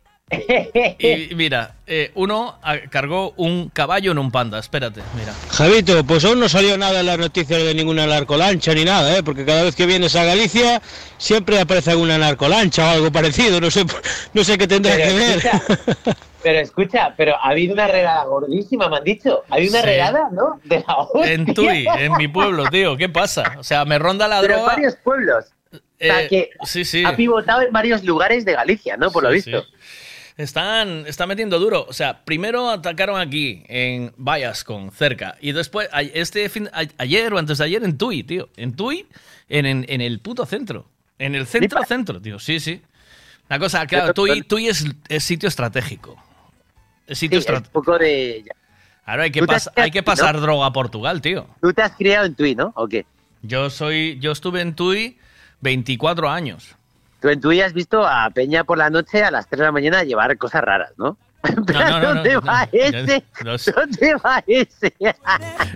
y 1.00 1.30
mira, 1.36 1.76
eh, 1.88 2.12
uno 2.16 2.58
ah, 2.64 2.78
cargó 2.90 3.34
un 3.38 3.70
caballo 3.70 4.12
en 4.12 4.18
un 4.18 4.32
panda. 4.32 4.60
Espérate, 4.60 5.02
mira. 5.18 5.34
Javito, 5.50 6.04
pues 6.06 6.24
aún 6.26 6.40
no 6.40 6.48
salió 6.50 6.78
nada 6.78 7.00
en 7.02 7.06
las 7.06 7.18
noticias 7.18 7.62
de 7.64 7.74
ninguna 7.74 8.06
narcolancha 8.08 8.74
ni 8.74 8.84
nada, 8.86 9.18
¿eh? 9.18 9.24
porque 9.24 9.46
cada 9.46 9.64
vez 9.64 9.76
que 9.76 9.86
vienes 9.86 10.16
a 10.16 10.24
Galicia 10.24 10.82
siempre 11.18 11.60
aparece 11.60 11.92
alguna 11.92 12.18
narcolancha 12.18 12.88
o 12.88 12.90
algo 12.92 13.12
parecido, 13.12 13.60
no 13.60 13.70
sé, 13.72 13.86
no 14.34 14.44
sé 14.44 14.58
qué 14.58 14.68
tendrá 14.68 14.96
Pero 14.96 15.08
que 15.08 15.14
ver. 15.14 16.16
Pero 16.44 16.60
escucha, 16.60 17.14
pero 17.16 17.36
ha 17.36 17.50
habido 17.50 17.74
una 17.74 17.88
redada 17.88 18.24
gordísima, 18.26 18.90
me 18.90 18.98
han 18.98 19.04
dicho. 19.04 19.44
Ha 19.50 19.56
habido 19.56 19.72
una 19.74 19.82
Sí. 19.82 19.86
redada, 19.86 20.30
¿no? 20.32 20.60
De 20.64 20.84
la 20.88 20.98
hostia. 20.98 21.32
En 21.34 21.54
Tui, 21.54 21.86
en 21.88 22.14
mi 22.18 22.28
pueblo, 22.28 22.66
tío. 22.70 22.98
¿Qué 22.98 23.10
pasa? 23.10 23.56
O 23.60 23.64
sea, 23.64 23.86
me 23.86 24.00
ronda 24.00 24.28
la 24.28 24.42
Pero 24.42 24.54
en 24.56 24.60
droga. 24.60 24.74
varios 24.76 24.96
pueblos. 24.98 25.46
O 25.74 25.78
sea, 26.00 26.24
Eh, 26.24 26.28
que 26.28 26.50
sí, 26.66 26.84
sí. 26.84 27.04
ha 27.06 27.16
pivotado 27.16 27.62
en 27.62 27.72
varios 27.72 28.04
lugares 28.04 28.44
de 28.44 28.54
Galicia, 28.54 28.98
¿no? 28.98 29.12
Por 29.12 29.22
lo 29.24 29.30
visto. 29.30 29.64
Están, 30.38 31.06
están 31.08 31.28
metiendo 31.28 31.60
duro. 31.60 31.86
O 31.88 31.94
sea, 31.94 32.24
primero 32.26 32.70
atacaron 32.70 33.20
aquí, 33.20 33.64
en 33.68 34.12
Vallascon, 34.18 34.92
cerca. 34.92 35.36
Y 35.42 35.52
después, 35.52 35.90
este 36.14 36.50
fin, 36.50 36.70
a- 36.74 36.86
ayer 36.98 37.32
o 37.34 37.38
antes 37.38 37.60
de 37.60 37.66
ayer, 37.66 37.84
en 37.84 37.98
Tui, 37.98 38.24
tío. 38.24 38.50
En 38.58 38.76
Tui, 38.76 39.06
en, 39.50 39.66
en, 39.68 39.86
en 39.88 40.02
el 40.02 40.20
puto 40.20 40.46
centro. 40.46 40.88
En 41.20 41.36
el 41.36 41.46
centro, 41.46 41.84
centro, 41.84 42.20
tío. 42.20 42.40
Sí, 42.40 42.60
sí. 42.60 42.82
Una 43.50 43.60
cosa, 43.60 43.86
claro, 43.86 44.14
Tui, 44.14 44.42
Tui 44.42 44.70
es, 44.70 44.86
es 45.10 45.24
sitio 45.24 45.50
estratégico. 45.50 46.18
Sí, 47.12 47.30
un 47.34 47.64
poco 47.72 47.98
de... 47.98 48.44
Ahora 49.06 49.24
hay 49.24 49.32
que, 49.32 49.42
pas- 49.44 49.72
hay 49.76 49.92
que 49.92 50.04
pasar 50.04 50.36
¿no? 50.36 50.42
droga 50.42 50.68
a 50.68 50.74
Portugal, 50.74 51.22
tío. 51.22 51.48
Tú 51.62 51.74
te 51.74 51.82
has 51.82 51.92
criado 51.94 52.26
en 52.26 52.36
Tui, 52.36 52.56
¿no? 52.56 52.72
¿O 52.76 52.88
qué? 52.88 53.06
Yo 53.42 53.70
soy, 53.70 54.20
yo 54.20 54.32
estuve 54.32 54.62
en 54.62 54.76
Tui 54.76 55.18
24 55.62 56.30
años. 56.30 56.76
Tú 57.20 57.30
en 57.30 57.42
Tui 57.42 57.62
has 57.62 57.74
visto 57.74 58.06
a 58.08 58.30
Peña 58.30 58.64
por 58.64 58.78
la 58.78 58.90
noche 58.90 59.24
a 59.24 59.32
las 59.32 59.48
3 59.48 59.60
de 59.60 59.66
la 59.66 59.72
mañana 59.72 60.04
llevar 60.04 60.38
cosas 60.38 60.62
raras, 60.62 60.92
¿no? 60.98 61.18
¿Dónde 61.44 62.38
va 62.38 62.70
ese? 62.72 63.24
¿Dónde 63.44 64.16
va 64.24 64.44
ese? 64.46 64.94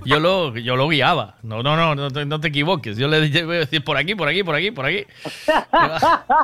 Yo 0.06 0.20
lo, 0.20 0.56
yo 0.58 0.76
lo 0.76 0.88
guiaba. 0.88 1.36
No, 1.42 1.64
no, 1.64 1.76
no, 1.76 1.96
no 1.96 2.12
te, 2.12 2.24
no 2.26 2.40
te 2.40 2.50
equivoques. 2.50 2.98
Yo 2.98 3.08
le 3.08 3.44
voy 3.44 3.56
a 3.56 3.60
decir 3.62 3.84
por 3.84 3.98
aquí, 3.98 4.14
por 4.14 4.28
aquí, 4.28 4.44
por 4.44 4.56
aquí, 4.56 4.70
por 4.72 4.86
aquí. 4.86 5.06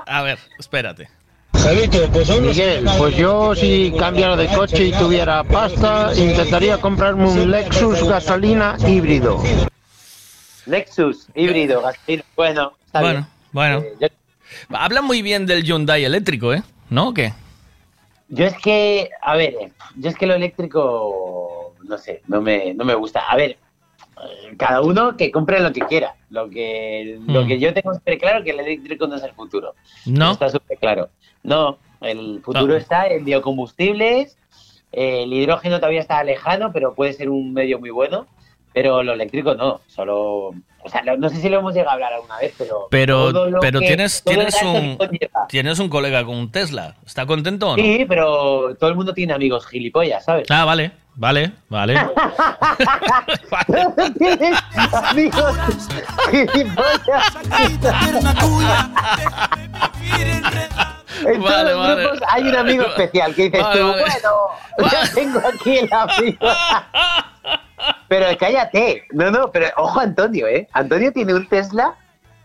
A 0.07 0.21
ver, 0.23 0.39
espérate. 0.57 1.07
Pues 1.63 2.41
Miguel, 2.41 2.85
pues 2.97 3.15
yo 3.15 3.53
si 3.53 3.93
cambiara 3.97 4.35
de 4.35 4.47
coche 4.47 4.85
y 4.85 4.91
tuviera 4.93 5.43
pasta, 5.43 6.11
intentaría 6.17 6.79
comprarme 6.79 7.27
un 7.29 7.51
Lexus 7.51 8.03
gasolina 8.03 8.77
híbrido. 8.87 9.37
Lexus, 10.65 11.27
híbrido, 11.35 11.81
gasolina. 11.83 12.23
Bueno, 12.35 12.73
está 12.83 13.01
Bueno, 13.01 13.19
bien. 13.19 13.27
bueno. 13.51 13.79
Eh, 13.79 13.93
yo, 14.01 14.07
Hablan 14.75 15.05
muy 15.05 15.21
bien 15.21 15.45
del 15.45 15.63
Hyundai 15.63 16.03
eléctrico, 16.03 16.51
¿eh? 16.51 16.63
¿No? 16.89 17.09
¿O 17.09 17.13
qué? 17.13 17.31
yo 18.29 18.45
es 18.45 18.57
que, 18.57 19.09
a 19.21 19.35
ver, 19.35 19.53
eh, 19.61 19.71
yo 19.97 20.09
es 20.09 20.15
que 20.15 20.25
lo 20.25 20.33
eléctrico, 20.33 21.75
no 21.83 21.97
sé, 21.99 22.21
no 22.27 22.41
me, 22.41 22.73
no 22.73 22.85
me 22.85 22.95
gusta. 22.95 23.19
A 23.29 23.35
ver, 23.35 23.51
eh, 23.51 24.55
cada 24.57 24.81
uno 24.81 25.15
que 25.15 25.29
compre 25.31 25.59
lo 25.59 25.71
que 25.71 25.81
quiera. 25.81 26.15
Lo 26.31 26.49
que, 26.49 27.19
lo 27.27 27.43
Mm. 27.43 27.47
que 27.47 27.59
yo 27.59 27.73
tengo 27.73 27.93
súper 27.93 28.17
claro 28.17 28.43
que 28.43 28.51
el 28.51 28.61
eléctrico 28.61 29.05
no 29.05 29.15
es 29.17 29.23
el 29.23 29.33
futuro. 29.33 29.75
¿No? 30.05 30.31
Está 30.31 30.49
súper 30.49 30.77
claro. 30.77 31.09
No, 31.43 31.77
el 32.01 32.41
futuro 32.43 32.67
No. 32.67 32.75
está 32.75 33.07
en 33.07 33.25
biocombustibles. 33.25 34.37
eh, 34.93 35.23
el 35.23 35.31
hidrógeno 35.33 35.77
todavía 35.77 36.01
está 36.01 36.21
lejano, 36.23 36.71
pero 36.73 36.93
puede 36.93 37.13
ser 37.13 37.29
un 37.29 37.53
medio 37.53 37.79
muy 37.79 37.89
bueno. 37.91 38.27
Pero 38.73 39.03
lo 39.03 39.13
eléctrico 39.13 39.53
no, 39.55 39.81
solo. 39.87 40.51
O 40.83 40.89
sea, 40.89 41.01
no 41.03 41.29
sé 41.29 41.35
si 41.37 41.49
lo 41.49 41.59
hemos 41.59 41.73
llegado 41.73 41.91
a 41.91 41.93
hablar 41.95 42.13
alguna 42.13 42.37
vez, 42.39 42.53
pero. 42.57 42.87
Pero, 42.89 43.31
pero 43.59 43.79
que- 43.81 43.87
tienes, 43.87 44.23
tienes, 44.23 44.55
un, 44.63 44.97
tienes 45.49 45.77
un 45.79 45.89
colega 45.89 46.23
con 46.25 46.35
un 46.37 46.49
Tesla. 46.51 46.95
¿Está 47.05 47.25
contento 47.25 47.69
o 47.71 47.77
no? 47.77 47.83
Sí, 47.83 48.05
pero 48.07 48.73
todo 48.79 48.89
el 48.89 48.95
mundo 48.95 49.13
tiene 49.13 49.33
amigos 49.33 49.65
gilipollas, 49.67 50.23
¿sabes? 50.25 50.47
Ah, 50.49 50.63
vale, 50.65 50.91
vale, 51.15 51.51
vale. 51.69 51.95
Tienes 54.17 54.57
amigos 54.93 55.55
gilipollas. 56.31 57.37
En 61.25 61.41
todos 61.41 61.51
Vale, 61.51 61.71
los 61.71 61.79
vale. 61.79 62.03
grupos 62.03 62.19
hay 62.29 62.43
un 62.43 62.55
amigo 62.55 62.83
especial 62.85 63.35
que 63.35 63.43
dices 63.43 63.61
Vale, 63.61 63.79
tú, 63.79 63.87
bueno, 63.87 64.91
ya 64.91 65.13
tengo 65.13 65.39
aquí 65.39 65.77
el 65.77 65.89
amigo. 65.93 66.37
Pero 68.07 68.25
cállate. 68.37 69.05
No, 69.11 69.31
no, 69.31 69.51
pero 69.51 69.67
ojo 69.77 69.99
Antonio, 69.99 70.47
¿eh? 70.47 70.67
Antonio 70.73 71.11
tiene 71.11 71.33
un 71.33 71.47
Tesla, 71.47 71.95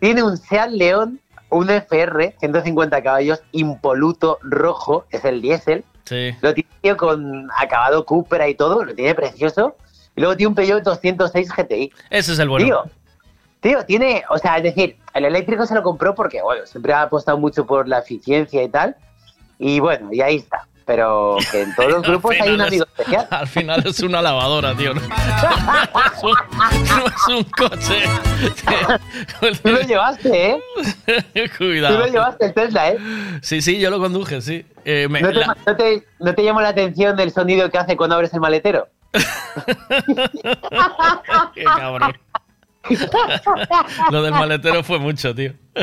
tiene 0.00 0.22
un 0.22 0.36
Seat 0.36 0.70
León, 0.70 1.20
un 1.50 1.68
FR, 1.70 2.34
150 2.38 3.02
caballos, 3.02 3.42
impoluto, 3.52 4.38
rojo, 4.42 5.04
es 5.10 5.24
el 5.24 5.42
diésel. 5.42 5.84
Sí. 6.04 6.34
Lo 6.40 6.54
tiene 6.54 6.96
con 6.96 7.48
acabado 7.58 8.06
Cupra 8.06 8.48
y 8.48 8.54
todo, 8.54 8.84
lo 8.84 8.94
tiene 8.94 9.14
precioso. 9.14 9.76
Y 10.14 10.20
luego 10.20 10.36
tiene 10.36 10.48
un 10.48 10.54
Peugeot 10.54 10.82
206 10.82 11.52
GTI. 11.52 11.92
Ese 12.10 12.32
es 12.32 12.38
el 12.38 12.48
bueno. 12.48 12.64
Tío, 12.64 12.84
tío, 13.60 13.84
tiene, 13.84 14.24
o 14.30 14.38
sea, 14.38 14.56
es 14.56 14.62
decir, 14.62 14.96
el 15.16 15.24
eléctrico 15.24 15.66
se 15.66 15.74
lo 15.74 15.82
compró 15.82 16.14
porque, 16.14 16.42
bueno, 16.42 16.66
siempre 16.66 16.92
ha 16.92 17.02
apostado 17.02 17.38
mucho 17.38 17.66
por 17.66 17.88
la 17.88 17.98
eficiencia 18.00 18.62
y 18.62 18.68
tal. 18.68 18.96
Y 19.58 19.80
bueno, 19.80 20.08
y 20.12 20.20
ahí 20.20 20.36
está. 20.36 20.66
Pero 20.84 21.36
que 21.50 21.62
en 21.62 21.74
todos 21.74 21.90
los 21.90 22.02
grupos 22.06 22.36
hay 22.40 22.50
un 22.54 22.60
amigo 22.60 22.84
es- 22.84 22.90
especial. 23.00 23.26
Al 23.30 23.48
final 23.48 23.82
es 23.84 23.98
una 24.00 24.22
lavadora, 24.22 24.72
tío. 24.76 24.94
No, 24.94 25.00
es, 26.14 26.22
un, 26.22 26.34
no 26.96 27.06
es 27.06 27.28
un 27.28 27.42
coche. 27.44 28.04
Tú 29.62 29.68
lo 29.70 29.80
llevaste, 29.80 30.50
¿eh? 30.52 31.50
Cuidado. 31.58 31.96
Tú 31.96 32.00
lo 32.02 32.06
llevaste 32.06 32.46
el 32.46 32.54
Tesla, 32.54 32.90
¿eh? 32.90 32.98
Sí, 33.42 33.60
sí, 33.62 33.80
yo 33.80 33.90
lo 33.90 33.98
conduje, 33.98 34.40
sí. 34.40 34.64
Eh, 34.84 35.08
me- 35.10 35.20
¿No 35.22 35.28
te, 35.28 35.34
la- 35.34 35.56
no 35.66 35.76
te- 35.76 36.06
no 36.20 36.34
te 36.36 36.44
llamó 36.44 36.60
la 36.60 36.68
atención 36.68 37.18
el 37.18 37.32
sonido 37.32 37.68
que 37.68 37.78
hace 37.78 37.96
cuando 37.96 38.14
abres 38.14 38.32
el 38.32 38.40
maletero? 38.40 38.86
Qué 41.54 41.64
cabrón. 41.64 42.12
Lo 44.10 44.22
del 44.22 44.32
maletero 44.32 44.82
fue 44.82 44.98
mucho, 44.98 45.34
tío. 45.34 45.52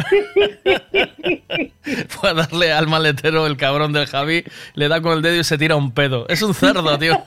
Fue 2.07 2.29
a 2.29 2.33
darle 2.33 2.71
al 2.71 2.87
maletero 2.87 3.45
el 3.45 3.57
cabrón 3.57 3.93
del 3.93 4.07
Javi, 4.07 4.43
le 4.73 4.87
da 4.87 5.01
con 5.01 5.13
el 5.13 5.21
dedo 5.21 5.35
y 5.35 5.43
se 5.43 5.57
tira 5.57 5.75
un 5.75 5.91
pedo. 5.91 6.25
Es 6.29 6.41
un 6.41 6.53
cerdo, 6.53 6.97
tío. 6.97 7.21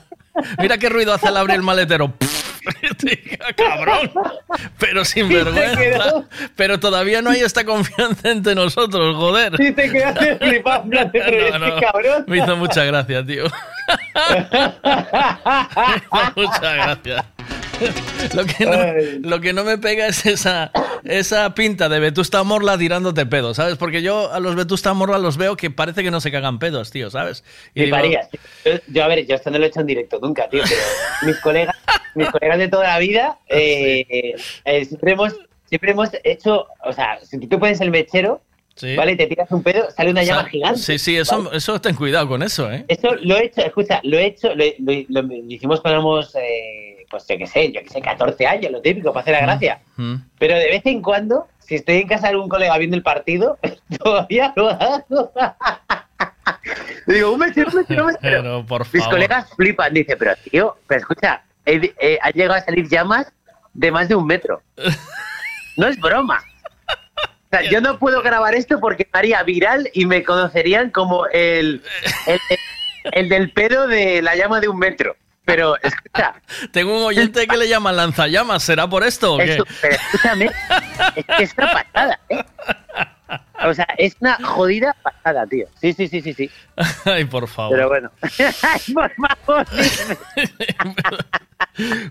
Mira 0.59 0.77
qué 0.77 0.89
ruido 0.89 1.13
hace 1.13 1.27
al 1.27 1.37
abrir 1.37 1.55
el 1.55 1.63
maletero. 1.63 2.13
cabrón. 3.55 4.11
Pero 4.79 5.05
sin 5.05 5.29
vergüenza. 5.29 6.25
Pero 6.55 6.79
todavía 6.79 7.21
no 7.21 7.29
hay 7.29 7.41
esta 7.41 7.63
confianza 7.63 8.29
entre 8.29 8.55
nosotros, 8.55 9.15
joder. 9.15 9.53
Y 9.59 9.71
te 9.71 9.91
quedaste 9.91 10.37
flipado, 10.37 10.85
No, 10.85 11.59
no, 11.59 11.79
cabrón. 11.79 12.25
Me 12.27 12.37
hizo 12.37 12.55
mucha 12.57 12.83
gracia, 12.83 13.25
tío. 13.25 13.45
Muchas 16.35 16.61
gracias. 16.61 17.25
Lo 18.35 18.45
que, 18.45 18.65
no, 18.65 19.29
lo 19.29 19.41
que 19.41 19.53
no 19.53 19.63
me 19.63 19.77
pega 19.77 20.07
es 20.07 20.25
esa, 20.25 20.71
esa 21.03 21.53
pinta 21.53 21.89
de 21.89 21.99
Vetusta 21.99 22.43
Morla 22.43 22.77
tirándote 22.77 23.25
pedos, 23.25 23.57
¿sabes? 23.57 23.77
Porque 23.77 24.01
yo 24.01 24.31
a 24.31 24.39
los 24.39 24.55
Vetusta 24.55 24.93
Morla 24.93 25.17
los 25.17 25.37
veo 25.37 25.55
que 25.55 25.69
parece 25.69 26.03
que 26.03 26.11
no 26.11 26.19
se 26.19 26.31
cagan 26.31 26.59
pedos, 26.59 26.91
tío, 26.91 27.09
¿sabes? 27.09 27.43
Y 27.73 27.83
digo, 27.85 27.97
yo, 28.87 29.03
a 29.03 29.07
ver, 29.07 29.25
yo 29.25 29.35
esto 29.35 29.51
no 29.51 29.59
lo 29.59 29.65
he 29.65 29.67
hecho 29.67 29.81
en 29.81 29.87
directo 29.87 30.19
nunca, 30.21 30.49
tío, 30.49 30.63
pero 30.67 30.81
mis 31.31 31.39
colegas, 31.39 31.75
mis 32.15 32.29
colegas 32.29 32.57
de 32.57 32.67
toda 32.67 32.87
la 32.87 32.99
vida, 32.99 33.39
eh, 33.47 34.35
eh, 34.65 34.85
siempre 34.85 35.11
hemos, 35.11 35.35
siempre 35.65 35.91
hemos 35.91 36.09
hecho, 36.23 36.67
o 36.83 36.93
sea, 36.93 37.19
si 37.23 37.39
tú 37.39 37.59
pones 37.59 37.79
el 37.81 37.91
mechero, 37.91 38.41
Sí. 38.77 38.95
¿vale? 38.95 39.15
Te 39.15 39.27
tiras 39.27 39.51
un 39.51 39.61
pedo, 39.63 39.89
sale 39.91 40.11
una 40.11 40.21
o 40.21 40.23
sea, 40.25 40.35
llama 40.37 40.49
gigante. 40.49 40.79
Sí, 40.79 40.97
sí, 40.99 41.17
eso, 41.17 41.51
eso 41.51 41.81
ten 41.81 41.95
cuidado 41.95 42.27
con 42.29 42.41
eso, 42.43 42.71
¿eh? 42.71 42.85
Eso 42.87 43.15
lo 43.15 43.35
he 43.35 43.45
hecho, 43.45 43.61
escucha, 43.61 43.99
lo 44.03 44.17
he 44.17 44.25
hecho, 44.27 44.49
lo, 44.55 44.63
lo- 45.09 45.33
hicimos 45.49 45.81
cuando 45.81 45.95
éramos, 45.99 46.35
eh, 46.35 47.05
pues 47.09 47.25
yo 47.27 47.37
qué 47.37 47.47
sé, 47.47 47.71
yo 47.71 47.81
qué 47.81 47.89
sé, 47.89 48.01
14 48.01 48.45
años, 48.47 48.71
lo 48.71 48.81
típico, 48.81 49.11
para 49.11 49.21
hacer 49.23 49.33
la 49.33 49.41
gracia. 49.41 49.79
Mm. 49.95 50.15
Pero 50.39 50.55
de 50.57 50.67
vez 50.67 50.85
en 50.85 51.01
cuando, 51.01 51.47
si 51.59 51.75
estoy 51.75 51.97
en 51.97 52.07
casa 52.07 52.27
de 52.27 52.33
algún 52.33 52.47
colega 52.49 52.77
viendo 52.77 52.95
el 52.95 53.03
partido, 53.03 53.57
todavía 54.03 54.53
lo 54.55 54.69
hago. 54.69 55.31
Digo, 57.07 57.31
un 57.31 57.39
mechero, 57.39 57.69
un. 58.05 58.17
Pero, 58.21 58.65
por 58.65 58.81
Mis 58.93 59.01
favor. 59.03 59.09
colegas 59.15 59.49
flipan, 59.55 59.93
dice, 59.93 60.17
pero 60.17 60.33
tío, 60.49 60.75
pero 60.87 60.99
escucha, 61.01 61.41
he- 61.65 62.19
han 62.21 62.33
llegado 62.33 62.55
a 62.55 62.61
salir 62.61 62.87
llamas 62.89 63.31
de 63.73 63.91
más 63.91 64.07
de 64.09 64.15
un 64.15 64.25
metro. 64.27 64.61
No 65.79 65.87
es 65.87 65.99
broma. 66.01 66.43
O 67.47 67.57
sea, 67.57 67.69
yo 67.69 67.79
no 67.81 67.97
puedo 67.97 68.21
grabar 68.21 68.55
esto 68.55 68.79
porque 68.79 69.07
me 69.13 69.19
haría 69.19 69.41
viral 69.43 69.89
y 69.93 70.05
me 70.05 70.23
conocerían 70.23 70.89
como 70.91 71.27
el, 71.27 71.81
el, 72.25 72.39
el 73.11 73.29
del 73.29 73.51
pedo 73.51 73.87
de 73.87 74.21
la 74.21 74.35
llama 74.35 74.59
de 74.59 74.67
un 74.67 74.77
metro. 74.79 75.15
Pero 75.45 75.77
escucha, 75.81 76.33
Tengo 76.73 76.97
un 76.97 77.03
oyente 77.03 77.47
que 77.47 77.55
le 77.55 77.69
llaman 77.69 77.95
lanzallamas, 77.95 78.63
¿será 78.63 78.85
por 78.89 79.03
esto 79.05 79.35
o 79.35 79.37
qué? 79.37 79.53
eso- 79.53 79.63
pero 79.81 79.95
escúchame, 79.95 80.49
es 81.15 81.25
que 81.25 81.43
es 81.43 81.53
una 81.57 81.71
pasada, 81.71 82.19
¿eh? 82.27 82.43
O 83.65 83.73
sea, 83.73 83.87
es 83.97 84.15
una 84.19 84.35
jodida 84.43 84.93
pasada, 85.01 85.45
tío. 85.47 85.67
Sí, 85.81 85.91
sí, 85.93 86.07
sí, 86.09 86.21
sí, 86.21 86.33
sí. 86.33 86.49
Ay, 87.05 87.23
por 87.25 87.47
favor. 87.47 87.75
Pero 87.77 87.87
bueno. 87.89 88.11
Ay, 88.61 88.93
por 88.93 89.11
favor. 89.45 89.65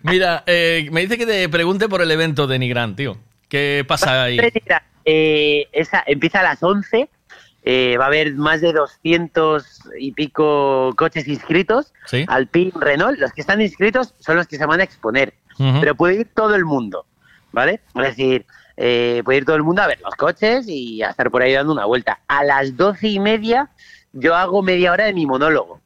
Mira, 0.03 0.43
eh, 0.47 0.89
me 0.93 1.03
dice 1.03 1.19
que 1.19 1.27
te 1.27 1.49
pregunte 1.49 1.89
por 1.89 2.03
el 2.03 2.11
evento 2.11 2.47
de 2.47 2.59
Nigrán, 2.59 2.97
tío. 2.97 3.19
¿Qué 3.49 3.85
pasa 3.87 4.25
ahí? 4.25 4.39
Eh, 5.07 5.69
esa 5.73 6.05
empieza 6.07 6.41
a 6.41 6.43
las 6.43 6.63
11. 6.63 7.09
eh, 7.69 7.97
va 7.99 8.05
a 8.05 8.07
haber 8.09 8.35
más 8.35 8.61
de 8.61 8.73
200 8.73 9.65
y 9.99 10.13
pico 10.13 10.93
coches 10.97 11.27
inscritos. 11.27 11.93
Sí. 12.07 12.25
Alpine, 12.29 12.73
Renault. 12.75 13.19
Los 13.19 13.33
que 13.33 13.41
están 13.41 13.61
inscritos 13.61 14.15
son 14.21 14.37
los 14.37 14.47
que 14.47 14.57
se 14.59 14.67
van 14.67 14.81
a 14.81 14.85
exponer. 14.85 15.33
Pero 15.59 15.95
puede 15.95 16.17
ir 16.21 16.29
todo 16.35 16.55
el 16.55 16.65
mundo. 16.67 17.07
¿Vale? 17.53 17.81
Es 17.95 18.03
decir, 18.03 18.45
eh, 18.77 19.23
puede 19.25 19.39
ir 19.39 19.45
todo 19.47 19.57
el 19.57 19.63
mundo 19.63 19.81
a 19.83 19.87
ver 19.87 19.99
los 20.03 20.15
coches 20.15 20.69
y 20.69 21.03
a 21.03 21.09
estar 21.11 21.31
por 21.31 21.41
ahí 21.43 21.53
dando 21.55 21.73
una 21.73 21.87
vuelta. 21.87 22.21
A 22.29 22.45
las 22.45 22.77
doce 22.77 23.09
y 23.09 23.19
media 23.19 23.71
yo 24.13 24.35
hago 24.37 24.63
media 24.63 24.93
hora 24.93 25.07
de 25.07 25.15
mi 25.15 25.25
monólogo. 25.27 25.81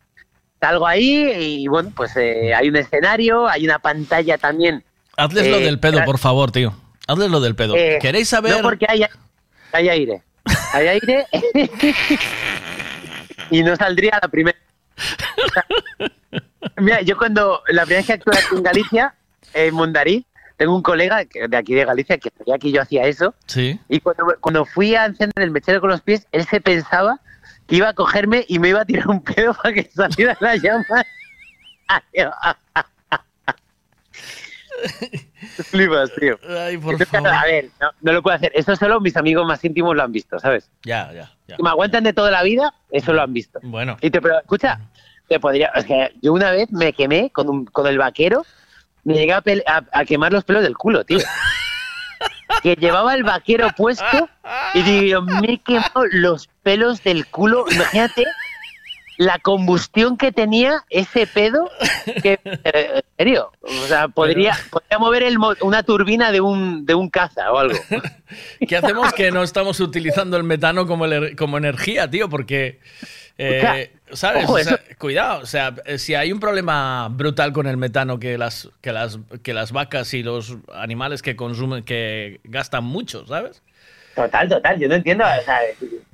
Salgo 0.60 0.86
ahí 0.86 1.32
y 1.62 1.68
bueno, 1.68 1.92
pues 1.96 2.14
eh, 2.16 2.52
hay 2.54 2.68
un 2.68 2.76
escenario, 2.76 3.48
hay 3.48 3.64
una 3.64 3.78
pantalla 3.78 4.36
también. 4.36 4.82
Hazles 5.16 5.48
lo 5.48 5.56
Eh, 5.58 5.64
del 5.64 5.78
pedo, 5.80 6.04
por 6.04 6.18
favor, 6.18 6.50
tío. 6.50 6.74
Hazles 7.10 7.30
lo 7.30 7.40
del 7.40 7.56
pedo. 7.56 7.74
Eh, 7.74 7.98
¿Queréis 8.00 8.28
saber? 8.28 8.52
No, 8.52 8.62
porque 8.62 8.86
hay, 8.88 9.04
hay 9.72 9.88
aire. 9.88 10.22
Hay 10.72 10.86
aire. 10.86 11.26
y 13.50 13.64
no 13.64 13.74
saldría 13.74 14.20
la 14.22 14.28
primera. 14.28 14.56
Mira, 16.76 17.00
yo 17.02 17.16
cuando 17.16 17.62
la 17.68 17.82
primera 17.82 17.98
vez 17.98 18.06
que 18.06 18.12
actué 18.12 18.38
aquí 18.38 18.54
en 18.54 18.62
Galicia, 18.62 19.14
en 19.54 19.74
Mondariz, 19.74 20.24
tengo 20.56 20.76
un 20.76 20.82
colega 20.82 21.24
de 21.24 21.56
aquí 21.56 21.74
de 21.74 21.84
Galicia 21.84 22.16
que 22.18 22.30
sabía 22.38 22.58
que 22.58 22.70
yo 22.70 22.80
hacía 22.80 23.04
eso. 23.06 23.34
Sí. 23.46 23.80
Y 23.88 23.98
cuando, 23.98 24.36
cuando 24.40 24.64
fui 24.64 24.94
a 24.94 25.06
encender 25.06 25.42
el 25.42 25.50
mechero 25.50 25.80
con 25.80 25.90
los 25.90 26.02
pies, 26.02 26.28
él 26.30 26.46
se 26.46 26.60
pensaba 26.60 27.20
que 27.66 27.74
iba 27.74 27.88
a 27.88 27.94
cogerme 27.94 28.44
y 28.46 28.60
me 28.60 28.68
iba 28.68 28.82
a 28.82 28.84
tirar 28.84 29.08
un 29.08 29.20
pedo 29.20 29.52
para 29.54 29.74
que 29.74 29.90
saliera 29.92 30.36
la 30.38 30.54
llama. 30.54 30.84
Flipas, 35.64 36.10
tío. 36.18 36.38
Ay, 36.48 36.76
por 36.78 36.92
Entonces, 36.94 37.08
favor. 37.08 37.28
A 37.28 37.44
ver, 37.44 37.68
no, 37.80 37.90
no 38.00 38.12
lo 38.12 38.22
puedo 38.22 38.36
hacer. 38.36 38.52
Eso 38.54 38.74
solo 38.76 39.00
mis 39.00 39.16
amigos 39.16 39.46
más 39.46 39.64
íntimos 39.64 39.94
lo 39.96 40.02
han 40.02 40.12
visto, 40.12 40.38
¿sabes? 40.38 40.70
Ya, 40.84 41.10
ya, 41.12 41.30
ya. 41.46 41.56
Que 41.56 41.62
me 41.62 41.68
aguantan 41.70 42.04
de 42.04 42.12
toda 42.12 42.30
la 42.30 42.42
vida, 42.42 42.74
eso 42.90 43.12
lo 43.12 43.22
han 43.22 43.32
visto. 43.32 43.58
Bueno. 43.62 43.96
Y 44.00 44.10
te, 44.10 44.20
pero 44.20 44.38
escucha, 44.38 44.80
te 45.28 45.38
podría. 45.40 45.68
Es 45.74 45.84
que 45.84 46.12
yo 46.22 46.32
una 46.32 46.50
vez 46.50 46.70
me 46.72 46.92
quemé 46.92 47.30
con, 47.30 47.48
un, 47.48 47.64
con 47.66 47.86
el 47.86 47.98
vaquero, 47.98 48.44
me 49.04 49.14
llegué 49.14 49.32
a, 49.32 49.42
a- 49.66 49.84
a 49.92 50.04
quemar 50.04 50.32
los 50.32 50.44
pelos 50.44 50.62
del 50.62 50.76
culo, 50.76 51.04
tío. 51.04 51.18
que 52.62 52.74
llevaba 52.76 53.14
el 53.14 53.22
vaquero 53.22 53.68
puesto 53.76 54.28
y 54.74 54.82
digo, 54.82 55.22
me 55.22 55.52
he 55.54 55.58
quemado 55.58 56.04
los 56.12 56.48
pelos 56.62 57.02
del 57.02 57.26
culo. 57.26 57.64
Imagínate 57.70 58.24
la 59.20 59.38
combustión 59.38 60.16
que 60.16 60.32
tenía 60.32 60.82
ese 60.88 61.26
pedo. 61.26 61.70
Que, 62.22 62.40
eh, 62.44 62.90
en 62.94 63.02
serio, 63.18 63.52
o 63.60 63.86
sea, 63.86 64.08
podría, 64.08 64.56
podría 64.70 64.98
mover 64.98 65.24
el 65.24 65.36
una 65.60 65.82
turbina 65.82 66.32
de 66.32 66.40
un, 66.40 66.86
de 66.86 66.94
un 66.94 67.10
caza 67.10 67.52
o 67.52 67.58
algo. 67.58 67.78
¿Qué 68.66 68.76
hacemos 68.78 69.12
que 69.12 69.30
no 69.30 69.42
estamos 69.42 69.78
utilizando 69.80 70.38
el 70.38 70.42
metano 70.44 70.86
como, 70.86 71.04
ener- 71.06 71.36
como 71.36 71.58
energía, 71.58 72.08
tío? 72.08 72.30
Porque, 72.30 72.80
eh, 73.36 73.92
¿sabes? 74.12 74.44
ojo, 74.44 74.54
O 74.54 74.58
sea, 74.58 74.74
eso- 74.76 74.82
cuidado, 74.98 75.42
o 75.42 75.46
sea, 75.46 75.74
si 75.98 76.14
hay 76.14 76.32
un 76.32 76.40
problema 76.40 77.08
brutal 77.10 77.52
con 77.52 77.66
el 77.66 77.76
metano 77.76 78.18
que 78.18 78.38
las, 78.38 78.70
que 78.80 78.90
las, 78.92 79.18
que 79.42 79.52
las 79.52 79.70
vacas 79.72 80.14
y 80.14 80.22
los 80.22 80.56
animales 80.72 81.20
que 81.20 81.36
consumen, 81.36 81.84
que 81.84 82.40
gastan 82.44 82.84
mucho, 82.84 83.26
¿sabes? 83.26 83.62
Total, 84.14 84.48
total, 84.48 84.78
yo 84.80 84.88
no 84.88 84.94
entiendo. 84.94 85.24
O 85.24 85.44
sea, 85.44 85.58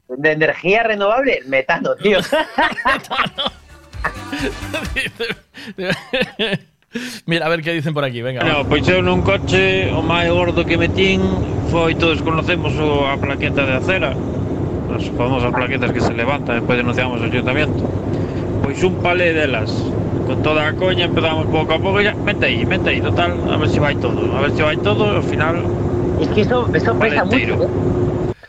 de 0.09 0.33
energía 0.33 0.83
renovable, 0.83 1.41
metano, 1.47 1.95
tío. 1.97 2.19
Mira, 7.27 7.47
a 7.47 7.49
ver 7.49 7.63
qué 7.63 7.73
dicen 7.73 7.93
por 7.93 8.05
aquí, 8.05 8.23
venga. 8.23 8.41
Bueno, 8.41 8.65
pois 8.69 8.89
eu 8.89 9.03
nun 9.03 9.21
coche 9.21 9.91
o 9.93 10.01
máis 10.01 10.31
gordo 10.33 10.65
que 10.65 10.79
metín 10.79 11.21
foi, 11.69 11.93
todos 11.99 12.23
conocemos 12.23 12.73
o, 12.79 13.05
a 13.05 13.19
plaqueta 13.19 13.67
de 13.67 13.77
acera 13.77 14.15
as 14.97 15.05
famosas 15.13 15.53
plaquetas 15.53 15.93
que 15.93 16.01
se 16.01 16.15
levantan 16.15 16.57
despois 16.63 16.79
denunciamos 16.79 17.21
o 17.21 17.25
ayuntamiento 17.29 17.85
pois 18.65 18.81
un 18.81 19.03
palé 19.05 19.37
delas 19.37 19.69
con 20.25 20.41
toda 20.41 20.65
a 20.65 20.73
coña 20.73 21.05
empezamos 21.05 21.45
pouco 21.53 21.75
a 21.75 21.79
pouco 21.83 22.01
e 22.01 22.09
ya, 22.09 22.15
mete 22.17 22.47
aí, 22.49 22.65
mete 22.65 22.89
aí, 22.89 23.03
total, 23.03 23.37
a 23.51 23.61
ver 23.61 23.69
se 23.69 23.77
vai 23.77 23.93
todo 23.99 24.25
a 24.33 24.41
ver 24.41 24.57
se 24.57 24.63
vai 24.63 24.79
todo, 24.81 25.05
ao 25.05 25.27
final 25.27 25.61
Es 26.21 26.29
que 26.29 26.41
eso, 26.43 26.69
eso 26.73 26.99
pesa 26.99 27.25
mucho. 27.25 27.37
¿eh? 27.37 27.69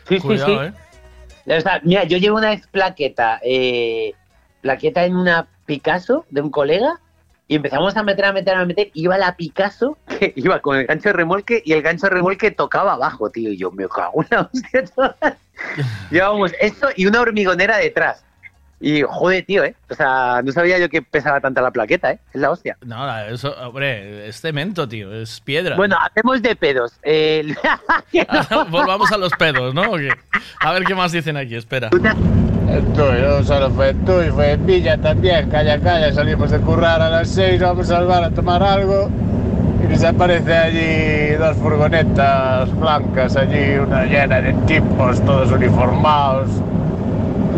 Sí, 0.08 0.14
sí, 0.16 0.20
Cuidado, 0.20 0.64
sí. 0.64 0.70
O 0.70 0.87
sea, 1.60 1.80
mira, 1.82 2.04
yo 2.04 2.18
llevo 2.18 2.36
una 2.36 2.50
vez 2.50 2.66
plaqueta, 2.66 3.40
eh, 3.42 4.14
plaqueta 4.60 5.04
en 5.04 5.16
una 5.16 5.48
Picasso 5.66 6.24
de 6.30 6.40
un 6.40 6.50
colega 6.50 7.00
y 7.46 7.56
empezamos 7.56 7.96
a 7.96 8.02
meter, 8.02 8.26
a 8.26 8.32
meter, 8.32 8.54
a 8.54 8.64
meter. 8.64 8.90
Iba 8.94 9.18
la 9.18 9.36
Picasso 9.36 9.96
que 10.06 10.32
iba 10.36 10.60
con 10.60 10.76
el 10.76 10.86
gancho 10.86 11.08
de 11.08 11.14
remolque 11.14 11.62
y 11.64 11.72
el 11.72 11.82
gancho 11.82 12.06
de 12.06 12.14
remolque 12.14 12.50
tocaba 12.50 12.92
abajo, 12.92 13.30
tío. 13.30 13.52
Y 13.52 13.56
yo 13.56 13.70
me 13.70 13.88
cago 13.88 14.22
en 14.22 14.28
la 14.30 14.50
hostia. 14.52 14.84
Llevábamos 16.10 16.52
esto 16.60 16.88
y 16.96 17.06
una 17.06 17.20
hormigonera 17.20 17.78
detrás. 17.78 18.24
Y 18.80 19.02
joder, 19.02 19.44
tío, 19.44 19.64
¿eh? 19.64 19.74
O 19.90 19.94
sea, 19.94 20.40
no 20.44 20.52
sabía 20.52 20.78
yo 20.78 20.88
que 20.88 21.02
pesaba 21.02 21.40
tanta 21.40 21.60
la 21.60 21.70
plaqueta, 21.72 22.12
¿eh? 22.12 22.20
Es 22.32 22.40
la 22.40 22.50
hostia. 22.50 22.76
No, 22.84 23.18
eso, 23.20 23.52
hombre, 23.60 24.28
es 24.28 24.40
cemento, 24.40 24.88
tío, 24.88 25.12
es 25.12 25.40
piedra. 25.40 25.76
Bueno, 25.76 25.96
hablemos 26.00 26.40
de 26.42 26.54
pedos. 26.54 26.92
Eh, 27.02 27.54
Volvamos 28.70 29.10
a 29.10 29.18
los 29.18 29.32
pedos, 29.32 29.74
¿no? 29.74 29.82
¿O 29.92 29.96
qué? 29.96 30.10
A 30.60 30.72
ver 30.72 30.84
qué 30.84 30.94
más 30.94 31.10
dicen 31.10 31.36
aquí, 31.36 31.56
espera. 31.56 31.90
El 31.92 32.84
tuyo, 32.92 33.38
no 33.38 33.44
solo 33.44 33.70
fue 33.70 33.90
el 33.90 34.04
tuyo, 34.04 34.32
fue 34.34 34.52
en 34.52 34.66
Villa 34.66 34.98
también, 34.98 35.48
calla, 35.48 35.80
calla, 35.80 36.12
salimos 36.12 36.50
de 36.50 36.58
currar 36.60 37.00
a 37.00 37.08
las 37.08 37.28
6, 37.30 37.60
vamos 37.62 37.90
al 37.90 38.06
bar 38.06 38.24
a 38.24 38.30
tomar 38.30 38.62
algo 38.62 39.10
y 39.82 39.86
nos 39.86 40.04
aparece 40.04 40.54
allí 40.54 41.36
dos 41.36 41.56
furgonetas 41.56 42.78
blancas, 42.78 43.36
allí 43.36 43.78
una 43.78 44.04
llena 44.04 44.40
de 44.42 44.52
tipos, 44.66 45.24
todos 45.24 45.50
uniformados. 45.50 46.50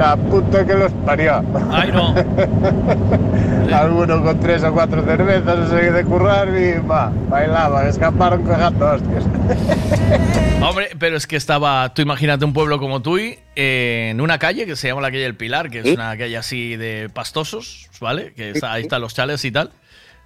La 0.00 0.16
puta 0.16 0.66
que 0.66 0.72
los 0.72 0.90
parió. 1.04 1.44
Ay, 1.70 1.92
no. 1.92 2.14
Alguno 3.76 4.22
con 4.24 4.40
tres 4.40 4.64
o 4.64 4.72
cuatro 4.72 5.04
cervezas 5.04 5.68
se 5.68 5.90
de 5.92 6.04
currar 6.06 6.48
y 6.48 6.78
va, 6.86 7.12
bailaban, 7.28 7.86
escaparon 7.86 8.42
cagando 8.44 8.86
hostias. 8.86 9.24
Hombre, 10.62 10.88
pero 10.98 11.18
es 11.18 11.26
que 11.26 11.36
estaba, 11.36 11.92
tú 11.92 12.00
imagínate 12.00 12.46
un 12.46 12.54
pueblo 12.54 12.78
como 12.78 13.02
Tui, 13.02 13.38
eh, 13.54 14.08
en 14.10 14.22
una 14.22 14.38
calle 14.38 14.64
que 14.64 14.74
se 14.74 14.88
llama 14.88 15.02
la 15.02 15.08
calle 15.10 15.22
del 15.24 15.36
Pilar, 15.36 15.68
que 15.68 15.80
es 15.80 15.86
una 15.94 16.16
calle 16.16 16.38
así 16.38 16.76
de 16.76 17.10
pastosos, 17.12 17.90
¿vale? 18.00 18.32
Que 18.34 18.52
está- 18.52 18.72
ahí 18.72 18.82
están 18.84 19.02
los 19.02 19.14
chales 19.14 19.44
y 19.44 19.52
tal. 19.52 19.70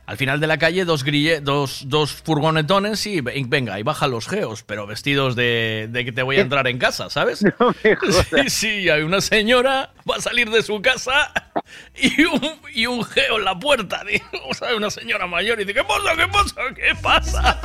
Al 0.07 0.16
final 0.18 0.39
de 0.39 0.47
la 0.47 0.58
calle, 0.58 0.84
dos, 0.84 1.02
grille, 1.02 1.41
dos, 1.41 1.84
dos 1.86 2.12
furgonetones 2.12 3.07
y 3.07 3.20
ve- 3.23 3.42
venga, 3.47 3.78
y 3.81 3.83
bajan 3.83 4.10
los 4.10 4.28
geos, 4.28 4.62
pero 4.62 4.86
vestidos 4.86 5.34
de, 5.34 5.89
de 5.91 6.05
que 6.05 6.12
te 6.12 6.23
voy 6.23 6.36
a 6.36 6.41
entrar 6.42 6.68
en 6.68 6.78
casa, 6.78 7.08
¿sabes? 7.08 7.42
Sí, 8.31 8.50
sí, 8.50 8.89
hay 8.91 9.02
una 9.02 9.20
señora, 9.23 9.92
va 10.10 10.16
a 10.16 10.20
salir 10.20 10.50
de 10.50 10.62
su 10.62 10.83
casa 10.83 11.33
y 11.94 12.23
un, 12.24 12.41
y 12.74 12.86
un 12.86 13.02
geo 13.05 13.39
en 13.39 13.44
la 13.44 13.58
puerta. 13.58 14.02
¿sabes? 14.52 14.76
Una 14.76 14.91
señora 14.91 15.26
mayor 15.26 15.58
y 15.60 15.65
dice, 15.65 15.74
¿qué 15.81 15.84
pasa? 15.84 16.16
¿Qué 16.16 16.28
pasa? 16.28 16.60
¿Qué 16.74 16.94
pasa? 17.02 17.58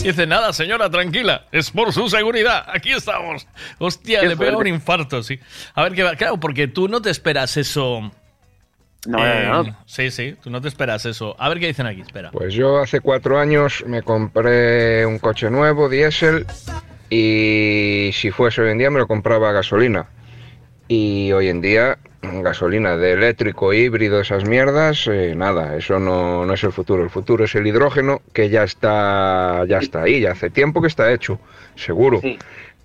Y 0.00 0.08
dice, 0.08 0.26
nada, 0.26 0.52
señora, 0.52 0.90
tranquila, 0.90 1.46
es 1.50 1.70
por 1.70 1.92
su 1.94 2.10
seguridad, 2.10 2.66
aquí 2.68 2.92
estamos. 2.92 3.46
Hostia, 3.78 4.20
Qué 4.20 4.28
le 4.28 4.36
pega 4.36 4.56
un 4.58 4.66
infarto, 4.66 5.22
sí. 5.22 5.40
A 5.74 5.84
ver, 5.84 5.94
qué 5.94 6.02
va- 6.02 6.14
claro, 6.16 6.38
porque 6.38 6.68
tú 6.68 6.88
no 6.88 7.00
te 7.00 7.08
esperas 7.08 7.56
eso. 7.56 8.12
No, 9.06 9.18
no, 9.18 9.62
no. 9.62 9.68
Eh, 9.70 9.74
Sí, 9.86 10.10
sí, 10.10 10.36
tú 10.42 10.50
no 10.50 10.60
te 10.60 10.68
esperas 10.68 11.04
eso. 11.06 11.36
A 11.38 11.48
ver 11.48 11.60
qué 11.60 11.66
dicen 11.66 11.86
aquí, 11.86 12.00
espera. 12.00 12.30
Pues 12.30 12.54
yo 12.54 12.78
hace 12.78 13.00
cuatro 13.00 13.38
años 13.38 13.84
me 13.86 14.02
compré 14.02 15.04
un 15.06 15.18
coche 15.18 15.50
nuevo, 15.50 15.88
diésel, 15.88 16.46
y 17.10 18.10
si 18.12 18.30
fuese 18.30 18.62
hoy 18.62 18.70
en 18.72 18.78
día 18.78 18.90
me 18.90 18.98
lo 18.98 19.06
compraba 19.06 19.50
a 19.50 19.52
gasolina. 19.52 20.06
Y 20.86 21.32
hoy 21.32 21.48
en 21.48 21.60
día, 21.62 21.98
gasolina 22.22 22.96
de 22.96 23.12
eléctrico, 23.12 23.72
híbrido, 23.72 24.20
esas 24.20 24.44
mierdas, 24.46 25.06
eh, 25.06 25.34
nada, 25.34 25.76
eso 25.76 25.98
no, 25.98 26.44
no 26.44 26.52
es 26.54 26.62
el 26.62 26.72
futuro. 26.72 27.02
El 27.02 27.10
futuro 27.10 27.44
es 27.44 27.54
el 27.54 27.66
hidrógeno, 27.66 28.20
que 28.32 28.50
ya 28.50 28.64
está, 28.64 29.64
ya 29.66 29.78
está 29.78 30.02
ahí, 30.02 30.20
ya 30.20 30.32
hace 30.32 30.50
tiempo 30.50 30.82
que 30.82 30.88
está 30.88 31.10
hecho, 31.12 31.40
seguro. 31.74 32.20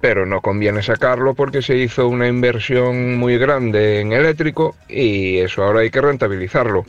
Pero 0.02 0.26
no 0.26 0.42
conviene 0.42 0.82
sacarlo 0.82 1.34
porque 1.34 1.62
se 1.62 1.76
hizo 1.76 2.08
una 2.08 2.28
inversión 2.28 3.18
muy 3.18 3.38
grande 3.38 4.00
en 4.00 4.14
eléctrico 4.14 4.76
y 4.88 5.40
eso 5.40 5.64
ahora 5.64 5.82
hay 5.82 5.90
que 5.90 6.02
rentabilizarlo. 6.02 6.86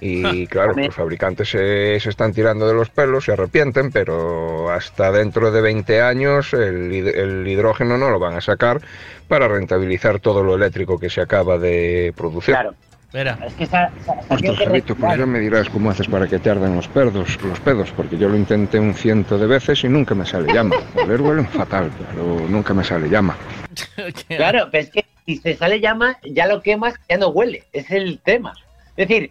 Y 0.00 0.46
claro, 0.48 0.74
los 0.74 0.94
fabricantes 0.94 1.48
se, 1.48 1.98
se 1.98 2.10
están 2.10 2.34
tirando 2.34 2.66
de 2.68 2.74
los 2.74 2.90
pelos, 2.90 3.24
se 3.24 3.32
arrepienten, 3.32 3.90
pero 3.90 4.70
hasta 4.70 5.10
dentro 5.10 5.50
de 5.50 5.62
20 5.62 6.02
años 6.02 6.52
el, 6.52 6.92
el 6.92 7.48
hidrógeno 7.48 7.96
no 7.96 8.10
lo 8.10 8.18
van 8.18 8.34
a 8.34 8.42
sacar 8.42 8.82
para 9.28 9.48
rentabilizar 9.48 10.20
todo 10.20 10.42
lo 10.42 10.56
eléctrico 10.56 10.98
que 10.98 11.08
se 11.08 11.22
acaba 11.22 11.56
de 11.56 12.12
producir. 12.16 12.54
Claro. 12.54 12.74
Espera. 13.14 13.38
Es 13.46 13.54
que 13.54 13.62
esa, 13.62 13.92
esa- 14.00 14.12
esa 14.14 14.34
Ostras, 14.34 14.58
Javito, 14.58 14.96
pues 14.96 15.16
ya 15.16 15.24
me 15.24 15.38
dirás 15.38 15.68
cómo 15.68 15.88
haces 15.88 16.08
para 16.08 16.26
que 16.26 16.40
te 16.40 16.50
arden 16.50 16.74
los 16.74 16.88
pedos, 16.88 17.40
los 17.44 17.60
pedos, 17.60 17.92
porque 17.92 18.18
yo 18.18 18.28
lo 18.28 18.36
intenté 18.36 18.80
un 18.80 18.92
ciento 18.92 19.38
de 19.38 19.46
veces 19.46 19.84
y 19.84 19.88
nunca 19.88 20.16
me 20.16 20.26
sale 20.26 20.52
llama. 20.52 20.74
Oler 20.96 21.20
huelen 21.20 21.46
fatal, 21.46 21.92
pero 22.10 22.40
nunca 22.48 22.74
me 22.74 22.82
sale 22.82 23.08
llama. 23.08 23.36
Claro, 24.26 24.66
pero 24.72 24.82
es 24.82 24.90
que 24.90 25.04
si 25.26 25.36
se 25.36 25.54
sale 25.56 25.78
llama, 25.78 26.18
ya 26.24 26.48
lo 26.48 26.60
quemas, 26.60 26.94
ya 27.08 27.16
no 27.16 27.28
huele. 27.28 27.62
Es 27.72 27.88
el 27.92 28.18
tema. 28.18 28.52
Es 28.96 29.08
decir, 29.08 29.30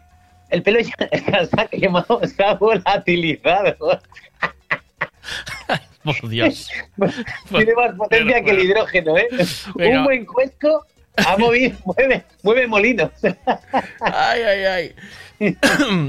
el 0.50 0.64
pelo 0.64 0.80
ya 0.80 0.96
se 1.46 1.62
ha 1.62 1.68
quemado, 1.68 2.22
se 2.26 2.42
ha 2.42 2.54
volatilizado. 2.54 4.00
Por 6.06 6.30
Dios. 6.30 6.70
Tiene 7.50 7.74
más 7.76 7.96
potencia 7.96 8.42
que 8.44 8.52
el 8.52 8.60
hidrógeno, 8.62 9.18
¿eh? 9.18 9.28
Venga. 9.76 9.98
Un 10.00 10.04
buen 10.06 10.26
cuesco 10.26 10.86
ha 11.18 11.38
movido, 11.38 11.78
mueve, 11.86 12.24
mueve 12.42 12.68
molinos. 12.68 13.12
Ay, 14.02 14.42
ay, 14.42 14.64
ay. 14.66 14.96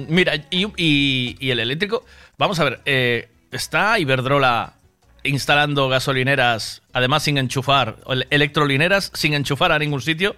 Mira, 0.09 0.37
y, 0.51 0.67
y- 0.77 1.37
y 1.41 1.51
el 1.51 1.61
eléctrico. 1.61 2.05
Vamos 2.39 2.59
a 2.61 2.65
ver, 2.65 2.81
eh, 2.85 3.29
está 3.51 3.99
Iberdrola 3.99 4.75
instalando 5.23 5.89
gasolineras, 5.89 6.83
además 6.93 7.23
sin 7.23 7.39
enchufar, 7.39 7.97
electrolineras 8.31 9.11
sin 9.15 9.33
enchufar 9.35 9.73
a 9.73 9.79
ningún 9.79 10.03
sitio, 10.03 10.37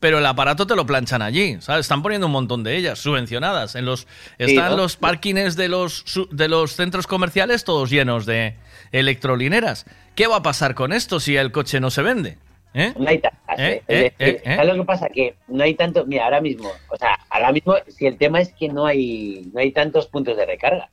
pero 0.00 0.18
el 0.18 0.26
aparato 0.26 0.66
te 0.66 0.74
lo 0.74 0.84
planchan 0.84 1.22
allí, 1.22 1.56
¿sabes? 1.60 1.82
Están 1.86 2.02
poniendo 2.02 2.26
un 2.26 2.32
montón 2.32 2.64
de 2.64 2.76
ellas, 2.76 2.98
subvencionadas. 2.98 3.74
En 3.76 3.84
los, 3.84 4.06
están 4.38 4.70
¿no? 4.72 4.76
los 4.78 4.96
parkings 4.96 5.54
de 5.56 5.68
los, 5.68 6.04
de 6.32 6.48
los 6.48 6.74
centros 6.74 7.06
comerciales 7.06 7.62
todos 7.64 7.90
llenos 7.90 8.26
de 8.26 8.56
electrolineras. 8.90 9.86
¿Qué 10.16 10.26
va 10.26 10.36
a 10.36 10.42
pasar 10.42 10.74
con 10.74 10.92
esto 10.92 11.20
si 11.20 11.36
el 11.36 11.52
coche 11.52 11.78
no 11.80 11.90
se 11.90 12.02
vende? 12.02 12.38
¿Eh? 12.74 12.92
No 12.98 13.08
hay 13.08 13.18
tantas, 13.18 13.58
¿Eh? 13.58 13.62
¿eh? 13.62 13.72
¿Eh? 13.72 13.82
Es 13.86 14.18
decir, 14.18 14.34
¿Eh? 14.34 14.42
¿Eh? 14.44 14.56
¿sabes 14.56 14.74
lo 14.74 14.82
que 14.82 14.86
pasa? 14.86 15.08
Que 15.08 15.36
no 15.46 15.62
hay 15.62 15.74
tanto. 15.74 16.04
Mira, 16.06 16.24
ahora 16.24 16.40
mismo, 16.40 16.68
o 16.90 16.96
sea, 16.96 17.18
ahora 17.30 17.52
mismo, 17.52 17.76
si 17.86 18.06
el 18.06 18.18
tema 18.18 18.40
es 18.40 18.52
que 18.52 18.68
no 18.68 18.84
hay, 18.84 19.48
no 19.54 19.60
hay 19.60 19.70
tantos 19.70 20.08
puntos 20.08 20.36
de 20.36 20.44
recarga. 20.44 20.90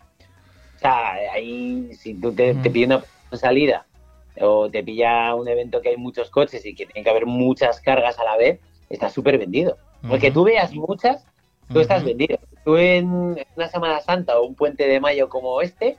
O 0.75 0.79
sea, 0.79 1.13
ahí, 1.33 1.89
si 1.93 2.13
tú 2.13 2.31
te, 2.33 2.53
te 2.53 2.69
pillas 2.69 3.03
una 3.31 3.37
salida 3.37 3.85
o 4.39 4.69
te 4.69 4.83
pilla 4.83 5.33
un 5.33 5.47
evento 5.47 5.81
que 5.81 5.89
hay 5.89 5.97
muchos 5.97 6.29
coches 6.29 6.65
y 6.65 6.75
que 6.75 6.85
tiene 6.85 7.03
que 7.03 7.09
haber 7.09 7.25
muchas 7.25 7.81
cargas 7.81 8.19
a 8.19 8.23
la 8.23 8.37
vez, 8.37 8.59
está 8.89 9.09
súper 9.09 9.37
vendido. 9.37 9.77
Porque 10.07 10.31
tú 10.31 10.43
veas 10.43 10.73
muchas, 10.73 11.25
tú 11.71 11.79
estás 11.79 12.03
vendido. 12.03 12.39
Tú 12.63 12.77
en 12.77 13.07
una 13.55 13.67
Semana 13.67 13.99
Santa 14.01 14.39
o 14.39 14.45
un 14.45 14.55
puente 14.55 14.87
de 14.87 14.99
mayo 14.99 15.29
como 15.29 15.61
este, 15.61 15.97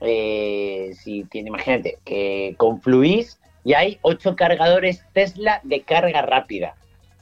eh, 0.00 0.92
si 0.94 1.24
tiene, 1.24 1.48
imagínate, 1.48 1.98
que 2.04 2.54
confluís 2.56 3.39
y 3.64 3.74
hay 3.74 3.98
ocho 4.02 4.36
cargadores 4.36 5.04
Tesla 5.12 5.60
de 5.64 5.82
carga 5.82 6.22
rápida. 6.22 6.76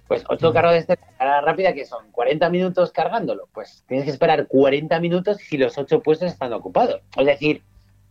Pues 0.07 0.25
ocho 0.29 0.53
cargadores 0.53 0.87
Tesla 0.87 1.07
de 1.07 1.17
carga 1.17 1.41
rápida 1.41 1.73
que 1.75 1.85
son 1.85 2.11
40 2.13 2.49
minutos 2.51 2.93
cargándolo. 2.93 3.49
Pues 3.53 3.85
tienes 3.87 4.05
que 4.05 4.11
esperar 4.11 4.47
40 4.47 5.01
minutos 5.01 5.39
si 5.39 5.59
los 5.59 5.77
ocho 5.79 6.03
puestos 6.03 6.33
están 6.33 6.53
ocupados. 6.53 7.01
Es 7.17 7.27
decir, 7.27 7.63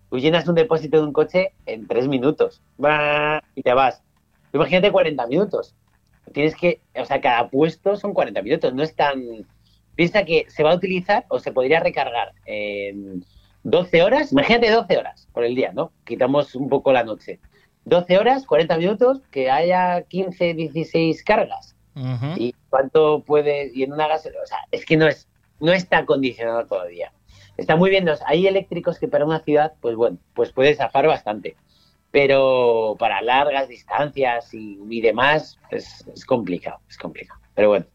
tú 0.10 0.20
llenas 0.20 0.48
un 0.48 0.56
depósito 0.56 0.98
de 0.98 1.04
un 1.04 1.14
coche 1.14 1.54
en 1.66 1.88
tres 1.88 2.08
minutos 2.08 2.62
y 3.56 3.64
te 3.64 3.74
vas. 3.74 4.04
Imagínate 4.54 4.92
40 4.92 5.28
minutos. 5.28 5.76
Tienes 6.34 6.56
que, 6.56 6.82
o 6.96 7.06
sea, 7.06 7.22
cada 7.22 7.50
puesto 7.50 7.96
son 7.96 8.14
40 8.14 8.42
minutos. 8.42 8.74
No 8.74 8.84
es 8.84 8.96
tan. 8.96 9.46
Piensa 9.96 10.26
que 10.26 10.46
se 10.50 10.64
va 10.64 10.72
a 10.72 10.76
utilizar 10.76 11.26
o 11.30 11.40
se 11.40 11.52
podría 11.52 11.80
recargar 11.80 12.34
en 12.46 13.26
12 13.64 14.04
horas. 14.04 14.32
Imagínate 14.32 14.70
12 14.70 14.98
horas 14.98 15.28
por 15.34 15.44
el 15.44 15.56
día, 15.56 15.72
¿no? 15.74 15.92
Quitamos 16.06 16.54
un 16.56 16.70
poco 16.70 16.92
la 16.92 17.04
noche. 17.04 17.40
12 17.88 18.18
horas, 18.18 18.46
40 18.46 18.78
minutos, 18.78 19.22
que 19.32 19.50
haya 19.50 20.02
15, 20.02 20.54
16 20.54 21.24
cargas. 21.24 21.74
¿Y 22.36 22.54
cuánto 22.70 23.24
puede.? 23.26 23.72
Y 23.74 23.84
en 23.84 23.94
una 23.94 24.08
gasolina. 24.08 24.42
O 24.44 24.46
sea, 24.46 24.60
es 24.72 24.86
que 24.86 24.98
no, 24.98 25.08
es, 25.08 25.28
no 25.60 25.72
está 25.72 26.00
acondicionado 26.00 26.66
todavía. 26.68 27.12
Está 27.56 27.76
muy 27.76 27.90
bien. 27.90 28.08
Hay 28.26 28.46
eléctricos 28.46 29.00
que 29.00 29.08
para 29.08 29.26
una 29.26 29.40
ciudad, 29.40 29.74
pues 29.82 29.96
bueno, 29.96 30.18
pues 30.36 30.52
puede 30.52 30.76
zafar 30.76 31.08
bastante. 31.08 31.56
Pero 32.12 32.96
para 33.00 33.22
largas 33.22 33.70
distancias 33.70 34.54
y, 34.54 34.78
y 34.90 35.02
demás, 35.02 35.58
es, 35.72 36.06
es 36.14 36.26
complicado, 36.26 36.80
es 36.90 36.98
complicado. 36.98 37.40
Pero 37.56 37.70
bueno, 37.70 37.86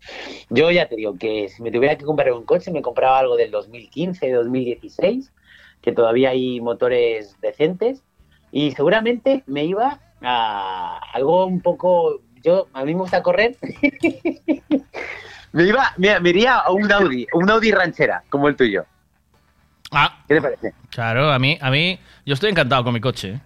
yo 0.48 0.70
ya 0.70 0.88
te 0.88 0.96
digo 0.96 1.16
que 1.18 1.48
si 1.48 1.62
me 1.62 1.70
tuviera 1.70 1.96
que 1.96 2.04
comprar 2.04 2.32
un 2.32 2.44
coche, 2.44 2.72
me 2.72 2.82
compraba 2.82 3.18
algo 3.18 3.36
del 3.36 3.50
2015, 3.50 4.32
2016, 4.32 5.32
que 5.82 5.92
todavía 5.92 6.30
hay 6.30 6.60
motores 6.60 7.36
decentes. 7.40 8.02
Y 8.52 8.70
seguramente 8.72 9.42
me 9.46 9.64
iba 9.64 9.98
a 10.22 11.00
algo 11.14 11.46
un 11.46 11.60
poco. 11.60 12.20
Yo, 12.44 12.68
a 12.74 12.84
mí 12.84 12.94
me 12.94 13.00
gusta 13.00 13.22
correr. 13.22 13.56
me 15.52 15.64
iba, 15.64 15.92
mira, 15.96 16.20
me 16.20 16.30
iría 16.30 16.58
a 16.58 16.70
un 16.70 16.92
Audi, 16.92 17.26
un 17.32 17.50
Audi 17.50 17.72
ranchera, 17.72 18.22
como 18.28 18.48
el 18.48 18.56
tuyo. 18.56 18.84
Ah. 19.90 20.22
¿Qué 20.28 20.34
te 20.34 20.42
parece? 20.42 20.74
Claro, 20.90 21.32
a 21.32 21.38
mí, 21.38 21.58
a 21.60 21.70
mí, 21.70 21.98
yo 22.26 22.34
estoy 22.34 22.50
encantado 22.50 22.84
con 22.84 22.92
mi 22.92 23.00
coche. 23.00 23.40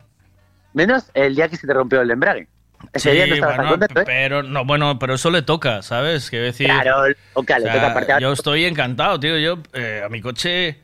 Menos 0.73 1.11
el 1.15 1.35
día 1.35 1.49
que 1.49 1.57
se 1.57 1.67
te 1.67 1.73
rompió 1.73 2.01
el 2.01 2.11
embrague. 2.11 2.49
Ese 2.93 3.13
día 3.13 3.27
no 3.27 3.35
estabas 3.35 3.57
tan 3.57 3.67
bueno, 3.67 3.81
contento, 3.81 4.01
¿eh? 4.01 4.05
pero 4.07 4.43
no, 4.43 4.65
bueno, 4.65 4.99
pero 4.99 5.15
eso 5.15 5.31
le 5.31 5.43
toca, 5.43 5.83
¿sabes? 5.83 6.31
Quiero 6.31 6.45
decir, 6.45 6.67
Claro, 6.67 7.15
toca, 7.33 7.59
le 7.59 7.65
o 7.65 7.69
sea, 7.69 7.75
toca 7.75 7.91
aparte. 7.91 8.13
Yo 8.21 8.33
estoy 8.33 8.65
encantado, 8.65 9.19
tío. 9.19 9.39
Yo 9.39 9.59
eh, 9.73 10.03
a 10.05 10.09
mi 10.09 10.21
coche 10.21 10.79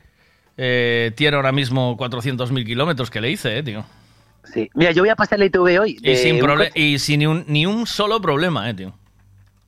eh, 0.57 1.11
tiene 1.15 1.37
ahora 1.37 1.51
mismo 1.51 1.97
400.000 1.97 2.65
kilómetros 2.65 3.09
que 3.09 3.21
le 3.21 3.29
hice, 3.29 3.59
eh, 3.59 3.63
tío. 3.63 3.85
Sí. 4.53 4.69
Mira, 4.75 4.91
yo 4.91 5.01
voy 5.01 5.09
a 5.09 5.15
pasar 5.15 5.39
la 5.39 5.45
ITV 5.45 5.79
hoy. 5.79 5.97
Y 6.01 6.15
sin, 6.17 6.39
y 6.75 6.99
sin 6.99 7.19
ni 7.19 7.25
un, 7.27 7.43
ni 7.47 7.65
un 7.65 7.87
solo 7.87 8.21
problema, 8.21 8.69
eh, 8.69 8.73
tío. 8.73 8.93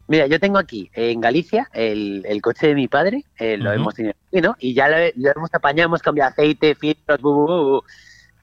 Mira, 0.07 0.27
yo 0.27 0.39
tengo 0.39 0.59
aquí 0.59 0.91
en 0.93 1.19
Galicia 1.19 1.67
el, 1.73 2.23
el 2.27 2.39
coche 2.41 2.67
de 2.67 2.75
mi 2.75 2.87
padre, 2.87 3.25
eh, 3.39 3.57
lo 3.57 3.71
hemos 3.77 3.95
tenido 3.95 4.13
aquí, 4.27 4.41
¿no? 4.41 4.55
Y 4.59 4.75
ya 4.75 4.87
lo, 4.87 4.97
hemos 4.97 5.51
apañado, 5.53 5.87
hemos 5.87 6.03
cambiado 6.03 6.29
aceite, 6.29 6.75
filtros, 6.75 7.19
bu, 7.21 7.33
bu, 7.33 7.45
bu. 7.47 7.83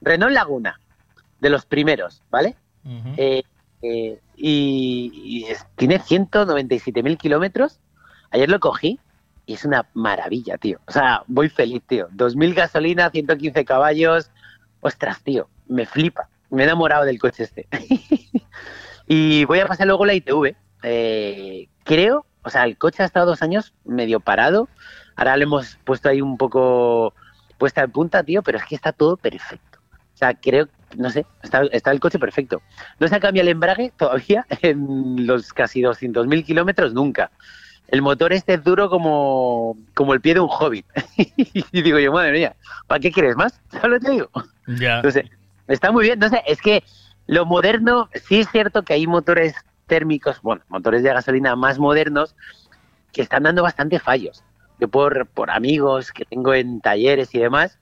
Renault 0.01 0.33
Laguna, 0.33 0.77
de 1.39 1.49
los 1.49 1.65
primeros, 1.65 2.21
¿vale? 2.29 2.55
Eh, 3.15 3.43
eh, 3.81 4.19
y 4.35 5.11
y 5.23 5.45
es- 5.45 5.65
tiene 5.77 5.99
197.000 5.99 7.17
kilómetros. 7.17 7.79
Ayer 8.31 8.49
lo 8.49 8.59
cogí 8.59 8.99
y 9.45 9.53
es 9.53 9.63
una 9.63 9.85
maravilla, 9.93 10.57
tío. 10.57 10.79
O 10.87 10.91
sea, 10.91 11.23
voy 11.27 11.47
feliz, 11.47 11.81
tío. 11.87 12.09
2.000 12.11 12.53
gasolina, 12.53 13.09
115 13.09 13.63
caballos. 13.63 14.29
Ostras, 14.81 15.21
tío, 15.23 15.47
me 15.69 15.85
flipa. 15.85 16.27
Me 16.53 16.63
he 16.63 16.65
enamorado 16.65 17.05
del 17.05 17.19
coche 17.19 17.43
este. 17.43 17.67
y 19.07 19.45
voy 19.45 19.59
a 19.59 19.67
pasar 19.67 19.87
luego 19.87 20.05
la 20.05 20.13
ITV. 20.13 20.55
Eh, 20.83 21.67
creo 21.83 22.25
o 22.43 22.49
sea, 22.49 22.65
el 22.65 22.77
coche 22.77 23.03
ha 23.03 23.05
estado 23.05 23.25
dos 23.25 23.41
años 23.41 23.73
medio 23.85 24.19
parado. 24.19 24.67
Ahora 25.15 25.37
le 25.37 25.43
hemos 25.43 25.77
puesto 25.83 26.09
ahí 26.09 26.21
un 26.21 26.37
poco 26.37 27.13
puesta 27.57 27.81
de 27.81 27.87
punta, 27.87 28.23
tío, 28.23 28.43
pero 28.43 28.57
es 28.57 28.65
que 28.65 28.75
está 28.75 28.91
todo 28.91 29.15
perfecto. 29.15 29.79
O 30.13 30.17
sea, 30.17 30.33
creo, 30.33 30.67
no 30.97 31.09
sé, 31.09 31.25
está, 31.41 31.63
está 31.71 31.91
el 31.91 31.99
coche 31.99 32.19
perfecto. 32.19 32.61
No 32.99 33.07
se 33.07 33.15
ha 33.15 33.19
cambiado 33.19 33.47
el 33.47 33.53
embrague 33.53 33.93
todavía 33.97 34.45
en 34.61 35.25
los 35.25 35.53
casi 35.53 35.81
200.000 35.81 36.45
kilómetros, 36.45 36.93
nunca. 36.93 37.31
El 37.87 38.01
motor 38.01 38.33
este 38.33 38.55
es 38.55 38.63
duro 38.63 38.89
como, 38.89 39.77
como 39.93 40.13
el 40.13 40.21
pie 40.21 40.33
de 40.33 40.39
un 40.41 40.49
hobbit. 40.49 40.85
y 41.15 41.81
digo 41.81 41.99
yo, 41.99 42.11
madre 42.11 42.33
mía, 42.33 42.55
¿para 42.87 42.99
qué 42.99 43.11
quieres 43.11 43.35
más? 43.37 43.61
¿Sabes 43.71 43.89
lo 43.89 43.99
que 43.99 44.05
te 44.05 44.11
digo? 44.11 44.29
Ya. 44.67 44.97
Entonces, 44.97 45.29
está 45.67 45.91
muy 45.91 46.05
bien. 46.05 46.19
No 46.19 46.29
sé, 46.29 46.41
es 46.45 46.61
que 46.61 46.83
lo 47.27 47.45
moderno, 47.45 48.09
sí 48.27 48.39
es 48.39 48.49
cierto 48.49 48.83
que 48.83 48.93
hay 48.93 49.07
motores 49.07 49.55
térmicos, 49.87 50.41
bueno, 50.41 50.63
motores 50.69 51.03
de 51.03 51.13
gasolina 51.13 51.55
más 51.55 51.79
modernos 51.79 52.35
que 53.11 53.21
están 53.21 53.43
dando 53.43 53.63
bastante 53.63 53.99
fallos. 53.99 54.43
Yo 54.79 54.87
por, 54.87 55.27
por 55.27 55.51
amigos 55.51 56.11
que 56.11 56.25
tengo 56.25 56.53
en 56.53 56.81
talleres 56.81 57.33
y 57.35 57.39
demás, 57.39 57.79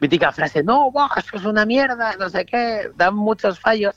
mítica 0.00 0.32
frase, 0.32 0.62
no, 0.62 0.90
buah, 0.90 1.08
eso 1.16 1.36
es 1.36 1.44
una 1.44 1.64
mierda, 1.64 2.16
no 2.18 2.28
sé 2.28 2.44
qué, 2.44 2.90
dan 2.96 3.14
muchos 3.14 3.58
fallos. 3.58 3.96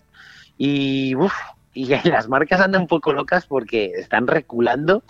Y, 0.58 1.14
uf, 1.16 1.34
y 1.74 1.86
las 2.10 2.28
marcas 2.28 2.62
andan 2.62 2.82
un 2.82 2.88
poco 2.88 3.14
locas 3.14 3.46
porque 3.46 3.92
están 3.96 4.28
reculando 4.28 5.04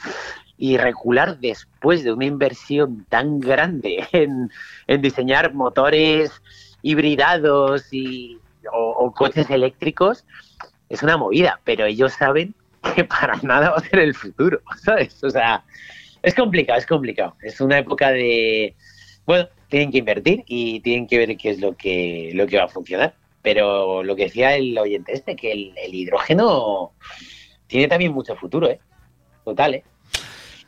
y 0.58 0.78
recular 0.78 1.38
después 1.38 2.04
de 2.04 2.12
una 2.12 2.26
inversión 2.26 3.06
tan 3.10 3.40
grande 3.40 4.08
en, 4.12 4.52
en 4.88 5.02
diseñar 5.02 5.54
motores 5.54 6.42
hibridados 6.82 7.92
y, 7.92 8.40
o, 8.72 9.12
coches 9.16 9.50
eléctricos 9.50 10.26
es 10.90 11.04
una 11.04 11.18
movida, 11.18 11.60
pero 11.64 11.86
ellos 11.86 12.14
saben 12.14 12.54
que 12.96 13.04
para 13.04 13.36
nada 13.42 13.72
va 13.72 13.78
a 13.78 13.82
ser 13.82 14.00
el 14.00 14.16
futuro, 14.16 14.62
¿sabes? 14.84 15.24
O 15.24 15.30
sea, 15.30 15.64
es 16.24 16.34
complicado, 16.34 16.80
es 16.80 16.86
complicado. 16.86 17.36
Es 17.42 17.60
una 17.62 17.80
época 17.80 18.12
de, 18.12 18.76
bueno, 19.26 19.48
tienen 19.70 19.92
que 19.92 19.98
invertir 20.00 20.44
y 20.48 20.80
tienen 20.82 21.08
que 21.08 21.18
ver 21.18 21.38
qué 21.38 21.50
es 21.50 21.60
lo 21.60 21.76
que, 21.76 22.32
lo 22.34 22.48
que 22.48 22.58
va 22.58 22.66
a 22.66 22.70
funcionar. 22.70 23.14
Pero 23.42 24.04
lo 24.04 24.16
que 24.16 24.24
decía 24.24 24.56
el 24.56 24.78
oyente 24.78 25.14
este, 25.14 25.36
que 25.36 25.52
el, 25.52 25.74
el 25.78 25.94
hidrógeno 25.94 26.92
tiene 27.68 27.88
también 27.88 28.12
mucho 28.12 28.36
futuro, 28.36 28.70
¿eh? 28.70 28.80
Total, 29.46 29.76
¿eh? 29.76 29.84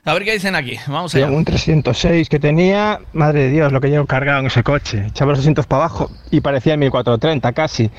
A 0.10 0.14
ver 0.16 0.24
qué 0.24 0.34
dicen 0.34 0.56
aquí. 0.56 0.76
Vamos 0.88 1.14
allá. 1.14 1.28
un 1.28 1.46
306 1.46 2.30
que 2.30 2.40
tenía, 2.40 3.00
madre 3.14 3.42
de 3.42 3.50
Dios, 3.52 3.72
lo 3.72 3.80
que 3.80 3.92
llevo 3.92 4.08
cargado 4.08 4.40
en 4.40 4.48
ese 4.48 4.64
coche. 4.64 5.06
Echaba 5.06 5.34
los 5.34 5.40
asientos 5.42 5.68
para 5.68 5.84
abajo 5.84 6.10
y 6.32 6.42
parecía 6.42 6.76
1430 6.78 7.52
casi, 7.54 7.92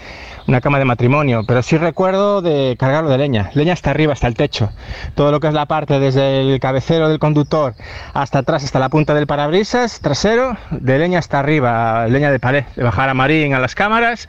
una 0.49 0.61
cama 0.61 0.81
de 0.81 0.87
matrimonio. 0.87 1.45
Pero 1.47 1.63
sí 1.63 1.79
recuerdo 1.79 2.43
de 2.43 2.75
cargarlo 2.77 3.11
de 3.11 3.19
leña, 3.19 3.53
leña 3.55 3.75
hasta 3.75 3.91
arriba, 3.91 4.15
hasta 4.15 4.27
el 4.27 4.35
techo. 4.35 4.73
Todo 5.15 5.31
lo 5.31 5.39
que 5.39 5.47
es 5.47 5.55
la 5.55 5.67
parte 5.67 6.01
desde 6.01 6.41
el 6.41 6.59
cabecero 6.59 7.09
del 7.09 7.21
conductor 7.21 7.75
hasta 8.13 8.41
atrás, 8.41 8.65
hasta 8.65 8.81
la 8.81 8.89
punta 8.89 9.15
del 9.15 9.29
parabrisas 9.29 10.01
trasero, 10.01 10.57
de 10.73 10.99
leña 10.99 11.21
hasta 11.21 11.39
arriba, 11.39 12.09
leña 12.09 12.33
de 12.33 12.41
palé, 12.41 12.67
de 12.75 12.83
bajar 12.83 13.09
a 13.09 13.15
Marín 13.15 13.55
a 13.55 13.61
las 13.61 13.77
cámaras. 13.77 14.27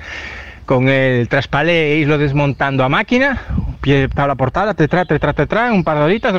Con 0.68 0.88
el 0.88 1.27
traspalé 1.27 1.93
e 1.93 1.95
irlo 1.98 2.19
desmontando 2.19 2.84
a 2.84 2.90
máquina, 2.90 3.42
pie, 3.82 4.08
tabla 4.08 4.35
por 4.35 4.51
tabla, 4.51 4.74
tetra, 4.74 5.06
tetra, 5.06 5.34
tetra, 5.34 5.72
un 5.72 5.84
par 5.84 5.98
de 5.98 6.03
horitas 6.03 6.34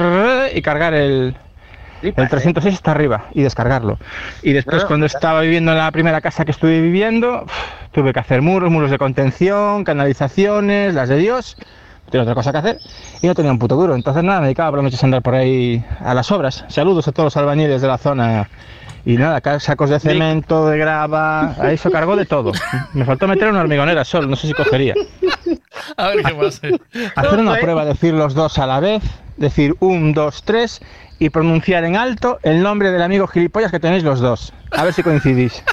y 0.55 0.63
cargar 0.63 0.95
el, 0.95 1.37
el 2.03 2.29
306 2.29 2.75
hasta 2.75 2.91
arriba 2.93 3.27
y 3.33 3.43
descargarlo. 3.43 3.99
Y 4.43 4.53
después, 4.53 4.83
No, 4.83 4.89
cuando 4.89 5.07
estaba 5.07 5.41
viviendo 5.41 5.73
en 5.73 5.79
la 5.79 5.91
primera 5.91 6.21
casa 6.21 6.45
que 6.45 6.51
estuve 6.53 6.81
viviendo, 6.81 7.45
tuve 7.93 8.13
que 8.13 8.21
hacer 8.21 8.43
muros, 8.43 8.71
muros 8.71 8.91
de 8.91 8.99
contención, 8.99 9.85
canalizaciones, 9.85 10.95
las 10.95 11.09
de 11.09 11.17
Dios. 11.19 11.57
No 12.07 12.11
tenía 12.11 12.23
otra 12.23 12.35
cosa 12.35 12.53
que 12.53 12.59
hacer 12.59 12.79
y 13.23 13.27
no 13.27 13.35
tenía 13.35 13.53
un 13.53 13.59
puto 13.59 13.77
duro. 13.77 13.95
Entonces, 13.95 14.23
nada, 14.23 14.41
me 14.41 14.47
dedicaba 14.47 14.71
por 14.71 14.79
las 14.79 14.85
noches 14.85 15.03
a 15.03 15.07
andar 15.07 15.23
por 15.23 15.35
ahí 15.35 15.85
a 16.01 16.15
las 16.15 16.31
obras. 16.31 16.65
Saludos 16.69 17.09
a 17.09 17.13
todos 17.13 17.27
los 17.27 17.37
albañiles 17.37 17.81
de 17.81 17.89
la 17.89 17.99
zona. 17.99 18.49
Y 19.05 19.17
nada, 19.17 19.41
sacos 19.59 19.91
de 19.91 19.99
cemento, 19.99 20.69
de 20.69 20.79
grava, 20.79 21.57
ahí 21.61 21.77
se 21.77 21.91
cargó 21.91 22.15
de 22.15 22.25
todo. 22.25 22.53
Me 22.93 23.05
faltó 23.05 23.27
meter 23.27 23.49
una 23.49 23.61
hormigonera 23.61 24.05
solo, 24.05 24.29
no 24.29 24.37
sé 24.37 24.47
si 24.47 24.53
cogería. 24.53 24.95
A 25.97 26.09
ver 26.09 26.23
qué 26.25 26.35
pasa. 26.35 26.69
Hacer 27.17 27.39
una 27.41 27.57
prueba, 27.57 27.85
decir 27.85 28.15
los 28.15 28.35
dos 28.35 28.59
a 28.59 28.67
la 28.67 28.79
vez, 28.79 29.03
decir 29.37 29.75
un, 29.81 30.13
dos, 30.15 30.45
tres 30.45 30.81
y 31.19 31.31
pronunciar 31.31 31.83
en 31.85 31.97
alto 31.97 32.39
el 32.45 32.63
nombre 32.63 32.93
del 32.93 33.03
amigo 33.03 33.27
gilipollas 33.27 33.73
que 33.73 33.81
tenéis 33.81 34.05
los 34.05 34.21
dos. 34.21 34.53
A 34.71 34.85
ver 34.85 34.93
si 34.95 35.03
coincidís. 35.03 35.65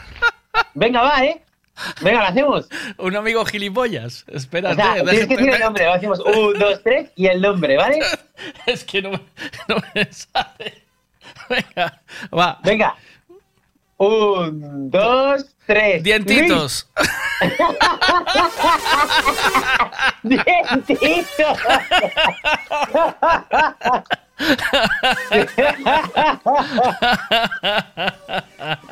Venga, 0.73 1.01
va, 1.03 1.23
¿eh? 1.23 1.41
Venga, 2.01 2.21
lo 2.21 2.27
hacemos. 2.27 2.69
Un 2.97 3.15
amigo 3.15 3.45
gilipollas. 3.45 4.25
O 4.31 4.35
Espérate. 4.35 4.75
sea, 4.81 4.93
tienes 4.95 5.27
que 5.27 5.37
decir 5.37 5.53
el 5.53 5.59
nombre. 5.59 5.85
lo 5.85 5.93
Hacemos 5.93 6.19
un, 6.19 6.57
dos, 6.59 6.81
tres 6.83 7.11
y 7.15 7.27
el 7.27 7.41
nombre, 7.41 7.77
¿vale? 7.77 7.99
Es 8.65 8.83
que 8.83 9.01
no, 9.01 9.11
me- 9.11 9.21
no 9.67 9.75
me 9.93 10.07
sale. 10.11 10.83
Venga, 11.49 12.01
va. 12.37 12.59
Venga. 12.63 12.95
Un, 13.99 14.89
dos, 14.89 15.45
tres. 15.65 16.01
Dientitos. 16.01 16.87
Dientitos. 20.23 21.57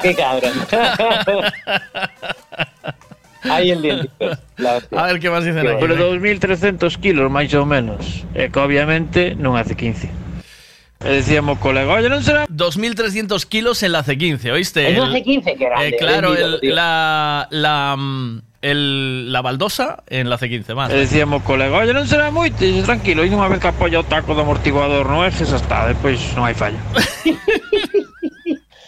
Qué 0.02 0.14
cabrón. 0.14 0.52
Ahí 3.44 3.72
el 3.72 3.82
dientito. 3.82 4.38
A 4.98 5.04
ver 5.06 5.20
qué 5.22 5.30
más 5.30 5.46
dicen 5.46 5.66
aquí. 5.66 5.78
Pero 5.80 5.96
2.300 5.96 7.00
kilos, 7.00 7.32
máis 7.32 7.54
ou 7.56 7.64
menos. 7.64 8.28
E 8.36 8.52
que 8.52 8.60
obviamente 8.60 9.40
non 9.40 9.56
hace 9.56 9.72
15. 9.72 10.27
E 11.04 11.10
decíamos, 11.22 11.60
colega, 11.62 11.94
oye, 11.94 12.10
non 12.10 12.26
será 12.26 12.50
2.300 12.50 13.46
kilos 13.46 13.84
en 13.86 13.92
la 13.94 14.02
C15, 14.04 14.50
¿oíste? 14.50 14.90
En 14.90 14.98
la 14.98 15.10
C15, 15.14 15.44
qué 15.54 15.66
grande, 15.70 15.88
eh, 15.90 15.96
claro, 15.96 16.34
el- 16.34 16.58
la, 16.74 17.46
la, 17.52 17.94
mm, 17.96 18.42
el- 18.66 19.32
la 19.32 19.42
baldosa 19.46 20.02
en 20.10 20.26
la 20.30 20.40
C15, 20.42 20.74
más. 20.74 20.90
E 20.90 20.98
decíamos, 21.06 21.44
colega, 21.46 21.78
oye, 21.78 21.94
non 21.94 22.10
será 22.10 22.34
moito, 22.34 22.66
e 22.66 22.74
dices, 22.74 22.90
tranquilo, 22.90 23.22
e 23.22 23.30
unha 23.30 23.46
vez 23.46 23.62
que 23.62 23.70
apoia 23.70 24.02
o 24.02 24.06
taco 24.10 24.34
do 24.34 24.42
amortiguador 24.42 25.06
no 25.06 25.22
eje, 25.22 25.46
xa 25.46 25.62
está, 25.62 25.86
despois 25.86 26.18
non 26.34 26.50
hai 26.50 26.58
falla. 26.58 26.82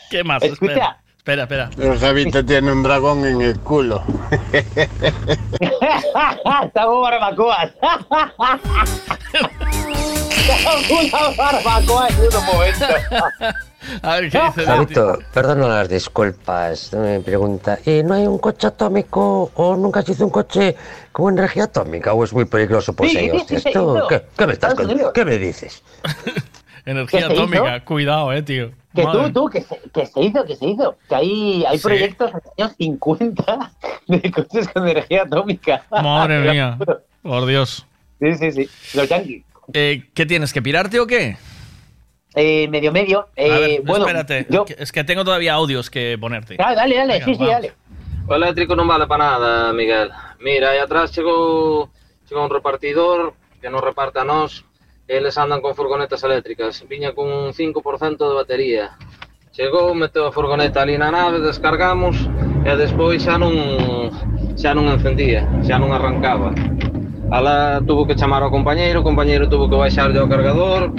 ¿Qué 0.09 0.25
más? 0.25 0.41
Escucha. 0.41 0.97
Espera, 1.13 1.45
espera. 1.45 1.69
El 1.77 1.93
Javito 2.01 2.41
tiene 2.43 2.73
un 2.73 2.81
dragón 2.81 3.21
en 3.21 3.37
el 3.45 3.59
culo. 3.61 4.01
Estamos 5.61 6.97
barbacoas. 7.05 7.69
Una 10.47 11.29
barbacoa 11.35 12.07
en 12.07 12.15
un 12.37 12.45
momento. 12.45 12.85
A 14.01 14.15
ver 14.15 14.29
qué 14.31 14.39
dice 14.39 14.65
Javito, 14.65 15.19
perdona 15.33 15.67
las 15.67 15.89
disculpas. 15.89 16.93
Me 16.93 17.19
pregunta, 17.19 17.77
¿y 17.85 18.03
no 18.03 18.13
hay 18.13 18.25
un 18.27 18.37
coche 18.37 18.67
atómico 18.67 19.51
o 19.55 19.75
nunca 19.75 20.01
se 20.01 20.13
hizo 20.13 20.25
un 20.25 20.29
coche 20.31 20.75
con 21.11 21.37
energía 21.37 21.65
atómica 21.65 22.13
o 22.13 22.23
es 22.23 22.31
muy 22.33 22.45
peligroso 22.45 22.93
por 22.93 23.07
Sí, 23.09 23.17
sí, 23.47 23.55
hizo. 23.55 24.07
¿Qué, 24.07 24.23
qué 24.37 24.47
me 24.47 24.53
estás 24.53 24.71
Estados 24.71 24.75
con- 24.77 24.91
Unidos. 24.91 25.11
¿Qué 25.13 25.25
me 25.25 25.37
dices? 25.37 25.83
Energía 26.85 27.19
¿Qué 27.21 27.25
se 27.27 27.33
atómica, 27.33 27.75
hizo? 27.77 27.85
cuidado, 27.85 28.33
eh, 28.33 28.41
tío. 28.41 28.71
Que 28.95 29.03
Madre. 29.03 29.23
tú, 29.31 29.31
tú, 29.33 29.49
que 29.49 29.61
se, 29.61 29.79
que 29.93 30.05
se 30.05 30.21
hizo, 30.21 30.45
que 30.45 30.55
se 30.55 30.65
hizo. 30.67 30.95
Que 31.07 31.15
hay, 31.15 31.65
hay 31.65 31.77
Sí. 31.77 31.83
proyectos 31.83 32.31
en 32.31 32.39
los 32.43 32.53
años 32.57 32.75
50 32.77 33.71
de 34.07 34.31
coches 34.31 34.67
con 34.69 34.87
energía 34.87 35.23
atómica. 35.23 35.83
Madre 35.91 36.39
mía. 36.51 36.77
Por 37.21 37.45
Dios. 37.45 37.85
Sí, 38.19 38.35
sí, 38.35 38.51
sí. 38.51 38.69
Los 38.97 39.07
yankees. 39.07 39.43
Eh, 39.73 40.09
¿Qué 40.13 40.25
tienes? 40.25 40.53
¿Que 40.53 40.61
pirarte 40.61 40.99
o 40.99 41.07
qué? 41.07 41.37
Eh, 42.35 42.67
medio, 42.69 42.91
medio. 42.91 43.27
Eh, 43.35 43.51
A 43.51 43.59
ver, 43.59 43.81
bueno, 43.83 44.05
espérate. 44.05 44.45
yo- 44.49 44.65
Es 44.77 44.91
que 44.91 45.03
tengo 45.03 45.23
todavía 45.23 45.53
audios 45.53 45.89
que 45.89 46.17
ponerte. 46.19 46.55
Dale, 46.55 46.75
dale, 46.75 46.95
dale. 46.95 47.13
Venga, 47.13 47.25
sí, 47.25 47.33
sí, 47.33 47.39
vamos. 47.39 47.53
dale. 47.53 47.73
O 48.29 48.35
eléctrico 48.35 48.75
non 48.77 48.85
vale 48.85 49.09
para 49.09 49.25
nada, 49.25 49.73
Miguel. 49.73 50.13
Mira, 50.37 50.69
aí 50.69 50.77
atrás 50.77 51.09
chegou, 51.09 51.89
chegou 52.29 52.45
un 52.45 52.53
repartidor 52.53 53.33
que 53.57 53.69
nos 53.73 53.81
reparte 53.81 54.21
a 54.21 54.23
nós. 54.23 54.61
Eles 55.09 55.33
andan 55.41 55.61
con 55.65 55.73
furgonetas 55.73 56.21
eléctricas. 56.21 56.85
Viña 56.85 57.17
con 57.17 57.25
un 57.25 57.53
5% 57.57 58.29
de 58.29 58.35
batería. 58.37 58.93
Chegou, 59.51 59.97
meteu 59.97 60.29
a 60.29 60.31
furgoneta 60.31 60.85
ali 60.85 60.93
na 61.01 61.09
nave, 61.09 61.41
descargamos 61.41 62.15
e 62.61 62.71
despois 62.77 63.25
xa 63.25 63.41
non 63.41 64.13
xa 64.53 64.77
non 64.77 64.85
encendía, 64.93 65.49
xa 65.65 65.81
non 65.81 65.89
arrancaba. 65.89 66.53
Ala 67.31 67.81
tuvo 67.85 68.07
que 68.07 68.15
chamar 68.15 68.41
ao 68.41 68.49
compañeiro, 68.49 69.01
o 69.01 69.03
compañeiro 69.03 69.45
tuvo 69.47 69.69
que 69.69 69.77
baixarlle 69.77 70.17
ao 70.17 70.27
cargador 70.27 70.89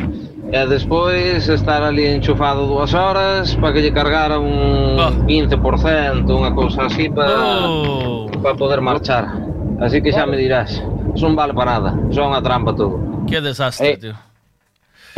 e 0.50 0.60
despois 0.66 1.48
estar 1.48 1.82
ali 1.82 2.06
enchufado 2.06 2.66
dúas 2.66 2.94
horas 2.94 3.54
para 3.58 3.74
que 3.74 3.82
lle 3.82 3.90
cargara 3.90 4.38
un 4.38 5.26
15%, 5.26 6.30
unha 6.30 6.54
cousa 6.54 6.86
así 6.86 7.10
para 7.10 7.34
para 8.42 8.54
poder 8.54 8.80
marchar. 8.80 9.26
Así 9.82 9.98
que 9.98 10.14
xa 10.14 10.22
me 10.22 10.38
dirás, 10.38 10.78
eso 11.14 11.26
non 11.26 11.34
vale 11.34 11.50
para 11.50 11.78
nada, 11.78 11.90
eso 12.06 12.22
é 12.22 12.26
unha 12.30 12.42
trampa 12.42 12.78
todo. 12.78 12.98
Qué 13.26 13.42
desastre, 13.42 13.94
Eh, 13.94 13.96
tío. 13.98 14.14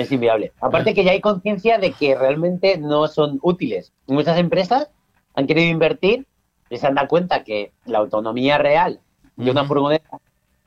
Es 0.01 0.09
inviable. 0.09 0.53
Aparte 0.65 0.97
que 0.97 1.05
ya 1.05 1.13
hay 1.13 1.21
conciencia 1.21 1.77
de 1.77 1.93
que 1.93 2.17
realmente 2.17 2.81
no 2.81 3.05
son 3.09 3.37
útiles. 3.45 3.93
Muchas 4.09 4.41
empresas 4.41 4.89
han 5.37 5.47
querido 5.47 5.69
invertir 5.69 6.25
y 6.71 6.79
se 6.79 6.87
han 6.87 6.95
dado 6.97 7.09
cuenta 7.09 7.45
que 7.45 7.73
la 7.85 7.99
autonomía 7.99 8.57
real 8.57 9.01
de 9.37 9.51
una 9.51 9.65
furgoneta, 9.65 10.19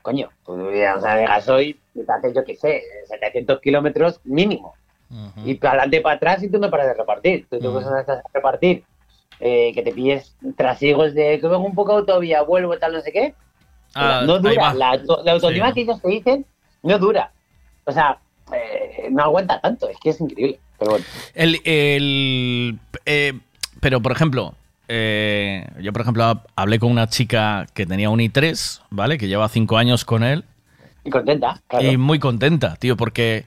coño, 0.06 0.30
pues, 0.44 0.60
o 0.96 1.00
sea, 1.00 1.16
de 1.16 1.26
gasoil, 1.26 1.80
te 1.92 2.00
hace, 2.12 2.32
yo 2.32 2.44
qué 2.44 2.54
sé, 2.54 2.80
700 3.08 3.60
kilómetros 3.60 4.20
mínimo. 4.22 4.74
Y 5.44 5.54
para 5.54 5.72
adelante 5.72 5.96
y 5.96 6.00
para 6.00 6.14
atrás 6.14 6.42
y 6.44 6.48
tú 6.48 6.58
no 6.60 6.70
paras 6.70 6.86
de 6.86 6.94
repartir. 6.94 7.44
Tú 7.50 7.58
te 7.58 7.66
cosas 7.66 8.08
a 8.08 8.22
repartir. 8.32 8.84
eh, 9.40 9.72
que 9.74 9.82
te 9.82 9.92
pilles 9.92 10.34
trasiegos 10.56 11.12
de 11.12 11.38
que 11.40 11.46
vengo 11.48 11.66
un 11.66 11.74
poco 11.74 11.92
de 11.92 11.98
autovía, 11.98 12.42
vuelvo, 12.42 12.78
tal, 12.78 12.92
no 12.92 13.00
sé 13.00 13.10
qué. 13.12 13.34
Ah, 13.94 14.22
no 14.24 14.38
dura. 14.38 14.72
La, 14.74 14.96
la 15.24 15.32
autonomía 15.32 15.66
Sí. 15.68 15.74
que 15.74 15.80
ellos 15.82 16.00
te 16.00 16.08
dicen 16.08 16.46
no 16.82 16.98
dura. 16.98 17.32
O 17.84 17.92
sea, 17.92 18.18
eh, 18.52 19.08
no 19.10 19.24
aguanta 19.24 19.60
tanto. 19.60 19.88
Es 19.88 19.98
que 19.98 20.10
es 20.10 20.20
increíble. 20.20 20.58
Pero 20.78 20.92
bueno. 20.92 21.04
El, 21.34 21.60
el, 21.64 22.78
eh, 23.06 23.32
pero, 23.80 24.00
por 24.00 24.12
ejemplo, 24.12 24.54
eh, 24.88 25.66
yo, 25.80 25.92
por 25.92 26.02
ejemplo, 26.02 26.24
hab- 26.24 26.42
hablé 26.56 26.78
con 26.78 26.90
una 26.90 27.08
chica 27.08 27.66
que 27.74 27.86
tenía 27.86 28.10
un 28.10 28.20
i3, 28.20 28.80
¿vale? 28.90 29.18
Que 29.18 29.28
lleva 29.28 29.48
cinco 29.48 29.76
años 29.78 30.04
con 30.04 30.22
él. 30.24 30.44
Y 31.04 31.10
contenta, 31.10 31.60
claro. 31.68 31.84
Y 31.90 31.96
muy 31.96 32.18
contenta, 32.18 32.76
tío, 32.76 32.96
porque 32.96 33.44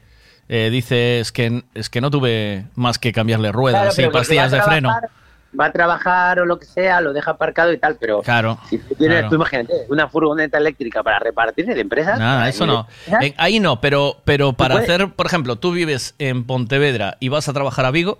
eh, 0.48 0.69
dice, 0.72 1.19
es 1.19 1.32
que, 1.32 1.64
es 1.74 1.90
que 1.90 2.01
no 2.01 2.09
tuve 2.11 2.66
más 2.76 2.98
que 3.00 3.11
cambiarle 3.11 3.51
ruedas 3.51 3.95
Claro, 3.95 4.09
y 4.09 4.14
pastillas 4.14 4.51
de 4.51 4.61
freno. 4.61 4.90
trabajar- 4.90 5.09
Va 5.58 5.66
a 5.66 5.72
trabajar 5.72 6.40
o 6.40 6.45
lo 6.45 6.60
que 6.60 6.66
sea, 6.66 7.02
lo 7.02 7.11
deja 7.11 7.32
aparcado 7.32 7.74
y 7.74 7.78
tal, 7.80 7.98
pero 8.00 8.22
Claro. 8.22 8.60
si 8.69 8.78
tú 8.78 8.94
tienes, 8.95 9.18
claro. 9.18 9.30
tú 9.30 9.36
imagínate, 9.36 9.74
una 9.90 10.08
furgoneta 10.08 10.58
eléctrica 10.60 11.02
para 11.02 11.18
repartir 11.19 11.66
de 11.66 11.80
empresas. 11.82 12.19
Nada, 12.19 12.48
eso 12.50 12.66
no. 12.68 12.88
En- 13.19 13.34
ahí 13.38 13.60
no, 13.60 13.82
pero, 13.82 14.18
pero 14.26 14.53
para 14.53 14.76
hacer, 14.78 15.10
por 15.14 15.26
ejemplo, 15.26 15.56
tú 15.56 15.72
vives 15.72 16.14
en 16.19 16.44
Pontevedra 16.45 17.18
y 17.19 17.30
vas 17.30 17.50
a 17.50 17.53
trabajar 17.53 17.86
a 17.86 17.92
Vigo 17.92 18.19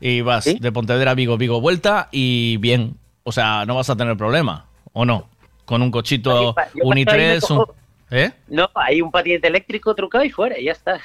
y 0.00 0.20
vas 0.22 0.44
de 0.46 0.72
Pontevedra 0.72 1.12
a 1.12 1.14
Vigo, 1.14 1.36
Vigo 1.38 1.60
vuelta 1.60 2.08
y 2.10 2.56
bien. 2.56 2.96
O 3.22 3.30
sea, 3.32 3.64
no 3.66 3.76
vas 3.76 3.88
a 3.90 3.96
tener 3.96 4.16
problema, 4.16 4.66
¿o 4.92 5.04
no? 5.04 5.28
Con 5.64 5.80
un 5.80 5.90
cochito, 5.92 6.42
yo 6.42 6.48
un 6.48 6.54
paso 6.54 6.70
ahí 6.74 6.90
me 6.94 7.04
i3, 7.04 7.50
un... 7.50 7.56
cojo- 7.58 7.74
¿Eh? 8.10 8.30
No, 8.48 8.68
hay 8.74 9.00
un 9.00 9.10
patinete 9.10 9.48
eléctrico 9.48 9.94
trucado 9.94 10.24
y 10.24 10.30
fuera, 10.30 10.58
y 10.58 10.64
ya 10.64 10.72
está. 10.72 11.00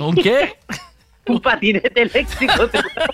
¿Un 0.00 0.14
qué? 0.16 0.54
un 1.30 1.40
patinete 1.40 2.02
eléctrico 2.02 2.68
trucado. 2.68 3.10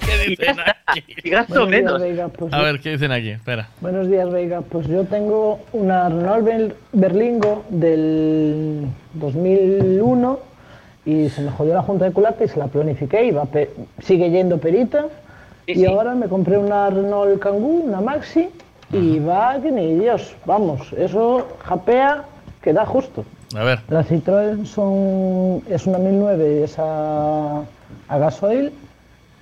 ¿Qué 0.00 0.28
dicen 0.30 0.56
aquí? 0.86 1.04
Y 1.24 1.30
gasto 1.30 1.54
Buenos 1.54 1.70
días, 1.70 1.82
menos. 1.84 2.00
Veiga, 2.02 2.28
pues 2.28 2.52
A 2.52 2.62
ver, 2.62 2.80
¿qué 2.80 2.90
dicen 2.90 3.12
aquí? 3.12 3.30
Espera. 3.30 3.68
Buenos 3.80 4.08
días, 4.08 4.30
Veiga. 4.30 4.60
Pues 4.62 4.86
yo 4.88 5.04
tengo 5.04 5.60
una 5.72 6.08
Renault 6.08 6.44
Ber- 6.44 6.76
Berlingo 6.92 7.64
del 7.70 8.86
2001 9.14 10.38
y 11.06 11.28
se 11.30 11.42
me 11.42 11.50
jodió 11.50 11.74
la 11.74 11.82
junta 11.82 12.04
de 12.04 12.12
culata 12.12 12.44
y 12.44 12.48
se 12.48 12.58
la 12.58 12.66
planifiqué 12.66 13.24
y 13.24 13.30
va 13.30 13.44
pe- 13.46 13.70
sigue 14.02 14.30
yendo 14.30 14.58
perita. 14.58 15.06
y 15.66 15.84
ahora 15.86 16.14
me 16.14 16.28
compré 16.28 16.58
una 16.58 16.90
Renault 16.90 17.40
Kangoo, 17.40 17.84
una 17.84 18.00
Maxi, 18.00 18.48
y 18.92 19.18
va 19.20 19.58
que 19.62 19.70
ni 19.70 19.94
Dios. 19.94 20.34
Vamos, 20.44 20.92
eso 20.94 21.46
japea 21.64 22.24
que 22.60 22.72
da 22.72 22.84
justo. 22.84 23.24
A 23.54 23.64
ver. 23.64 23.80
La 23.88 24.04
Citroën 24.04 24.64
son, 24.64 25.62
es 25.68 25.86
una 25.86 25.98
1009 25.98 26.60
y 26.60 26.62
es 26.62 26.78
a, 26.78 27.62
a 28.08 28.18
gasoil 28.18 28.72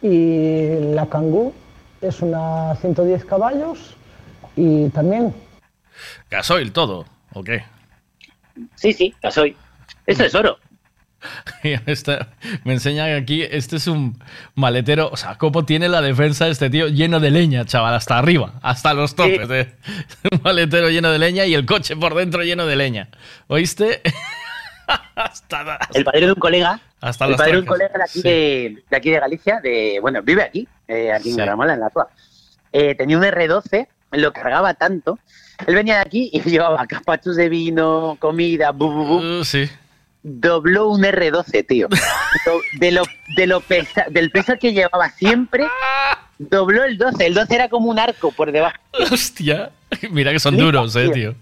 y 0.01 0.95
la 0.95 1.07
Kangoo 1.07 1.53
es 2.01 2.23
una 2.23 2.75
110 2.77 3.25
caballos 3.25 3.97
y 4.57 4.89
también 4.91 5.35
Gasoil, 6.31 6.73
todo, 6.73 7.07
¿o 7.35 7.43
qué? 7.43 7.65
Sí, 8.75 8.93
sí, 8.93 9.15
gasoil. 9.23 9.57
Eso 10.07 10.25
es 10.25 10.35
oro. 10.35 10.59
Esta- 11.87 12.29
me 12.65 12.75
enseñan 12.75 13.15
aquí, 13.21 13.43
este 13.43 13.77
es 13.77 13.87
un 13.87 14.23
maletero, 14.55 15.09
o 15.11 15.17
sea, 15.17 15.37
cómo 15.37 15.65
tiene 15.65 15.89
la 15.89 16.01
defensa 16.01 16.47
este 16.49 16.71
tío 16.71 16.89
lleno 16.89 17.19
de 17.21 17.31
leña, 17.31 17.65
chaval, 17.65 17.95
hasta 17.95 18.19
arriba, 18.19 18.55
hasta 18.63 18.95
los 18.95 19.15
topes. 19.15 19.49
eh. 19.51 19.75
Un 20.33 20.41
maletero 20.45 20.91
lleno 20.91 21.11
de 21.11 21.19
leña 21.19 21.45
y 21.47 21.55
el 21.55 21.67
coche 21.67 21.97
por 21.97 22.15
dentro 22.15 22.43
lleno 22.43 22.67
de 22.67 22.77
leña. 22.77 23.09
¿Oíste? 23.49 24.01
hasta, 25.17 25.79
El 25.95 26.05
padre 26.05 26.27
de 26.27 26.33
un 26.33 26.39
colega, 26.39 26.81
hasta 27.01 27.27
el 27.27 27.37
padre 27.37 27.53
de 27.53 27.59
un 27.59 27.67
colega 27.67 27.93
de 27.99 28.05
aquí, 28.05 28.23
de, 28.23 28.83
de 28.91 28.97
aquí 28.97 29.11
de 29.11 29.21
Galicia, 29.21 29.61
de, 29.61 29.99
bueno, 30.01 30.23
vive 30.23 30.43
aquí, 30.43 30.69
eh, 30.87 31.13
aquí 31.13 31.29
en 31.31 31.35
Sí. 31.35 31.39
Garamola, 31.41 31.75
en 31.75 31.81
la 31.81 31.89
Rúa. 31.89 32.09
Eh, 32.73 32.95
tenía 32.95 33.19
un 33.19 33.25
R12, 33.25 33.87
lo 34.13 34.33
cargaba 34.33 34.75
tanto. 34.75 35.19
Él 35.67 35.75
venía 35.75 35.95
de 35.97 36.01
aquí 36.03 36.31
y 36.33 36.41
llevaba 36.43 36.87
capachos 36.87 37.35
de 37.37 37.49
vino, 37.49 38.17
comida, 38.21 38.71
bu, 38.71 38.91
bu, 38.91 39.05
bu. 39.05 39.17
Uh, 39.41 39.45
sí. 39.45 39.69
Dobló 40.31 40.89
un 40.89 41.03
R12, 41.03 41.67
tío. 41.67 41.89
De 42.79 42.93
lo, 42.93 43.03
de 43.37 43.47
lo 43.47 43.61
pesa- 43.61 44.07
del 44.11 44.31
peso 44.31 44.55
que 44.61 44.73
llevaba 44.73 45.11
siempre, 45.11 45.67
dobló 46.39 46.85
el 46.85 46.99
12. 46.99 47.27
El 47.27 47.35
12 47.35 47.55
era 47.55 47.69
como 47.69 47.89
un 47.91 47.99
arco 47.99 48.31
por 48.33 48.53
debajo. 48.53 48.77
Hostia, 49.11 49.71
mira 50.11 50.31
que 50.33 50.39
son 50.39 50.57
duros, 50.57 50.95
eh, 50.97 51.09
tío. 51.11 51.35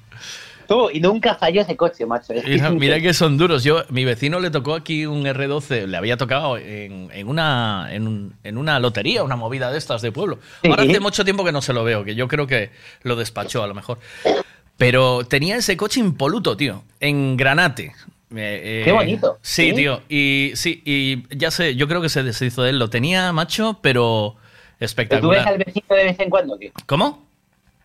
Tú, 0.68 0.90
y 0.92 0.98
nunca 1.00 1.36
falló 1.36 1.62
ese 1.62 1.76
coche, 1.76 2.06
macho. 2.06 2.32
Mira, 2.72 3.00
que 3.00 3.14
son 3.14 3.36
duros. 3.38 3.62
Yo, 3.62 3.84
mi 3.90 4.04
vecino 4.04 4.40
le 4.40 4.50
tocó 4.50 4.74
aquí 4.74 5.06
un 5.06 5.24
R12, 5.24 5.86
le 5.86 5.96
había 5.96 6.16
tocado 6.16 6.58
en, 6.58 7.08
en 7.12 7.28
una, 7.28 7.88
en, 7.90 8.06
un- 8.08 8.34
en 8.42 8.58
una 8.58 8.78
lotería, 8.80 9.22
una 9.22 9.36
movida 9.36 9.70
de 9.70 9.78
estas 9.78 10.02
de 10.02 10.10
pueblo. 10.12 10.38
Ahora 10.64 10.82
hace 10.84 10.98
mucho 11.00 11.24
tiempo 11.24 11.44
que 11.44 11.52
no 11.52 11.62
se 11.62 11.72
lo 11.72 11.84
veo, 11.84 12.04
que 12.04 12.14
yo 12.16 12.26
creo 12.28 12.46
que 12.48 12.70
lo 13.02 13.14
despachó 13.16 13.62
a 13.62 13.66
lo 13.68 13.74
mejor. 13.74 13.98
Pero 14.76 15.24
tenía 15.24 15.56
ese 15.56 15.76
coche 15.76 16.00
impoluto, 16.00 16.56
tío, 16.56 16.82
en 17.00 17.36
Granate. 17.36 17.94
Eh, 18.34 18.80
eh, 18.80 18.82
Qué 18.84 18.92
bonito. 18.92 19.38
Sí, 19.42 19.70
¿Sí? 19.70 19.74
tío. 19.76 20.02
Y 20.08 20.52
sí, 20.54 20.82
y 20.84 21.36
ya 21.36 21.50
sé, 21.50 21.76
yo 21.76 21.86
creo 21.88 22.00
que 22.02 22.08
se 22.08 22.22
deshizo 22.22 22.62
de 22.62 22.70
él. 22.70 22.78
Lo 22.78 22.90
tenía, 22.90 23.32
macho, 23.32 23.78
pero 23.82 24.36
¿Pero 24.36 24.38
tú 24.38 24.78
ves 24.80 24.90
espectacular. 24.90 25.48
al 25.48 25.58
vecino 25.58 25.86
de 25.96 26.04
vez 26.04 26.20
en 26.20 26.30
cuando, 26.30 26.56
tío? 26.58 26.72
¿Cómo? 26.86 27.26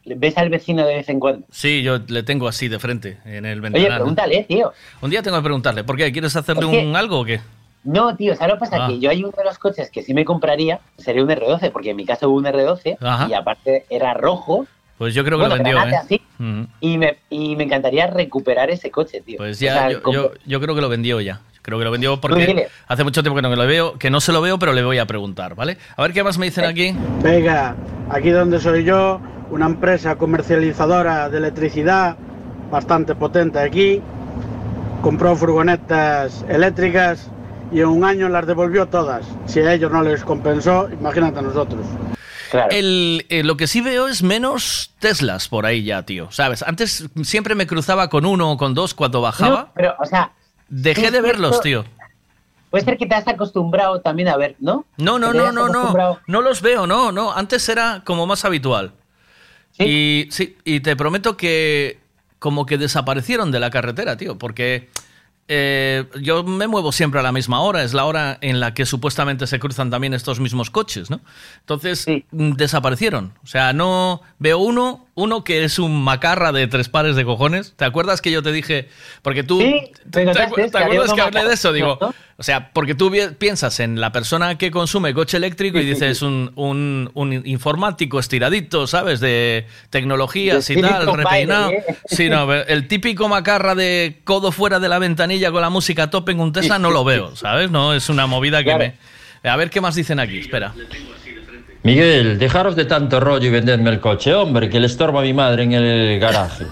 ¿Ves 0.04 0.36
al 0.38 0.50
vecino 0.50 0.86
de 0.86 0.96
vez 0.96 1.10
en 1.10 1.20
cuando? 1.20 1.46
Sí, 1.52 1.84
yo 1.84 2.00
le 2.08 2.24
tengo 2.24 2.48
así 2.48 2.68
de 2.68 2.80
frente 2.80 3.20
en 3.24 3.46
el 3.46 3.60
Oye, 3.60 3.70
ventanal. 3.70 3.98
pregúntale, 4.00 4.44
tío. 4.46 4.74
Un 5.02 5.12
día 5.12 5.22
tengo 5.22 5.38
que 5.38 5.44
preguntarle, 5.44 5.84
¿por 5.84 5.96
qué? 5.96 6.12
¿Quieres 6.12 6.36
hacerle 6.36 6.66
un 6.66 6.96
algo 6.96 7.20
o 7.20 7.26
qué? 7.26 7.40
No, 7.84 8.16
tío, 8.16 8.36
¿sabes 8.36 8.54
lo 8.54 8.60
que 8.60 8.60
pasa? 8.62 8.86
Ah. 8.86 8.88
Que 8.90 9.00
yo 9.00 9.10
hay 9.10 9.24
uno 9.24 9.34
de 9.36 9.44
los 9.44 9.58
coches 9.60 9.90
que 9.92 10.02
sí 10.04 10.14
me 10.14 10.26
compraría, 10.26 10.80
sería 10.98 11.24
un 11.24 11.30
R12, 11.30 11.72
porque 11.72 11.92
en 11.92 11.96
mi 11.98 12.06
casa 12.06 12.28
hubo 12.28 12.38
un 12.38 12.46
R12 12.46 12.98
Ajá. 13.00 13.28
y 13.30 13.34
aparte 13.34 13.86
era 13.90 14.14
rojo 14.14 14.66
Pues 15.02 15.16
yo 15.16 15.24
creo 15.24 15.40
que 15.40 15.46
Bueno, 15.48 15.56
lo 15.56 15.64
vendió, 15.64 15.80
granate 15.82 15.96
¿eh? 15.96 16.00
así. 16.00 16.22
Ujú. 16.40 16.68
y 16.80 16.98
me, 17.00 17.18
y 17.32 17.56
me 17.56 17.64
encantaría 17.64 18.06
recuperar 18.06 18.70
ese 18.70 18.92
coche, 18.92 19.20
tío. 19.26 19.38
Pues 19.38 19.58
O 19.60 19.66
ya, 19.66 19.74
sea, 19.74 19.92
yo, 19.94 20.04
como- 20.04 20.14
yo- 20.14 20.32
yo 20.46 20.62
creo 20.62 20.76
que 20.76 20.82
lo 20.82 20.90
vendió 20.90 21.20
ya. 21.22 21.42
Creo 21.64 21.80
que 21.80 21.86
lo 21.86 21.90
vendió 21.90 22.22
porque 22.22 22.68
hace 22.88 23.04
mucho 23.04 23.24
tiempo 23.24 23.36
que 23.38 23.42
no 23.42 23.50
me 23.50 23.56
lo 23.56 23.66
veo, 23.66 23.98
que 23.98 24.12
no 24.12 24.22
se 24.22 24.32
lo 24.32 24.42
veo, 24.42 24.60
pero 24.60 24.74
le 24.74 24.84
voy 24.84 25.00
a 25.00 25.08
preguntar, 25.08 25.56
¿vale? 25.56 25.80
A 25.98 26.04
ver 26.04 26.14
qué 26.14 26.24
más 26.24 26.38
me 26.38 26.46
dicen 26.46 26.66
aquí. 26.66 26.96
Venga, 27.24 27.76
aquí 28.12 28.30
donde 28.30 28.60
soy 28.60 28.84
yo, 28.84 29.20
una 29.50 29.66
empresa 29.66 30.16
comercializadora 30.18 31.30
de 31.30 31.38
electricidad 31.40 32.16
bastante 32.70 33.16
potente 33.16 33.58
aquí, 33.58 34.04
compró 35.02 35.36
furgonetas 35.36 36.46
eléctricas 36.48 37.28
y 37.72 37.80
en 37.80 37.88
un 37.88 38.06
año 38.06 38.30
las 38.30 38.46
devolvió 38.46 38.86
todas. 38.86 39.26
Si 39.48 39.62
a 39.62 39.74
ellos 39.74 39.92
no 39.92 40.04
les 40.04 40.24
compensó, 40.24 40.90
imagínate 40.92 41.40
a 41.40 41.42
nosotros. 41.42 41.88
El, 42.70 43.26
eh, 43.30 43.44
lo 43.44 43.58
que 43.58 43.68
sí 43.68 43.82
veo 43.82 44.08
es 44.08 44.24
menos 44.24 44.92
Teslas 45.00 45.48
por 45.48 45.66
ahí 45.66 45.84
ya, 45.84 46.04
tío. 46.04 46.32
¿Sabes? 46.32 46.64
Antes 46.64 47.08
siempre 47.24 47.56
me 47.56 47.68
cruzaba 47.68 48.10
con 48.10 48.26
uno 48.26 48.52
o 48.52 48.58
con 48.58 48.74
dos 48.74 48.94
cuando 48.94 49.22
bajaba. 49.22 49.62
No, 49.62 49.72
pero, 49.74 49.96
o 50.00 50.06
sea, 50.06 50.34
Dejé 50.72 51.12
de 51.12 51.20
verlos, 51.20 51.60
tío. 51.60 51.84
Puede 52.70 52.86
ser 52.86 52.98
que 52.98 53.06
te 53.06 53.14
has 53.14 53.28
acostumbrado 53.28 54.00
también 54.00 54.30
a 54.30 54.38
ver, 54.38 54.56
¿no? 54.60 54.86
No, 54.96 55.20
no, 55.20 55.34
no, 55.34 55.52
no, 55.52 55.68
no. 55.68 56.20
No 56.26 56.42
los 56.42 56.62
veo, 56.62 56.88
no, 56.88 57.12
no. 57.12 57.34
Antes 57.34 57.68
era 57.68 58.02
como 58.06 58.26
más 58.26 58.46
habitual. 58.46 58.94
Y 59.78 60.28
sí, 60.32 60.58
y 60.64 60.80
te 60.80 60.96
prometo 60.96 61.36
que 61.36 62.00
como 62.40 62.66
que 62.66 62.78
desaparecieron 62.78 63.52
de 63.52 63.60
la 63.60 63.70
carretera, 63.70 64.16
tío, 64.16 64.38
porque 64.38 64.90
eh, 65.48 66.06
yo 66.22 66.44
me 66.44 66.68
muevo 66.68 66.92
siempre 66.92 67.20
a 67.20 67.24
la 67.24 67.32
misma 67.32 67.62
hora, 67.62 67.84
es 67.84 67.94
la 67.94 68.06
hora 68.06 68.38
en 68.42 68.60
la 68.60 68.74
que 68.74 68.86
supuestamente 68.86 69.48
se 69.48 69.60
cruzan 69.60 69.90
también 69.90 70.14
estos 70.14 70.40
mismos 70.40 70.70
coches, 70.70 71.10
¿no? 71.10 71.20
Entonces 71.60 72.06
mm, 72.32 72.52
desaparecieron. 72.54 73.34
O 73.44 73.48
sea, 73.48 73.74
no 73.74 74.22
veo 74.40 74.60
uno, 74.60 75.08
uno 75.14 75.44
que 75.44 75.64
es 75.66 75.78
un 75.78 76.04
macarra 76.04 76.52
de 76.52 76.68
tres 76.68 76.88
pares 76.90 77.16
de 77.16 77.26
cojones. 77.26 77.74
¿Te 77.76 77.86
acuerdas 77.86 78.22
que 78.22 78.32
yo 78.32 78.42
te 78.42 78.52
dije? 78.52 78.88
Porque 79.22 79.44
tú 79.44 79.60
Sí, 79.60 79.92
¿Te, 80.10 80.26
acu- 80.26 80.76
acuerdas 80.76 81.14
que 81.14 81.22
hablé 81.22 81.44
de 81.46 81.54
eso? 81.54 81.74
Digo, 81.74 82.00
o 82.38 82.44
sea, 82.44 82.72
porque 82.72 82.96
tú 82.96 83.12
piensas 83.38 83.80
en 83.82 84.00
la 84.00 84.12
persona 84.12 84.58
que 84.58 84.72
consume 84.72 85.14
coche 85.14 85.36
eléctrico 85.38 85.80
y 85.80 85.86
dices 85.86 86.22
un, 86.22 86.52
un- 86.56 87.12
un 87.14 87.34
informático 87.46 88.20
estiradito, 88.20 88.88
¿sabes? 88.88 89.20
De 89.20 89.68
tecnologías 89.90 90.70
y 90.70 90.80
tal, 90.82 91.06
repeinado. 91.18 91.72
¿eh? 91.72 91.84
Sí, 92.06 92.30
no, 92.30 92.52
el 92.54 92.88
típico 92.88 93.28
macarra 93.28 93.76
de 93.76 94.22
codo 94.24 94.52
fuera 94.52 94.80
de 94.80 94.88
la 94.90 94.98
ventanilla 94.98 95.52
con 95.52 95.62
la 95.62 95.70
música 95.70 96.04
a 96.04 96.10
tope 96.10 96.32
en 96.32 96.40
un 96.40 96.54
Tesla 96.54 96.80
no 96.80 96.90
lo 96.90 97.04
veo, 97.04 97.36
¿sabes? 97.36 97.70
No, 97.70 97.94
es 97.94 98.10
una 98.10 98.28
movida 98.28 98.64
que 98.64 98.76
me... 98.76 98.96
A 99.44 99.56
ver 99.56 99.70
qué 99.72 99.82
más 99.82 99.96
dicen 99.96 100.20
aquí, 100.20 100.38
espera. 100.40 100.72
Miguel, 101.84 102.38
dejaros 102.38 102.76
de 102.76 102.86
tanto 102.86 103.20
rollo 103.20 103.48
y 103.48 103.50
vendedme 103.50 103.90
el 103.90 104.00
coche, 104.00 104.34
hombre, 104.36 104.70
que 104.70 104.80
le 104.80 104.86
estorba 104.88 105.22
a 105.22 105.24
mi 105.24 105.34
madre 105.34 105.64
en 105.64 105.74
el 105.74 106.20
garaje. 106.20 106.66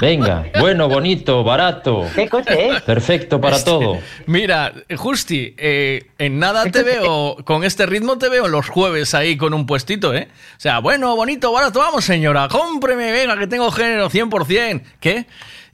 Venga, 0.00 0.44
bueno, 0.58 0.88
bonito, 0.88 1.44
barato. 1.44 2.06
¿Qué 2.14 2.28
coche 2.28 2.68
es? 2.70 2.82
Perfecto 2.82 3.40
para 3.40 3.56
Este, 3.56 3.70
todo. 3.70 3.98
Mira, 4.26 4.72
Justi, 4.96 5.54
eh, 5.56 6.06
en 6.18 6.38
nada 6.40 6.64
te 6.64 6.82
veo, 6.82 7.36
con 7.44 7.62
este 7.62 7.86
ritmo 7.86 8.18
te 8.18 8.28
veo 8.28 8.48
los 8.48 8.68
jueves 8.68 9.14
ahí 9.14 9.36
con 9.36 9.54
un 9.54 9.66
puestito, 9.66 10.12
¿eh? 10.14 10.28
O 10.56 10.60
sea, 10.60 10.80
bueno, 10.80 11.14
bonito, 11.14 11.52
barato, 11.52 11.78
vamos 11.78 12.04
señora, 12.04 12.48
cómpreme, 12.48 13.12
venga, 13.12 13.38
que 13.38 13.46
tengo 13.46 13.70
género 13.70 14.10
100%. 14.10 14.82
¿Qué? 14.98 15.26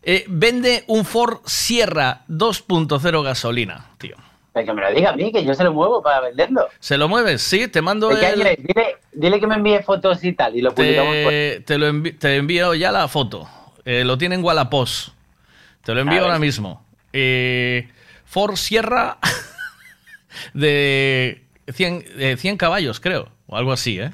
Eh, 0.02 0.24
vende 0.28 0.84
un 0.86 1.04
Ford 1.04 1.38
Sierra 1.46 2.24
2.0 2.28 3.22
gasolina, 3.24 3.86
tío. 3.98 4.16
Que 4.64 4.72
me 4.72 4.80
lo 4.82 4.90
diga 4.92 5.10
a 5.10 5.16
mí, 5.16 5.30
que 5.32 5.44
yo 5.44 5.54
se 5.54 5.64
lo 5.64 5.72
muevo 5.72 6.02
para 6.02 6.20
venderlo. 6.20 6.68
¿Se 6.80 6.96
lo 6.96 7.08
mueves? 7.08 7.42
Sí, 7.42 7.68
te 7.68 7.82
mando 7.82 8.08
¿De 8.08 8.18
qué 8.20 8.28
el-? 8.30 8.56
Dile, 8.62 8.96
dile 9.12 9.38
que 9.40 9.46
me 9.46 9.56
envíe 9.56 9.82
fotos 9.82 10.22
y 10.24 10.32
tal, 10.32 10.56
y 10.56 10.62
lo 10.62 10.74
publicamos 10.74 11.14
por... 11.22 11.30
te, 11.30 11.60
te 11.60 11.78
lo 11.78 11.88
envi- 11.88 12.18
te 12.18 12.36
envío 12.36 12.74
ya 12.74 12.90
la 12.92 13.06
foto. 13.08 13.48
Eh, 13.84 14.02
lo 14.04 14.16
tiene 14.18 14.34
en 14.36 14.44
Wallapos. 14.44 15.12
Te 15.84 15.94
lo 15.94 16.00
envío 16.00 16.22
ahora 16.22 16.38
mismo. 16.38 16.84
Eh, 17.12 17.88
Ford 18.24 18.56
Sierra 18.56 19.18
de 20.54 21.42
100, 21.72 22.16
de 22.16 22.36
100 22.36 22.56
caballos, 22.56 23.00
creo. 23.00 23.28
O 23.46 23.56
algo 23.56 23.72
así, 23.72 24.00
¿eh? 24.00 24.10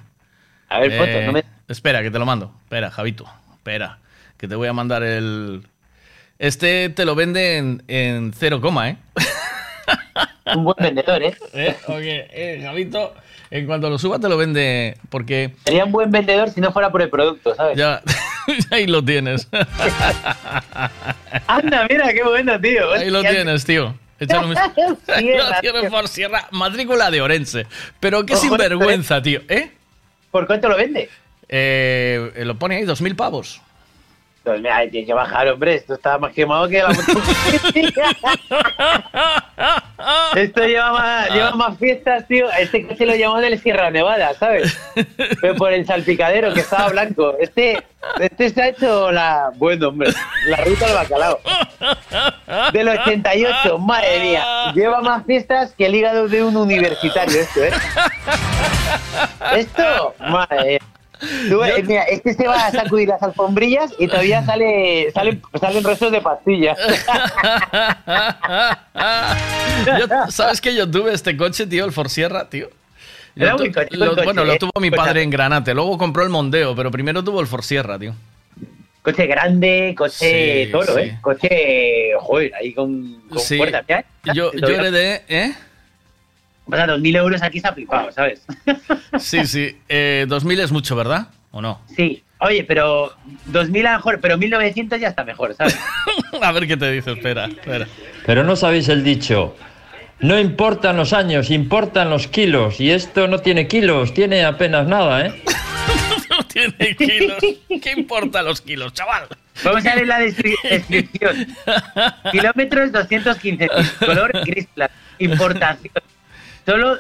A 0.69 0.81
ver, 0.81 0.97
fotos, 0.99 1.23
no 1.25 1.33
me- 1.33 1.45
Espera, 1.69 2.03
que 2.03 2.11
te 2.11 2.19
lo 2.19 2.27
mando. 2.27 2.53
Espera, 2.65 2.91
Javito. 2.91 3.27
Espera, 3.55 3.99
que 4.37 4.49
te 4.49 4.55
voy 4.57 4.69
a 4.69 4.73
mandar 4.73 5.03
el... 5.03 5.67
Este 6.39 6.89
te 6.89 7.05
lo 7.05 7.15
vende 7.15 7.57
en, 7.57 7.83
en 7.87 8.33
cero 8.37 8.61
coma, 8.61 8.91
¿eh? 8.91 8.97
Un 10.55 10.65
buen 10.65 10.77
vendedor, 10.79 11.23
¿eh? 11.23 11.35
¿Eh? 11.55 11.77
Ok, 11.87 12.01
eh, 12.03 12.61
Javito, 12.63 13.15
en 13.51 13.67
cuanto 13.67 13.89
lo 13.91 13.99
suba 13.99 14.19
te 14.19 14.29
lo 14.29 14.37
vende 14.37 14.97
porque... 15.09 15.53
Sería 15.65 15.85
un 15.85 15.93
buen 15.93 16.11
vendedor 16.11 16.51
si 16.51 16.61
no 16.61 16.73
fuera 16.73 16.91
por 16.91 17.03
el 17.03 17.11
producto, 17.11 17.55
¿sabes? 17.55 17.77
Ya, 17.77 18.03
ahí 18.71 18.87
lo 18.87 19.05
tienes. 19.05 19.49
Anda, 21.47 21.87
mira, 21.89 22.13
qué 22.13 22.23
bueno, 22.25 22.61
tío. 22.61 22.93
Ahí 22.93 23.11
lo 23.11 23.23
tienes, 23.23 23.65
tío. 23.65 23.95
Un- 24.21 24.55
Sierra, 25.19 25.61
tío. 25.61 25.91
por 25.91 26.09
Sierra, 26.09 26.47
matrícula 26.53 27.11
de 27.11 27.21
Orense. 27.21 27.67
Pero 27.99 28.25
qué 28.25 28.37
sinvergüenza, 28.37 29.21
tío. 29.21 29.41
¿Eh? 29.49 29.71
¿Por 30.31 30.47
cuánto 30.47 30.69
lo 30.69 30.77
vende? 30.77 31.11
Eh, 31.49 32.33
lo 32.45 32.57
pone 32.59 32.77
ahí, 32.77 32.85
dos 32.85 33.03
mil 33.03 33.17
pavos. 33.17 33.61
Pues 34.45 34.61
mira, 34.61 34.77
hay 34.79 34.91
que 34.91 35.15
bajar, 35.15 35.47
hombre. 35.49 35.77
Esto 35.77 35.95
está 35.95 36.19
más 36.19 36.33
quemado 36.33 36.69
que 36.69 36.83
la 36.83 36.91
Esto 40.35 40.67
lleva 40.67 40.93
más, 40.93 41.31
lleva 41.31 41.53
más 41.53 41.79
fiestas, 41.79 42.27
tío. 42.27 42.51
Este 42.59 42.85
coche 42.87 43.07
lo 43.07 43.15
llamó 43.15 43.41
del 43.41 43.61
Sierra 43.61 43.91
Nevada, 43.91 44.35
¿sabes? 44.35 44.77
Pero 45.41 45.55
por 45.55 45.73
el 45.73 45.87
salpicadero, 45.87 46.53
que 46.53 46.61
estaba 46.61 46.89
blanco. 46.89 47.37
Este, 47.39 47.81
este 48.19 48.51
se 48.51 48.63
ha 48.63 48.69
hecho 48.69 49.13
la... 49.13 49.53
Bueno, 49.55 49.89
hombre, 49.89 50.11
la 50.47 50.57
ruta 50.57 50.87
del 50.87 50.95
bacalao. 50.97 51.39
Del 52.73 52.89
88, 52.89 53.79
madre 53.79 54.21
mía. 54.21 54.73
Lleva 54.75 55.01
más 55.03 55.25
fiestas 55.25 55.73
que 55.73 55.87
el 55.87 55.95
hígado 55.95 56.27
de 56.27 56.43
un 56.43 56.57
universitario 56.57 57.41
esto, 57.41 57.63
¿eh? 57.63 57.71
Esto, 59.55 60.17
madre 60.19 60.65
mía. 60.65 60.81
Tú, 61.49 61.63
eh, 61.63 61.83
mira, 61.87 62.03
este 62.05 62.35
se 62.35 62.49
va 62.49 62.67
a 62.67 62.73
sacudir 62.73 63.09
las 63.09 63.23
alfombrillas 63.23 63.93
y 63.99 64.09
todavía 64.09 64.43
sale, 64.47 65.11
salen, 65.13 65.41
salen 65.61 65.85
restos 65.85 66.11
de 66.13 66.21
pastillas. 66.21 66.79
Yo- 69.99 70.31
¿Sabes 70.31 70.61
que 70.61 70.75
yo 70.75 70.91
tuve 70.91 71.13
este 71.13 71.37
coche, 71.37 71.67
tío, 71.67 71.85
el 71.85 71.93
Forsierra, 71.93 72.49
tío? 72.49 72.69
Yo 73.35 73.45
Era 73.47 73.57
tu- 73.57 73.65
muy 73.65 73.73
coche, 73.73 73.89
lo- 73.93 73.99
buen 73.99 74.11
coche, 74.15 74.25
bueno, 74.25 74.45
lo 74.45 74.53
¿eh? 74.53 74.59
tuvo 74.59 74.73
mi 74.81 74.91
padre 74.91 75.23
en 75.23 75.31
Granate, 75.31 75.75
luego 75.75 75.97
compró 75.99 76.23
el 76.23 76.29
Mondeo, 76.29 76.75
pero 76.77 76.91
primero 76.91 77.25
tuvo 77.25 77.41
el 77.41 77.47
Forsierra, 77.47 77.99
tío. 77.99 78.15
Coche 79.03 79.27
grande, 79.27 79.95
coche 79.97 80.67
Sí, 80.67 80.71
toro, 80.73 80.95
sí. 80.95 81.01
¿eh? 81.01 81.19
Coche, 81.21 82.11
joder, 82.21 82.55
ahí 82.55 82.73
con, 82.73 83.23
con 83.29 83.39
Sí. 83.39 83.57
puertas, 83.57 83.85
¿ya? 83.89 84.05
Yo, 84.33 84.53
yo 84.53 84.69
heredé, 84.69 85.23
¿eh? 85.29 85.55
O 86.67 86.75
sea, 86.77 86.87
2.000 86.87 87.17
euros 87.17 87.43
aquí 87.43 87.61
se 87.61 87.69
ha 87.69 87.73
flipado, 87.73 88.11
¿sabes? 88.13 88.45
Sí, 89.19 89.45
sí. 89.47 89.77
Eh, 89.89 90.25
2000 90.29 90.61
es 90.61 90.73
mucho, 90.73 90.97
¿verdad? 90.97 91.29
¿O 91.51 91.61
no? 91.61 91.81
Sí. 91.97 92.23
Oye, 92.39 92.65
pero 92.65 93.13
2.000 93.53 93.87
a 93.87 93.93
lo 93.93 93.97
mejor, 93.99 94.21
pero 94.21 94.37
1.900 94.37 94.99
ya 94.99 95.09
está 95.09 95.23
mejor, 95.25 95.55
¿sabes? 95.55 95.79
A 96.43 96.51
ver 96.53 96.67
qué 96.67 96.77
te 96.77 96.91
dice, 96.91 97.13
espera, 97.13 97.47
espera. 97.47 97.87
Pero 98.27 98.43
no 98.43 98.57
sabéis 98.57 98.89
el 98.89 99.05
dicho. 99.05 99.55
No 100.21 100.39
importan 100.39 100.97
los 100.97 101.13
años, 101.13 101.51
importan 101.51 102.09
los 102.11 102.27
kilos. 102.29 102.81
Y 102.81 102.91
esto 102.91 103.29
no 103.29 103.39
tiene 103.41 103.69
kilos, 103.69 104.15
tiene 104.15 104.45
apenas 104.45 104.87
nada, 104.87 105.27
¿eh? 105.27 105.43
No 106.31 106.43
tiene 106.47 106.97
kilos. 106.97 107.39
¿Qué 107.83 107.93
importa 107.97 108.43
los 108.43 108.61
kilos, 108.63 108.93
chaval? 108.95 109.25
Vamos 109.65 109.85
a 109.85 109.95
ver 109.95 110.07
la 110.07 110.19
descri- 110.21 110.57
descripción. 110.63 111.47
Kilómetros 112.31 112.91
215.000, 112.93 114.07
color 114.07 114.33
gris 114.47 114.67
claro. 114.75 114.93
Importación. 115.19 115.93
Solo, 116.67 116.99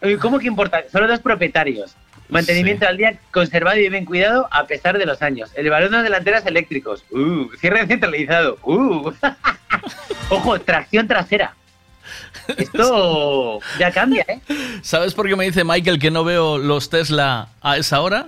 eh, 0.00 0.16
¿cómo 0.20 0.38
que 0.38 0.46
importa? 0.46 0.82
Solo 0.90 1.06
dos 1.08 1.20
propietarios. 1.20 1.94
Mantenimiento 2.28 2.86
al 2.86 2.98
día, 2.98 3.18
conservado 3.30 3.78
y 3.78 3.88
bien 3.88 4.04
cuidado 4.04 4.48
a 4.50 4.66
pesar 4.66 4.98
de 4.98 5.06
los 5.06 5.22
años. 5.22 5.50
El 5.54 5.70
balón 5.70 5.92
de 5.92 6.02
delanteras 6.02 6.44
eléctricos. 6.44 7.02
Uh, 7.10 7.48
cierre 7.58 7.86
centralizado. 7.86 8.58
Uh. 8.64 9.10
Ojo, 10.28 10.60
tracción 10.60 11.08
trasera. 11.08 11.54
Esto 12.56 13.60
ya 13.78 13.90
cambia, 13.92 14.24
¿eh? 14.28 14.40
¿Sabes 14.82 15.14
por 15.14 15.26
qué 15.28 15.36
me 15.36 15.44
dice 15.44 15.64
Michael 15.64 15.98
que 15.98 16.10
no 16.10 16.24
veo 16.24 16.58
los 16.58 16.90
Tesla 16.90 17.48
a 17.62 17.76
esa 17.78 18.00
hora? 18.02 18.26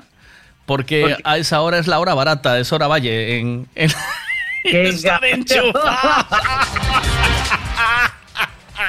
Porque 0.67 1.17
a 1.25 1.37
esa 1.39 1.61
hora 1.61 1.79
es 1.79 1.87
la 1.87 1.99
hora 1.99 2.15
barata, 2.15 2.59
es 2.59 2.73
hora 2.73 2.87
valle. 2.87 3.39
En, 3.39 3.69
en- 3.75 3.91
¡Qué. 4.63 4.93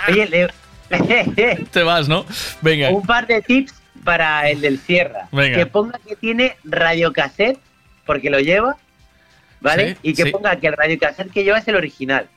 Oye, 0.08 0.27
le- 0.27 0.53
Te 1.72 1.84
vas, 1.84 2.08
¿no? 2.08 2.26
Venga. 2.61 2.90
un 2.90 3.06
par 3.06 3.28
de 3.28 3.42
tips 3.42 3.74
para 4.03 4.50
el 4.50 4.61
del 4.61 4.80
Sierra. 4.80 5.28
Venga. 5.32 5.58
Que 5.58 5.66
ponga 5.66 6.00
que 6.08 6.16
tiene 6.16 6.58
radiocassette, 6.64 7.60
porque 8.06 8.30
lo 8.30 8.40
lleva, 8.40 8.78
¿vale? 9.60 9.94
Sí, 9.94 9.98
y 10.03 10.14
que 10.14 10.24
sí. 10.24 10.32
ponga 10.32 10.56
que 10.56 10.68
el 10.68 10.74
radiocassette 10.74 11.32
que 11.32 11.44
lleva 11.44 11.60
es 11.60 11.68
el 11.68 11.76
original. 11.76 12.28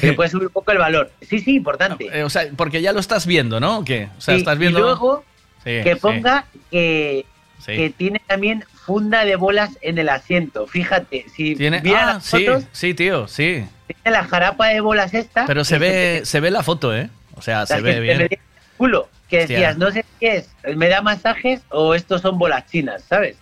Que 0.00 0.12
puede 0.14 0.28
subir 0.28 0.48
un 0.48 0.52
poco 0.52 0.72
el 0.72 0.78
valor. 0.78 1.10
Sí, 1.22 1.38
sí, 1.40 1.56
importante. 1.56 2.08
Eh, 2.12 2.22
o 2.22 2.30
sea, 2.30 2.48
porque 2.56 2.82
ya 2.82 2.92
lo 2.92 3.00
estás 3.00 3.26
viendo, 3.26 3.60
¿no? 3.60 3.78
¿O 3.78 3.84
qué? 3.84 4.08
O 4.18 4.20
sea, 4.20 4.34
Sí, 4.34 4.40
estás 4.40 4.58
viendo. 4.58 4.78
Y 4.78 4.82
luego 4.82 5.24
que 5.64 5.96
ponga 5.96 6.46
que, 6.70 7.26
que 7.64 7.90
tiene 7.90 8.20
también 8.26 8.64
funda 8.72 9.24
de 9.24 9.36
bolas 9.36 9.78
en 9.82 9.98
el 9.98 10.08
asiento. 10.08 10.66
Fíjate, 10.66 11.26
si 11.34 11.54
Tiene... 11.56 11.82
Ah, 11.94 12.14
las 12.14 12.28
fotos, 12.28 12.64
sí, 12.72 12.94
tío, 12.94 13.28
sí. 13.28 13.64
tiene 13.86 14.10
la 14.10 14.24
jarapa 14.24 14.68
de 14.68 14.80
bolas 14.80 15.12
esta. 15.14 15.46
Pero 15.46 15.64
se 15.64 15.78
ve, 15.78 16.22
se 16.24 16.40
ve 16.40 16.50
la 16.50 16.62
foto, 16.62 16.96
¿eh? 16.96 17.10
O 17.38 17.42
sea, 17.42 17.64
se 17.66 17.74
Las 17.74 17.82
ve 17.82 18.00
bien. 18.00 18.28
culo. 18.76 19.08
Que 19.28 19.40
Hostia. 19.40 19.56
decías, 19.56 19.78
no 19.78 19.90
sé 19.90 20.04
qué 20.18 20.36
es, 20.38 20.48
¿me 20.76 20.88
da 20.88 21.02
masajes 21.02 21.60
o 21.68 21.94
estos 21.94 22.22
son 22.22 22.38
bolas 22.38 22.64
chinas, 22.66 23.04
¿sabes? 23.08 23.36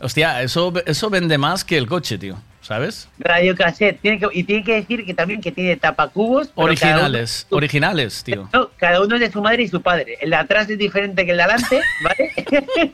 Hostia, 0.00 0.42
eso, 0.42 0.72
eso 0.86 1.10
vende 1.10 1.36
más 1.38 1.64
que 1.64 1.76
el 1.76 1.86
coche, 1.86 2.18
tío. 2.18 2.36
¿Sabes? 2.62 3.08
Radiocassette. 3.18 4.00
Tiene 4.00 4.20
que, 4.20 4.28
y 4.32 4.44
tiene 4.44 4.62
que 4.62 4.74
decir 4.74 5.04
que 5.04 5.14
también 5.14 5.40
que 5.40 5.50
tiene 5.50 5.76
tapacubos. 5.76 6.50
Originales, 6.54 7.46
originales, 7.50 8.22
tío. 8.22 8.48
Cada 8.52 8.60
uno, 8.60 8.64
no, 8.66 8.70
cada 8.78 9.00
uno 9.02 9.14
es 9.16 9.20
de 9.20 9.32
su 9.32 9.42
madre 9.42 9.64
y 9.64 9.68
su 9.68 9.82
padre. 9.82 10.16
El 10.20 10.30
de 10.30 10.36
atrás 10.36 10.70
es 10.70 10.78
diferente 10.78 11.24
que 11.24 11.32
el 11.32 11.38
de 11.38 11.42
adelante, 11.42 11.80
¿vale? 12.04 12.32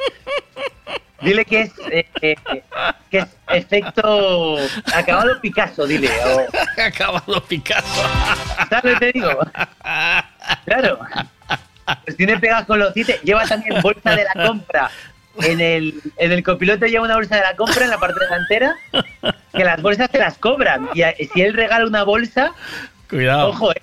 dile 1.22 1.44
que 1.44 1.60
es, 1.62 1.72
eh, 1.90 2.06
eh, 2.22 2.36
que 3.10 3.18
es 3.18 3.26
efecto 3.48 4.56
acabado 4.94 5.40
Picasso, 5.40 5.86
dile. 5.86 6.10
o- 6.24 6.46
Acabado 6.82 7.44
Picasso. 7.44 8.02
¿Sabes 8.70 8.98
te 8.98 9.12
digo? 9.12 9.30
Claro. 10.64 10.98
Pues 12.04 12.16
tiene 12.16 12.38
pegas 12.38 12.66
con 12.66 12.78
los 12.78 12.92
cites. 12.92 13.20
Lleva 13.22 13.44
también 13.46 13.80
bolsa 13.80 14.14
de 14.14 14.24
la 14.24 14.46
compra. 14.46 14.90
En 15.40 15.60
el, 15.60 15.94
en 16.16 16.32
el 16.32 16.42
copiloto 16.42 16.84
lleva 16.86 17.04
una 17.04 17.14
bolsa 17.14 17.36
de 17.36 17.42
la 17.42 17.54
compra 17.56 17.84
en 17.84 17.90
la 17.90 17.98
parte 17.98 18.18
delantera. 18.24 18.74
Que 19.54 19.64
las 19.64 19.80
bolsas 19.80 20.10
se 20.10 20.18
las 20.18 20.36
cobran. 20.36 20.88
Y 20.94 21.02
a- 21.02 21.14
si 21.32 21.40
él 21.40 21.54
regala 21.54 21.86
una 21.86 22.02
bolsa, 22.02 22.52
Cuidado. 23.08 23.48
ojo, 23.50 23.72
eh, 23.72 23.80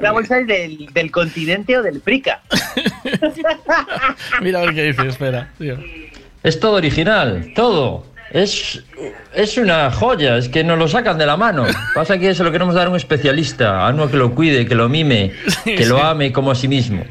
la 0.00 0.12
bolsa 0.12 0.38
es 0.38 0.46
del, 0.46 0.86
del 0.94 1.10
continente 1.10 1.76
o 1.76 1.82
del 1.82 2.00
Frica. 2.00 2.40
Mira 4.40 4.60
a 4.60 4.62
ver 4.64 4.74
qué 4.74 4.82
dice, 4.84 5.06
espera, 5.08 5.50
tío. 5.58 5.78
Es 6.42 6.58
todo 6.58 6.74
original, 6.74 7.52
todo. 7.54 8.06
Es, 8.30 8.84
es 9.34 9.58
una 9.58 9.90
joya, 9.90 10.36
es 10.36 10.48
que 10.48 10.62
nos 10.62 10.78
lo 10.78 10.86
sacan 10.86 11.18
de 11.18 11.26
la 11.26 11.36
mano. 11.36 11.66
Pasa 11.94 12.16
que 12.16 12.32
se 12.32 12.44
lo 12.44 12.52
queremos 12.52 12.76
dar 12.76 12.86
a 12.86 12.90
un 12.90 12.96
especialista, 12.96 13.84
a 13.84 13.90
uno 13.90 14.08
que 14.08 14.16
lo 14.16 14.34
cuide, 14.34 14.66
que 14.66 14.76
lo 14.76 14.88
mime, 14.88 15.32
que 15.64 15.84
lo 15.84 16.00
ame 16.00 16.32
como 16.32 16.52
a 16.52 16.54
sí 16.54 16.68
mismo. 16.68 17.04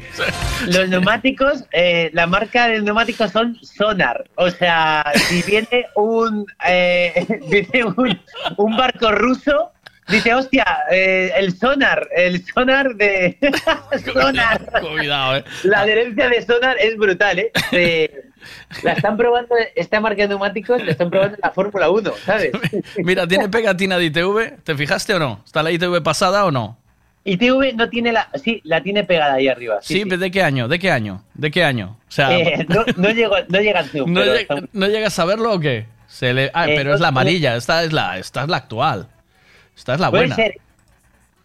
Los 0.66 0.88
neumáticos, 0.88 1.64
eh, 1.72 2.10
la 2.14 2.26
marca 2.26 2.68
de 2.68 2.80
neumáticos 2.80 3.30
son 3.32 3.58
Sonar. 3.62 4.24
O 4.36 4.50
sea, 4.50 5.04
si 5.14 5.42
viene 5.42 5.86
un, 5.94 6.46
eh, 6.66 7.26
viene 7.50 7.84
un, 7.84 8.18
un 8.56 8.76
barco 8.76 9.12
ruso, 9.12 9.72
dice, 10.08 10.34
hostia, 10.34 10.64
eh, 10.90 11.32
el 11.36 11.56
Sonar, 11.56 12.08
el 12.16 12.44
Sonar 12.46 12.94
de... 12.94 13.38
sonar. 14.12 14.60
Cuidado, 14.80 15.36
eh. 15.36 15.44
La 15.64 15.80
adherencia 15.80 16.28
de 16.28 16.42
Sonar 16.42 16.76
es 16.78 16.96
brutal, 16.96 17.38
¿eh? 17.38 17.52
Eh, 17.72 18.29
la 18.82 18.92
están 18.92 19.16
probando, 19.16 19.54
esta 19.74 20.00
marca 20.00 20.22
de 20.22 20.28
neumáticos, 20.28 20.82
la 20.84 20.92
están 20.92 21.10
probando 21.10 21.34
en 21.36 21.40
la 21.42 21.50
Fórmula 21.50 21.90
1, 21.90 22.12
¿sabes? 22.24 22.50
Mira, 22.98 23.26
¿tiene 23.26 23.48
pegatina 23.48 23.98
de 23.98 24.06
ITV? 24.06 24.62
¿Te 24.64 24.74
fijaste 24.76 25.14
o 25.14 25.18
no? 25.18 25.42
¿Está 25.44 25.62
la 25.62 25.70
ITV 25.70 26.02
pasada 26.02 26.44
o 26.44 26.50
no? 26.50 26.78
ITV 27.24 27.74
no 27.74 27.88
tiene 27.90 28.12
la... 28.12 28.28
Sí, 28.42 28.60
la 28.64 28.82
tiene 28.82 29.04
pegada 29.04 29.34
ahí 29.34 29.46
arriba. 29.48 29.78
Sí, 29.82 30.04
¿de 30.04 30.30
qué 30.30 30.42
año? 30.42 30.68
¿De 30.68 30.78
qué 30.78 30.90
año? 30.90 31.22
¿De 31.34 31.50
qué 31.50 31.62
año? 31.64 31.98
O 32.08 32.10
sea, 32.10 32.36
Eh, 32.38 32.64
no, 32.68 32.82
no, 32.96 33.10
llego, 33.10 33.36
no 33.48 33.60
llega 33.60 33.80
al 33.80 33.90
¿no, 33.92 34.22
lleg- 34.22 34.40
está- 34.40 34.62
no 34.72 34.86
llegas 34.88 35.18
a 35.18 35.24
verlo 35.26 35.52
o 35.52 35.60
qué? 35.60 35.86
Se 36.06 36.32
le... 36.32 36.50
Ah, 36.54 36.66
Eh, 36.68 36.74
pero 36.76 36.94
es 36.94 37.00
la 37.00 37.08
amarilla, 37.08 37.56
esta 37.56 37.84
es 37.84 37.92
la, 37.92 38.18
esta 38.18 38.42
es 38.44 38.48
la 38.48 38.56
actual. 38.56 39.06
Esta 39.76 39.94
es 39.94 40.00
la 40.00 40.10
Puede 40.10 40.22
buena. 40.22 40.34
ser. 40.36 40.54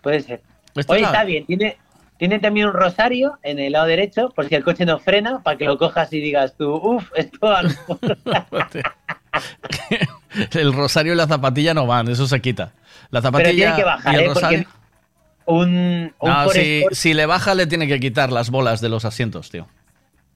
Puede 0.01 0.19
ser. 0.21 0.41
Esta 0.75 0.93
Oye, 0.93 1.01
es 1.01 1.07
la- 1.07 1.13
está 1.13 1.23
bien. 1.25 1.45
Tiene, 1.45 1.77
tiene 2.17 2.39
también 2.39 2.67
un 2.67 2.73
rosario 2.73 3.37
en 3.43 3.59
el 3.59 3.73
lado 3.73 3.85
derecho, 3.87 4.29
por 4.35 4.47
si 4.47 4.55
el 4.55 4.63
coche 4.63 4.85
no 4.85 4.99
frena, 4.99 5.41
para 5.43 5.57
que 5.57 5.65
lo 5.65 5.77
cojas 5.77 6.11
y 6.13 6.19
digas 6.21 6.55
tú, 6.57 6.73
uff, 6.75 7.11
esto 7.15 7.51
a 7.53 7.63
lo 7.63 7.69
El 10.53 10.73
rosario 10.73 11.13
y 11.13 11.15
la 11.15 11.27
zapatilla 11.27 11.73
no 11.73 11.85
van, 11.87 12.07
eso 12.09 12.27
se 12.27 12.41
quita. 12.41 12.71
La 13.11 13.21
Pero 13.21 13.23
zapatilla 13.23 13.51
tiene 13.53 13.75
que 13.75 13.83
bajar, 13.83 14.13
y 14.13 14.17
el 14.17 14.23
¿eh? 14.23 14.27
Rosario. 14.27 14.65
un, 15.45 16.13
un 16.19 16.29
No, 16.29 16.49
si, 16.49 17.13
le 17.13 17.25
baja, 17.25 17.53
le 17.53 17.67
tiene 17.67 17.87
que 17.87 17.99
quitar 17.99 18.31
las 18.31 18.49
bolas 18.49 18.81
de 18.81 18.89
los 18.89 19.05
asientos, 19.05 19.49
tío. 19.49 19.67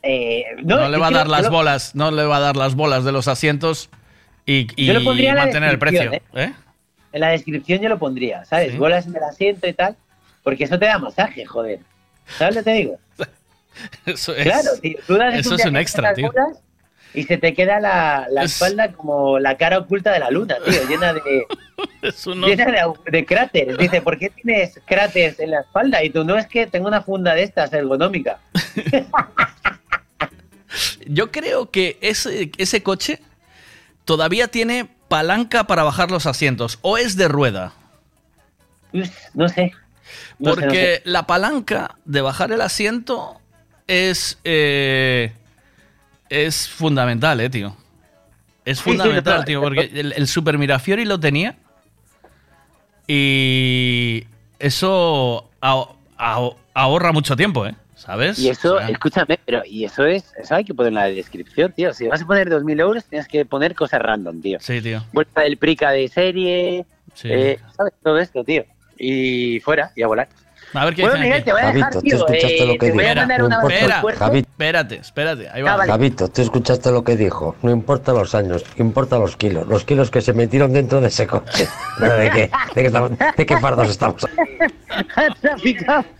eh, 0.03 0.43
No, 0.63 0.77
no, 0.77 0.89
le 0.89 0.97
va 0.97 1.07
a 1.07 1.11
dar 1.11 1.27
las 1.27 1.45
lo- 1.45 1.51
bolas, 1.51 1.95
no 1.95 2.11
le 2.11 2.23
va 2.25 2.37
a 2.37 2.41
dar 2.41 2.55
las 2.55 2.75
bolas 2.75 3.03
de 3.03 3.11
los 3.11 3.27
asientos 3.27 3.89
y, 4.45 4.67
y 4.75 4.85
Yo 4.87 4.93
lo 4.93 5.03
pondría 5.03 5.29
en 5.31 5.35
la 5.35 5.41
mantener 5.43 5.69
el 5.71 5.79
precio. 5.79 6.11
descripción, 6.11 6.49
¿eh? 6.49 6.53
En 7.11 7.21
la 7.21 7.29
descripción 7.29 7.81
yo 7.81 7.89
lo 7.89 7.97
pondría, 7.97 8.45
¿sabes? 8.45 8.71
Sí. 8.71 8.77
Bolas 8.77 9.07
en 9.07 9.15
el 9.15 9.23
asiento 9.23 9.67
y 9.67 9.73
tal, 9.73 9.95
porque 10.49 10.63
eso 10.63 10.79
te 10.79 10.87
da 10.87 10.97
masaje, 10.97 11.45
joder. 11.45 11.79
¿Sabes 12.39 12.55
lo 12.55 12.61
que 12.61 12.71
te 12.71 12.77
digo? 12.77 12.97
Eso 14.07 14.33
es, 14.35 14.43
claro, 14.45 14.69
tío. 14.81 14.97
Tú 15.05 15.13
das 15.15 15.35
eso 15.35 15.53
es 15.53 15.63
un 15.65 15.77
extra, 15.77 16.11
tío. 16.15 16.31
Y 17.13 17.21
se 17.23 17.37
te 17.37 17.53
queda 17.53 17.79
la, 17.79 18.25
la 18.31 18.43
Es- 18.45 18.53
espalda 18.53 18.91
como 18.93 19.37
la 19.37 19.57
cara 19.57 19.77
oculta 19.77 20.11
de 20.11 20.17
la 20.19 20.31
luna, 20.31 20.57
tío, 20.65 20.87
llena 20.89 21.13
de, 21.13 21.21
llena 22.47 22.65
de, 22.65 22.81
de 23.11 23.25
cráteres. 23.27 23.77
Dice, 23.77 24.01
¿por 24.01 24.17
qué 24.17 24.31
tienes 24.31 24.79
cráteres 24.85 25.39
en 25.39 25.51
la 25.51 25.59
espalda? 25.61 26.03
Y 26.03 26.09
tú, 26.09 26.23
no 26.23 26.35
es 26.35 26.47
que 26.47 26.65
tengo 26.65 26.87
una 26.87 27.03
funda 27.03 27.35
de 27.35 27.43
estas 27.43 27.71
ergonómica. 27.71 28.39
Yo 31.05 31.31
creo 31.31 31.69
que 31.69 31.99
ese, 32.01 32.51
ese 32.57 32.81
coche 32.81 33.21
todavía 34.03 34.47
tiene 34.47 34.89
palanca 35.09 35.65
para 35.65 35.83
bajar 35.83 36.09
los 36.09 36.25
asientos. 36.25 36.79
O 36.81 36.97
es 36.97 37.15
de 37.17 37.27
rueda. 37.27 37.73
No 39.35 39.47
sé, 39.47 39.73
Porque 40.43 41.01
la 41.05 41.25
palanca 41.27 41.95
de 42.05 42.21
bajar 42.21 42.51
el 42.51 42.61
asiento 42.61 43.39
es. 43.87 44.39
eh, 44.43 45.33
es 46.29 46.69
fundamental, 46.69 47.39
eh, 47.41 47.49
tío. 47.49 47.75
Es 48.65 48.77
Sí, 48.79 48.83
sí, 48.83 48.89
fundamental, 48.91 49.45
tío. 49.45 49.61
Porque 49.61 49.89
el, 49.93 50.13
el 50.13 50.27
Super 50.27 50.57
Mirafiori 50.57 51.05
lo 51.05 51.19
tenía. 51.19 51.55
Y. 53.07 54.25
Eso 54.59 55.49
aho- 55.61 55.95
aho- 56.17 56.57
ahorra 56.73 57.11
mucho 57.13 57.35
tiempo, 57.35 57.65
¿eh? 57.65 57.75
¿Sabes? 57.95 58.39
Y 58.39 58.49
eso, 58.49 58.75
O 58.75 58.79
sea, 58.79 58.89
escúchame, 58.89 59.39
pero 59.45 59.61
y 59.65 59.83
eso 59.85 60.05
es, 60.05 60.33
eso 60.41 60.55
hay 60.55 60.63
que 60.63 60.73
ponerlo 60.73 60.99
en 60.99 61.05
la 61.09 61.15
descripción, 61.15 61.71
tío. 61.73 61.93
Si 61.93 62.07
vas 62.07 62.21
a 62.21 62.25
poner 62.25 62.49
2.000 62.49 62.79
euros, 62.79 63.03
tienes 63.05 63.27
que 63.27 63.45
poner 63.45 63.75
cosas 63.75 64.01
random, 64.01 64.41
tío. 64.41 64.57
Sí, 64.61 64.81
tío. 64.81 65.03
Vuelta 65.13 65.41
del 65.41 65.57
prica 65.57 65.91
de 65.91 66.07
serie, 66.07 66.85
Sí. 67.13 67.27
eh, 67.31 67.59
¿sabes? 67.75 67.93
Todo 68.03 68.17
esto, 68.19 68.43
tío. 68.43 68.63
Y 68.99 69.59
fuera, 69.61 69.91
y 69.95 70.03
a 70.03 70.07
volar. 70.07 70.27
A 70.73 70.85
ver 70.85 70.93
qué 70.93 71.01
bueno, 71.01 71.17
Miguel, 71.17 71.33
aquí. 71.33 71.45
te 71.45 71.51
voy 71.51 71.61
a 71.61 71.65
dejar, 71.71 71.81
Javito, 71.81 71.99
¿tú 71.99 72.01
tío. 72.03 72.15
escuchaste 72.17 72.63
eh, 72.63 72.65
lo 72.67 72.73
que 72.73 72.79
te 72.79 72.91
voy 72.91 73.03
a 73.05 73.07
dijo? 73.07 73.15
mandar 73.15 73.39
No 73.39 73.45
un 73.47 73.53
abrazo 73.53 73.73
importa. 73.79 74.01
fuerte. 74.01 74.19
Javi- 74.19 74.37
Espérate, 74.39 74.95
espérate. 74.97 75.49
Ahí 75.49 75.61
va. 75.63 75.71
Ah, 75.73 75.77
vale. 75.77 75.91
Javito, 75.91 76.27
tú 76.27 76.41
escuchaste 76.43 76.91
lo 76.91 77.03
que 77.03 77.15
dijo. 77.17 77.55
No 77.63 77.71
importa 77.71 78.11
los 78.13 78.35
años, 78.35 78.63
importa 78.77 79.17
los 79.17 79.35
kilos. 79.35 79.67
Los 79.67 79.83
kilos 79.85 80.11
que 80.11 80.21
se 80.21 80.33
metieron 80.33 80.71
dentro 80.71 81.01
de 81.01 81.07
ese 81.07 81.25
coche. 81.25 81.67
¿De 81.99 82.29
qué, 82.31 82.41
de 82.75 82.81
qué, 82.81 82.85
estamos- 82.85 83.11
de 83.35 83.45
qué 83.47 83.57
fardos 83.57 83.89
estamos? 83.89 84.23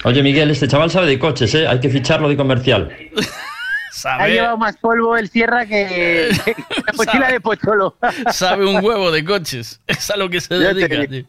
Oye, 0.06 0.24
Miguel, 0.24 0.49
este 0.51 0.67
chaval 0.67 0.90
sabe 0.90 1.08
de 1.08 1.19
coches, 1.19 1.53
¿eh? 1.56 1.67
Hay 1.67 1.80
que 1.80 1.90
ficharlo 1.90 2.30
de 2.30 2.38
comercial. 2.38 2.90
Ha 4.06 4.27
llevado 4.30 4.56
más 4.56 4.77
polvo 4.77 5.17
el 5.17 5.30
Sierra 5.30 5.66
que, 5.66 6.30
que 6.45 6.56
la 6.85 6.93
mochila 6.95 7.32
de 7.32 7.41
Pocholo. 7.41 7.98
Sabe 8.32 8.66
un 8.66 8.85
huevo 8.85 9.11
de 9.11 9.25
coches. 9.25 9.82
Es 9.88 10.09
a 10.09 10.16
lo 10.16 10.30
que 10.30 10.40
se 10.40 10.53
dedica. 10.53 11.25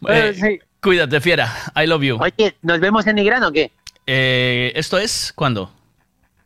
Bueno, 0.00 0.24
Eh, 0.26 0.34
sí. 0.34 0.60
Cuídate, 0.82 1.20
fiera. 1.20 1.48
I 1.76 1.86
love 1.86 2.02
you. 2.02 2.18
Oye, 2.20 2.56
¿nos 2.62 2.80
vemos 2.80 3.06
en 3.06 3.16
Nigrán 3.16 3.42
o 3.44 3.52
qué? 3.52 3.70
Eh, 4.06 4.72
¿Esto 4.74 4.98
es 4.98 5.32
cuándo? 5.34 5.70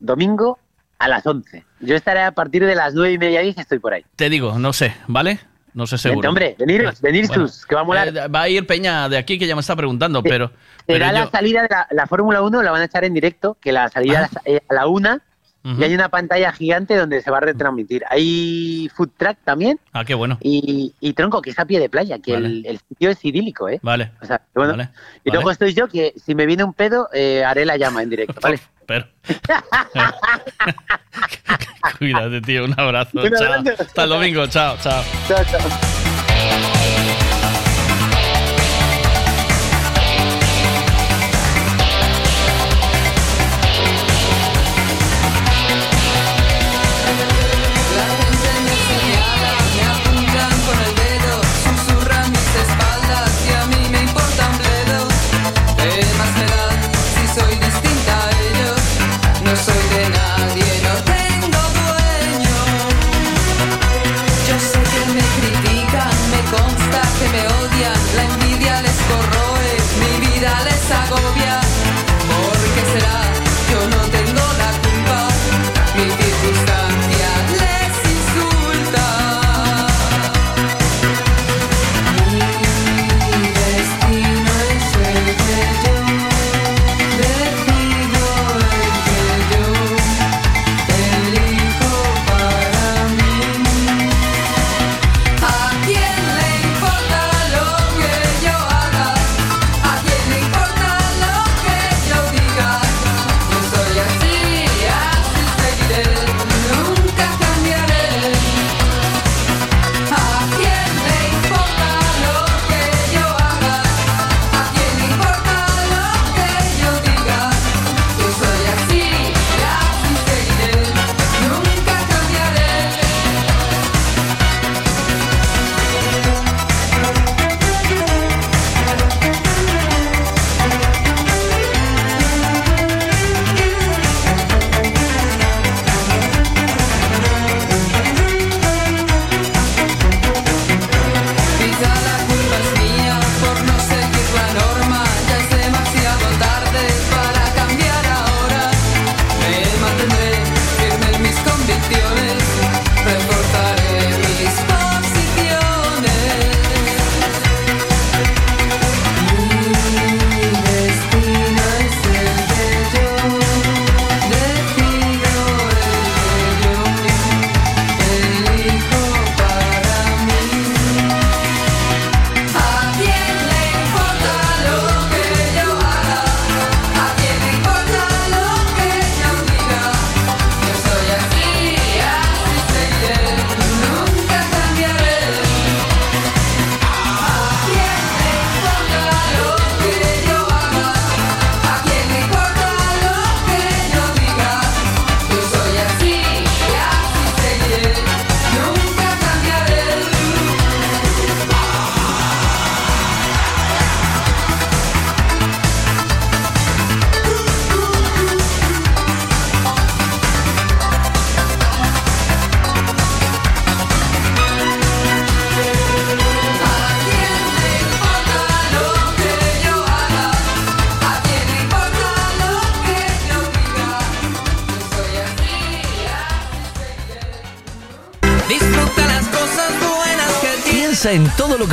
Domingo 0.01 0.59
a 0.99 1.09
las 1.09 1.25
11. 1.27 1.65
Yo 1.81 1.95
estaré 1.95 2.23
a 2.23 2.33
partir 2.33 2.65
de 2.65 2.75
las 2.75 2.95
9 2.95 3.13
y 3.13 3.19
media 3.19 3.41
10, 3.41 3.59
estoy 3.59 3.79
por 3.79 3.95
ahí. 3.95 4.05
Te 4.17 4.29
digo, 4.29 4.59
no 4.59 4.73
sé, 4.73 4.95
¿vale? 5.07 5.39
No 5.73 5.87
sé 5.87 5.99
seguro. 5.99 6.19
Vente, 6.21 6.29
hombre, 6.29 6.57
veniros, 6.59 7.01
veniros 7.01 7.29
Bueno, 7.29 7.45
tus, 7.45 7.67
que 7.67 7.75
va 7.75 7.81
a 7.81 7.85
molar. 7.85 8.09
eh, 8.09 8.29
va 8.29 8.43
a 8.43 8.49
ir 8.49 8.67
Peña 8.67 9.09
de 9.09 9.19
aquí 9.19 9.39
que 9.39 9.47
ya 9.47 9.55
me 9.55 9.61
está 9.61 9.75
preguntando, 9.77 10.23
pero. 10.23 10.51
pero 10.87 10.99
Será 10.99 11.13
la 11.13 11.25
yo- 11.25 11.31
salida 11.31 11.63
de 11.63 11.69
la, 11.69 11.87
la 11.91 12.07
Fórmula 12.07 12.43
1, 12.43 12.63
la 12.63 12.71
van 12.71 12.83
a 12.83 12.85
echar 12.85 13.05
en 13.05 13.15
directo, 13.15 13.57
que 13.61 13.73
la 13.73 13.89
salida 13.89 14.29
Ah. 14.33 14.41
es 14.45 14.61
a 14.69 14.75
la 14.75 14.87
1 14.87 15.21
Y 15.67 15.83
hay 15.83 15.95
una 15.95 16.11
pantalla 16.11 16.53
gigante 16.53 16.95
donde 16.95 17.23
se 17.23 17.31
va 17.31 17.39
a 17.39 17.41
retransmitir. 17.41 18.05
Hay 18.11 18.91
food 18.95 19.09
track 19.17 19.39
también 19.45 19.81
Ah, 19.95 20.05
qué 20.05 20.13
bueno. 20.13 20.37
y, 20.43 20.93
y 21.01 21.15
tronco, 21.15 21.41
que 21.41 21.49
es 21.51 21.59
a 21.59 21.65
pie 21.65 21.81
de 21.81 21.89
playa, 21.89 22.19
que 22.19 22.35
Vale. 22.35 22.49
el, 22.49 22.67
el 22.67 22.79
sitio 22.87 23.09
es 23.09 23.25
idílico, 23.25 23.71
¿eh? 23.71 23.81
Vale. 23.83 24.11
O 24.21 24.27
sea, 24.27 24.43
bueno. 24.55 24.73
Vale, 24.73 24.91
y 25.25 25.31
luego 25.31 25.47
vale. 25.47 25.53
estoy 25.55 25.73
yo, 25.73 25.89
que 25.89 26.13
si 26.23 26.35
me 26.35 26.45
viene 26.45 26.65
un 26.65 26.75
pedo, 26.75 27.09
eh, 27.15 27.43
haré 27.45 27.65
la 27.65 27.79
llama 27.79 28.03
en 28.03 28.11
directo, 28.11 28.39
¿vale? 28.43 28.61
Pero. 28.87 29.07
Cuídate, 31.99 32.41
tío. 32.43 32.67
Un 32.67 32.79
abrazo. 32.79 33.23
Un 33.23 33.31
chao. 33.31 33.53
abrazo. 33.55 33.83
Hasta 33.83 34.05
el 34.05 34.11
domingo. 34.11 34.47
Chao, 34.47 34.77
chao. 34.83 35.03
Chao, 35.29 35.43
chao. 35.51 37.34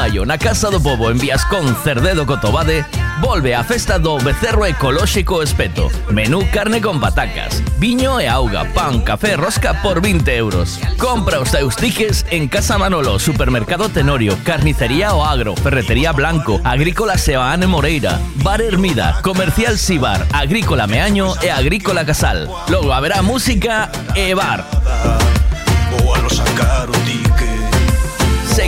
Maio 0.00 0.24
na 0.24 0.38
Casa 0.38 0.70
do 0.70 0.80
Pobo 0.80 1.10
en 1.10 1.18
Viascón 1.18 1.76
Cerdedo 1.84 2.24
Cotobade 2.24 2.86
volve 3.20 3.54
a 3.54 3.62
festa 3.62 3.98
do 3.98 4.16
Becerro 4.16 4.64
Ecolóxico 4.64 5.42
Espeto. 5.42 5.92
Menú 6.08 6.40
carne 6.50 6.80
con 6.80 6.98
patacas, 7.04 7.60
viño 7.76 8.16
e 8.16 8.26
auga, 8.26 8.64
pan, 8.72 9.04
café, 9.04 9.36
rosca 9.36 9.82
por 9.82 10.00
20 10.00 10.24
euros. 10.34 10.80
Compra 10.96 11.38
os 11.38 11.52
teus 11.52 11.76
tiques 11.76 12.24
en 12.30 12.48
Casa 12.48 12.78
Manolo, 12.78 13.18
Supermercado 13.18 13.90
Tenorio, 13.90 14.38
Carnicería 14.42 15.12
O 15.12 15.22
Agro, 15.22 15.54
Ferretería 15.54 16.12
Blanco, 16.12 16.62
Agrícola 16.64 17.18
Sebaane 17.18 17.66
Moreira, 17.66 18.18
Bar 18.36 18.62
Hermida, 18.62 19.20
Comercial 19.20 19.76
Sibar, 19.76 20.24
Agrícola 20.32 20.86
Meaño 20.86 21.34
e 21.42 21.50
Agrícola 21.50 22.06
Casal. 22.06 22.48
Logo 22.72 22.94
haberá 22.94 23.20
música 23.20 23.92
e 24.16 24.32
bar. 24.32 24.64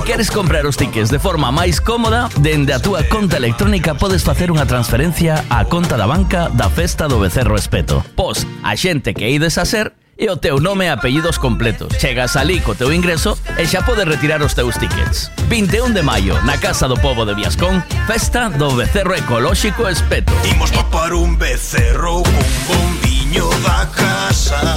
Queres 0.04 0.30
comprar 0.30 0.66
os 0.66 0.76
tickets 0.76 1.10
de 1.10 1.18
forma 1.18 1.52
máis 1.52 1.78
cómoda, 1.78 2.28
dende 2.40 2.72
a 2.74 2.80
túa 2.82 3.06
conta 3.06 3.36
electrónica 3.38 3.94
podes 3.94 4.26
facer 4.26 4.50
unha 4.50 4.66
transferencia 4.66 5.46
á 5.46 5.62
conta 5.64 5.94
da 5.94 6.10
banca 6.10 6.50
da 6.50 6.66
Festa 6.66 7.06
do 7.06 7.22
Becerro 7.22 7.54
Espeto. 7.54 8.02
Pos 8.18 8.42
a 8.66 8.74
xente 8.74 9.14
que 9.14 9.30
ides 9.30 9.58
a 9.58 9.64
ser 9.64 9.94
e 10.18 10.28
o 10.28 10.36
teu 10.36 10.58
nome 10.58 10.86
e 10.86 10.92
apellidos 10.92 11.38
completos. 11.38 11.94
Chegas 11.98 12.34
alí 12.34 12.58
co 12.60 12.74
teu 12.74 12.90
ingreso 12.90 13.38
e 13.54 13.64
xa 13.66 13.86
podes 13.86 14.06
retirar 14.06 14.42
os 14.42 14.54
teus 14.54 14.74
tickets. 14.76 15.30
21 15.46 15.94
de 15.94 16.02
maio, 16.02 16.34
na 16.42 16.58
Casa 16.58 16.90
do 16.90 16.98
Pobo 16.98 17.22
de 17.22 17.38
Viascón, 17.38 17.82
Festa 18.10 18.50
do 18.50 18.74
Becerro 18.74 19.14
Ecolóxico 19.14 19.86
Espeto. 19.86 20.34
Imos 20.50 20.74
papar 20.74 21.14
un 21.14 21.38
becerro 21.38 22.26
con 22.26 22.46
bombiño 22.66 23.46
da 23.62 23.86
casa 23.94 24.76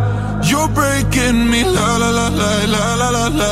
You're 0.51 0.67
breaking 0.67 1.49
me 1.49 1.63
la 1.63 1.95
la 1.95 2.09
la 2.09 2.27
la 2.27 2.65
la 2.65 2.95
la 2.95 3.09
la 3.09 3.27
la. 3.29 3.51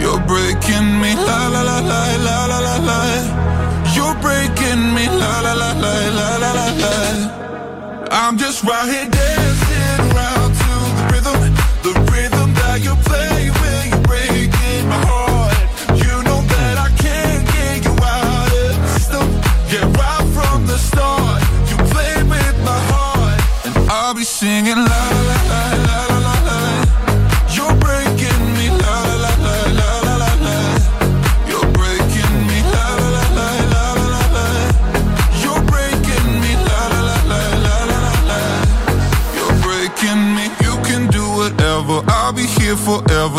You're 0.00 0.18
breaking 0.26 1.00
me 1.00 1.14
la 1.14 1.46
la 1.46 1.62
la 1.62 1.78
la 1.78 2.16
la 2.26 2.46
la 2.46 2.58
la 2.58 2.76
la. 2.88 2.98
You're 3.94 4.16
breaking 4.20 4.92
me 4.92 5.06
la 5.06 5.40
la 5.40 5.52
la 5.52 5.70
la 5.84 5.94
la 6.18 6.28
la 6.42 6.52
la 6.58 6.66
la. 6.82 8.08
I'm 8.10 8.36
just 8.36 8.64
right 8.64 8.88
here 8.88 9.39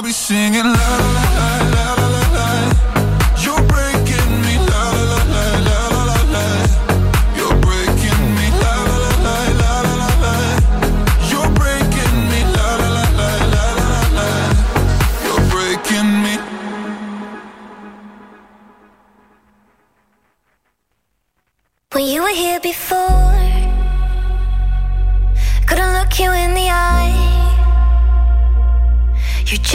I'll 0.00 0.06
be 0.06 0.12
singing 0.12 0.64
la 0.64 0.72
la 0.72 1.24
la 1.36 1.48
la 1.74 1.84
la 2.00 2.06
la 2.14 2.24
la, 2.36 2.48
You're 3.36 3.62
breaking 3.68 4.32
me 4.40 4.56
la 4.56 4.84
la 5.10 5.20
la 5.34 5.44
la 5.66 5.78
la 5.92 6.00
la 6.08 6.18
la 6.34 6.46
You're 7.36 7.58
breaking 7.60 8.22
me 8.34 8.46
la 8.62 8.74
la 8.88 8.96
la 8.96 9.12
la 9.26 9.36
la 9.60 9.72
la 10.00 10.08
la 10.24 10.34
You're 11.28 11.50
breaking 11.52 12.16
me 12.32 12.40
la 12.56 12.68
la 12.80 12.88
la 12.96 13.04
la 13.20 13.30
la 13.52 13.64
la 13.90 14.00
la 14.16 14.28
You're 15.22 15.44
breaking 15.52 16.10
me 16.24 16.34
Well 21.92 22.06
you 22.08 22.22
were 22.22 22.36
here 22.44 22.60
before 22.60 23.29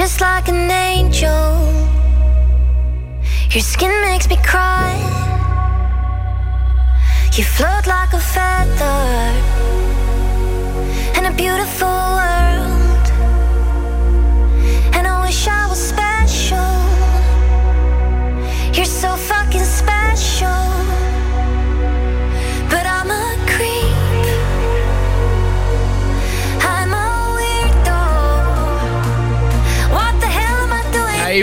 just 0.06 0.22
like 0.22 0.48
an 0.50 0.69
angel. 0.69 1.48
Your 3.50 3.64
skin 3.74 3.90
makes 4.01 4.30
me 4.30 4.38
cry. 4.51 4.93
You 7.34 7.43
float 7.43 7.88
like 7.88 8.14
a 8.14 8.19
feather 8.19 9.01
and 11.16 11.25
a 11.25 11.32
beautiful 11.32 12.05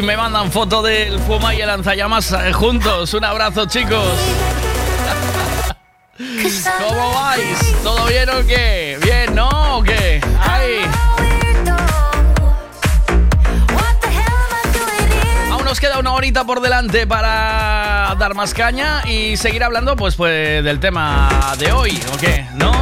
me 0.03 0.17
mandan 0.17 0.51
foto 0.51 0.83
del 0.83 1.19
Fuma 1.21 1.55
y 1.55 1.61
el 1.61 1.69
lanzallamas 1.69 2.33
eh, 2.33 2.53
juntos. 2.53 3.15
Un 3.15 3.25
abrazo, 3.25 3.67
chicos. 3.67 4.19
¿Cómo 6.89 7.15
vais? 7.15 7.83
¿Todo 7.83 8.07
bien 8.07 8.29
o 8.31 8.47
qué? 8.47 8.99
¿Bien, 9.03 9.35
no? 9.35 9.79
¿O 9.79 9.83
qué? 9.83 10.21
Ahí. 10.41 10.83
Aún 15.51 15.65
nos 15.65 15.79
queda 15.79 15.99
una 15.99 16.13
horita 16.13 16.45
por 16.45 16.61
delante 16.61 17.07
para 17.07 18.15
dar 18.19 18.35
más 18.35 18.55
caña 18.55 19.03
y 19.07 19.37
seguir 19.37 19.63
hablando 19.63 19.95
pues, 19.97 20.17
pues 20.17 20.65
del 20.65 20.81
tema 20.81 21.55
de 21.59 21.73
hoy, 21.73 22.01
¿o 22.13 22.17
qué? 22.19 22.47
¿No? 22.55 22.73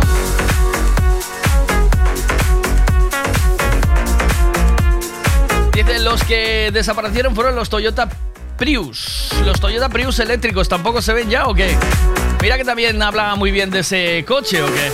Los 6.04 6.24
que 6.24 6.70
desaparecieron 6.72 7.34
fueron 7.34 7.54
los 7.54 7.68
Toyota 7.68 8.08
Prius. 8.56 9.30
Los 9.44 9.60
Toyota 9.60 9.88
Prius 9.88 10.18
eléctricos 10.18 10.68
tampoco 10.68 11.02
se 11.02 11.12
ven 11.12 11.28
ya 11.28 11.46
o 11.46 11.54
qué? 11.54 11.76
Mira 12.42 12.56
que 12.56 12.64
también 12.64 13.00
habla 13.02 13.34
muy 13.36 13.50
bien 13.50 13.70
de 13.70 13.80
ese 13.80 14.24
coche 14.26 14.62
o 14.62 14.66
qué. 14.66 14.90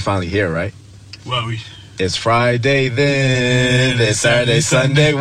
we 0.00 0.02
finally 0.02 0.28
here, 0.28 0.50
right? 0.50 0.72
Well, 1.26 1.46
we. 1.46 1.60
It's 1.98 2.16
Friday 2.16 2.88
then. 2.88 4.00
It's 4.00 4.20
Saturday, 4.20 4.60
Sunday. 4.62 5.12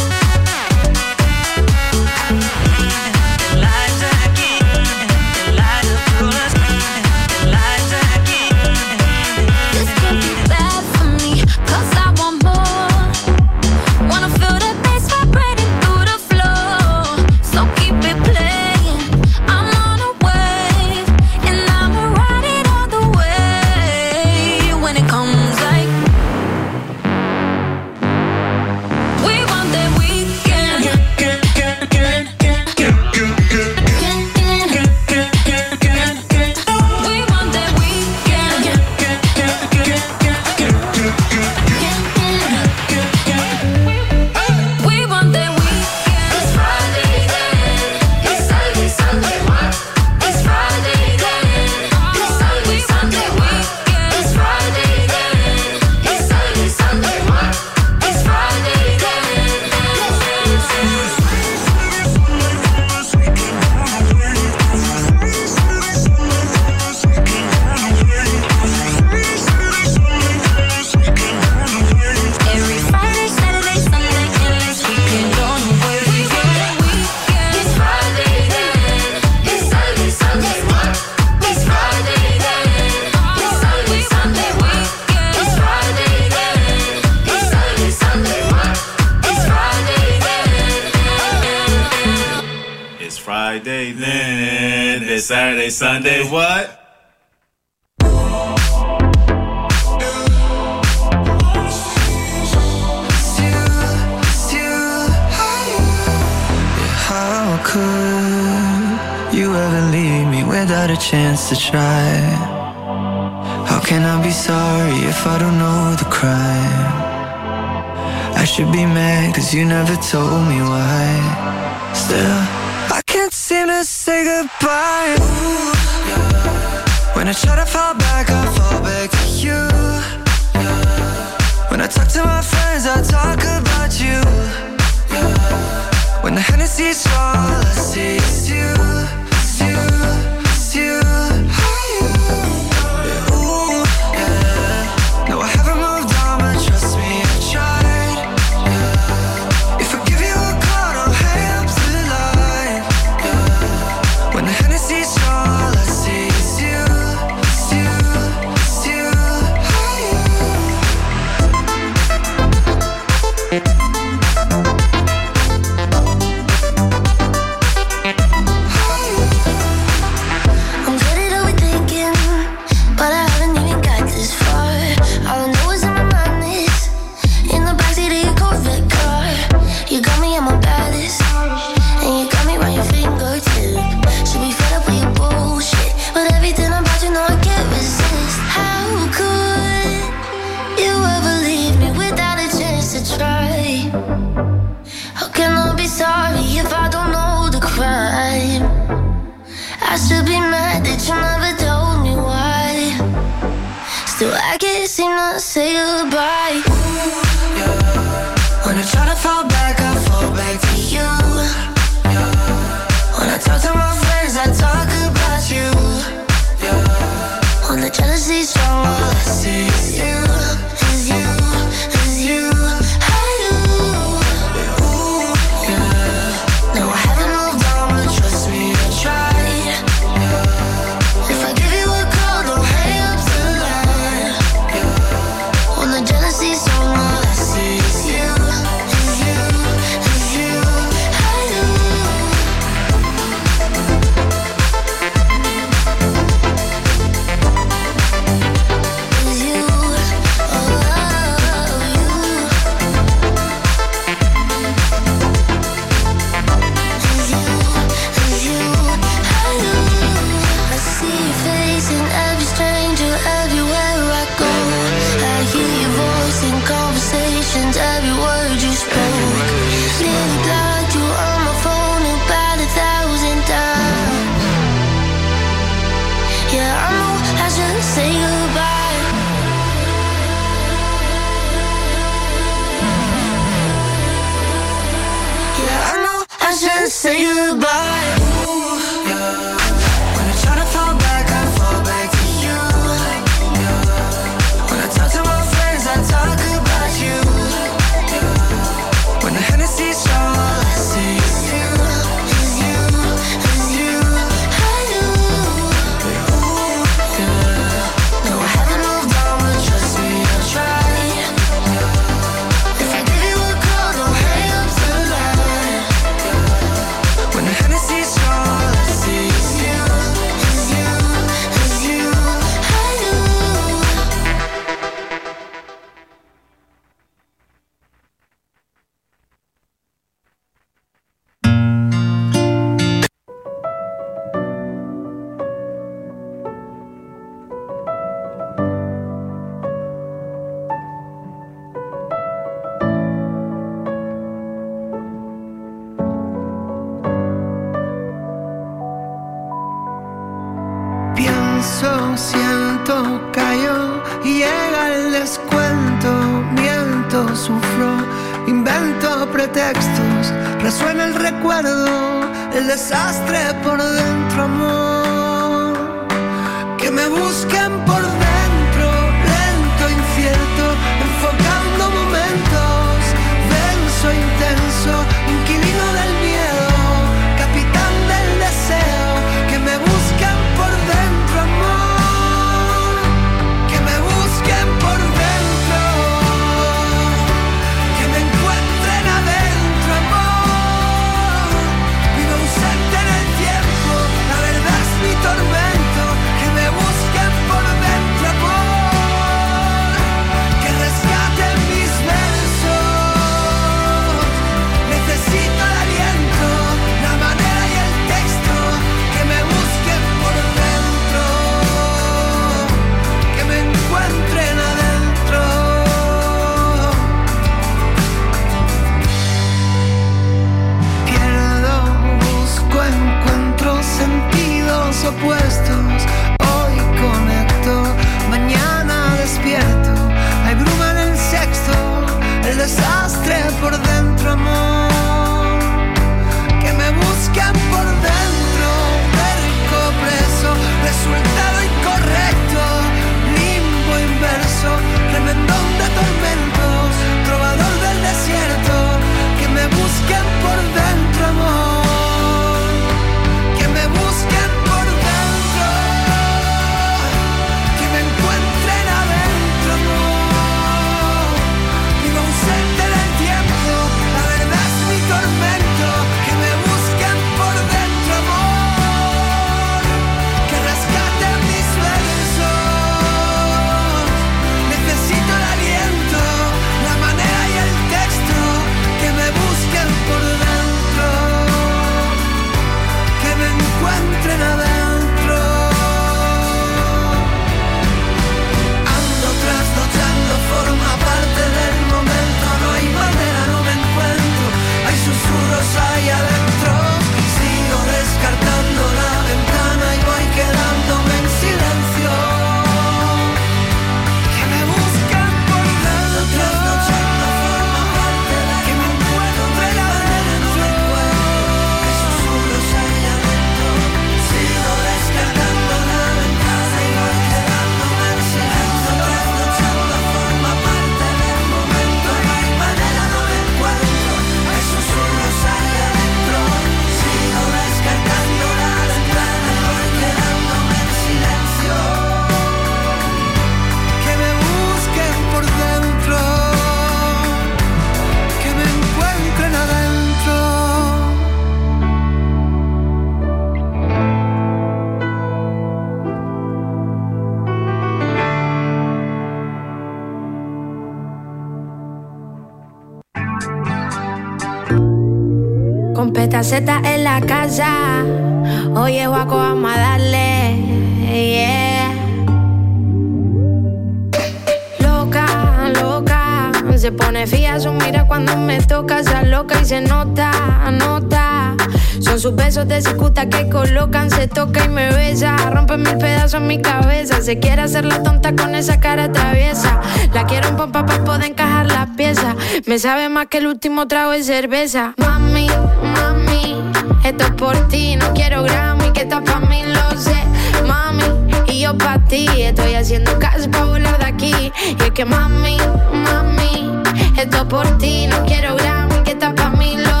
esos 572.61 572.67
de 572.67 572.81
cicuta 572.81 573.27
que 573.27 573.49
colocan 573.49 574.09
se 574.09 574.27
toca 574.27 574.65
y 574.65 574.69
me 574.69 574.91
besa. 574.91 575.35
Rompe 575.51 575.77
mil 575.77 575.97
pedazos 575.97 576.35
en 576.35 576.47
mi 576.47 576.61
cabeza. 576.61 577.21
Se 577.21 577.39
quiere 577.39 577.61
hacer 577.61 577.85
la 577.85 578.03
tonta 578.03 578.35
con 578.35 578.55
esa 578.55 578.79
cara 578.79 579.11
traviesa. 579.11 579.79
La 580.13 580.25
quiero 580.25 580.49
en 580.49 580.57
pompa 580.57 580.85
para 580.85 581.03
poder 581.03 581.31
encajar 581.31 581.67
las 581.67 581.89
piezas. 581.95 582.35
Me 582.65 582.79
sabe 582.79 583.09
más 583.09 583.27
que 583.27 583.39
el 583.39 583.47
último 583.47 583.87
trago 583.87 584.11
de 584.11 584.23
cerveza. 584.23 584.93
Mami, 584.97 585.47
mami, 585.81 586.55
esto 587.03 587.25
es 587.25 587.31
por 587.31 587.67
ti. 587.67 587.95
No 587.95 588.13
quiero 588.13 588.43
Grammy, 588.43 588.91
que 588.91 589.01
estás 589.01 589.21
pa' 589.21 589.39
mí, 589.39 589.63
lo 589.65 589.99
sé. 589.99 590.23
Mami, 590.67 591.03
y 591.47 591.61
yo 591.61 591.77
pa' 591.77 591.99
ti. 592.05 592.27
Estoy 592.37 592.75
haciendo 592.75 593.17
caso 593.17 593.49
pa' 593.49 593.65
volar 593.65 593.97
de 593.97 594.05
aquí. 594.05 594.51
Y 594.79 594.83
es 594.83 594.91
que 594.91 595.05
mami, 595.05 595.57
mami, 595.93 596.81
esto 597.17 597.37
es 597.37 597.45
por 597.45 597.77
ti. 597.77 598.07
No 598.07 598.23
quiero 598.25 598.55
Grammy, 598.55 599.03
que 599.03 599.11
estás 599.11 599.33
pa' 599.33 599.49
mí, 599.49 599.77
lo 599.77 600.00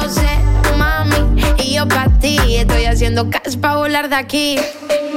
yo 1.81 1.87
pa' 1.87 2.07
ti, 2.19 2.37
estoy 2.57 2.85
haciendo 2.85 3.27
caso 3.29 3.59
pa' 3.59 3.75
volar 3.75 4.07
de 4.07 4.15
aquí. 4.15 4.55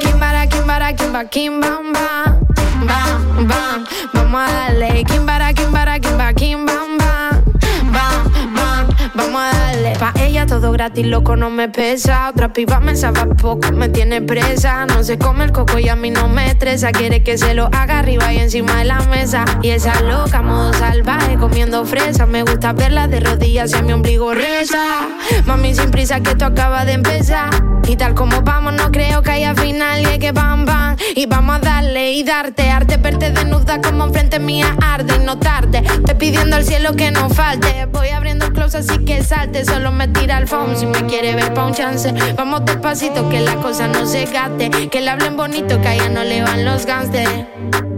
Kimbara, 0.00 0.46
kimbara, 0.46 0.94
kimba, 0.96 1.24
kim, 1.26 1.60
bam, 1.60 1.92
bam. 1.92 2.40
Bam, 2.86 3.84
vamos 4.14 4.40
a 4.40 4.52
darle. 4.52 5.04
Kimbara, 5.04 5.52
kimbara, 5.52 6.00
kimba, 6.00 6.32
kim, 6.32 6.64
bam, 6.64 6.96
bam. 6.96 7.44
Bam, 7.92 8.54
bam, 8.54 8.88
vamos 9.14 9.42
a 9.42 9.52
darle. 9.58 9.92
Pa' 9.98 10.12
ella 10.16 10.33
todo 10.46 10.72
gratis, 10.72 11.06
loco, 11.06 11.36
no 11.36 11.50
me 11.50 11.68
pesa. 11.68 12.28
Otra 12.30 12.52
piba 12.52 12.80
me 12.80 12.96
sabe 12.96 13.26
poco, 13.34 13.72
me 13.72 13.88
tiene 13.88 14.20
presa. 14.22 14.86
No 14.86 15.02
se 15.02 15.18
come 15.18 15.44
el 15.44 15.52
coco 15.52 15.78
y 15.78 15.88
a 15.88 15.96
mí 15.96 16.10
no 16.10 16.28
me 16.28 16.46
estresa. 16.46 16.92
Quiere 16.92 17.22
que 17.22 17.38
se 17.38 17.54
lo 17.54 17.66
haga 17.72 18.00
arriba 18.00 18.32
y 18.32 18.38
encima 18.38 18.76
de 18.76 18.84
la 18.84 19.00
mesa. 19.00 19.44
Y 19.62 19.70
esa 19.70 20.00
loca, 20.02 20.42
modo 20.42 20.72
salvaje, 20.72 21.36
comiendo 21.36 21.84
fresa. 21.84 22.26
Me 22.26 22.42
gusta 22.42 22.72
verla 22.72 23.08
de 23.08 23.20
rodillas 23.20 23.72
y 23.78 23.82
mi 23.82 23.92
ombligo 23.92 24.34
reza. 24.34 25.08
Mami, 25.46 25.74
sin 25.74 25.90
prisa, 25.90 26.20
que 26.20 26.30
esto 26.30 26.46
acaba 26.46 26.84
de 26.84 26.92
empezar. 26.92 27.50
Y 27.86 27.96
tal 27.96 28.14
como 28.14 28.42
vamos, 28.42 28.72
no 28.74 28.90
creo 28.90 29.22
que 29.22 29.30
haya 29.30 29.54
final. 29.54 30.02
Y 30.14 30.18
que 30.18 30.32
bam, 30.32 30.64
bam. 30.64 30.96
Y 31.14 31.26
vamos 31.26 31.56
a 31.56 31.58
darle 31.60 32.12
y 32.12 32.22
darte. 32.22 32.70
Arte, 32.70 32.96
verte 32.96 33.30
desnuda 33.30 33.80
como 33.80 34.04
enfrente 34.04 34.38
mía 34.38 34.76
arde. 34.82 35.16
Y 35.16 35.24
no 35.24 35.38
tarde, 35.38 35.82
te 36.04 36.14
pidiendo 36.14 36.56
al 36.56 36.64
cielo 36.64 36.94
que 36.94 37.10
no 37.10 37.30
falte. 37.30 37.86
Voy 37.86 38.08
abriendo 38.08 38.46
el 38.46 38.52
close 38.52 38.78
así 38.78 38.98
que 39.04 39.22
salte. 39.22 39.64
Solo 39.64 39.92
me 39.92 40.08
tira 40.08 40.33
phone 40.46 40.76
si 40.76 40.86
me 40.86 41.04
quiere 41.06 41.34
ver 41.34 41.54
pa' 41.54 41.66
un 41.66 41.74
chance. 41.74 42.12
Vamos 42.36 42.64
despacito, 42.64 43.28
que 43.28 43.40
la 43.40 43.54
cosa 43.56 43.86
no 43.86 44.04
se 44.06 44.26
gaste. 44.26 44.70
Que 44.90 45.00
le 45.00 45.10
hablen 45.10 45.36
bonito, 45.36 45.80
que 45.80 45.88
a 45.88 45.94
ella 45.94 46.08
no 46.08 46.24
le 46.24 46.42
van 46.42 46.64
los 46.64 46.84
gangsters. 46.84 47.46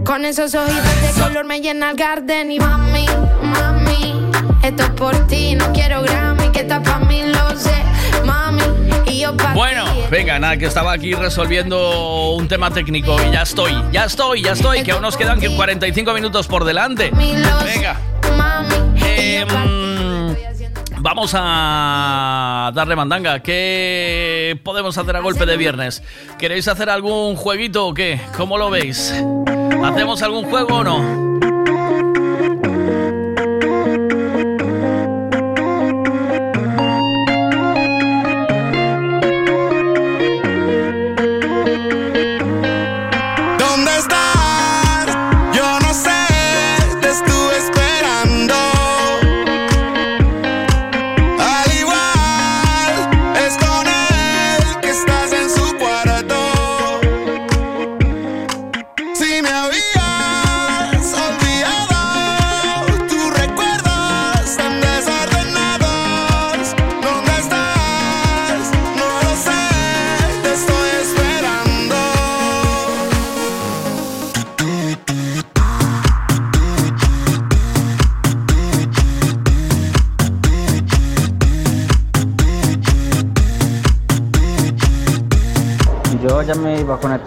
Con 0.05 0.23
esos 0.23 0.55
ojitos 0.55 1.01
de 1.01 1.21
color 1.21 1.45
me 1.45 1.59
llena 1.59 1.91
el 1.91 1.97
garden. 1.97 2.51
Y 2.51 2.59
mami, 2.59 3.05
mami, 3.41 4.29
esto 4.63 4.83
es 4.83 4.89
por 4.91 5.27
ti. 5.27 5.55
No 5.55 5.71
quiero 5.73 6.01
Grammy, 6.03 6.49
que 6.51 6.61
está 6.61 6.81
pa' 6.81 6.99
mí, 6.99 7.23
lo 7.25 7.57
sé, 7.57 7.83
mami. 8.25 8.61
Y 9.07 9.19
yo 9.19 9.35
pa' 9.35 9.53
Bueno, 9.53 9.85
venga, 10.09 10.39
nada, 10.39 10.57
que 10.57 10.65
estaba 10.65 10.93
aquí 10.93 11.13
resolviendo 11.13 12.31
un 12.31 12.47
tema 12.47 12.71
técnico 12.71 13.17
y 13.27 13.31
ya 13.31 13.41
estoy, 13.41 13.73
ya 13.91 14.05
estoy, 14.05 14.43
ya 14.43 14.53
estoy, 14.53 14.83
que 14.83 14.91
aún 14.91 15.01
nos 15.01 15.17
quedan 15.17 15.39
que 15.39 15.49
45 15.49 16.13
minutos 16.13 16.47
por 16.47 16.63
delante. 16.63 17.11
Venga. 17.11 17.97
Eh, 19.19 19.45
vamos 20.99 21.31
a 21.35 22.71
darle 22.73 22.95
mandanga. 22.95 23.39
¿Qué 23.41 24.59
podemos 24.63 24.97
hacer 24.97 25.15
a 25.15 25.19
golpe 25.19 25.45
de 25.45 25.57
viernes? 25.57 26.03
¿Queréis 26.37 26.67
hacer 26.67 26.89
algún 26.89 27.35
jueguito 27.35 27.87
o 27.87 27.93
qué? 27.93 28.19
¿Cómo 28.35 28.57
lo 28.57 28.69
veis? 28.69 29.13
¿Hacemos 29.83 30.21
algún 30.21 30.45
juego 30.49 30.77
o 30.77 30.83
no? 30.83 31.46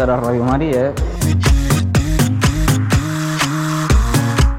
A 0.08 0.16
Radio 0.16 0.44
María, 0.44 0.86
¿eh? 0.86 0.92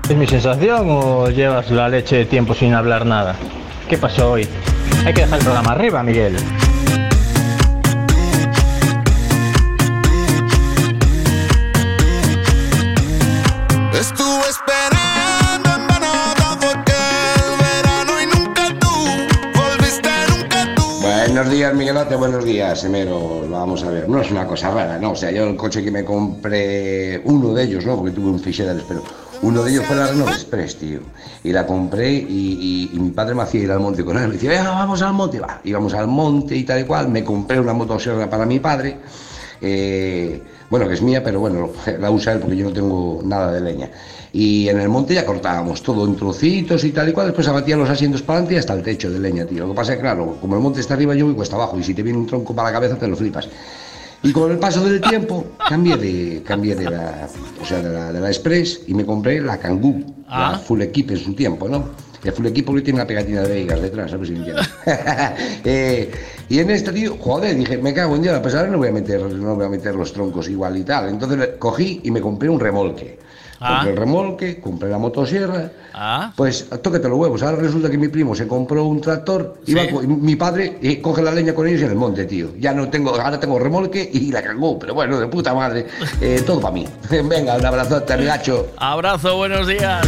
¿Es 0.08 0.16
mi 0.16 0.28
sensación 0.28 0.86
o 0.90 1.30
llevas 1.30 1.72
la 1.72 1.90
leche 1.90 2.18
de 2.18 2.26
tiempo 2.26 2.54
sin 2.54 2.76
hablar 2.76 3.06
nada? 3.08 3.36
¿Qué 3.90 3.98
pasó 3.98 4.34
hoy? 4.34 4.48
Hay 5.04 5.14
que 5.14 5.22
dejar 5.22 5.40
el 5.40 5.46
programa 5.46 5.72
arriba, 5.72 6.04
Miguel. 6.04 6.36
Buenos 22.22 22.46
días, 22.46 22.84
Emero. 22.84 23.50
Vamos 23.50 23.84
a 23.84 23.90
ver, 23.90 24.08
no 24.08 24.22
es 24.22 24.30
una 24.30 24.46
cosa 24.46 24.70
rara, 24.70 25.00
¿no? 25.00 25.14
O 25.14 25.16
sea, 25.16 25.32
yo 25.32 25.44
el 25.44 25.56
coche 25.56 25.84
que 25.84 25.90
me 25.90 26.06
compré, 26.06 27.20
uno 27.26 27.52
de 27.52 27.64
ellos, 27.64 27.84
¿no? 27.84 27.96
Porque 27.98 28.12
tuve 28.12 28.28
un 28.28 28.40
fiché 28.40 28.64
del 28.64 28.84
pero 28.88 29.02
uno 29.42 29.64
de 29.64 29.72
ellos 29.72 29.86
fue 29.88 29.96
la 29.96 30.06
Renault 30.06 30.30
Express, 30.30 30.76
tío. 30.76 31.00
Y 31.44 31.52
la 31.52 31.66
compré 31.66 32.12
y, 32.12 32.92
mi 32.94 33.10
padre 33.10 33.34
me 33.34 33.42
hacía 33.42 33.62
ir 33.62 33.72
al 33.72 33.80
monte 33.80 34.06
con 34.06 34.20
él. 34.20 34.28
Me 34.28 34.34
decía, 34.36 34.62
vamos 34.62 35.02
al 35.02 35.14
monte, 35.14 35.40
va. 35.40 35.62
Íbamos 35.64 35.96
al 35.96 36.06
monte 36.06 36.56
y 36.56 36.64
tal 36.64 36.82
y 36.82 36.84
cual. 36.84 37.10
Me 37.10 37.24
compré 37.24 37.60
una 37.60 37.74
motosierra 37.74 38.30
para 38.30 38.46
mi 38.46 38.60
padre. 38.60 38.98
eh, 39.60 40.44
bueno, 40.70 40.88
que 40.88 40.94
es 40.94 41.02
mía, 41.02 41.24
pero 41.24 41.40
bueno, 41.40 41.72
la 42.00 42.12
usa 42.12 42.34
él 42.34 42.40
porque 42.40 42.56
yo 42.56 42.66
no 42.66 42.74
tengo 42.74 43.22
nada 43.26 43.52
de 43.52 43.62
leña. 43.62 43.90
Y 44.34 44.70
en 44.70 44.80
el 44.80 44.88
monte 44.88 45.14
ya 45.14 45.26
cortábamos 45.26 45.84
todo 45.84 46.06
en 46.06 46.16
trocitos 46.16 46.84
y 46.86 46.92
tal 46.92 47.10
y 47.10 47.12
cual, 47.12 47.28
después 47.28 47.48
abatía 47.48 47.76
los 47.76 47.90
asientos 47.90 48.22
para 48.22 48.38
adelante 48.40 48.56
y 48.56 48.58
hasta 48.60 48.74
el 48.74 48.82
techo 48.82 49.10
de 49.12 49.20
leña, 49.20 49.46
tío. 49.46 49.66
Lo 49.66 49.74
que 49.74 49.76
pasa 49.76 49.92
es 49.92 49.98
que, 49.98 50.02
claro, 50.04 50.38
como 50.40 50.56
el 50.56 50.62
monte 50.62 50.80
está 50.80 50.94
arriba, 50.94 51.14
yo 51.16 51.26
voy 51.26 51.36
cuesta 51.36 51.56
abajo, 51.58 51.78
y 51.78 51.84
si 51.84 51.94
te 51.94 52.02
viene 52.02 52.18
un 52.18 52.28
tronco 52.28 52.56
para 52.56 52.70
la 52.70 52.74
cabeza, 52.74 52.96
te 52.98 53.08
lo 53.08 53.16
flipas. 53.18 53.50
Y 54.24 54.32
con 54.32 54.52
el 54.52 54.58
paso 54.60 54.86
del 54.88 55.02
tiempo, 55.02 55.46
cambié 55.68 55.98
de, 55.98 56.44
cambié 56.44 56.76
de 56.76 56.90
la, 56.90 57.28
o 57.62 57.66
sea, 57.66 57.82
de 57.82 57.90
la, 57.90 58.14
de 58.14 58.20
la 58.22 58.28
Express 58.28 58.82
y 58.88 58.94
me 58.94 59.06
compré 59.06 59.42
la 59.42 59.58
Kangoo, 59.58 60.02
Ah. 60.28 60.52
la 60.54 60.60
Full 60.60 60.82
Equip 60.82 61.12
en 61.12 61.18
su 61.18 61.34
tiempo, 61.34 61.68
¿no? 61.68 61.90
El 62.24 62.32
Full 62.32 62.46
Equip 62.46 62.68
porque 62.68 62.82
tiene 62.84 63.00
una 63.00 63.08
pegatina 63.08 63.42
de 63.42 63.50
Vegas 63.50 63.82
detrás, 63.82 64.12
¿sabes 64.12 64.30
si 64.30 64.36
me? 64.36 64.46
Eh, 65.66 66.12
y 66.48 66.60
en 66.60 66.70
esta, 66.70 66.94
tío, 66.94 67.18
joder, 67.20 67.56
dije, 67.56 67.78
me 67.78 67.94
cago 67.94 68.16
en 68.16 68.22
Dios, 68.22 68.40
pues 68.42 68.54
ahora 68.56 68.70
no 68.70 68.78
voy 68.78 68.90
a 68.90 68.92
meter, 68.92 69.22
no 69.22 69.56
voy 69.56 69.66
a 69.66 69.70
meter 69.70 69.96
los 69.96 70.14
troncos 70.14 70.48
igual 70.50 70.78
y 70.78 70.84
tal. 70.84 71.10
Entonces 71.10 71.50
cogí 71.60 72.00
y 72.04 72.12
me 72.12 72.22
compré 72.22 72.48
un 72.50 72.60
remolque. 72.60 73.18
Ah. 73.62 73.76
Compré 73.76 73.92
el 73.92 73.98
remolque, 73.98 74.60
compré 74.60 74.90
la 74.90 74.98
motosierra. 74.98 75.72
Ah. 75.94 76.34
Pues 76.36 76.68
tóquete 76.82 77.08
los 77.08 77.20
huevos. 77.20 77.44
Ahora 77.44 77.58
resulta 77.58 77.92
que 77.92 77.98
mi 77.98 78.08
primo 78.08 78.34
se 78.34 78.48
compró 78.48 78.86
un 78.86 79.00
tractor 79.00 79.62
y, 79.68 79.76
va 79.76 79.84
mi 80.02 80.36
padre 80.36 80.80
eh, 80.82 81.00
coge 81.00 81.22
la 81.22 81.32
leña 81.32 81.54
con 81.54 81.68
ellos 81.68 81.84
en 81.84 81.92
el 81.92 81.96
monte, 81.96 82.26
tío. 82.26 82.50
Ya 82.58 82.74
no 82.74 82.90
tengo, 82.90 83.12
ahora 83.12 83.40
tengo 83.40 83.60
remolque 83.60 84.10
y 84.12 84.32
la 84.32 84.42
cagó, 84.42 84.80
pero 84.80 84.96
bueno, 84.96 85.20
de 85.20 85.28
puta 85.28 85.54
madre. 85.54 85.86
Eh, 86.22 86.44
todo 86.46 86.60
para 86.60 86.74
mí. 86.74 86.86
Venga, 87.10 87.56
un 87.56 87.66
abrazote, 87.66 88.14
amigacho. 88.14 88.68
Abrazo, 88.78 89.38
buenos 89.38 89.66
días. 89.66 90.06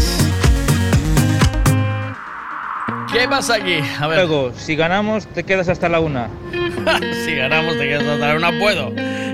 ¿Qué 3.11 3.27
pasa 3.27 3.55
aquí? 3.55 3.77
A 3.99 4.07
ver. 4.07 4.17
Luego, 4.17 4.51
si 4.55 4.75
ganamos, 4.75 5.27
te 5.27 5.43
quedas 5.43 5.69
hasta 5.69 5.87
la 5.89 5.99
una. 5.99 6.29
si 7.25 7.35
ganamos, 7.35 7.77
te 7.77 7.87
quedas 7.87 8.03
hasta 8.03 8.39
No 8.39 8.59
puedo. 8.59 8.91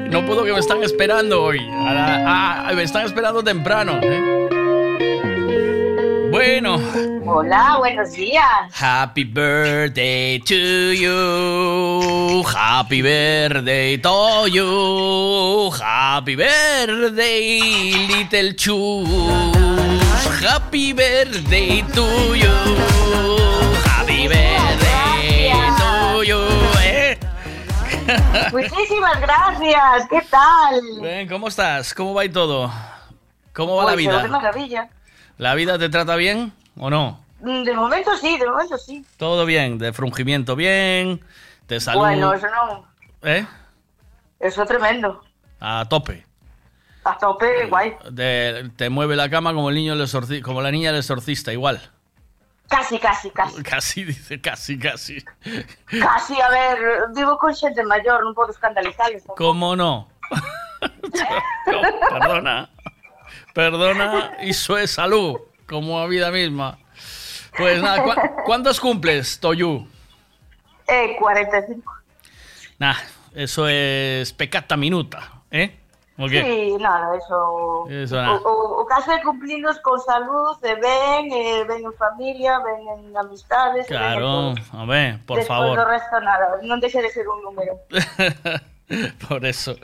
No 0.09 0.25
puedo 0.25 0.43
que 0.43 0.53
me 0.53 0.59
están 0.59 0.83
esperando 0.83 1.43
hoy. 1.43 1.59
A 1.59 1.93
la- 1.93 2.73
me 2.75 2.83
están 2.83 3.05
esperando 3.05 3.43
temprano. 3.43 3.99
¿eh? 4.01 4.47
Bueno. 6.31 6.79
Hola, 7.25 7.75
buenos 7.79 8.11
días. 8.13 8.43
Happy 8.73 9.23
birthday 9.23 10.39
to 10.39 10.93
you. 10.93 12.43
Happy 12.55 13.01
birthday 13.01 13.97
to 13.97 14.47
you. 14.47 15.71
Happy 15.79 16.35
birthday, 16.35 17.59
little 18.07 18.55
Chu. 18.55 19.03
Happy 20.41 20.93
birthday 20.93 21.83
to 21.93 22.35
you. 22.35 22.49
Happy 23.85 24.27
birthday 24.27 24.58
Muchísimas 28.51 29.19
gracias. 29.21 30.07
¿Qué 30.09 30.21
tal? 30.29 30.81
Ven, 31.01 31.27
¿cómo 31.27 31.47
estás? 31.47 31.93
¿Cómo 31.93 32.13
va 32.13 32.25
y 32.25 32.29
todo? 32.29 32.71
¿Cómo 33.53 33.75
va 33.75 33.83
la 33.85 33.93
Pues, 33.93 34.05
qué 34.07 34.11
vida? 34.11 34.27
maravilla. 34.27 34.89
¿La 35.38 35.55
vida 35.55 35.77
te 35.77 35.89
trata 35.89 36.15
bien 36.15 36.51
o 36.77 36.89
no? 36.89 37.19
Mm, 37.41 37.63
De 37.63 37.73
momento 37.73 38.15
sí, 38.17 38.38
de 38.38 38.45
momento 38.49 38.77
sí. 38.77 39.05
Todo 39.17 39.45
bien, 39.45 39.77
de 39.77 39.93
frungimiento 39.93 40.55
bien, 40.55 41.21
Te 41.67 41.79
saludo. 41.79 42.03
Bueno, 42.05 42.33
eso 42.33 42.47
no. 42.47 42.85
¿Eh? 43.23 43.45
Eso 44.39 44.63
es 44.63 44.67
tremendo. 44.67 45.21
A 45.59 45.85
tope. 45.89 46.25
A 47.03 47.17
tope, 47.17 47.65
guay. 47.67 47.95
Te, 48.15 48.69
te 48.75 48.89
mueve 48.89 49.15
la 49.15 49.29
cama 49.29 49.53
como 49.53 49.69
el 49.69 49.75
niño 49.75 49.95
exorci- 49.95 50.41
como 50.41 50.61
la 50.61 50.71
niña 50.71 50.91
del 50.91 50.99
exorcista, 50.99 51.53
igual. 51.53 51.81
Casi, 52.69 52.99
casi, 52.99 53.30
casi. 53.31 53.64
Casi, 53.72 54.03
dice, 54.06 54.39
casi, 54.39 54.77
casi. 54.77 55.25
Casi, 55.89 56.39
a 56.39 56.49
ver, 56.49 56.77
vivo 57.15 57.38
con 57.41 57.49
xente 57.53 57.81
maior, 57.83 58.22
non 58.22 58.38
podo 58.38 58.53
escandalizarles. 58.53 59.25
¿Cómo 59.35 59.73
no? 59.80 60.06
Perdona. 62.09 62.69
Perdona, 63.53 64.38
iso 64.45 64.77
é 64.77 64.85
salud, 64.88 65.41
como 65.67 65.98
a 65.99 66.06
vida 66.07 66.30
misma. 66.31 66.77
Pues 67.57 67.81
nada, 67.81 68.03
¿cu- 68.03 68.43
¿cuántos 68.45 68.80
cumples, 68.80 69.39
Toyu? 69.39 69.88
Eh, 70.88 71.17
45. 71.17 71.81
Nah, 72.77 72.95
eso 73.33 73.67
es 73.67 74.31
pecata 74.33 74.77
minuta, 74.77 75.41
¿eh? 75.51 75.78
Sí, 76.27 76.75
nada, 76.80 77.15
eso... 77.15 77.88
Eso 77.88 78.15
O, 78.15 78.22
nada. 78.22 78.41
o, 78.43 78.81
o 78.81 78.85
caso 78.85 79.11
é 79.11 79.22
cumplilos 79.23 79.80
con 79.80 79.95
salud, 80.03 80.59
e 80.64 80.75
ben, 80.75 81.31
e 81.31 81.64
ben 81.64 81.80
en 81.85 81.93
familia, 81.95 82.59
ben 82.59 82.83
en 82.99 83.15
amistades, 83.15 83.88
Claro, 83.88 84.53
ver, 84.85 85.23
por 85.25 85.39
favor. 85.48 85.77
do 85.80 85.85
resto 85.88 86.19
nada, 86.19 86.59
non 86.67 86.83
deixe 86.83 86.99
de 86.99 87.07
ser 87.09 87.23
un 87.30 87.39
número. 87.39 87.80
Por 89.30 89.45
eso. 89.45 89.77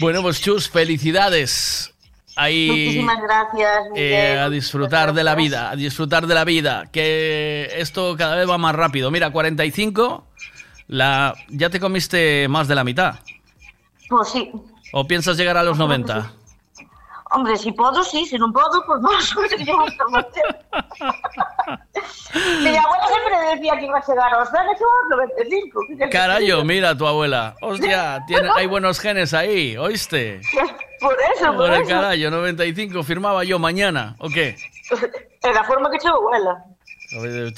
Bueno, 0.00 0.20
pues 0.20 0.38
Chus, 0.40 0.68
felicidades. 0.68 1.90
Ahí 2.36 2.68
Muchísimas 2.68 3.22
gracias, 3.22 3.84
eh, 3.96 4.38
a 4.38 4.50
disfrutar 4.50 5.14
de 5.14 5.24
la 5.24 5.34
vida, 5.34 5.70
a 5.70 5.76
disfrutar 5.76 6.26
de 6.26 6.34
la 6.34 6.44
vida. 6.44 6.84
Que 6.92 7.70
esto 7.78 8.16
cada 8.18 8.36
vez 8.36 8.48
va 8.48 8.58
más 8.58 8.74
rápido. 8.74 9.10
Mira, 9.10 9.30
45, 9.30 10.26
la, 10.88 11.34
ya 11.48 11.70
te 11.70 11.80
comiste 11.80 12.46
más 12.48 12.68
de 12.68 12.74
la 12.74 12.84
mitad. 12.84 13.14
Pues 14.10 14.28
sí. 14.28 14.52
¿O 14.96 15.04
piensas 15.06 15.36
llegar 15.36 15.56
a 15.56 15.64
los 15.64 15.76
90? 15.76 16.30
Hombre, 17.32 17.56
si 17.56 17.72
podo, 17.72 18.04
sí, 18.04 18.24
se 18.30 18.38
non 18.38 18.54
podo, 18.54 18.78
pues 18.86 19.00
más 19.06 19.26
o 19.34 19.42
menos 19.42 19.58
llevo 19.58 19.82
hasta 19.82 20.04
manter. 20.06 20.46
Mi 22.62 22.70
abuela 22.78 23.06
siempre 23.10 23.34
decía 23.58 23.74
que 23.74 23.86
iba 23.90 23.98
a 23.98 24.06
llegar 24.06 24.30
aos 24.38 24.48
100 24.54 24.78
chegou 24.78 24.94
aos 24.94 25.08
95. 25.10 25.26
¿Qué 25.26 25.96
quieres 25.96 25.98
que 25.98 26.06
te 26.06 26.10
Carayo, 26.14 26.62
mira 26.62 26.94
tu 26.94 27.06
abuela. 27.10 27.56
Hostia, 27.60 28.22
tiene, 28.30 28.48
hay 28.54 28.66
buenos 28.70 29.00
genes 29.00 29.34
ahí, 29.34 29.76
¿oíste? 29.76 30.40
Por 31.00 31.16
eso, 31.34 31.46
por, 31.58 31.66
Por 31.66 31.70
el 31.74 31.82
eso. 31.82 31.90
carajo, 31.90 32.30
95, 32.30 33.02
firmaba 33.02 33.42
yo 33.42 33.58
mañana. 33.58 34.14
¿O 34.22 34.28
qué? 34.30 34.54
É 35.42 35.50
da 35.52 35.64
forma 35.66 35.90
que 35.90 35.98
chegou 35.98 36.30
ela. 36.38 36.54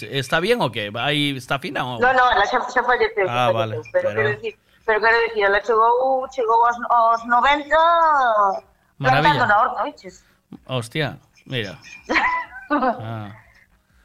¿Está 0.08 0.40
bien 0.40 0.60
o 0.64 0.72
qué? 0.72 0.88
¿Ahí 0.96 1.36
¿Está 1.36 1.58
fina 1.60 1.84
o...? 1.84 2.00
No, 2.00 2.08
no, 2.16 2.24
ela 2.32 2.46
xa, 2.48 2.64
xa 2.64 2.80
falleceu. 2.82 3.28
Ah, 3.28 3.48
xa 3.48 3.52
vale, 3.52 3.74
Pero, 3.92 4.08
pero- 4.08 4.14
quero 4.16 4.28
decir, 4.40 4.54
pero 4.86 5.00
quero 5.00 5.18
decir, 5.28 5.44
ela 5.44 5.60
chegou, 5.62 6.26
chegou 6.30 6.64
aos, 6.66 6.76
aos 6.88 7.24
90 7.26 7.76
Maravilla. 8.98 9.22
plantando 9.32 9.46
na 9.46 9.60
horta, 9.60 9.82
oiches? 9.84 10.24
Hostia, 10.66 11.18
mira. 11.44 11.78
Ah, 12.68 13.30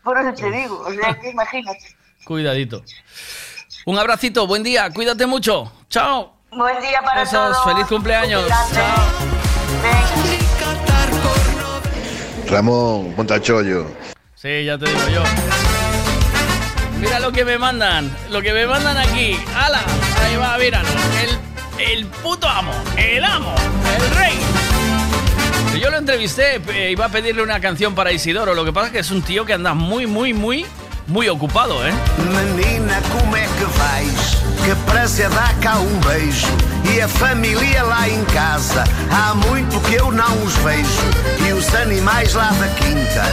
Por 0.04 0.20
eso 0.20 0.34
te 0.36 0.52
digo, 0.52 0.80
o 0.86 0.92
sea, 0.94 1.18
que 1.20 1.32
imagínate. 1.32 1.96
cuidadito. 2.26 2.84
Un 3.88 3.98
abracito, 3.98 4.46
buen 4.46 4.62
día, 4.62 4.92
cuídate 4.92 5.26
mucho. 5.26 5.72
Chao. 5.90 6.34
Buen 6.52 6.80
día 6.80 7.02
para 7.02 7.22
Besos, 7.22 7.58
todos. 7.58 7.64
feliz 7.64 7.88
cumpleaños. 7.88 8.44
Ramón, 12.48 13.14
ponte 13.16 13.34
al 13.34 13.42
chollo. 13.42 13.88
Sí, 14.36 14.66
ya 14.66 14.78
te 14.78 14.86
digo 14.86 15.08
yo. 15.08 15.24
Mira 17.00 17.20
lo 17.20 17.32
que 17.32 17.44
me 17.46 17.58
mandan, 17.58 18.16
lo 18.30 18.42
que 18.42 18.54
me 18.54 18.68
mandan 18.68 18.98
aquí. 18.98 19.40
¡Hala! 19.56 19.82
Ahí 20.24 20.36
va, 20.38 20.58
míralo. 20.58 20.90
El, 21.22 21.90
el 21.92 22.06
puto 22.06 22.48
amo, 22.48 22.72
el 22.98 23.24
amo, 23.24 23.56
el 23.96 24.16
rey. 24.16 24.40
Yo 25.80 25.90
lo 25.90 25.98
entrevisté, 25.98 26.62
eh, 26.70 26.92
iba 26.92 27.06
a 27.06 27.10
pedirle 27.10 27.42
una 27.42 27.60
canción 27.60 27.96
para 27.96 28.12
Isidoro. 28.12 28.54
Lo 28.54 28.64
que 28.66 28.72
pasa 28.72 28.88
es 28.88 28.94
que 28.94 29.00
es 29.00 29.12
un 29.12 29.22
tío 29.24 29.46
que 29.46 29.54
anda 29.54 29.74
muy, 29.74 30.06
muy, 30.06 30.34
muy, 30.34 30.66
muy 31.08 31.28
ocupado, 31.28 31.86
¿eh? 31.88 31.92
Menina, 32.30 33.02
como 33.12 33.36
é 33.36 33.48
que 33.58 33.66
vais? 33.80 34.42
Que 34.64 34.76
prazer 34.92 35.28
dá 35.32 35.52
cá 35.60 35.80
um 35.80 36.00
beijo 36.02 36.48
E 36.94 37.02
a 37.02 37.08
família 37.08 37.82
lá 37.82 38.08
em 38.08 38.24
casa 38.26 38.84
Há 39.10 39.34
muito 39.34 39.80
que 39.82 39.96
eu 39.96 40.12
não 40.12 40.44
os 40.44 40.56
vejo 40.58 41.48
E 41.48 41.52
os 41.54 41.74
animais 41.74 42.36
lá 42.36 42.52
da 42.52 42.68
quinta 42.68 43.24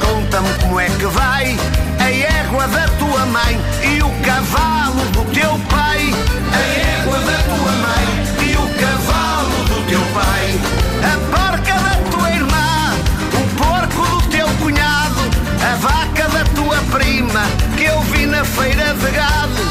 Conta-me 0.00 0.48
como 0.60 0.78
é 0.78 0.86
que 0.86 1.06
vai 1.06 1.56
A 1.98 2.10
égua 2.40 2.68
da 2.68 2.86
tua 3.00 3.26
mãe 3.26 3.60
E 3.82 4.00
o 4.00 4.10
cavalo 4.24 5.04
do 5.06 5.24
teu 5.32 5.58
pai 5.68 5.79
A 6.52 7.00
égua 7.00 7.18
da 7.18 7.38
tua 7.42 7.72
mãe 7.84 8.06
E 8.48 8.56
o 8.56 8.66
cavalo 8.80 9.64
do 9.64 9.86
teu 9.88 10.00
pai 10.14 10.60
A 11.04 11.14
porca 11.30 11.74
da 11.74 11.94
tua 12.10 12.30
irmã 12.30 12.94
O 13.34 13.42
porco 13.56 14.02
do 14.06 14.28
teu 14.28 14.48
cunhado 14.60 15.20
A 15.62 15.76
vaca 15.76 16.28
da 16.28 16.44
tua 16.54 16.76
prima 16.98 17.42
Que 17.76 17.84
eu 17.84 18.00
vi 18.02 18.26
na 18.26 18.44
feira 18.44 18.94
de 18.94 19.10
gado 19.10 19.62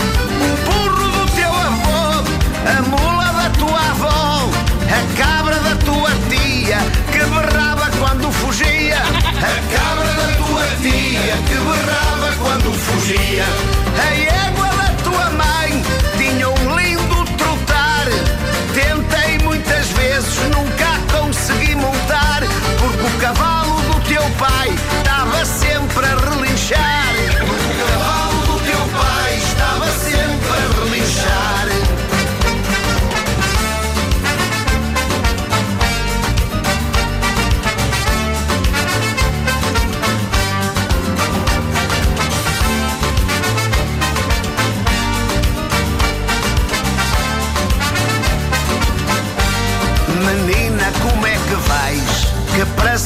O 0.41 0.57
burro 0.65 1.07
do 1.11 1.31
teu 1.31 1.53
avô 1.53 2.23
A 2.65 2.81
mula 2.83 3.25
da 3.33 3.49
tua 3.57 3.79
avó 3.79 4.49
A 4.87 5.17
cabra 5.17 5.59
da 5.59 5.75
tua 5.77 6.11
tia 6.29 6.79
Que 7.11 7.19
berrava 7.19 7.89
quando 7.99 8.31
fugia 8.31 8.97
A 8.97 9.53
cabra 9.75 10.11
da 10.13 10.27
tua 10.37 10.65
tia 10.81 11.35
Que 11.47 11.55
berrava 11.55 12.33
quando 12.39 12.73
fugia 12.73 13.45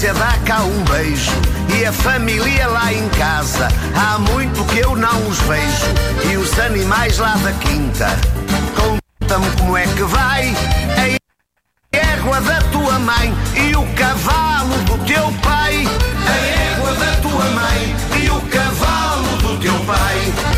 Prazer 0.03 0.19
dá 0.19 0.37
cá 0.45 0.63
um 0.63 0.83
beijo 0.83 1.31
E 1.79 1.85
a 1.85 1.93
família 1.93 2.67
lá 2.67 2.91
em 2.91 3.07
casa. 3.07 3.69
Há 3.95 4.19
muito 4.19 4.65
que 4.65 4.79
eu 4.79 4.97
não 4.97 5.27
os 5.29 5.39
vejo 5.39 6.29
E 6.29 6.35
os 6.35 6.59
animais 6.59 7.19
lá 7.19 7.37
da 7.37 7.53
quinta. 7.53 8.07
Conta-me 8.75 9.49
como 9.57 9.77
é 9.77 9.87
que 9.87 10.03
vai 10.03 10.53
A 10.97 11.97
égua 11.97 12.41
da 12.41 12.61
tua 12.63 12.99
mãe 12.99 13.33
E 13.55 13.73
o 13.77 13.85
cavalo 13.93 14.75
do 14.83 14.97
teu 15.05 15.31
pai. 15.41 15.87
A 16.27 16.73
égua 16.73 16.93
da 16.95 17.15
tua 17.21 17.45
mãe 17.51 17.95
E 18.21 18.29
o 18.29 18.41
cavalo 18.41 19.37
do 19.37 19.57
teu 19.61 19.79
pai 19.85 20.52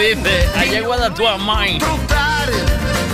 dice, 0.00 0.48
a 0.56 0.64
yegua 0.64 0.96
da 0.98 1.10
tua 1.10 1.36
mãe. 1.38 1.78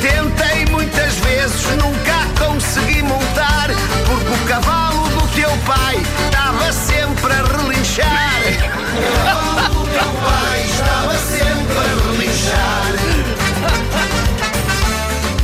Tentei 0.01 0.65
muitas 0.71 1.15
vezes, 1.17 1.67
nunca 1.77 2.25
consegui 2.39 3.03
montar. 3.03 3.69
Porque 4.07 4.33
o 4.33 4.39
cavalo 4.47 5.09
do 5.11 5.27
teu 5.35 5.51
pai 5.67 5.97
estava 6.27 6.73
sempre 6.73 7.33
a 7.33 7.43
relinchar. 7.43 8.07
O 8.97 8.99
cavalo 9.27 9.75
do 9.75 9.85
teu 9.91 10.09
pai 10.25 10.61
estava 10.65 11.15
sempre 11.19 11.79
a 11.79 11.81
relinchar. 12.07 12.93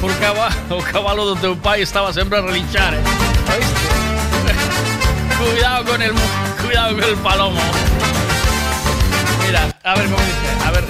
Por 0.00 0.12
cava- 0.16 0.56
o 0.70 0.82
cavalo 0.82 1.24
do 1.34 1.40
teu 1.40 1.54
pai 1.56 1.82
estaba 1.82 2.12
sempre 2.12 2.38
a 2.38 2.42
relinchar, 2.42 2.94
¿eh? 2.94 3.02
Cuidado 5.38 5.84
con 5.84 6.02
el 6.02 6.12
cuidado 6.62 6.94
con 6.94 7.04
el 7.04 7.16
palomo. 7.16 7.60
Mira, 9.44 9.68
a 9.84 9.94
ver 9.94 10.04
cómo 10.04 10.16
dice, 10.24 10.66
a 10.66 10.70
ver. 10.70 10.84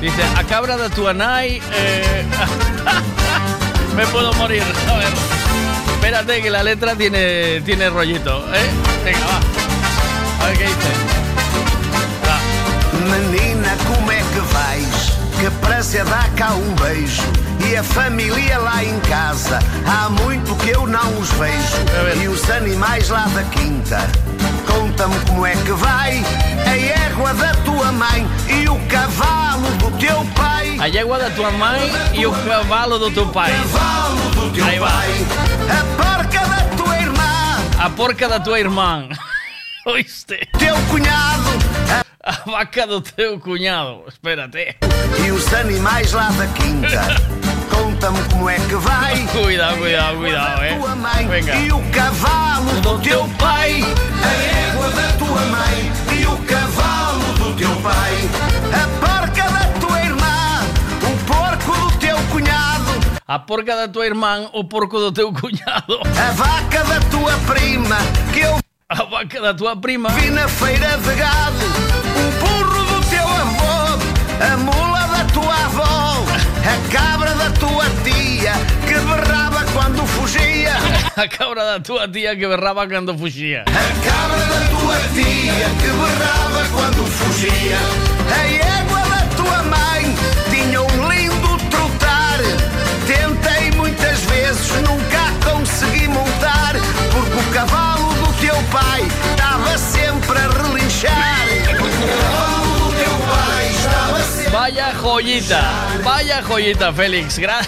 Dice, 0.00 0.22
a 0.36 0.44
cabra 0.44 0.76
de 0.78 0.88
tu 0.90 1.06
anai, 1.06 1.60
eh, 1.72 2.24
me 3.96 4.06
puedo 4.06 4.32
morir. 4.34 4.62
A 4.88 4.96
ver. 4.96 5.08
Espérate 5.94 6.40
que 6.40 6.48
la 6.48 6.62
letra 6.62 6.96
tiene, 6.96 7.60
tiene 7.60 7.90
rollito, 7.90 8.42
¿eh? 8.54 8.70
Venga, 9.04 9.20
va. 9.26 10.44
A 10.44 10.48
ver 10.48 10.58
qué 10.58 10.64
dice. 10.64 11.20
Menina, 13.10 13.76
como 13.88 14.10
é 14.10 14.18
que 14.18 14.40
vais? 14.54 15.19
Que 15.40 15.50
prazer 15.62 16.04
dá 16.04 16.28
cá 16.36 16.52
um 16.52 16.74
beijo. 16.74 17.22
E 17.66 17.74
a 17.74 17.82
família 17.82 18.58
lá 18.58 18.84
em 18.84 19.00
casa, 19.00 19.58
há 19.86 20.10
muito 20.10 20.54
que 20.56 20.68
eu 20.68 20.86
não 20.86 21.18
os 21.18 21.30
vejo. 21.32 22.22
E 22.22 22.28
os 22.28 22.50
animais 22.50 23.08
lá 23.08 23.24
da 23.28 23.42
quinta, 23.44 24.06
conta-me 24.66 25.18
como 25.20 25.46
é 25.46 25.56
que 25.56 25.72
vai. 25.72 26.22
A 26.66 26.76
égua 27.06 27.32
da 27.32 27.54
tua 27.54 27.90
mãe 27.90 28.28
e 28.50 28.68
o 28.68 28.78
cavalo 28.86 29.70
do 29.78 29.90
teu 29.98 30.22
pai. 30.36 30.76
A 30.78 30.86
yegua 30.86 31.18
da 31.18 31.30
tua 31.30 31.50
mãe 31.52 31.90
e 32.12 32.26
o 32.26 32.32
cavalo 32.32 32.98
do 32.98 33.10
teu 33.10 33.26
pai. 33.28 33.52
Aí 34.62 34.78
vai. 34.78 35.08
A 35.70 36.02
porca 36.02 36.46
da 36.46 36.76
tua 36.76 36.98
irmã. 36.98 37.56
A 37.78 37.88
porca 37.90 38.28
da 38.28 38.40
tua 38.40 38.60
irmã. 38.60 39.08
Oíste. 39.86 40.46
Teu 40.58 40.76
cunhado. 40.90 41.50
A 41.98 42.09
vaca 42.46 42.86
do 42.86 43.00
teu 43.00 43.38
cunhado. 43.40 44.04
Espérate. 44.08 44.76
E 45.24 45.30
os 45.30 45.52
animais 45.54 46.12
lá 46.12 46.30
da 46.30 46.46
quinta, 46.48 47.02
conta-me 47.70 48.22
como 48.30 48.48
é 48.48 48.56
que 48.56 48.74
vai. 48.76 49.26
Cuidado, 49.28 49.78
cuidado, 49.78 50.16
cuidado, 50.18 50.62
eh. 50.62 50.74
tua 50.78 50.96
mãe 50.96 51.28
Venga. 51.28 51.54
e 51.56 51.72
o 51.72 51.82
cavalo 51.90 52.80
do 52.80 52.98
teu 53.00 53.28
pai. 53.38 53.82
A 54.22 54.70
égua 54.70 54.90
da 54.90 55.12
tua 55.18 55.40
mãe 55.46 55.92
e 56.20 56.26
o 56.26 56.36
cavalo 56.44 57.32
do 57.34 57.56
teu 57.56 57.74
pai. 57.76 58.14
A 58.72 58.86
porca 59.06 59.50
da 59.50 59.66
tua 59.80 60.00
irmã, 60.02 60.60
o 61.02 61.24
porco 61.26 61.90
do 61.90 61.98
teu 61.98 62.16
cunhado. 62.30 62.90
A 63.26 63.38
porca 63.38 63.76
da 63.76 63.88
tua 63.88 64.06
irmã, 64.06 64.50
o 64.52 64.64
porco 64.64 64.98
do 64.98 65.12
teu 65.12 65.32
cunhado. 65.32 66.00
A 66.04 66.32
vaca 66.32 66.84
da 66.84 67.00
tua 67.10 67.32
prima, 67.52 67.96
que 68.32 68.40
eu 68.40 68.58
A 68.88 69.04
vaca 69.04 69.40
da 69.40 69.54
tua 69.54 69.76
prima. 69.76 70.08
vi 70.10 70.30
na 70.30 70.48
feira 70.48 70.96
de 70.98 71.14
gado. 71.14 71.89
A 74.40 74.56
mula 74.56 75.06
da 75.06 75.24
tua 75.32 75.54
avó. 75.66 76.24
A 76.64 76.92
cabra 76.92 77.34
da 77.34 77.50
tua 77.50 77.84
tia, 78.04 78.52
que 78.86 78.94
berrava 78.94 79.64
quando 79.72 80.06
fugia. 80.06 80.76
A 81.16 81.28
cabra 81.28 81.64
da 81.64 81.80
tua 81.80 82.08
tía 82.08 82.34
que 82.36 82.46
berraba 82.46 82.86
cuando 82.86 83.16
fugia. 83.16 83.64
cabra 83.64 84.38
da 84.38 84.60
tua 84.68 84.96
tia 85.14 85.68
que 85.80 85.88
berrava 85.88 86.68
quando 86.72 87.04
fugia. 87.06 87.78
A 88.34 88.46
égua 88.78 89.00
da 89.00 89.22
tua 89.36 89.62
mãe 89.64 90.14
tinha 90.50 90.80
um 90.80 91.08
lindo 91.08 91.58
trotar. 91.70 92.40
Tentei 93.06 93.70
muitas 93.72 94.20
vezes, 94.20 94.70
nunca 94.86 95.18
a 95.28 95.50
consegui 95.50 96.08
montar. 96.08 96.74
Porque 97.12 97.36
o 97.36 97.52
cavalo 97.52 98.14
do 98.14 98.32
teu 98.40 98.56
pai 98.70 99.02
estava 99.32 99.76
sempre 99.78 100.38
a 100.38 100.48
relinchar. 100.62 101.39
Vaya 104.52 104.92
joyita, 105.00 105.62
vaya 106.02 106.42
joyita, 106.42 106.92
Félix. 106.92 107.38
Gra- 107.38 107.62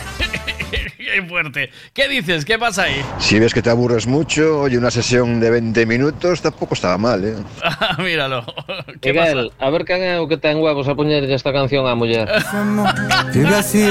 Qué 1.12 1.22
fuerte. 1.22 1.70
¿Qué 1.92 2.08
dices? 2.08 2.44
¿Qué 2.44 2.58
pasa 2.58 2.84
ahí? 2.84 3.02
Si 3.18 3.38
ves 3.38 3.54
que 3.54 3.62
te 3.62 3.70
aburres 3.70 4.06
mucho, 4.06 4.60
oye, 4.60 4.78
una 4.78 4.90
sesión 4.90 5.40
de 5.40 5.50
20 5.50 5.86
minutos 5.86 6.42
tampoco 6.42 6.74
estaba 6.74 6.98
mal, 6.98 7.24
¿eh? 7.24 7.34
Ah, 7.62 7.96
Míralo. 7.98 8.44
¿Qué 9.00 9.12
Miguel, 9.12 9.52
a 9.58 9.70
ver 9.70 9.84
quen 9.84 10.02
é 10.02 10.18
o 10.18 10.28
que 10.28 10.36
ten 10.36 10.58
huevos 10.58 10.88
a 10.88 10.94
poñerlle 10.94 11.34
esta 11.34 11.52
canción 11.52 11.84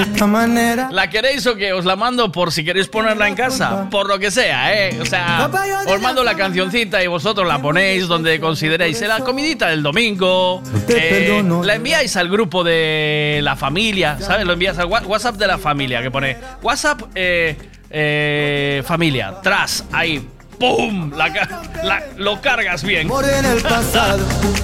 esta 0.02 0.28
manera. 0.28 0.90
¿La 0.92 1.10
queréis 1.10 1.46
o 1.48 1.56
qué? 1.56 1.74
Os 1.74 1.86
la 1.86 1.96
mando 1.96 2.32
por 2.32 2.52
si 2.52 2.64
queréis 2.64 2.88
ponerla 2.88 3.28
en 3.28 3.36
casa. 3.36 3.90
Por 3.90 4.08
lo 4.08 4.20
que 4.20 4.32
sea, 4.32 4.74
¿eh? 4.74 5.00
O 5.02 5.06
sea, 5.06 5.50
os 5.88 6.02
mando 6.02 6.24
la 6.24 6.36
cancioncita 6.36 7.04
y 7.04 7.08
vosotros 7.08 7.48
la 7.48 7.62
ponéis 7.62 8.08
donde 8.08 8.40
consideréis. 8.40 9.02
En 9.02 9.10
la 9.10 9.20
comidita 9.20 9.68
del 9.70 9.84
domingo. 9.84 10.62
eh, 10.88 11.44
la 11.64 11.76
enviáis 11.76 12.16
al 12.16 12.30
grupo 12.30 12.64
de 12.64 13.40
la 13.44 13.56
familia, 13.56 14.18
¿sabes? 14.20 14.46
Lo 14.46 14.54
envías 14.54 14.78
al 14.78 14.88
WhatsApp 14.88 15.36
de 15.36 15.48
la 15.48 15.58
familia, 15.58 16.02
que 16.02 16.12
pone 16.12 16.38
WhatsApp 16.62 17.02
eh, 17.16 17.56
eh, 17.90 18.84
familia. 18.86 19.36
Tras, 19.42 19.84
ahí. 19.92 20.28
¡Pum! 20.60 21.12
La 21.18 21.34
ca- 21.34 21.62
la- 21.84 22.04
lo 22.18 22.40
cargas 22.40 22.84
bien. 22.84 23.10
en 23.10 23.46
el 23.46 23.62
pasado. 23.64 24.20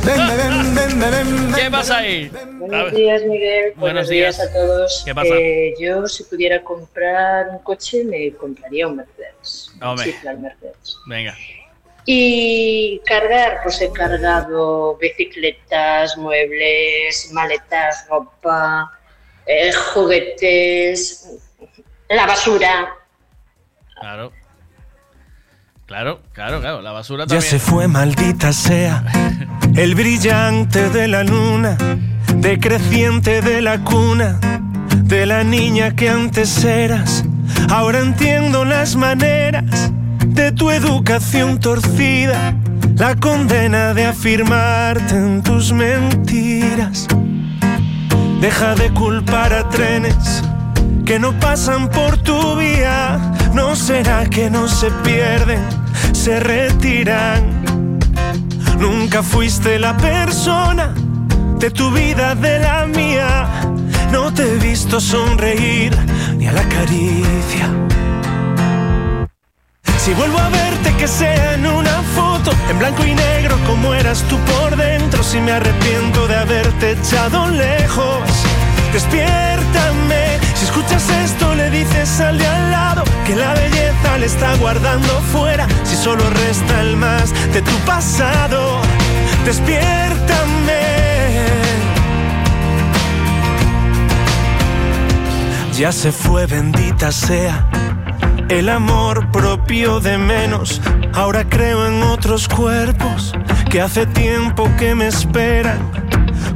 Ven, 0.05 0.17
ven, 0.27 0.75
ven, 0.75 0.99
ven, 0.99 1.11
ven, 1.51 1.53
¿Qué 1.55 1.71
pasa 1.71 1.97
ahí? 1.97 2.29
Buenos 2.59 2.93
días, 2.93 3.23
Miguel. 3.23 3.73
Buenos 3.75 3.79
Buenos, 3.79 4.09
días. 4.09 4.37
días. 4.37 4.47
a 4.49 4.53
todos. 4.53 5.01
¿Qué 5.05 5.15
pasa? 5.15 5.33
Eh, 5.33 5.73
yo, 5.79 6.05
si 6.07 6.23
pudiera 6.25 6.63
comprar 6.63 7.47
un 7.49 7.57
coche, 7.63 8.03
me 8.03 8.31
compraría 8.33 8.87
un 8.87 8.97
Mercedes. 8.97 9.71
Claro, 9.79 9.95
Mercedes. 10.39 10.97
Venga. 11.07 11.35
Y 12.05 13.01
cargar, 13.05 13.61
pues 13.63 13.81
he 13.81 13.91
cargado 13.91 14.97
bicicletas, 14.97 16.15
muebles, 16.15 17.29
maletas, 17.33 18.05
ropa, 18.07 18.91
eh, 19.47 19.71
juguetes, 19.93 21.27
la 22.09 22.25
basura. 22.25 22.87
Claro. 23.99 24.31
Claro, 25.85 26.21
claro, 26.33 26.59
claro. 26.59 26.81
La 26.81 26.91
basura 26.91 27.23
Ya 27.23 27.27
también. 27.37 27.49
se 27.49 27.59
fue, 27.59 27.87
maldita 27.87 28.51
sea, 28.51 29.03
el 29.75 29.95
brillante 29.95 30.89
de 30.89 31.07
la 31.07 31.23
luna, 31.23 31.77
decreciente 32.35 33.41
de 33.41 33.61
la 33.61 33.79
cuna, 33.83 34.39
de 34.95 35.25
la 35.25 35.43
niña 35.43 35.95
que 35.95 36.09
antes 36.09 36.63
eras. 36.65 37.23
Ahora 37.69 37.99
entiendo 37.99 38.65
las 38.65 38.95
maneras 38.97 39.91
de 40.25 40.51
tu 40.51 40.69
educación 40.71 41.59
torcida, 41.59 42.53
la 42.97 43.15
condena 43.15 43.93
de 43.93 44.05
afirmarte 44.07 45.15
en 45.15 45.41
tus 45.41 45.71
mentiras. 45.71 47.07
Deja 48.41 48.75
de 48.75 48.91
culpar 48.93 49.53
a 49.53 49.69
trenes 49.69 50.43
que 51.07 51.19
no 51.19 51.31
pasan 51.39 51.87
por 51.87 52.17
tu 52.17 52.57
vía. 52.57 53.17
No 53.53 53.77
será 53.77 54.25
que 54.25 54.49
no 54.49 54.67
se 54.67 54.91
pierden, 55.05 55.61
se 56.11 56.37
retiran. 56.41 57.63
Nunca 58.77 59.23
fuiste 59.23 59.79
la 59.79 59.95
persona 59.95 60.93
de 61.59 61.71
tu 61.71 61.91
vida, 61.91 62.35
de 62.35 62.59
la 62.59 62.85
mía. 62.85 63.47
No 64.11 64.33
te 64.33 64.43
he 64.43 64.57
visto 64.57 64.99
sonreír 64.99 65.95
ni 66.35 66.45
a 66.45 66.51
la 66.51 66.63
caricia. 66.63 67.67
Si 69.97 70.13
vuelvo 70.13 70.39
a 70.39 70.49
verte 70.49 70.93
que 70.99 71.07
sea 71.07 71.53
en 71.53 71.67
una 71.67 72.01
foto, 72.15 72.51
en 72.69 72.79
blanco 72.79 73.05
y 73.05 73.13
negro 73.15 73.57
como 73.65 73.93
eras 73.93 74.23
tú 74.23 74.37
por 74.39 74.75
dentro, 74.75 75.23
si 75.23 75.39
me 75.39 75.53
arrepiento 75.53 76.27
de 76.27 76.35
haberte 76.35 76.91
echado 76.91 77.47
lejos, 77.47 78.23
despiértame. 78.91 80.46
Si 80.57 80.65
escuchas 80.65 81.07
esto 81.23 81.53
le 81.53 81.69
dices 81.69 82.19
al 82.19 82.37
de 82.39 82.47
al 82.47 82.71
lado 82.71 83.03
que 83.25 83.35
la 83.35 83.53
belleza 83.53 84.17
le 84.17 84.25
está 84.25 84.55
guardando 84.55 85.21
fuera, 85.31 85.67
si 85.83 85.95
solo 85.95 86.23
resta 86.29 86.81
el 86.81 86.97
más 86.97 87.31
de 87.53 87.61
tu 87.61 87.75
pasado, 87.85 88.81
despiértame. 89.45 89.87
Ya 95.77 95.91
se 95.91 96.11
fue, 96.11 96.47
bendita 96.47 97.11
sea 97.11 97.67
el 98.49 98.69
amor 98.69 99.29
propio 99.31 99.99
de 99.99 100.17
menos. 100.17 100.81
Ahora 101.13 101.47
creo 101.47 101.85
en 101.87 102.01
otros 102.03 102.47
cuerpos 102.47 103.33
que 103.69 103.81
hace 103.81 104.05
tiempo 104.05 104.69
que 104.77 104.95
me 104.95 105.07
esperan. 105.07 106.06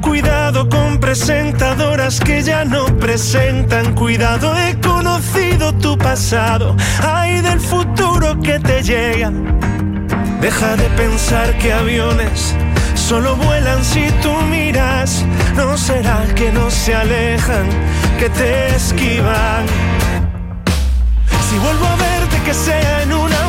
Cuidado 0.02 0.68
con 0.68 1.00
presentadoras 1.00 2.20
que 2.20 2.42
ya 2.42 2.66
no 2.66 2.86
presentan. 2.98 3.94
Cuidado, 3.94 4.56
he 4.58 4.80
conocido 4.80 5.74
tu 5.74 5.98
pasado. 5.98 6.76
Ay 7.02 7.42
del 7.42 7.60
futuro 7.60 8.40
que 8.42 8.60
te 8.60 8.82
llega. 8.84 9.32
Deja 10.42 10.76
de 10.76 10.90
pensar 10.98 11.58
que 11.60 11.72
aviones 11.72 12.56
solo 12.96 13.36
vuelan 13.36 13.84
si 13.84 14.10
tú 14.24 14.32
miras. 14.50 15.26
No 15.56 15.78
será 15.78 16.20
que 16.36 16.52
no 16.52 16.72
se 16.72 16.96
alejan, 16.96 17.68
que 18.20 18.30
te 18.30 18.76
esquivan. 18.76 19.66
Si 21.50 21.58
vuelvo 21.58 21.86
a 21.86 21.96
verte 21.98 22.38
que 22.46 22.54
sea 22.54 23.04
en 23.04 23.12
una 23.14 23.41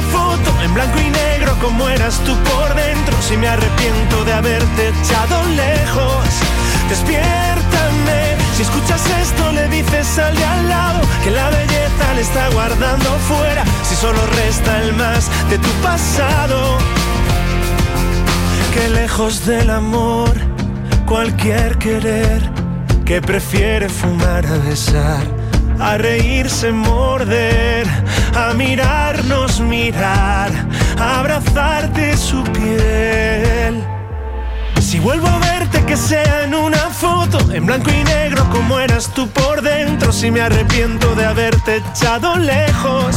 en 0.63 0.75
blanco 0.75 0.99
y 1.01 1.11
negro 1.11 1.57
como 1.61 1.89
eras 1.89 2.19
tú 2.25 2.35
por 2.37 2.75
dentro, 2.75 3.15
si 3.21 3.37
me 3.37 3.49
arrepiento 3.49 4.25
de 4.25 4.33
haberte 4.33 4.89
echado 4.89 5.43
lejos, 5.57 6.27
despiértame. 6.89 8.37
Si 8.57 8.63
escuchas 8.63 9.03
esto 9.23 9.53
le 9.53 9.69
dices 9.69 10.19
al 10.19 10.37
de 10.37 10.45
al 10.45 10.69
lado 10.69 11.01
que 11.25 11.31
la 11.31 11.51
belleza 11.51 12.15
le 12.15 12.21
está 12.21 12.49
guardando 12.51 13.11
fuera, 13.29 13.65
si 13.83 13.95
solo 13.97 14.21
resta 14.37 14.83
el 14.83 14.93
más 14.95 15.29
de 15.51 15.59
tu 15.59 15.71
pasado. 15.83 16.79
Que 18.75 18.89
lejos 18.89 19.45
del 19.47 19.71
amor, 19.71 20.33
cualquier 21.07 21.79
querer 21.79 22.51
que 23.05 23.21
prefiere 23.21 23.89
fumar 23.89 24.47
a 24.47 24.59
besar 24.69 25.42
a 25.83 25.99
reírse, 25.99 26.71
morder, 26.71 27.87
a 28.37 28.55
mirarnos, 28.55 29.61
mirar, 29.61 30.51
abrazarte 30.99 32.17
su 32.17 32.45
piel. 32.45 33.85
Si 34.81 35.01
vuelvo 35.01 35.27
a 35.27 35.39
verte 35.39 35.85
que 35.85 35.97
sea 35.97 36.45
en 36.45 36.55
una 36.55 36.89
foto, 36.91 37.39
en 37.53 37.67
blanco 37.67 37.91
y 37.91 38.05
negro 38.05 38.49
como 38.51 38.79
eras 38.79 39.09
tú 39.13 39.29
por 39.29 39.61
dentro, 39.61 40.13
si 40.13 40.31
me 40.31 40.41
arrepiento 40.41 41.17
de 41.17 41.25
haberte 41.25 41.79
echado 41.79 42.37
lejos. 42.37 43.17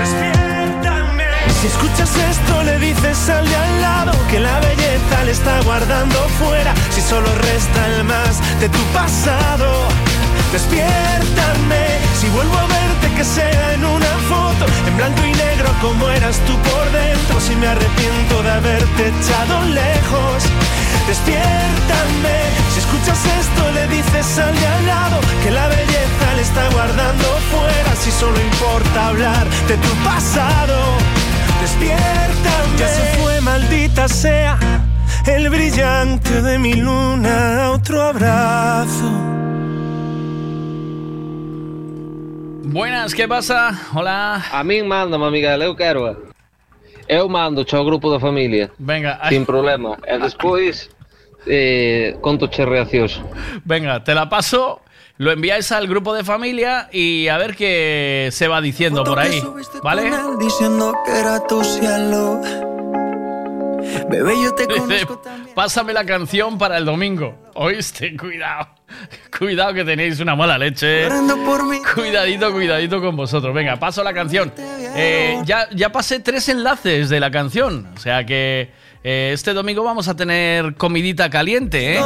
Despiértame. 0.00 1.24
Si 1.60 1.66
escuchas 1.66 2.16
esto 2.16 2.62
le 2.62 2.78
dices 2.78 3.28
al 3.28 3.46
de 3.46 3.56
al 3.56 3.82
lado 3.82 4.12
que 4.30 4.40
la 4.40 4.58
belleza 4.60 5.24
le 5.26 5.32
está 5.32 5.60
guardando 5.62 6.16
fuera, 6.38 6.72
si 6.90 7.02
solo 7.02 7.28
resta 7.42 7.86
el 7.88 8.04
más 8.04 8.40
de 8.58 8.70
tu 8.70 8.82
pasado. 8.94 10.09
Despiértame, 10.52 11.84
si 12.18 12.28
vuelvo 12.30 12.56
a 12.58 12.66
verte 12.66 13.14
que 13.16 13.24
sea 13.24 13.74
en 13.74 13.84
una 13.84 14.12
foto, 14.28 14.66
en 14.88 14.96
blanco 14.96 15.24
y 15.24 15.32
negro 15.32 15.68
como 15.80 16.08
eras 16.10 16.38
tú 16.46 16.54
por 16.58 16.90
dentro, 16.90 17.40
si 17.40 17.54
me 17.54 17.68
arrepiento 17.68 18.42
de 18.42 18.50
haberte 18.50 19.08
echado 19.08 19.64
lejos. 19.66 20.42
Despiértame, 21.06 22.36
si 22.72 22.80
escuchas 22.80 23.24
esto 23.24 23.70
le 23.72 23.86
dices 23.88 24.38
al 24.38 24.58
de 24.58 24.66
al 24.66 24.86
lado 24.86 25.20
que 25.44 25.50
la 25.52 25.68
belleza 25.68 26.26
le 26.34 26.42
está 26.42 26.68
guardando 26.70 27.24
fuera, 27.52 27.94
si 27.94 28.10
solo 28.10 28.40
importa 28.40 29.08
hablar 29.08 29.46
de 29.68 29.76
tu 29.76 29.88
pasado. 30.04 30.76
Despiértame, 31.60 32.76
ya 32.76 32.88
se 32.88 33.20
fue 33.20 33.40
maldita 33.40 34.08
sea 34.08 34.58
el 35.26 35.48
brillante 35.48 36.42
de 36.42 36.58
mi 36.58 36.74
luna, 36.74 37.70
otro 37.72 38.02
abrazo. 38.02 39.30
Buenas, 42.72 43.14
¿qué 43.14 43.26
pasa? 43.26 43.76
Hola. 43.92 44.44
A 44.52 44.62
mí 44.62 44.80
manda, 44.84 45.18
Miguel, 45.18 45.60
eu 45.62 45.74
quero. 45.74 46.30
Eu 47.08 47.28
mando 47.28 47.66
ao 47.72 47.84
grupo 47.84 48.08
da 48.12 48.20
familia. 48.20 48.70
Venga, 48.78 49.18
Sin 49.28 49.44
problema. 49.44 49.98
E 50.06 50.16
despois 50.18 50.88
eh, 51.48 52.16
conto 52.20 52.48
che 52.48 52.64
reaccións. 52.64 53.20
Venga, 53.64 53.98
te 54.04 54.14
la 54.14 54.28
paso, 54.28 54.82
lo 55.18 55.32
enviáis 55.32 55.72
al 55.72 55.88
grupo 55.88 56.14
de 56.14 56.22
familia 56.22 56.88
y 56.92 57.26
a 57.26 57.38
ver 57.38 57.56
qué 57.56 58.28
se 58.30 58.46
va 58.46 58.60
diciendo 58.60 59.02
por 59.02 59.18
ahí, 59.18 59.42
¿vale? 59.82 60.08
Diciendo 60.38 60.94
que 61.04 61.18
era 61.18 61.44
tu 61.48 61.64
cielo. 61.64 62.40
Bebé, 64.08 64.34
yo 64.44 64.54
te 64.54 64.66
Dice, 64.68 65.06
pásame 65.60 65.92
la 65.92 66.06
canción 66.06 66.56
para 66.56 66.78
el 66.78 66.86
domingo. 66.86 67.36
Oíste, 67.52 68.16
cuidado. 68.16 68.68
Cuidado 69.38 69.74
que 69.74 69.84
tenéis 69.84 70.18
una 70.18 70.34
mala 70.34 70.56
leche. 70.56 71.06
Cuidadito, 71.94 72.50
cuidadito 72.50 72.98
con 72.98 73.14
vosotros. 73.14 73.54
Venga, 73.54 73.76
paso 73.76 74.02
la 74.02 74.14
canción. 74.14 74.54
Eh, 74.56 75.38
ya, 75.44 75.68
ya 75.72 75.92
pasé 75.92 76.20
tres 76.20 76.48
enlaces 76.48 77.10
de 77.10 77.20
la 77.20 77.30
canción. 77.30 77.90
O 77.94 77.98
sea 77.98 78.24
que 78.24 78.70
eh, 79.04 79.32
este 79.34 79.52
domingo 79.52 79.84
vamos 79.84 80.08
a 80.08 80.16
tener 80.16 80.76
comidita 80.76 81.28
caliente, 81.28 81.98
¿eh? 81.98 82.04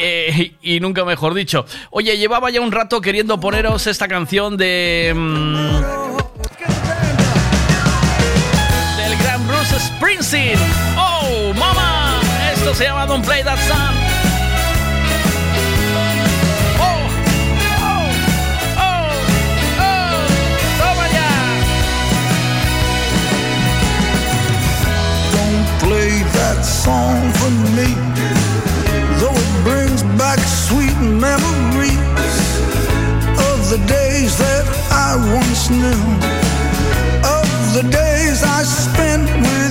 Eh, 0.00 0.54
y, 0.62 0.78
nunca 0.78 1.04
mejor 1.04 1.34
dicho. 1.34 1.66
Oye, 1.90 2.16
llevaba 2.16 2.50
ya 2.50 2.60
un 2.60 2.70
rato 2.70 3.00
queriendo 3.00 3.40
poneros 3.40 3.88
esta 3.88 4.06
canción 4.06 4.56
de. 4.56 5.12
mm, 5.12 5.56
del 8.96 9.18
gran 9.18 9.48
Bruce 9.48 9.80
Springsteen. 9.80 10.91
Esto 12.62 12.76
se 12.76 12.84
llama 12.84 13.06
Don't 13.06 13.24
Play 13.24 13.42
That 13.42 13.58
Song. 13.66 13.96
¡Oh! 16.78 17.08
¡Oh! 17.82 18.06
¡Oh! 18.78 19.10
oh 19.98 20.96
Don't 25.32 25.66
play 25.80 26.22
that 26.34 26.62
song 26.62 27.32
for 27.32 27.50
me. 27.74 27.96
Though 29.18 29.34
it 29.34 29.64
brings 29.64 30.04
back 30.16 30.38
sweet 30.38 30.96
memories 31.00 31.98
of 33.50 33.70
the 33.70 33.78
days 33.88 34.38
that 34.38 34.64
I 34.92 35.16
once 35.34 35.68
knew, 35.68 36.04
of 37.26 37.74
the 37.74 37.82
days 37.90 38.44
I 38.44 38.62
spent 38.62 39.26
with 39.42 39.61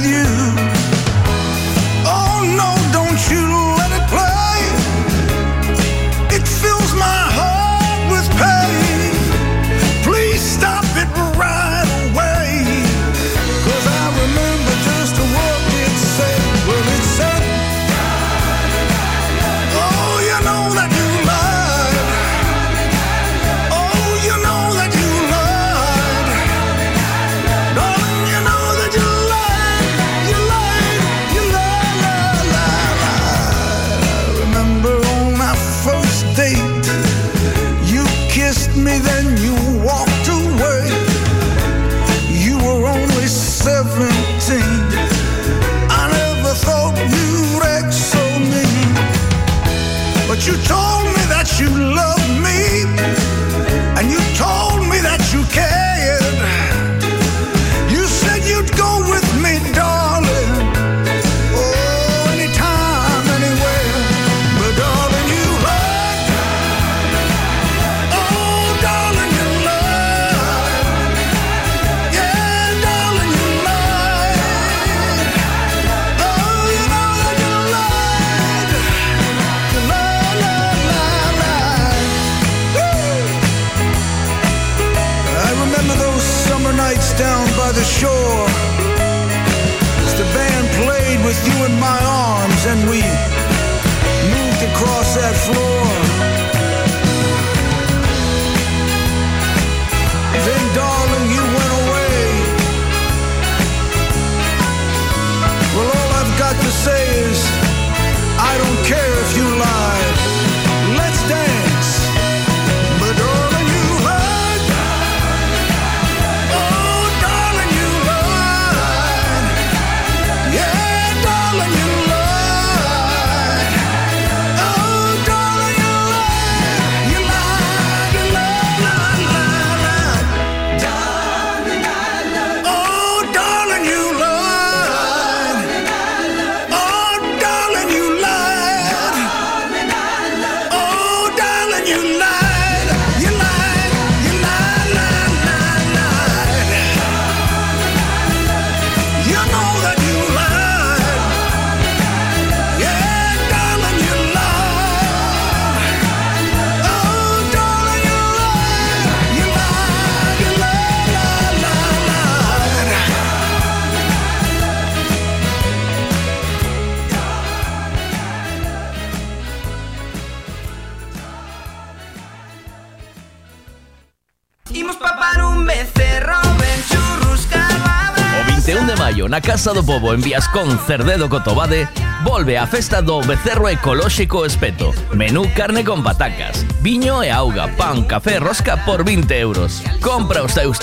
Casa 179.41 179.72
do 179.72 179.85
Pobo 179.85 180.14
en 180.14 180.22
Viascón 180.22 180.80
Cerdedo 180.88 181.30
Cotobade 181.30 181.88
volve 182.24 182.58
a 182.58 182.66
festa 182.66 183.01
do 183.01 183.22
Becerro 183.22 183.69
Ecolóxico 183.69 184.45
Espeto. 184.45 184.93
Menú 185.14 185.45
carne 185.56 185.83
con 185.83 186.03
patacas, 186.03 186.66
viño 186.82 187.22
e 187.22 187.30
auga, 187.30 187.67
pan, 187.77 188.03
café, 188.03 188.40
rosca 188.40 188.83
por 188.83 189.03
20 189.06 189.40
euros. 189.40 189.83
Compra 190.01 190.41
os 190.41 190.56
teus 190.56 190.80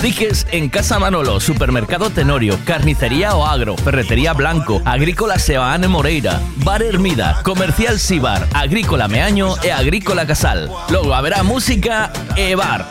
en 0.51 0.69
Casa 0.69 0.99
Manolo, 0.99 1.39
Supermercado 1.39 2.09
Tenorio, 2.09 2.57
Carnicería 2.65 3.35
O 3.35 3.45
Agro, 3.45 3.75
Ferretería 3.75 4.33
Blanco, 4.33 4.81
Agrícola 4.85 5.37
Seoane 5.37 5.87
Moreira, 5.87 6.39
Bar 6.63 6.81
Hermida, 6.81 7.41
Comercial 7.43 7.99
Sibar, 7.99 8.47
Agrícola 8.53 9.07
Meaño 9.07 9.55
e 9.61 9.71
Agrícola 9.71 10.25
Casal. 10.25 10.71
Logo 10.89 11.13
haberá 11.13 11.43
música 11.43 12.11
e 12.35 12.55
bar. 12.55 12.87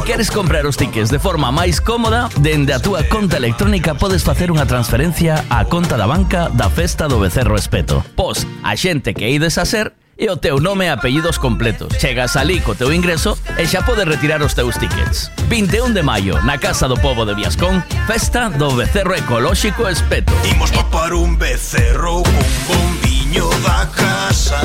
Se 0.00 0.06
queres 0.06 0.30
comprar 0.30 0.64
os 0.64 0.78
tickets 0.78 1.10
de 1.10 1.18
forma 1.18 1.52
máis 1.52 1.76
cómoda, 1.76 2.30
dende 2.40 2.72
a 2.72 2.80
túa 2.80 3.04
conta 3.04 3.36
electrónica 3.36 3.92
podes 3.92 4.24
facer 4.24 4.48
unha 4.48 4.64
transferencia 4.64 5.44
á 5.52 5.68
conta 5.68 6.00
da 6.00 6.08
banca 6.08 6.48
da 6.48 6.72
Festa 6.72 7.04
do 7.04 7.20
Becerro 7.20 7.52
Espeto. 7.52 8.00
Pos 8.16 8.48
a 8.64 8.72
xente 8.80 9.12
que 9.12 9.28
ides 9.28 9.60
a 9.60 9.68
ser 9.68 9.92
e 10.16 10.32
o 10.32 10.40
teu 10.40 10.56
nome 10.56 10.88
e 10.88 10.90
apellidos 10.90 11.36
completos. 11.36 11.92
Chegas 12.00 12.40
alí 12.40 12.64
co 12.64 12.72
teu 12.72 12.88
ingreso 12.96 13.36
e 13.60 13.68
xa 13.68 13.84
podes 13.84 14.08
retirar 14.08 14.40
os 14.40 14.56
teus 14.56 14.80
tickets. 14.80 15.28
21 15.52 15.92
de 15.92 16.00
maio, 16.00 16.40
na 16.48 16.56
Casa 16.56 16.88
do 16.88 16.96
Povo 16.96 17.28
de 17.28 17.36
Viascón, 17.36 17.84
Festa 18.08 18.48
do 18.48 18.72
Becerro 18.72 19.12
Ecolóxico 19.12 19.84
Espeto. 19.84 20.32
Imos 20.48 20.72
papar 20.72 21.12
un 21.12 21.36
becerro 21.36 22.24
con 22.24 22.48
bombiño 22.72 23.52
da 23.68 23.84
casa 23.92 24.64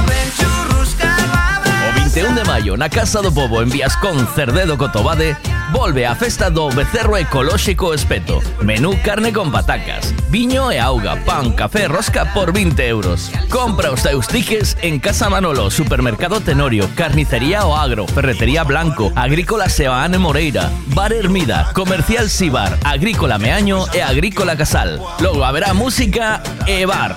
21 2.13 2.35
de 2.35 2.43
maio 2.43 2.75
na 2.75 2.89
Casa 2.89 3.21
do 3.21 3.31
Pobo 3.31 3.61
en 3.61 3.69
Viascón 3.69 4.27
Cerdedo 4.35 4.77
Cotobade 4.77 5.37
volve 5.71 6.05
a 6.05 6.13
festa 6.13 6.51
do 6.51 6.67
Becerro 6.67 7.15
Ecolóxico 7.15 7.93
Espeto. 7.93 8.43
Menú 8.59 8.99
carne 9.01 9.31
con 9.31 9.49
patacas, 9.49 10.13
viño 10.27 10.73
e 10.73 10.77
auga, 10.77 11.15
pan, 11.23 11.53
café, 11.55 11.87
rosca 11.87 12.33
por 12.33 12.51
20 12.51 12.75
euros. 12.85 13.31
Compra 13.47 13.91
os 13.91 14.03
teus 14.03 14.27
tiques 14.27 14.75
en 14.81 14.99
Casa 14.99 15.29
Manolo, 15.29 15.71
Supermercado 15.71 16.41
Tenorio, 16.41 16.89
Carnicería 16.95 17.65
O 17.65 17.77
Agro, 17.77 18.05
Ferretería 18.07 18.65
Blanco, 18.65 19.13
Agrícola 19.15 19.69
Seoane 19.69 20.17
Moreira, 20.17 20.69
Bar 20.87 21.13
Hermida, 21.13 21.71
Comercial 21.71 22.29
Sibar, 22.29 22.77
Agrícola 22.83 23.39
Meaño 23.39 23.85
e 23.93 24.03
Agrícola 24.03 24.57
Casal. 24.57 24.99
Logo 25.21 25.45
haberá 25.45 25.73
música 25.73 26.43
e 26.67 26.85
bar. 26.85 27.15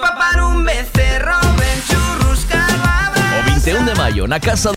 Papar 0.00 0.42
un 0.42 0.64
becerro, 0.64 1.38
O 3.40 3.42
21 3.46 3.86
de 3.86 3.94
maio 3.94 4.26
na 4.26 4.40
Casa 4.40 4.72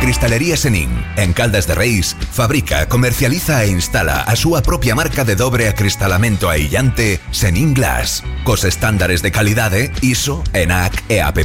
Cristalería 0.00 0.56
Senin, 0.56 0.88
en 1.16 1.32
Caldas 1.34 1.66
de 1.66 1.74
Reis, 1.74 2.16
fabrica, 2.32 2.88
comercializa 2.88 3.64
e 3.64 3.68
instala 3.68 4.22
a 4.22 4.34
súa 4.38 4.62
propia 4.62 4.94
marca 4.94 5.26
de 5.26 5.36
dobre 5.36 5.68
acristalamento 5.68 6.48
aillante 6.48 7.20
Senin 7.30 7.74
Glass, 7.74 8.24
cos 8.40 8.64
estándares 8.64 9.20
de 9.20 9.32
calidade 9.32 9.92
ISO, 10.00 10.40
ENAC 10.54 11.04
e 11.12 11.20
AP+. 11.20 11.44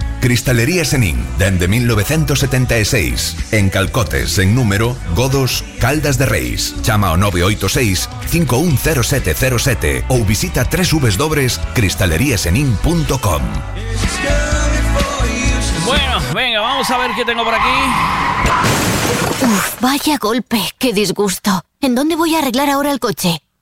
Cristalería 0.21 0.85
Senin, 0.85 1.25
dende 1.39 1.67
1976, 1.67 3.35
en 3.51 3.71
Calcotes, 3.71 4.37
en 4.37 4.53
número, 4.53 4.95
Godos, 5.15 5.63
Caldas 5.79 6.19
de 6.19 6.27
Reis. 6.27 6.75
Chama 6.83 7.07
ao 7.09 7.17
986 7.17 8.07
510707 8.29 10.05
ou 10.07 10.23
visita 10.23 10.69
www.cristaleriasenin.com. 10.69 13.41
Bueno, 15.85 16.21
venga, 16.35 16.61
vamos 16.61 16.91
a 16.91 16.97
ver 16.99 17.15
qué 17.15 17.25
tengo 17.25 17.43
por 17.43 17.55
aquí. 17.55 17.67
Uf, 19.41 19.81
vaya 19.81 20.19
golpe, 20.19 20.61
qué 20.77 20.93
disgusto. 20.93 21.63
¿En 21.81 21.95
dónde 21.95 22.15
voy 22.15 22.35
a 22.35 22.39
arreglar 22.39 22.69
ahora 22.69 22.91
el 22.91 22.99
coche? 22.99 23.41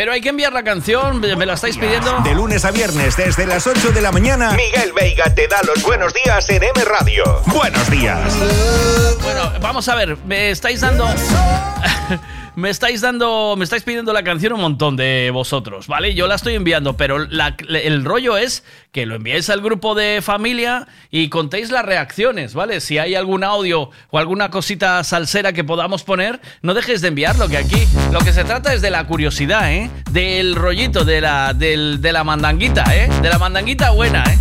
Pero 0.00 0.12
hay 0.12 0.22
que 0.22 0.30
enviar 0.30 0.54
la 0.54 0.62
canción, 0.62 1.20
me 1.20 1.44
la 1.44 1.52
estáis 1.52 1.76
pidiendo. 1.76 2.22
De 2.24 2.34
lunes 2.34 2.64
a 2.64 2.70
viernes, 2.70 3.18
desde 3.18 3.46
las 3.46 3.66
8 3.66 3.92
de 3.92 4.00
la 4.00 4.10
mañana, 4.10 4.52
Miguel 4.52 4.94
Veiga 4.94 5.34
te 5.34 5.46
da 5.46 5.60
los 5.62 5.82
buenos 5.82 6.14
días 6.14 6.48
en 6.48 6.62
M 6.62 6.84
Radio. 6.86 7.42
buenos 7.44 7.90
días. 7.90 8.18
Bueno, 9.20 9.52
vamos 9.60 9.86
a 9.90 9.94
ver, 9.96 10.16
me 10.24 10.52
estáis 10.52 10.80
dando. 10.80 11.06
Me 12.60 12.68
estáis 12.68 13.00
dando. 13.00 13.54
Me 13.56 13.64
estáis 13.64 13.82
pidiendo 13.84 14.12
la 14.12 14.22
canción 14.22 14.52
un 14.52 14.60
montón 14.60 14.94
de 14.96 15.30
vosotros, 15.32 15.86
¿vale? 15.86 16.14
Yo 16.14 16.26
la 16.26 16.34
estoy 16.34 16.54
enviando, 16.56 16.94
pero 16.96 17.16
el 17.16 18.04
rollo 18.04 18.36
es 18.36 18.62
que 18.92 19.06
lo 19.06 19.14
enviéis 19.14 19.48
al 19.48 19.62
grupo 19.62 19.94
de 19.94 20.20
familia 20.20 20.86
y 21.10 21.30
contéis 21.30 21.70
las 21.70 21.86
reacciones, 21.86 22.52
¿vale? 22.52 22.80
Si 22.80 22.98
hay 22.98 23.14
algún 23.14 23.44
audio 23.44 23.90
o 24.10 24.18
alguna 24.18 24.50
cosita 24.50 25.02
salsera 25.04 25.54
que 25.54 25.64
podamos 25.64 26.02
poner, 26.04 26.38
no 26.60 26.74
dejéis 26.74 27.00
de 27.00 27.08
enviarlo, 27.08 27.48
que 27.48 27.56
aquí 27.56 27.86
lo 28.12 28.18
que 28.20 28.32
se 28.34 28.44
trata 28.44 28.74
es 28.74 28.82
de 28.82 28.90
la 28.90 29.06
curiosidad, 29.06 29.72
¿eh? 29.72 29.90
Del 30.10 30.54
rollito, 30.54 31.04
de 31.04 31.22
la, 31.22 31.54
del- 31.54 32.02
de 32.02 32.12
la 32.12 32.24
mandanguita, 32.24 32.84
¿eh? 32.94 33.08
De 33.22 33.28
la 33.30 33.38
mandanguita 33.38 33.90
buena, 33.92 34.22
¿eh? 34.24 34.38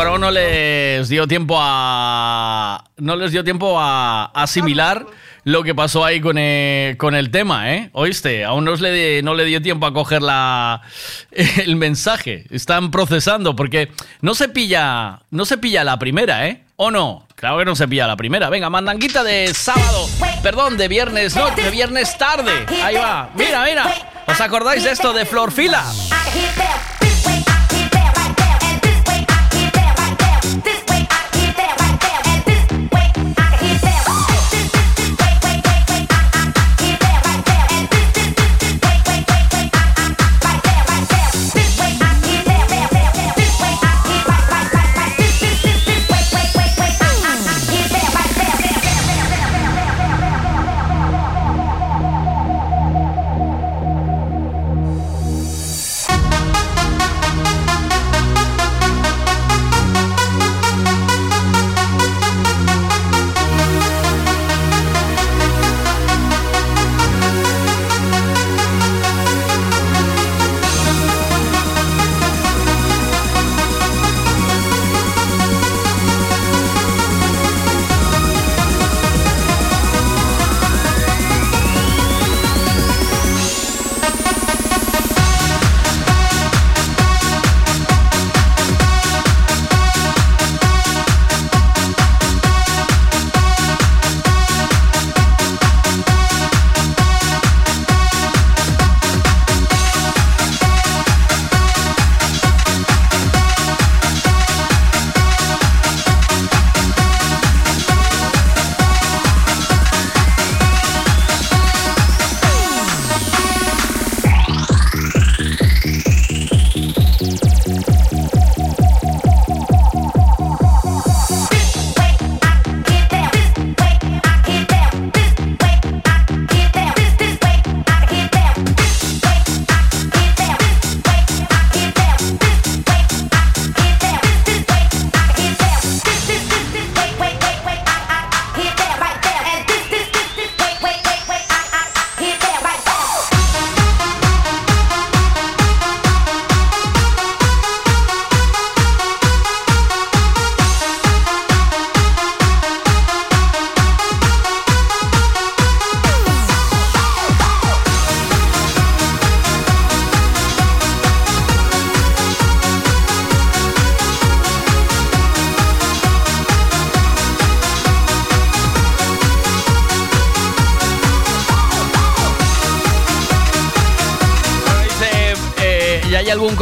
Mejor 0.00 0.12
aún 0.12 0.20
no 0.22 0.30
les 0.30 1.08
dio 1.10 1.28
tiempo 1.28 1.56
a. 1.58 2.84
No 2.96 3.16
les 3.16 3.32
dio 3.32 3.44
tiempo 3.44 3.78
a 3.78 4.30
asimilar 4.34 5.04
lo 5.44 5.62
que 5.62 5.74
pasó 5.74 6.04
ahí 6.04 6.22
con 6.22 6.38
el, 6.38 6.96
con 6.96 7.14
el 7.14 7.30
tema, 7.30 7.74
¿eh? 7.74 7.90
¿Oíste? 7.92 8.44
Aún 8.44 8.64
no 8.64 8.74
le, 8.76 9.22
no 9.22 9.34
le 9.34 9.44
dio 9.44 9.60
tiempo 9.60 9.84
a 9.84 9.92
coger 9.92 10.22
la, 10.22 10.80
el 11.30 11.76
mensaje. 11.76 12.46
Están 12.50 12.90
procesando, 12.90 13.54
porque 13.54 13.90
no 14.22 14.34
se 14.34 14.48
pilla. 14.48 15.20
No 15.30 15.44
se 15.44 15.58
pilla 15.58 15.84
la 15.84 15.98
primera, 15.98 16.46
¿eh? 16.46 16.62
¿O 16.76 16.90
no? 16.90 17.26
Claro 17.34 17.58
que 17.58 17.66
no 17.66 17.76
se 17.76 17.86
pilla 17.86 18.06
la 18.06 18.16
primera. 18.16 18.48
Venga, 18.48 18.70
mandanguita 18.70 19.22
de 19.22 19.52
sábado. 19.52 20.08
Perdón, 20.42 20.78
de 20.78 20.88
viernes, 20.88 21.36
no, 21.36 21.50
de 21.50 21.70
viernes 21.70 22.16
tarde. 22.16 22.52
Ahí 22.82 22.96
va. 22.96 23.28
Mira, 23.34 23.64
mira. 23.64 23.94
¿Os 24.26 24.40
acordáis 24.40 24.82
de 24.82 24.92
esto 24.92 25.12
de 25.12 25.26
Florfila? 25.26 25.84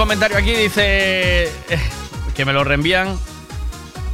Comentario 0.09 0.39
aquí, 0.39 0.55
dice 0.55 1.49
eh, 1.69 1.79
que 2.35 2.47
me 2.47 2.55
lo 2.55 2.65
reenvían. 2.65 3.19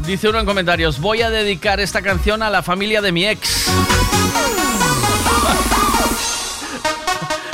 Dice 0.00 0.28
uno 0.28 0.40
en 0.40 0.44
comentarios, 0.44 0.98
voy 0.98 1.22
a 1.22 1.30
dedicar 1.30 1.78
esta 1.78 2.02
canción 2.02 2.42
a 2.42 2.50
la 2.50 2.64
familia 2.64 3.00
de 3.00 3.12
mi 3.12 3.24
ex. 3.24 3.68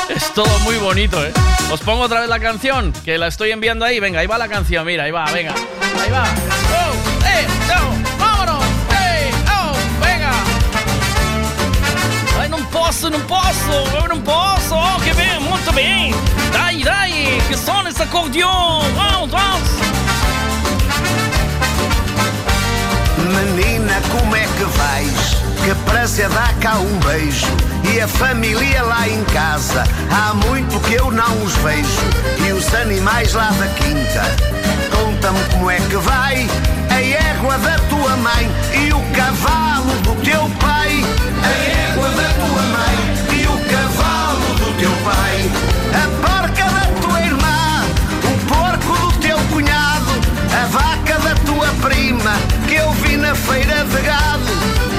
es 0.09 0.33
todo 0.33 0.59
muy 0.61 0.77
bonito, 0.77 1.23
¿eh? 1.23 1.35
Os 1.71 1.81
pongo 1.81 2.05
otra 2.05 2.21
vez 2.21 2.31
la 2.31 2.41
canción, 2.41 2.95
que 3.05 3.19
la 3.19 3.27
estoy 3.27 3.51
enviando 3.51 3.85
ahí. 3.85 4.01
Venga, 4.01 4.21
ahí 4.21 4.27
va 4.27 4.39
la 4.39 4.49
canción, 4.49 4.87
mira, 4.87 5.05
ahí 5.05 5.11
va, 5.11 5.27
venga. 5.33 5.55
Ahí 6.03 6.11
va. 6.11 6.25
Oh, 6.25 6.95
eh, 7.27 7.47
no, 7.69 7.91
vámonos. 8.19 8.65
Eh, 8.91 9.31
oh, 9.49 9.75
venga. 10.03 10.31
Ai, 12.41 12.49
não 12.49 12.65
posso, 12.65 13.11
não 13.11 13.21
posso, 13.21 14.09
não 14.09 14.23
posso. 14.23 14.75
Oh, 14.75 14.99
que 15.03 15.13
bem, 15.13 15.39
muito 15.41 15.71
bem. 15.75 16.15
Dai, 16.55 16.83
dai, 16.83 17.00
que 17.51 17.57
som 17.57 17.85
esse 17.89 18.01
acordeon. 18.01 18.81
Vamos, 18.95 19.31
vamos. 19.31 19.69
Menina, 23.35 24.01
como 24.13 24.37
é 24.37 24.47
que 24.57 24.65
vais? 24.65 25.37
Que 25.65 25.75
prazer 25.91 26.29
dar 26.29 26.55
cá 26.61 26.77
um 26.77 26.99
beijo 27.01 27.47
E 27.93 28.01
a 28.01 28.09
família 28.09 28.83
lá 28.83 29.07
em 29.07 29.23
casa 29.25 29.85
Há 30.11 30.33
muito 30.33 30.81
que 30.81 30.95
eu 30.95 31.11
não 31.11 31.43
os 31.43 31.55
vejo 31.57 32.01
E 32.47 32.53
os 32.53 32.73
animais 32.73 33.35
lá 33.35 33.51
da 33.51 33.67
quinta 33.67 34.23
Conta-me 34.91 35.41
como 35.53 35.71
é 35.71 35.77
que 35.77 35.97
vai 35.97 36.49
A 36.89 37.03
égua 37.03 37.59
da 37.59 37.79
tua 37.91 38.17
mãe 38.17 38.51
E 38.73 38.93
o 38.93 39.03
cavalo 39.15 39.93
do 40.03 40.15
teu 40.23 40.49
pai 40.61 41.05
A 41.45 41.91
égua 41.91 42.09
da 42.09 42.29
tua 42.33 42.63
mãe 42.63 43.39
E 43.39 43.47
o 43.47 43.71
cavalo 43.71 44.20
prima 51.81 52.33
que 52.69 52.75
eu 52.75 52.91
vi 52.93 53.17
na 53.17 53.35
feira 53.35 53.85
de 53.85 54.03
gado, 54.03 54.45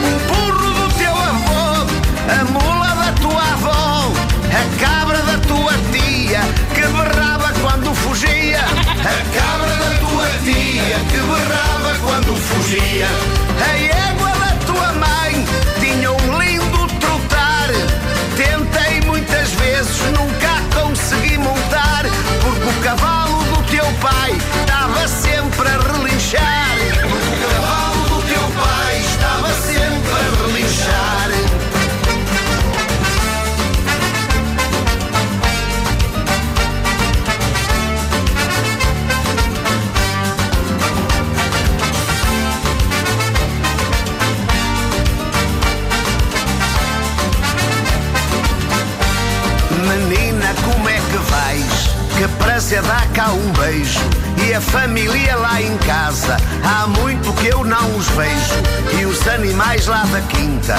o 0.03 0.33
burro 0.33 0.73
do 0.73 0.93
teu 0.95 1.11
avô, 1.11 1.85
a 2.27 2.43
mula 2.45 2.95
da 2.95 3.11
tua 3.21 3.41
avó, 3.53 4.11
a 4.49 4.79
cabra 4.79 5.21
da 5.21 5.37
tua 5.47 5.73
tia 5.91 6.41
que 6.73 6.81
berrava 6.81 7.53
quando 7.61 7.93
fugia, 7.93 8.59
a 8.59 9.17
cabra 9.37 9.75
da 9.75 9.99
tua 9.99 10.27
tia 10.43 10.99
que 11.09 11.17
berrava 11.17 11.97
quando 12.03 12.35
fugia, 12.35 13.07
a 13.63 14.09
égua 14.09 14.29
da 14.29 14.65
tua 14.65 14.93
mãe 14.93 15.45
tinha 15.79 16.11
um 16.11 16.39
lindo 16.39 16.87
trotar, 16.99 17.69
tentei 18.35 19.01
muitas 19.05 19.51
vezes, 19.51 20.01
nunca 20.17 20.81
consegui 20.81 21.37
montar, 21.37 22.05
porque 22.41 22.67
o 22.67 22.83
cavalo 22.83 23.43
do 23.43 23.63
teu 23.69 23.85
pai 24.01 24.35
dá 52.91 53.07
cá 53.13 53.31
um 53.31 53.51
beijo 53.53 54.01
e 54.45 54.53
a 54.53 54.59
família 54.59 55.37
lá 55.37 55.61
em 55.61 55.77
casa 55.77 56.35
há 56.61 56.87
muito 56.87 57.31
que 57.35 57.47
eu 57.47 57.63
não 57.63 57.95
os 57.95 58.05
vejo 58.09 58.99
e 58.99 59.05
os 59.05 59.25
animais 59.29 59.87
lá 59.87 60.03
da 60.07 60.19
quinta 60.23 60.75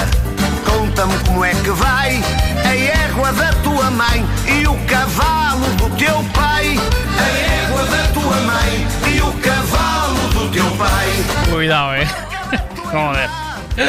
conta-me 0.68 1.16
como 1.24 1.42
é 1.42 1.54
que 1.54 1.70
vai 1.70 2.22
a 2.66 2.76
égua 3.06 3.32
da 3.32 3.50
tua 3.62 3.90
mãe 3.90 4.26
e 4.46 4.66
o 4.66 4.76
cavalo 4.84 5.64
do 5.76 5.88
teu 5.96 6.22
pai 6.34 6.76
a 7.18 7.64
égua 7.64 7.84
da 7.86 8.06
tua 8.08 8.36
mãe 8.42 8.86
e 9.10 9.22
o 9.22 9.32
cavalo 9.40 10.28
do 10.34 10.50
teu 10.50 10.70
pai 10.72 11.08
Cuidado, 11.50 11.94
eh. 11.94 12.08
Vamos 12.92 13.16
ver. 13.16 13.30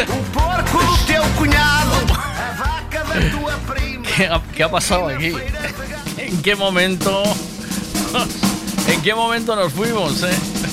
o 0.10 0.24
porco 0.32 0.78
do 0.78 0.98
teu 1.06 1.24
cunhado 1.36 1.92
a 2.14 2.54
vaca 2.54 3.04
da 3.04 3.38
tua 3.38 3.52
prima 3.68 4.06
¿Qué 4.06 4.28
ha, 4.28 4.42
qué 4.56 4.64
ha 4.64 4.70
pasado 4.70 5.10
aquí? 5.10 5.36
¿En 6.18 6.42
qué 6.42 6.56
momento? 6.56 7.22
¿En 8.88 9.02
qué 9.02 9.14
momento 9.16 9.56
nos 9.56 9.74
fuimos, 9.74 10.24
eh? 10.24 10.73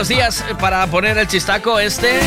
Varios 0.00 0.08
días 0.08 0.44
para 0.58 0.86
poner 0.86 1.18
el 1.18 1.26
chistaco 1.26 1.78
este. 1.78 2.20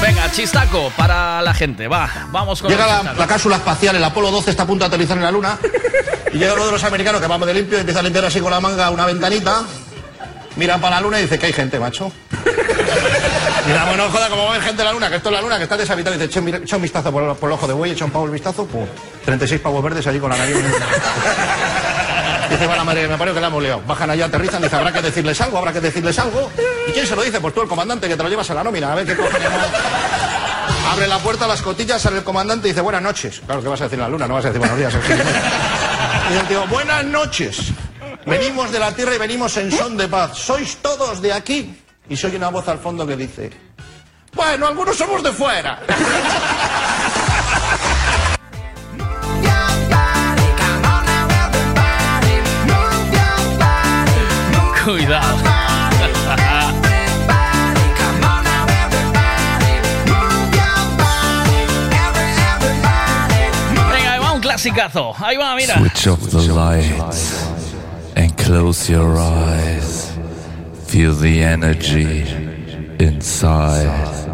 Venga, 0.00 0.32
chistaco 0.32 0.90
para 0.96 1.42
la 1.42 1.52
gente. 1.52 1.88
Va, 1.88 2.08
vamos 2.30 2.62
con 2.62 2.70
Llega 2.70 2.84
el 2.84 2.90
la, 2.90 2.96
chistaco. 3.00 3.18
la 3.20 3.26
cápsula 3.26 3.56
espacial, 3.56 3.96
el 3.96 4.04
Apolo 4.04 4.30
12 4.30 4.50
está 4.50 4.62
a 4.62 4.66
punto 4.66 4.84
de 4.84 4.86
aterrizar 4.88 5.18
en 5.18 5.24
la 5.24 5.30
Luna. 5.30 5.58
Y 6.32 6.38
llega 6.38 6.54
uno 6.54 6.64
de 6.66 6.72
los 6.72 6.84
americanos 6.84 7.20
que 7.20 7.26
vamos 7.26 7.46
de 7.46 7.52
limpio 7.52 7.76
y 7.76 7.80
empieza 7.80 8.00
a 8.00 8.02
limpiar 8.02 8.24
así 8.24 8.40
con 8.40 8.50
la 8.50 8.60
manga 8.60 8.88
una 8.90 9.04
ventanita. 9.04 9.64
Mira 10.56 10.78
para 10.78 10.96
la 10.96 11.02
Luna 11.02 11.18
y 11.18 11.22
dice 11.22 11.38
que 11.38 11.46
hay 11.46 11.52
gente, 11.52 11.78
macho. 11.78 12.12
Mira, 13.66 13.84
bueno, 13.84 14.08
joda, 14.10 14.28
como 14.28 14.42
va 14.42 14.48
a 14.48 14.54
haber 14.54 14.62
gente 14.62 14.82
en 14.82 14.86
la 14.86 14.92
Luna, 14.92 15.10
que 15.10 15.16
esto 15.16 15.28
es 15.28 15.34
la 15.34 15.42
Luna, 15.42 15.58
que 15.58 15.64
está 15.64 15.76
deshabitado. 15.76 16.16
Y 16.16 16.18
dice, 16.18 16.40
echa 16.40 16.76
un, 16.76 16.82
vistazo 16.82 17.12
por, 17.12 17.22
el 17.22 17.52
ojo 17.52 17.66
de 17.66 17.74
buey, 17.74 17.92
echa 17.92 18.04
un 18.04 18.10
pavo 18.10 18.24
el 18.26 18.30
vistazo, 18.30 18.66
pum. 18.66 18.86
36 19.24 19.60
pavos 19.60 19.82
verdes 19.82 20.06
allí 20.06 20.18
con 20.18 20.30
la 20.30 20.36
nariz. 20.36 20.56
Dice, 22.50 22.66
va 22.66 22.74
la 22.74 22.82
madre, 22.82 23.06
me 23.06 23.16
parece 23.16 23.36
que 23.36 23.40
la 23.40 23.46
hemos 23.46 23.62
liado. 23.62 23.80
Bajan 23.86 24.10
allá, 24.10 24.24
aterrizan, 24.24 24.60
dice, 24.60 24.74
habrá 24.74 24.92
que 24.92 25.00
decirles 25.00 25.40
algo, 25.40 25.58
habrá 25.58 25.72
que 25.72 25.80
decirles 25.80 26.18
algo. 26.18 26.50
¿Y 26.88 26.90
quién 26.90 27.06
se 27.06 27.14
lo 27.14 27.22
dice? 27.22 27.40
Pues 27.40 27.54
tú, 27.54 27.62
el 27.62 27.68
comandante, 27.68 28.08
que 28.08 28.16
te 28.16 28.22
lo 28.24 28.28
llevas 28.28 28.50
a 28.50 28.54
la 28.54 28.64
nómina. 28.64 28.90
A 28.90 28.96
ver 28.96 29.06
qué 29.06 29.14
cojones. 29.14 29.48
Abre 30.90 31.06
la 31.06 31.18
puerta 31.18 31.46
las 31.46 31.62
cotillas, 31.62 32.02
sale 32.02 32.18
el 32.18 32.24
comandante 32.24 32.66
y 32.66 32.72
dice, 32.72 32.80
buenas 32.80 33.02
noches. 33.02 33.40
Claro, 33.46 33.62
¿qué 33.62 33.68
vas 33.68 33.80
a 33.82 33.84
decir 33.84 34.00
la 34.00 34.08
luna? 34.08 34.26
No 34.26 34.34
vas 34.34 34.46
a 34.46 34.48
decir 34.48 34.58
buenos 34.58 34.78
días. 34.78 34.92
Y 36.32 36.36
el 36.36 36.46
tío, 36.48 36.66
buenas 36.66 37.04
noches. 37.04 37.72
Venimos 38.26 38.72
de 38.72 38.80
la 38.80 38.92
Tierra 38.96 39.14
y 39.14 39.18
venimos 39.18 39.56
en 39.56 39.70
son 39.70 39.96
de 39.96 40.08
paz. 40.08 40.36
¿Sois 40.36 40.76
todos 40.78 41.22
de 41.22 41.32
aquí? 41.32 41.76
Y 42.10 42.16
soy 42.16 42.34
una 42.34 42.48
voz 42.48 42.66
al 42.66 42.78
fondo 42.78 43.06
que 43.06 43.16
dice, 43.16 43.50
bueno, 44.34 44.66
algunos 44.66 44.96
somos 44.96 45.22
de 45.22 45.30
fuera. 45.30 45.78
Cuidado. 54.84 55.36
Venga, 63.92 64.12
ahí 64.12 64.18
va 64.18 64.32
un 64.32 64.40
clasicazo. 64.40 65.14
Ahí 65.18 65.36
va, 65.36 65.54
mira. 65.54 65.78
Switch 65.78 66.08
off 66.08 66.28
the 66.30 66.42
lights 66.52 67.44
and 68.16 68.36
close 68.36 68.90
your 68.90 69.16
eyes. 69.16 69.89
Feel 70.90 71.14
the 71.14 71.40
energy 71.40 72.22
inside. 72.98 74.26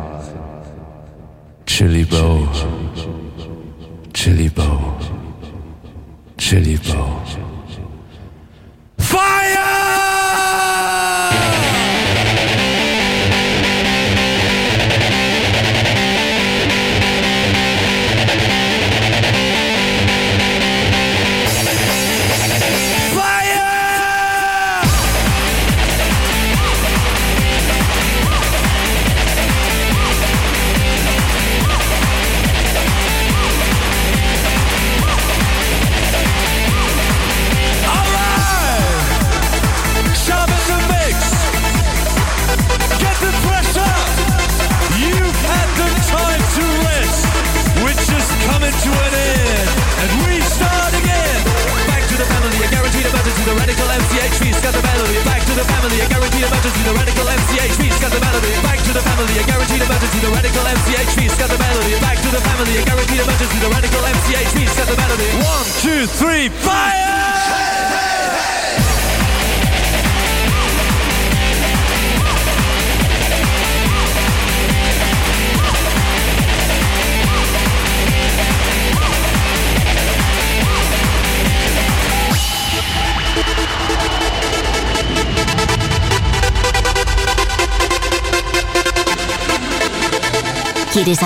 Chili 1.66 2.04
bow, 2.04 2.48
chili 4.14 4.48
bow, 4.48 4.98
chili 6.38 6.78
bow. 6.78 7.15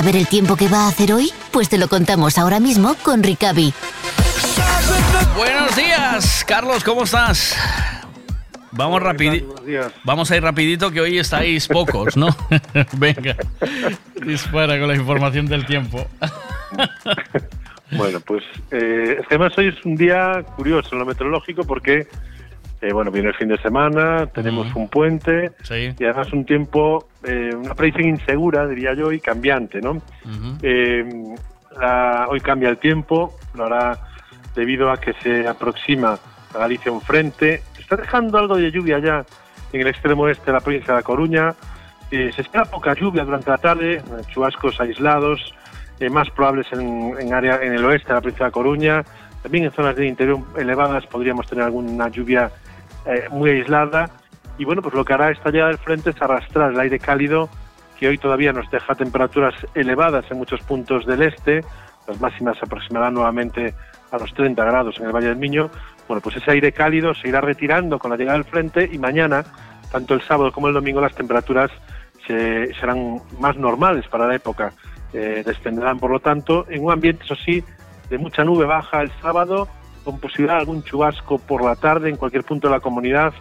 Saber 0.00 0.16
el 0.16 0.28
tiempo 0.28 0.56
que 0.56 0.66
va 0.66 0.86
a 0.86 0.88
hacer 0.88 1.12
hoy? 1.12 1.30
Pues 1.52 1.68
te 1.68 1.76
lo 1.76 1.86
contamos 1.86 2.38
ahora 2.38 2.58
mismo 2.58 2.96
con 3.02 3.22
Ricavi. 3.22 3.74
Buenos 5.36 5.76
días, 5.76 6.42
Carlos, 6.48 6.82
¿cómo 6.82 7.04
estás? 7.04 7.54
Vamos 8.70 9.02
rapidito. 9.02 9.56
Vamos 10.04 10.30
a 10.30 10.38
ir 10.38 10.42
rapidito 10.42 10.90
que 10.90 11.02
hoy 11.02 11.18
estáis 11.18 11.68
pocos, 11.68 12.16
¿no? 12.16 12.34
Venga, 12.96 13.36
dispara 14.24 14.78
con 14.78 14.88
la 14.88 14.96
información 14.96 15.44
del 15.46 15.66
tiempo. 15.66 16.06
Bueno, 17.92 18.20
pues 18.20 18.44
eh, 18.70 19.16
es 19.18 19.26
que 19.26 19.34
además 19.34 19.58
hoy 19.58 19.66
es 19.66 19.84
un 19.84 19.96
día 19.96 20.44
curioso 20.54 20.90
en 20.92 21.00
lo 21.00 21.06
meteorológico 21.06 21.64
porque, 21.64 22.06
eh, 22.80 22.92
bueno, 22.92 23.10
viene 23.10 23.28
el 23.28 23.34
fin 23.34 23.48
de 23.48 23.58
semana, 23.58 24.26
tenemos 24.26 24.66
un 24.74 24.88
puente 24.88 25.52
y 25.98 26.04
además 26.04 26.32
un 26.32 26.44
tiempo, 26.44 27.08
eh, 27.24 27.50
una 27.54 27.74
predicción 27.74 28.08
insegura, 28.08 28.66
diría 28.66 28.94
yo, 28.94 29.12
y 29.12 29.20
cambiante, 29.20 29.80
¿no? 29.80 30.00
Eh, 30.62 31.04
la- 31.78 32.26
hoy 32.28 32.40
cambia 32.40 32.68
el 32.68 32.78
tiempo, 32.78 33.36
lo 33.54 33.66
hará 33.66 33.98
debido 34.54 34.90
a 34.90 34.98
que 34.98 35.12
se 35.22 35.46
aproxima 35.46 36.18
a 36.54 36.58
Galicia 36.58 36.90
un 36.90 37.00
frente. 37.00 37.62
Está 37.78 37.96
dejando 37.96 38.38
algo 38.38 38.56
de 38.56 38.70
lluvia 38.70 38.98
ya 38.98 39.24
en 39.72 39.80
el 39.82 39.86
extremo 39.86 40.28
este 40.28 40.46
de 40.46 40.52
la 40.52 40.60
provincia 40.60 40.94
de 40.94 41.00
La 41.00 41.04
Coruña. 41.04 41.54
Se 42.10 42.28
espera 42.40 42.64
poca 42.64 42.92
lluvia 42.94 43.24
durante 43.24 43.50
la 43.50 43.58
tarde, 43.58 44.02
chubascos 44.32 44.80
aislados, 44.80 45.54
más 46.10 46.28
probables 46.30 46.66
en, 46.72 47.14
en 47.20 47.32
área 47.34 47.60
en 47.62 47.74
el 47.74 47.84
oeste 47.84 48.08
de 48.08 48.14
la 48.14 48.20
provincia 48.20 48.46
de 48.46 48.48
La 48.48 48.52
Coruña. 48.52 49.04
También 49.42 49.64
en 49.64 49.70
zonas 49.70 49.94
de 49.96 50.06
interior 50.06 50.38
elevadas 50.58 51.06
podríamos 51.06 51.46
tener 51.46 51.64
alguna 51.64 52.08
lluvia 52.08 52.50
eh, 53.06 53.24
muy 53.30 53.50
aislada. 53.50 54.10
Y 54.58 54.64
bueno, 54.64 54.82
pues 54.82 54.94
lo 54.94 55.04
que 55.04 55.12
hará 55.14 55.30
esta 55.30 55.50
llegada 55.50 55.70
del 55.70 55.78
frente 55.78 56.10
es 56.10 56.20
arrastrar 56.22 56.72
el 56.72 56.80
aire 56.80 56.98
cálido 56.98 57.48
que 57.98 58.08
hoy 58.08 58.18
todavía 58.18 58.52
nos 58.52 58.70
deja 58.70 58.94
temperaturas 58.94 59.54
elevadas 59.74 60.24
en 60.30 60.38
muchos 60.38 60.60
puntos 60.62 61.04
del 61.06 61.22
este. 61.22 61.64
Las 62.06 62.20
máximas 62.20 62.56
se 62.58 62.64
aproximarán 62.64 63.14
nuevamente 63.14 63.74
a 64.10 64.18
los 64.18 64.32
30 64.34 64.64
grados 64.64 64.98
en 64.98 65.06
el 65.06 65.12
Valle 65.12 65.28
del 65.28 65.36
Miño. 65.36 65.70
Bueno, 66.08 66.20
pues 66.22 66.36
ese 66.36 66.50
aire 66.50 66.72
cálido 66.72 67.14
se 67.14 67.28
irá 67.28 67.40
retirando 67.40 67.98
con 67.98 68.10
la 68.10 68.16
llegada 68.16 68.38
del 68.38 68.44
frente 68.46 68.88
y 68.90 68.98
mañana, 68.98 69.44
tanto 69.92 70.14
el 70.14 70.22
sábado 70.22 70.50
como 70.50 70.68
el 70.68 70.74
domingo, 70.74 71.00
las 71.00 71.14
temperaturas 71.14 71.70
se- 72.26 72.72
serán 72.74 73.20
más 73.38 73.56
normales 73.56 74.06
para 74.08 74.26
la 74.26 74.34
época. 74.34 74.72
Eh, 75.12 75.42
descenderán, 75.44 75.98
por 75.98 76.10
lo 76.10 76.20
tanto, 76.20 76.66
en 76.68 76.84
un 76.84 76.92
ambiente, 76.92 77.24
eso 77.24 77.34
sí, 77.36 77.62
de 78.08 78.18
mucha 78.18 78.44
nube 78.44 78.64
baja 78.64 79.02
el 79.02 79.10
sábado, 79.20 79.68
con 80.04 80.18
posibilidad 80.18 80.54
de 80.54 80.60
algún 80.60 80.82
chubasco 80.82 81.38
por 81.38 81.64
la 81.64 81.76
tarde 81.76 82.08
en 82.08 82.16
cualquier 82.16 82.44
punto 82.44 82.68
de 82.68 82.74
la 82.74 82.80
comunidad, 82.80 83.32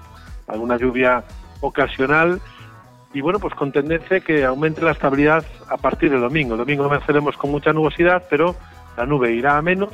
alguna 0.48 0.78
lluvia 0.78 1.24
ocasional 1.62 2.42
y 3.14 3.22
bueno, 3.22 3.40
pues 3.40 3.56
con 3.56 3.72
tendencia 3.72 4.20
que 4.20 4.46
aumente 4.46 4.82
la 4.82 4.92
estabilidad 4.92 5.44
a 5.68 5.78
partir 5.78 6.12
del 6.12 6.22
domingo. 6.22 6.54
El 6.54 6.60
domingo 6.60 6.88
venceremos 6.88 7.36
con 7.38 7.52
mucha 7.52 7.74
nubosidad, 7.74 8.24
pero 8.30 8.56
la 8.98 9.06
nube 9.06 9.32
irá 9.34 9.58
a 9.58 9.62
menos 9.62 9.92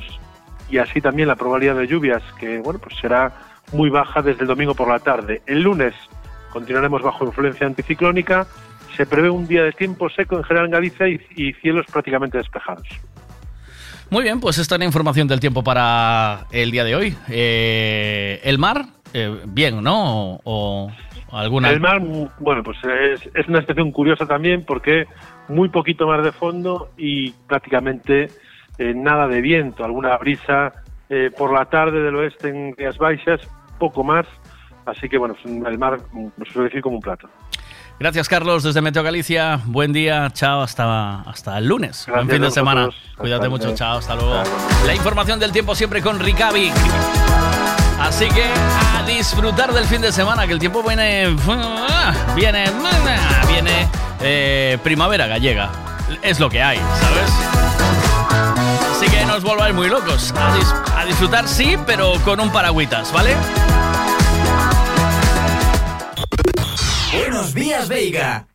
y 0.68 0.78
así 0.78 1.00
también 1.00 1.28
la 1.28 1.36
probabilidad 1.36 1.76
de 1.76 1.86
lluvias, 1.86 2.22
que 2.38 2.58
bueno, 2.58 2.78
pues 2.78 2.96
será 3.00 3.32
muy 3.72 3.88
baja 3.88 4.20
desde 4.20 4.42
el 4.42 4.48
domingo 4.48 4.74
por 4.74 4.88
la 4.88 4.98
tarde. 4.98 5.42
El 5.46 5.62
lunes 5.62 5.94
continuaremos 6.52 7.02
bajo 7.02 7.24
influencia 7.24 7.66
anticiclónica. 7.66 8.46
Se 8.96 9.06
prevé 9.06 9.30
un 9.30 9.46
día 9.46 9.62
de 9.62 9.72
tiempo 9.72 10.08
seco 10.10 10.36
en 10.36 10.44
general 10.44 10.66
en 10.66 10.72
Galicia 10.72 11.08
y 11.08 11.52
cielos 11.54 11.86
prácticamente 11.90 12.38
despejados. 12.38 12.88
Muy 14.10 14.22
bien, 14.22 14.40
pues 14.40 14.58
esta 14.58 14.76
es 14.76 14.78
la 14.78 14.84
información 14.84 15.26
del 15.26 15.40
tiempo 15.40 15.64
para 15.64 16.46
el 16.52 16.70
día 16.70 16.84
de 16.84 16.94
hoy. 16.94 17.16
Eh, 17.28 18.40
el 18.44 18.58
mar, 18.58 18.84
eh, 19.12 19.40
bien, 19.46 19.82
¿no? 19.82 20.40
O- 20.44 20.90
¿Alguna? 21.32 21.70
El 21.70 21.80
mar, 21.80 22.00
bueno, 22.38 22.62
pues 22.62 22.78
es, 23.34 23.48
una 23.48 23.58
estación 23.58 23.90
curiosa 23.90 24.26
también 24.26 24.64
porque 24.64 25.06
muy 25.48 25.68
poquito 25.68 26.06
mar 26.06 26.22
de 26.22 26.30
fondo 26.30 26.90
y 26.96 27.32
prácticamente 27.32 28.28
eh, 28.78 28.92
nada 28.94 29.26
de 29.26 29.40
viento, 29.40 29.84
alguna 29.84 30.16
brisa 30.18 30.72
eh, 31.10 31.30
por 31.36 31.52
la 31.52 31.64
tarde 31.64 32.00
del 32.00 32.14
oeste 32.14 32.48
en 32.48 32.74
Rías 32.76 32.96
Baixas, 32.96 33.40
poco 33.78 34.04
más, 34.04 34.24
así 34.86 35.08
que 35.08 35.18
bueno, 35.18 35.34
pues, 35.42 35.52
el 35.66 35.78
mar 35.78 35.98
nos 36.36 36.48
suele 36.48 36.68
decir 36.68 36.80
como 36.80 36.96
un 36.96 37.02
plato. 37.02 37.28
Gracias, 37.98 38.28
Carlos, 38.28 38.62
desde 38.62 38.82
Meteo 38.82 39.02
Galicia. 39.02 39.58
Buen 39.64 39.92
día, 39.92 40.28
chao, 40.34 40.60
hasta, 40.62 41.20
hasta 41.22 41.56
el 41.58 41.66
lunes. 41.66 42.04
Buen 42.06 42.26
Gracias 42.26 42.34
fin 42.36 42.42
de 42.42 42.50
semana. 42.50 42.88
Cuídate 43.16 43.48
mucho, 43.48 43.74
chao, 43.74 43.98
hasta 43.98 44.14
luego. 44.14 44.42
La 44.84 44.94
información 44.94 45.40
del 45.40 45.50
tiempo 45.50 45.74
siempre 45.74 46.02
con 46.02 46.18
Ricavi. 46.20 46.70
Así 47.98 48.28
que 48.28 48.44
a 48.44 49.02
disfrutar 49.06 49.72
del 49.72 49.86
fin 49.86 50.02
de 50.02 50.12
semana, 50.12 50.46
que 50.46 50.52
el 50.52 50.58
tiempo 50.58 50.82
viene. 50.82 51.34
Viene. 52.34 52.70
Viene. 53.48 53.88
eh, 54.20 54.78
primavera 54.84 55.26
gallega. 55.26 55.70
Es 56.22 56.38
lo 56.38 56.50
que 56.50 56.62
hay, 56.62 56.76
¿sabes? 56.78 57.32
Así 58.94 59.06
que 59.08 59.24
no 59.24 59.36
os 59.36 59.42
volváis 59.42 59.74
muy 59.74 59.88
locos. 59.88 60.32
A, 60.36 60.54
dis- 60.54 60.74
a 60.98 61.04
disfrutar 61.06 61.48
sí, 61.48 61.76
pero 61.86 62.12
con 62.24 62.38
un 62.40 62.50
paragüitas, 62.50 63.10
¿vale? 63.12 63.34
Buenos 67.16 67.54
días, 67.54 67.88
Veiga. 67.88 68.46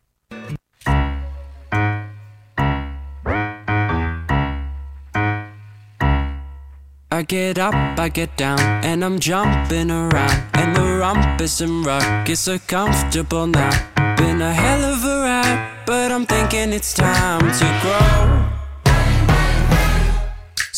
I 7.10 7.22
get 7.26 7.58
up, 7.58 7.74
I 7.98 8.08
get 8.08 8.36
down, 8.36 8.60
and 8.84 9.04
I'm 9.04 9.18
jumping 9.18 9.90
around. 9.90 10.42
And 10.54 10.76
the 10.76 10.98
rumpus 11.00 11.60
and 11.60 11.84
ruckus 11.84 12.48
are 12.48 12.58
comfortable 12.60 13.46
now. 13.48 13.72
Been 14.16 14.40
a 14.40 14.52
hell 14.52 14.84
of 14.84 15.04
a 15.04 15.22
ride, 15.22 15.84
but 15.84 16.12
I'm 16.12 16.24
thinking 16.24 16.72
it's 16.72 16.94
time 16.94 17.40
to 17.40 17.78
grow. 17.82 18.61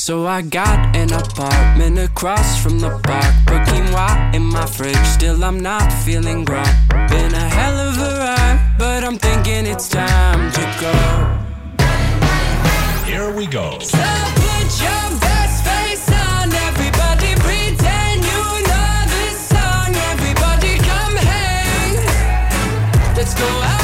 So 0.06 0.26
I 0.26 0.42
got 0.42 0.94
an 0.94 1.14
apartment 1.14 1.98
across 1.98 2.62
from 2.62 2.78
the 2.78 2.90
park. 2.90 3.34
Put 3.46 3.62
quinoa 3.68 4.34
in 4.34 4.44
my 4.44 4.66
fridge, 4.66 5.06
still 5.06 5.42
I'm 5.42 5.58
not 5.58 5.90
feeling 5.90 6.44
grown. 6.44 6.68
Been 7.08 7.32
a 7.32 7.48
hell 7.48 7.74
of 7.88 7.96
a 7.96 8.18
ride, 8.18 8.74
but 8.78 9.02
I'm 9.02 9.16
thinking 9.16 9.64
it's 9.64 9.88
time 9.88 10.52
to 10.52 10.60
go. 10.78 10.92
Here 13.06 13.34
we 13.34 13.46
go. 13.46 13.78
So 13.78 13.96
put 13.96 14.68
your 14.84 15.06
best 15.24 15.64
face 15.64 16.06
on, 16.12 16.52
everybody 16.52 17.34
pretend 17.40 18.24
you 18.30 18.42
know 18.68 19.04
this 19.08 19.38
song. 19.48 19.88
Everybody 20.12 20.76
come 20.84 21.16
hang. 21.16 21.96
Let's 23.16 23.32
go 23.32 23.46
out 23.46 23.83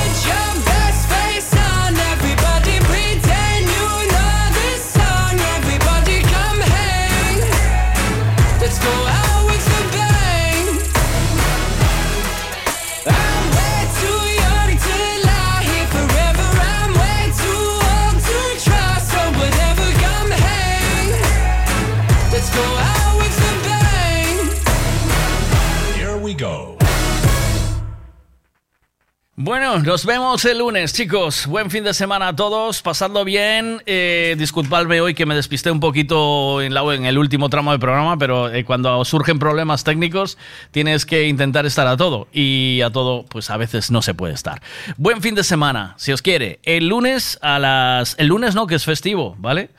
Bueno, 29.43 29.79
nos 29.79 30.05
vemos 30.05 30.45
el 30.45 30.59
lunes, 30.59 30.93
chicos. 30.93 31.47
Buen 31.47 31.71
fin 31.71 31.83
de 31.83 31.95
semana 31.95 32.27
a 32.27 32.35
todos. 32.35 32.83
Pasadlo 32.83 33.25
bien. 33.25 33.81
Eh, 33.87 34.35
disculpadme 34.37 35.01
hoy 35.01 35.15
que 35.15 35.25
me 35.25 35.33
despisté 35.33 35.71
un 35.71 35.79
poquito 35.79 36.61
en, 36.61 36.75
la, 36.75 36.81
en 36.93 37.05
el 37.05 37.17
último 37.17 37.49
tramo 37.49 37.71
del 37.71 37.79
programa, 37.79 38.17
pero 38.19 38.53
eh, 38.53 38.63
cuando 38.63 39.03
surgen 39.03 39.39
problemas 39.39 39.83
técnicos 39.83 40.37
tienes 40.69 41.07
que 41.07 41.27
intentar 41.27 41.65
estar 41.65 41.87
a 41.87 41.97
todo. 41.97 42.27
Y 42.31 42.81
a 42.85 42.91
todo, 42.91 43.25
pues 43.29 43.49
a 43.49 43.57
veces 43.57 43.89
no 43.89 44.03
se 44.03 44.13
puede 44.13 44.35
estar. 44.35 44.61
Buen 44.97 45.23
fin 45.23 45.33
de 45.33 45.43
semana, 45.43 45.95
si 45.97 46.11
os 46.11 46.21
quiere. 46.21 46.59
El 46.61 46.89
lunes 46.89 47.39
a 47.41 47.57
las... 47.57 48.13
El 48.19 48.27
lunes 48.27 48.53
no, 48.53 48.67
que 48.67 48.75
es 48.75 48.85
festivo, 48.85 49.35
¿vale? 49.39 49.71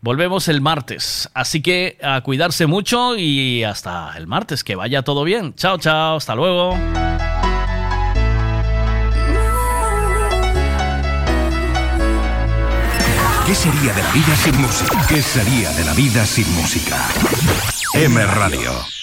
Volvemos 0.00 0.48
el 0.48 0.62
martes. 0.62 1.28
Así 1.34 1.60
que 1.60 1.98
a 2.02 2.22
cuidarse 2.22 2.66
mucho 2.66 3.18
y 3.18 3.64
hasta 3.64 4.14
el 4.16 4.26
martes. 4.26 4.64
Que 4.64 4.76
vaya 4.76 5.02
todo 5.02 5.24
bien. 5.24 5.54
Chao, 5.56 5.76
chao. 5.76 6.16
Hasta 6.16 6.34
luego. 6.34 6.74
¿Qué 13.50 13.56
sería 13.56 13.92
de 13.92 14.02
la 14.04 14.12
vida 14.12 14.36
sin 14.36 14.60
música? 14.60 15.06
¿Qué 15.08 15.20
sería 15.20 15.72
de 15.72 15.84
la 15.84 15.92
vida 15.92 16.24
sin 16.24 16.48
música? 16.54 17.08
M 17.94 18.24
Radio. 18.24 18.99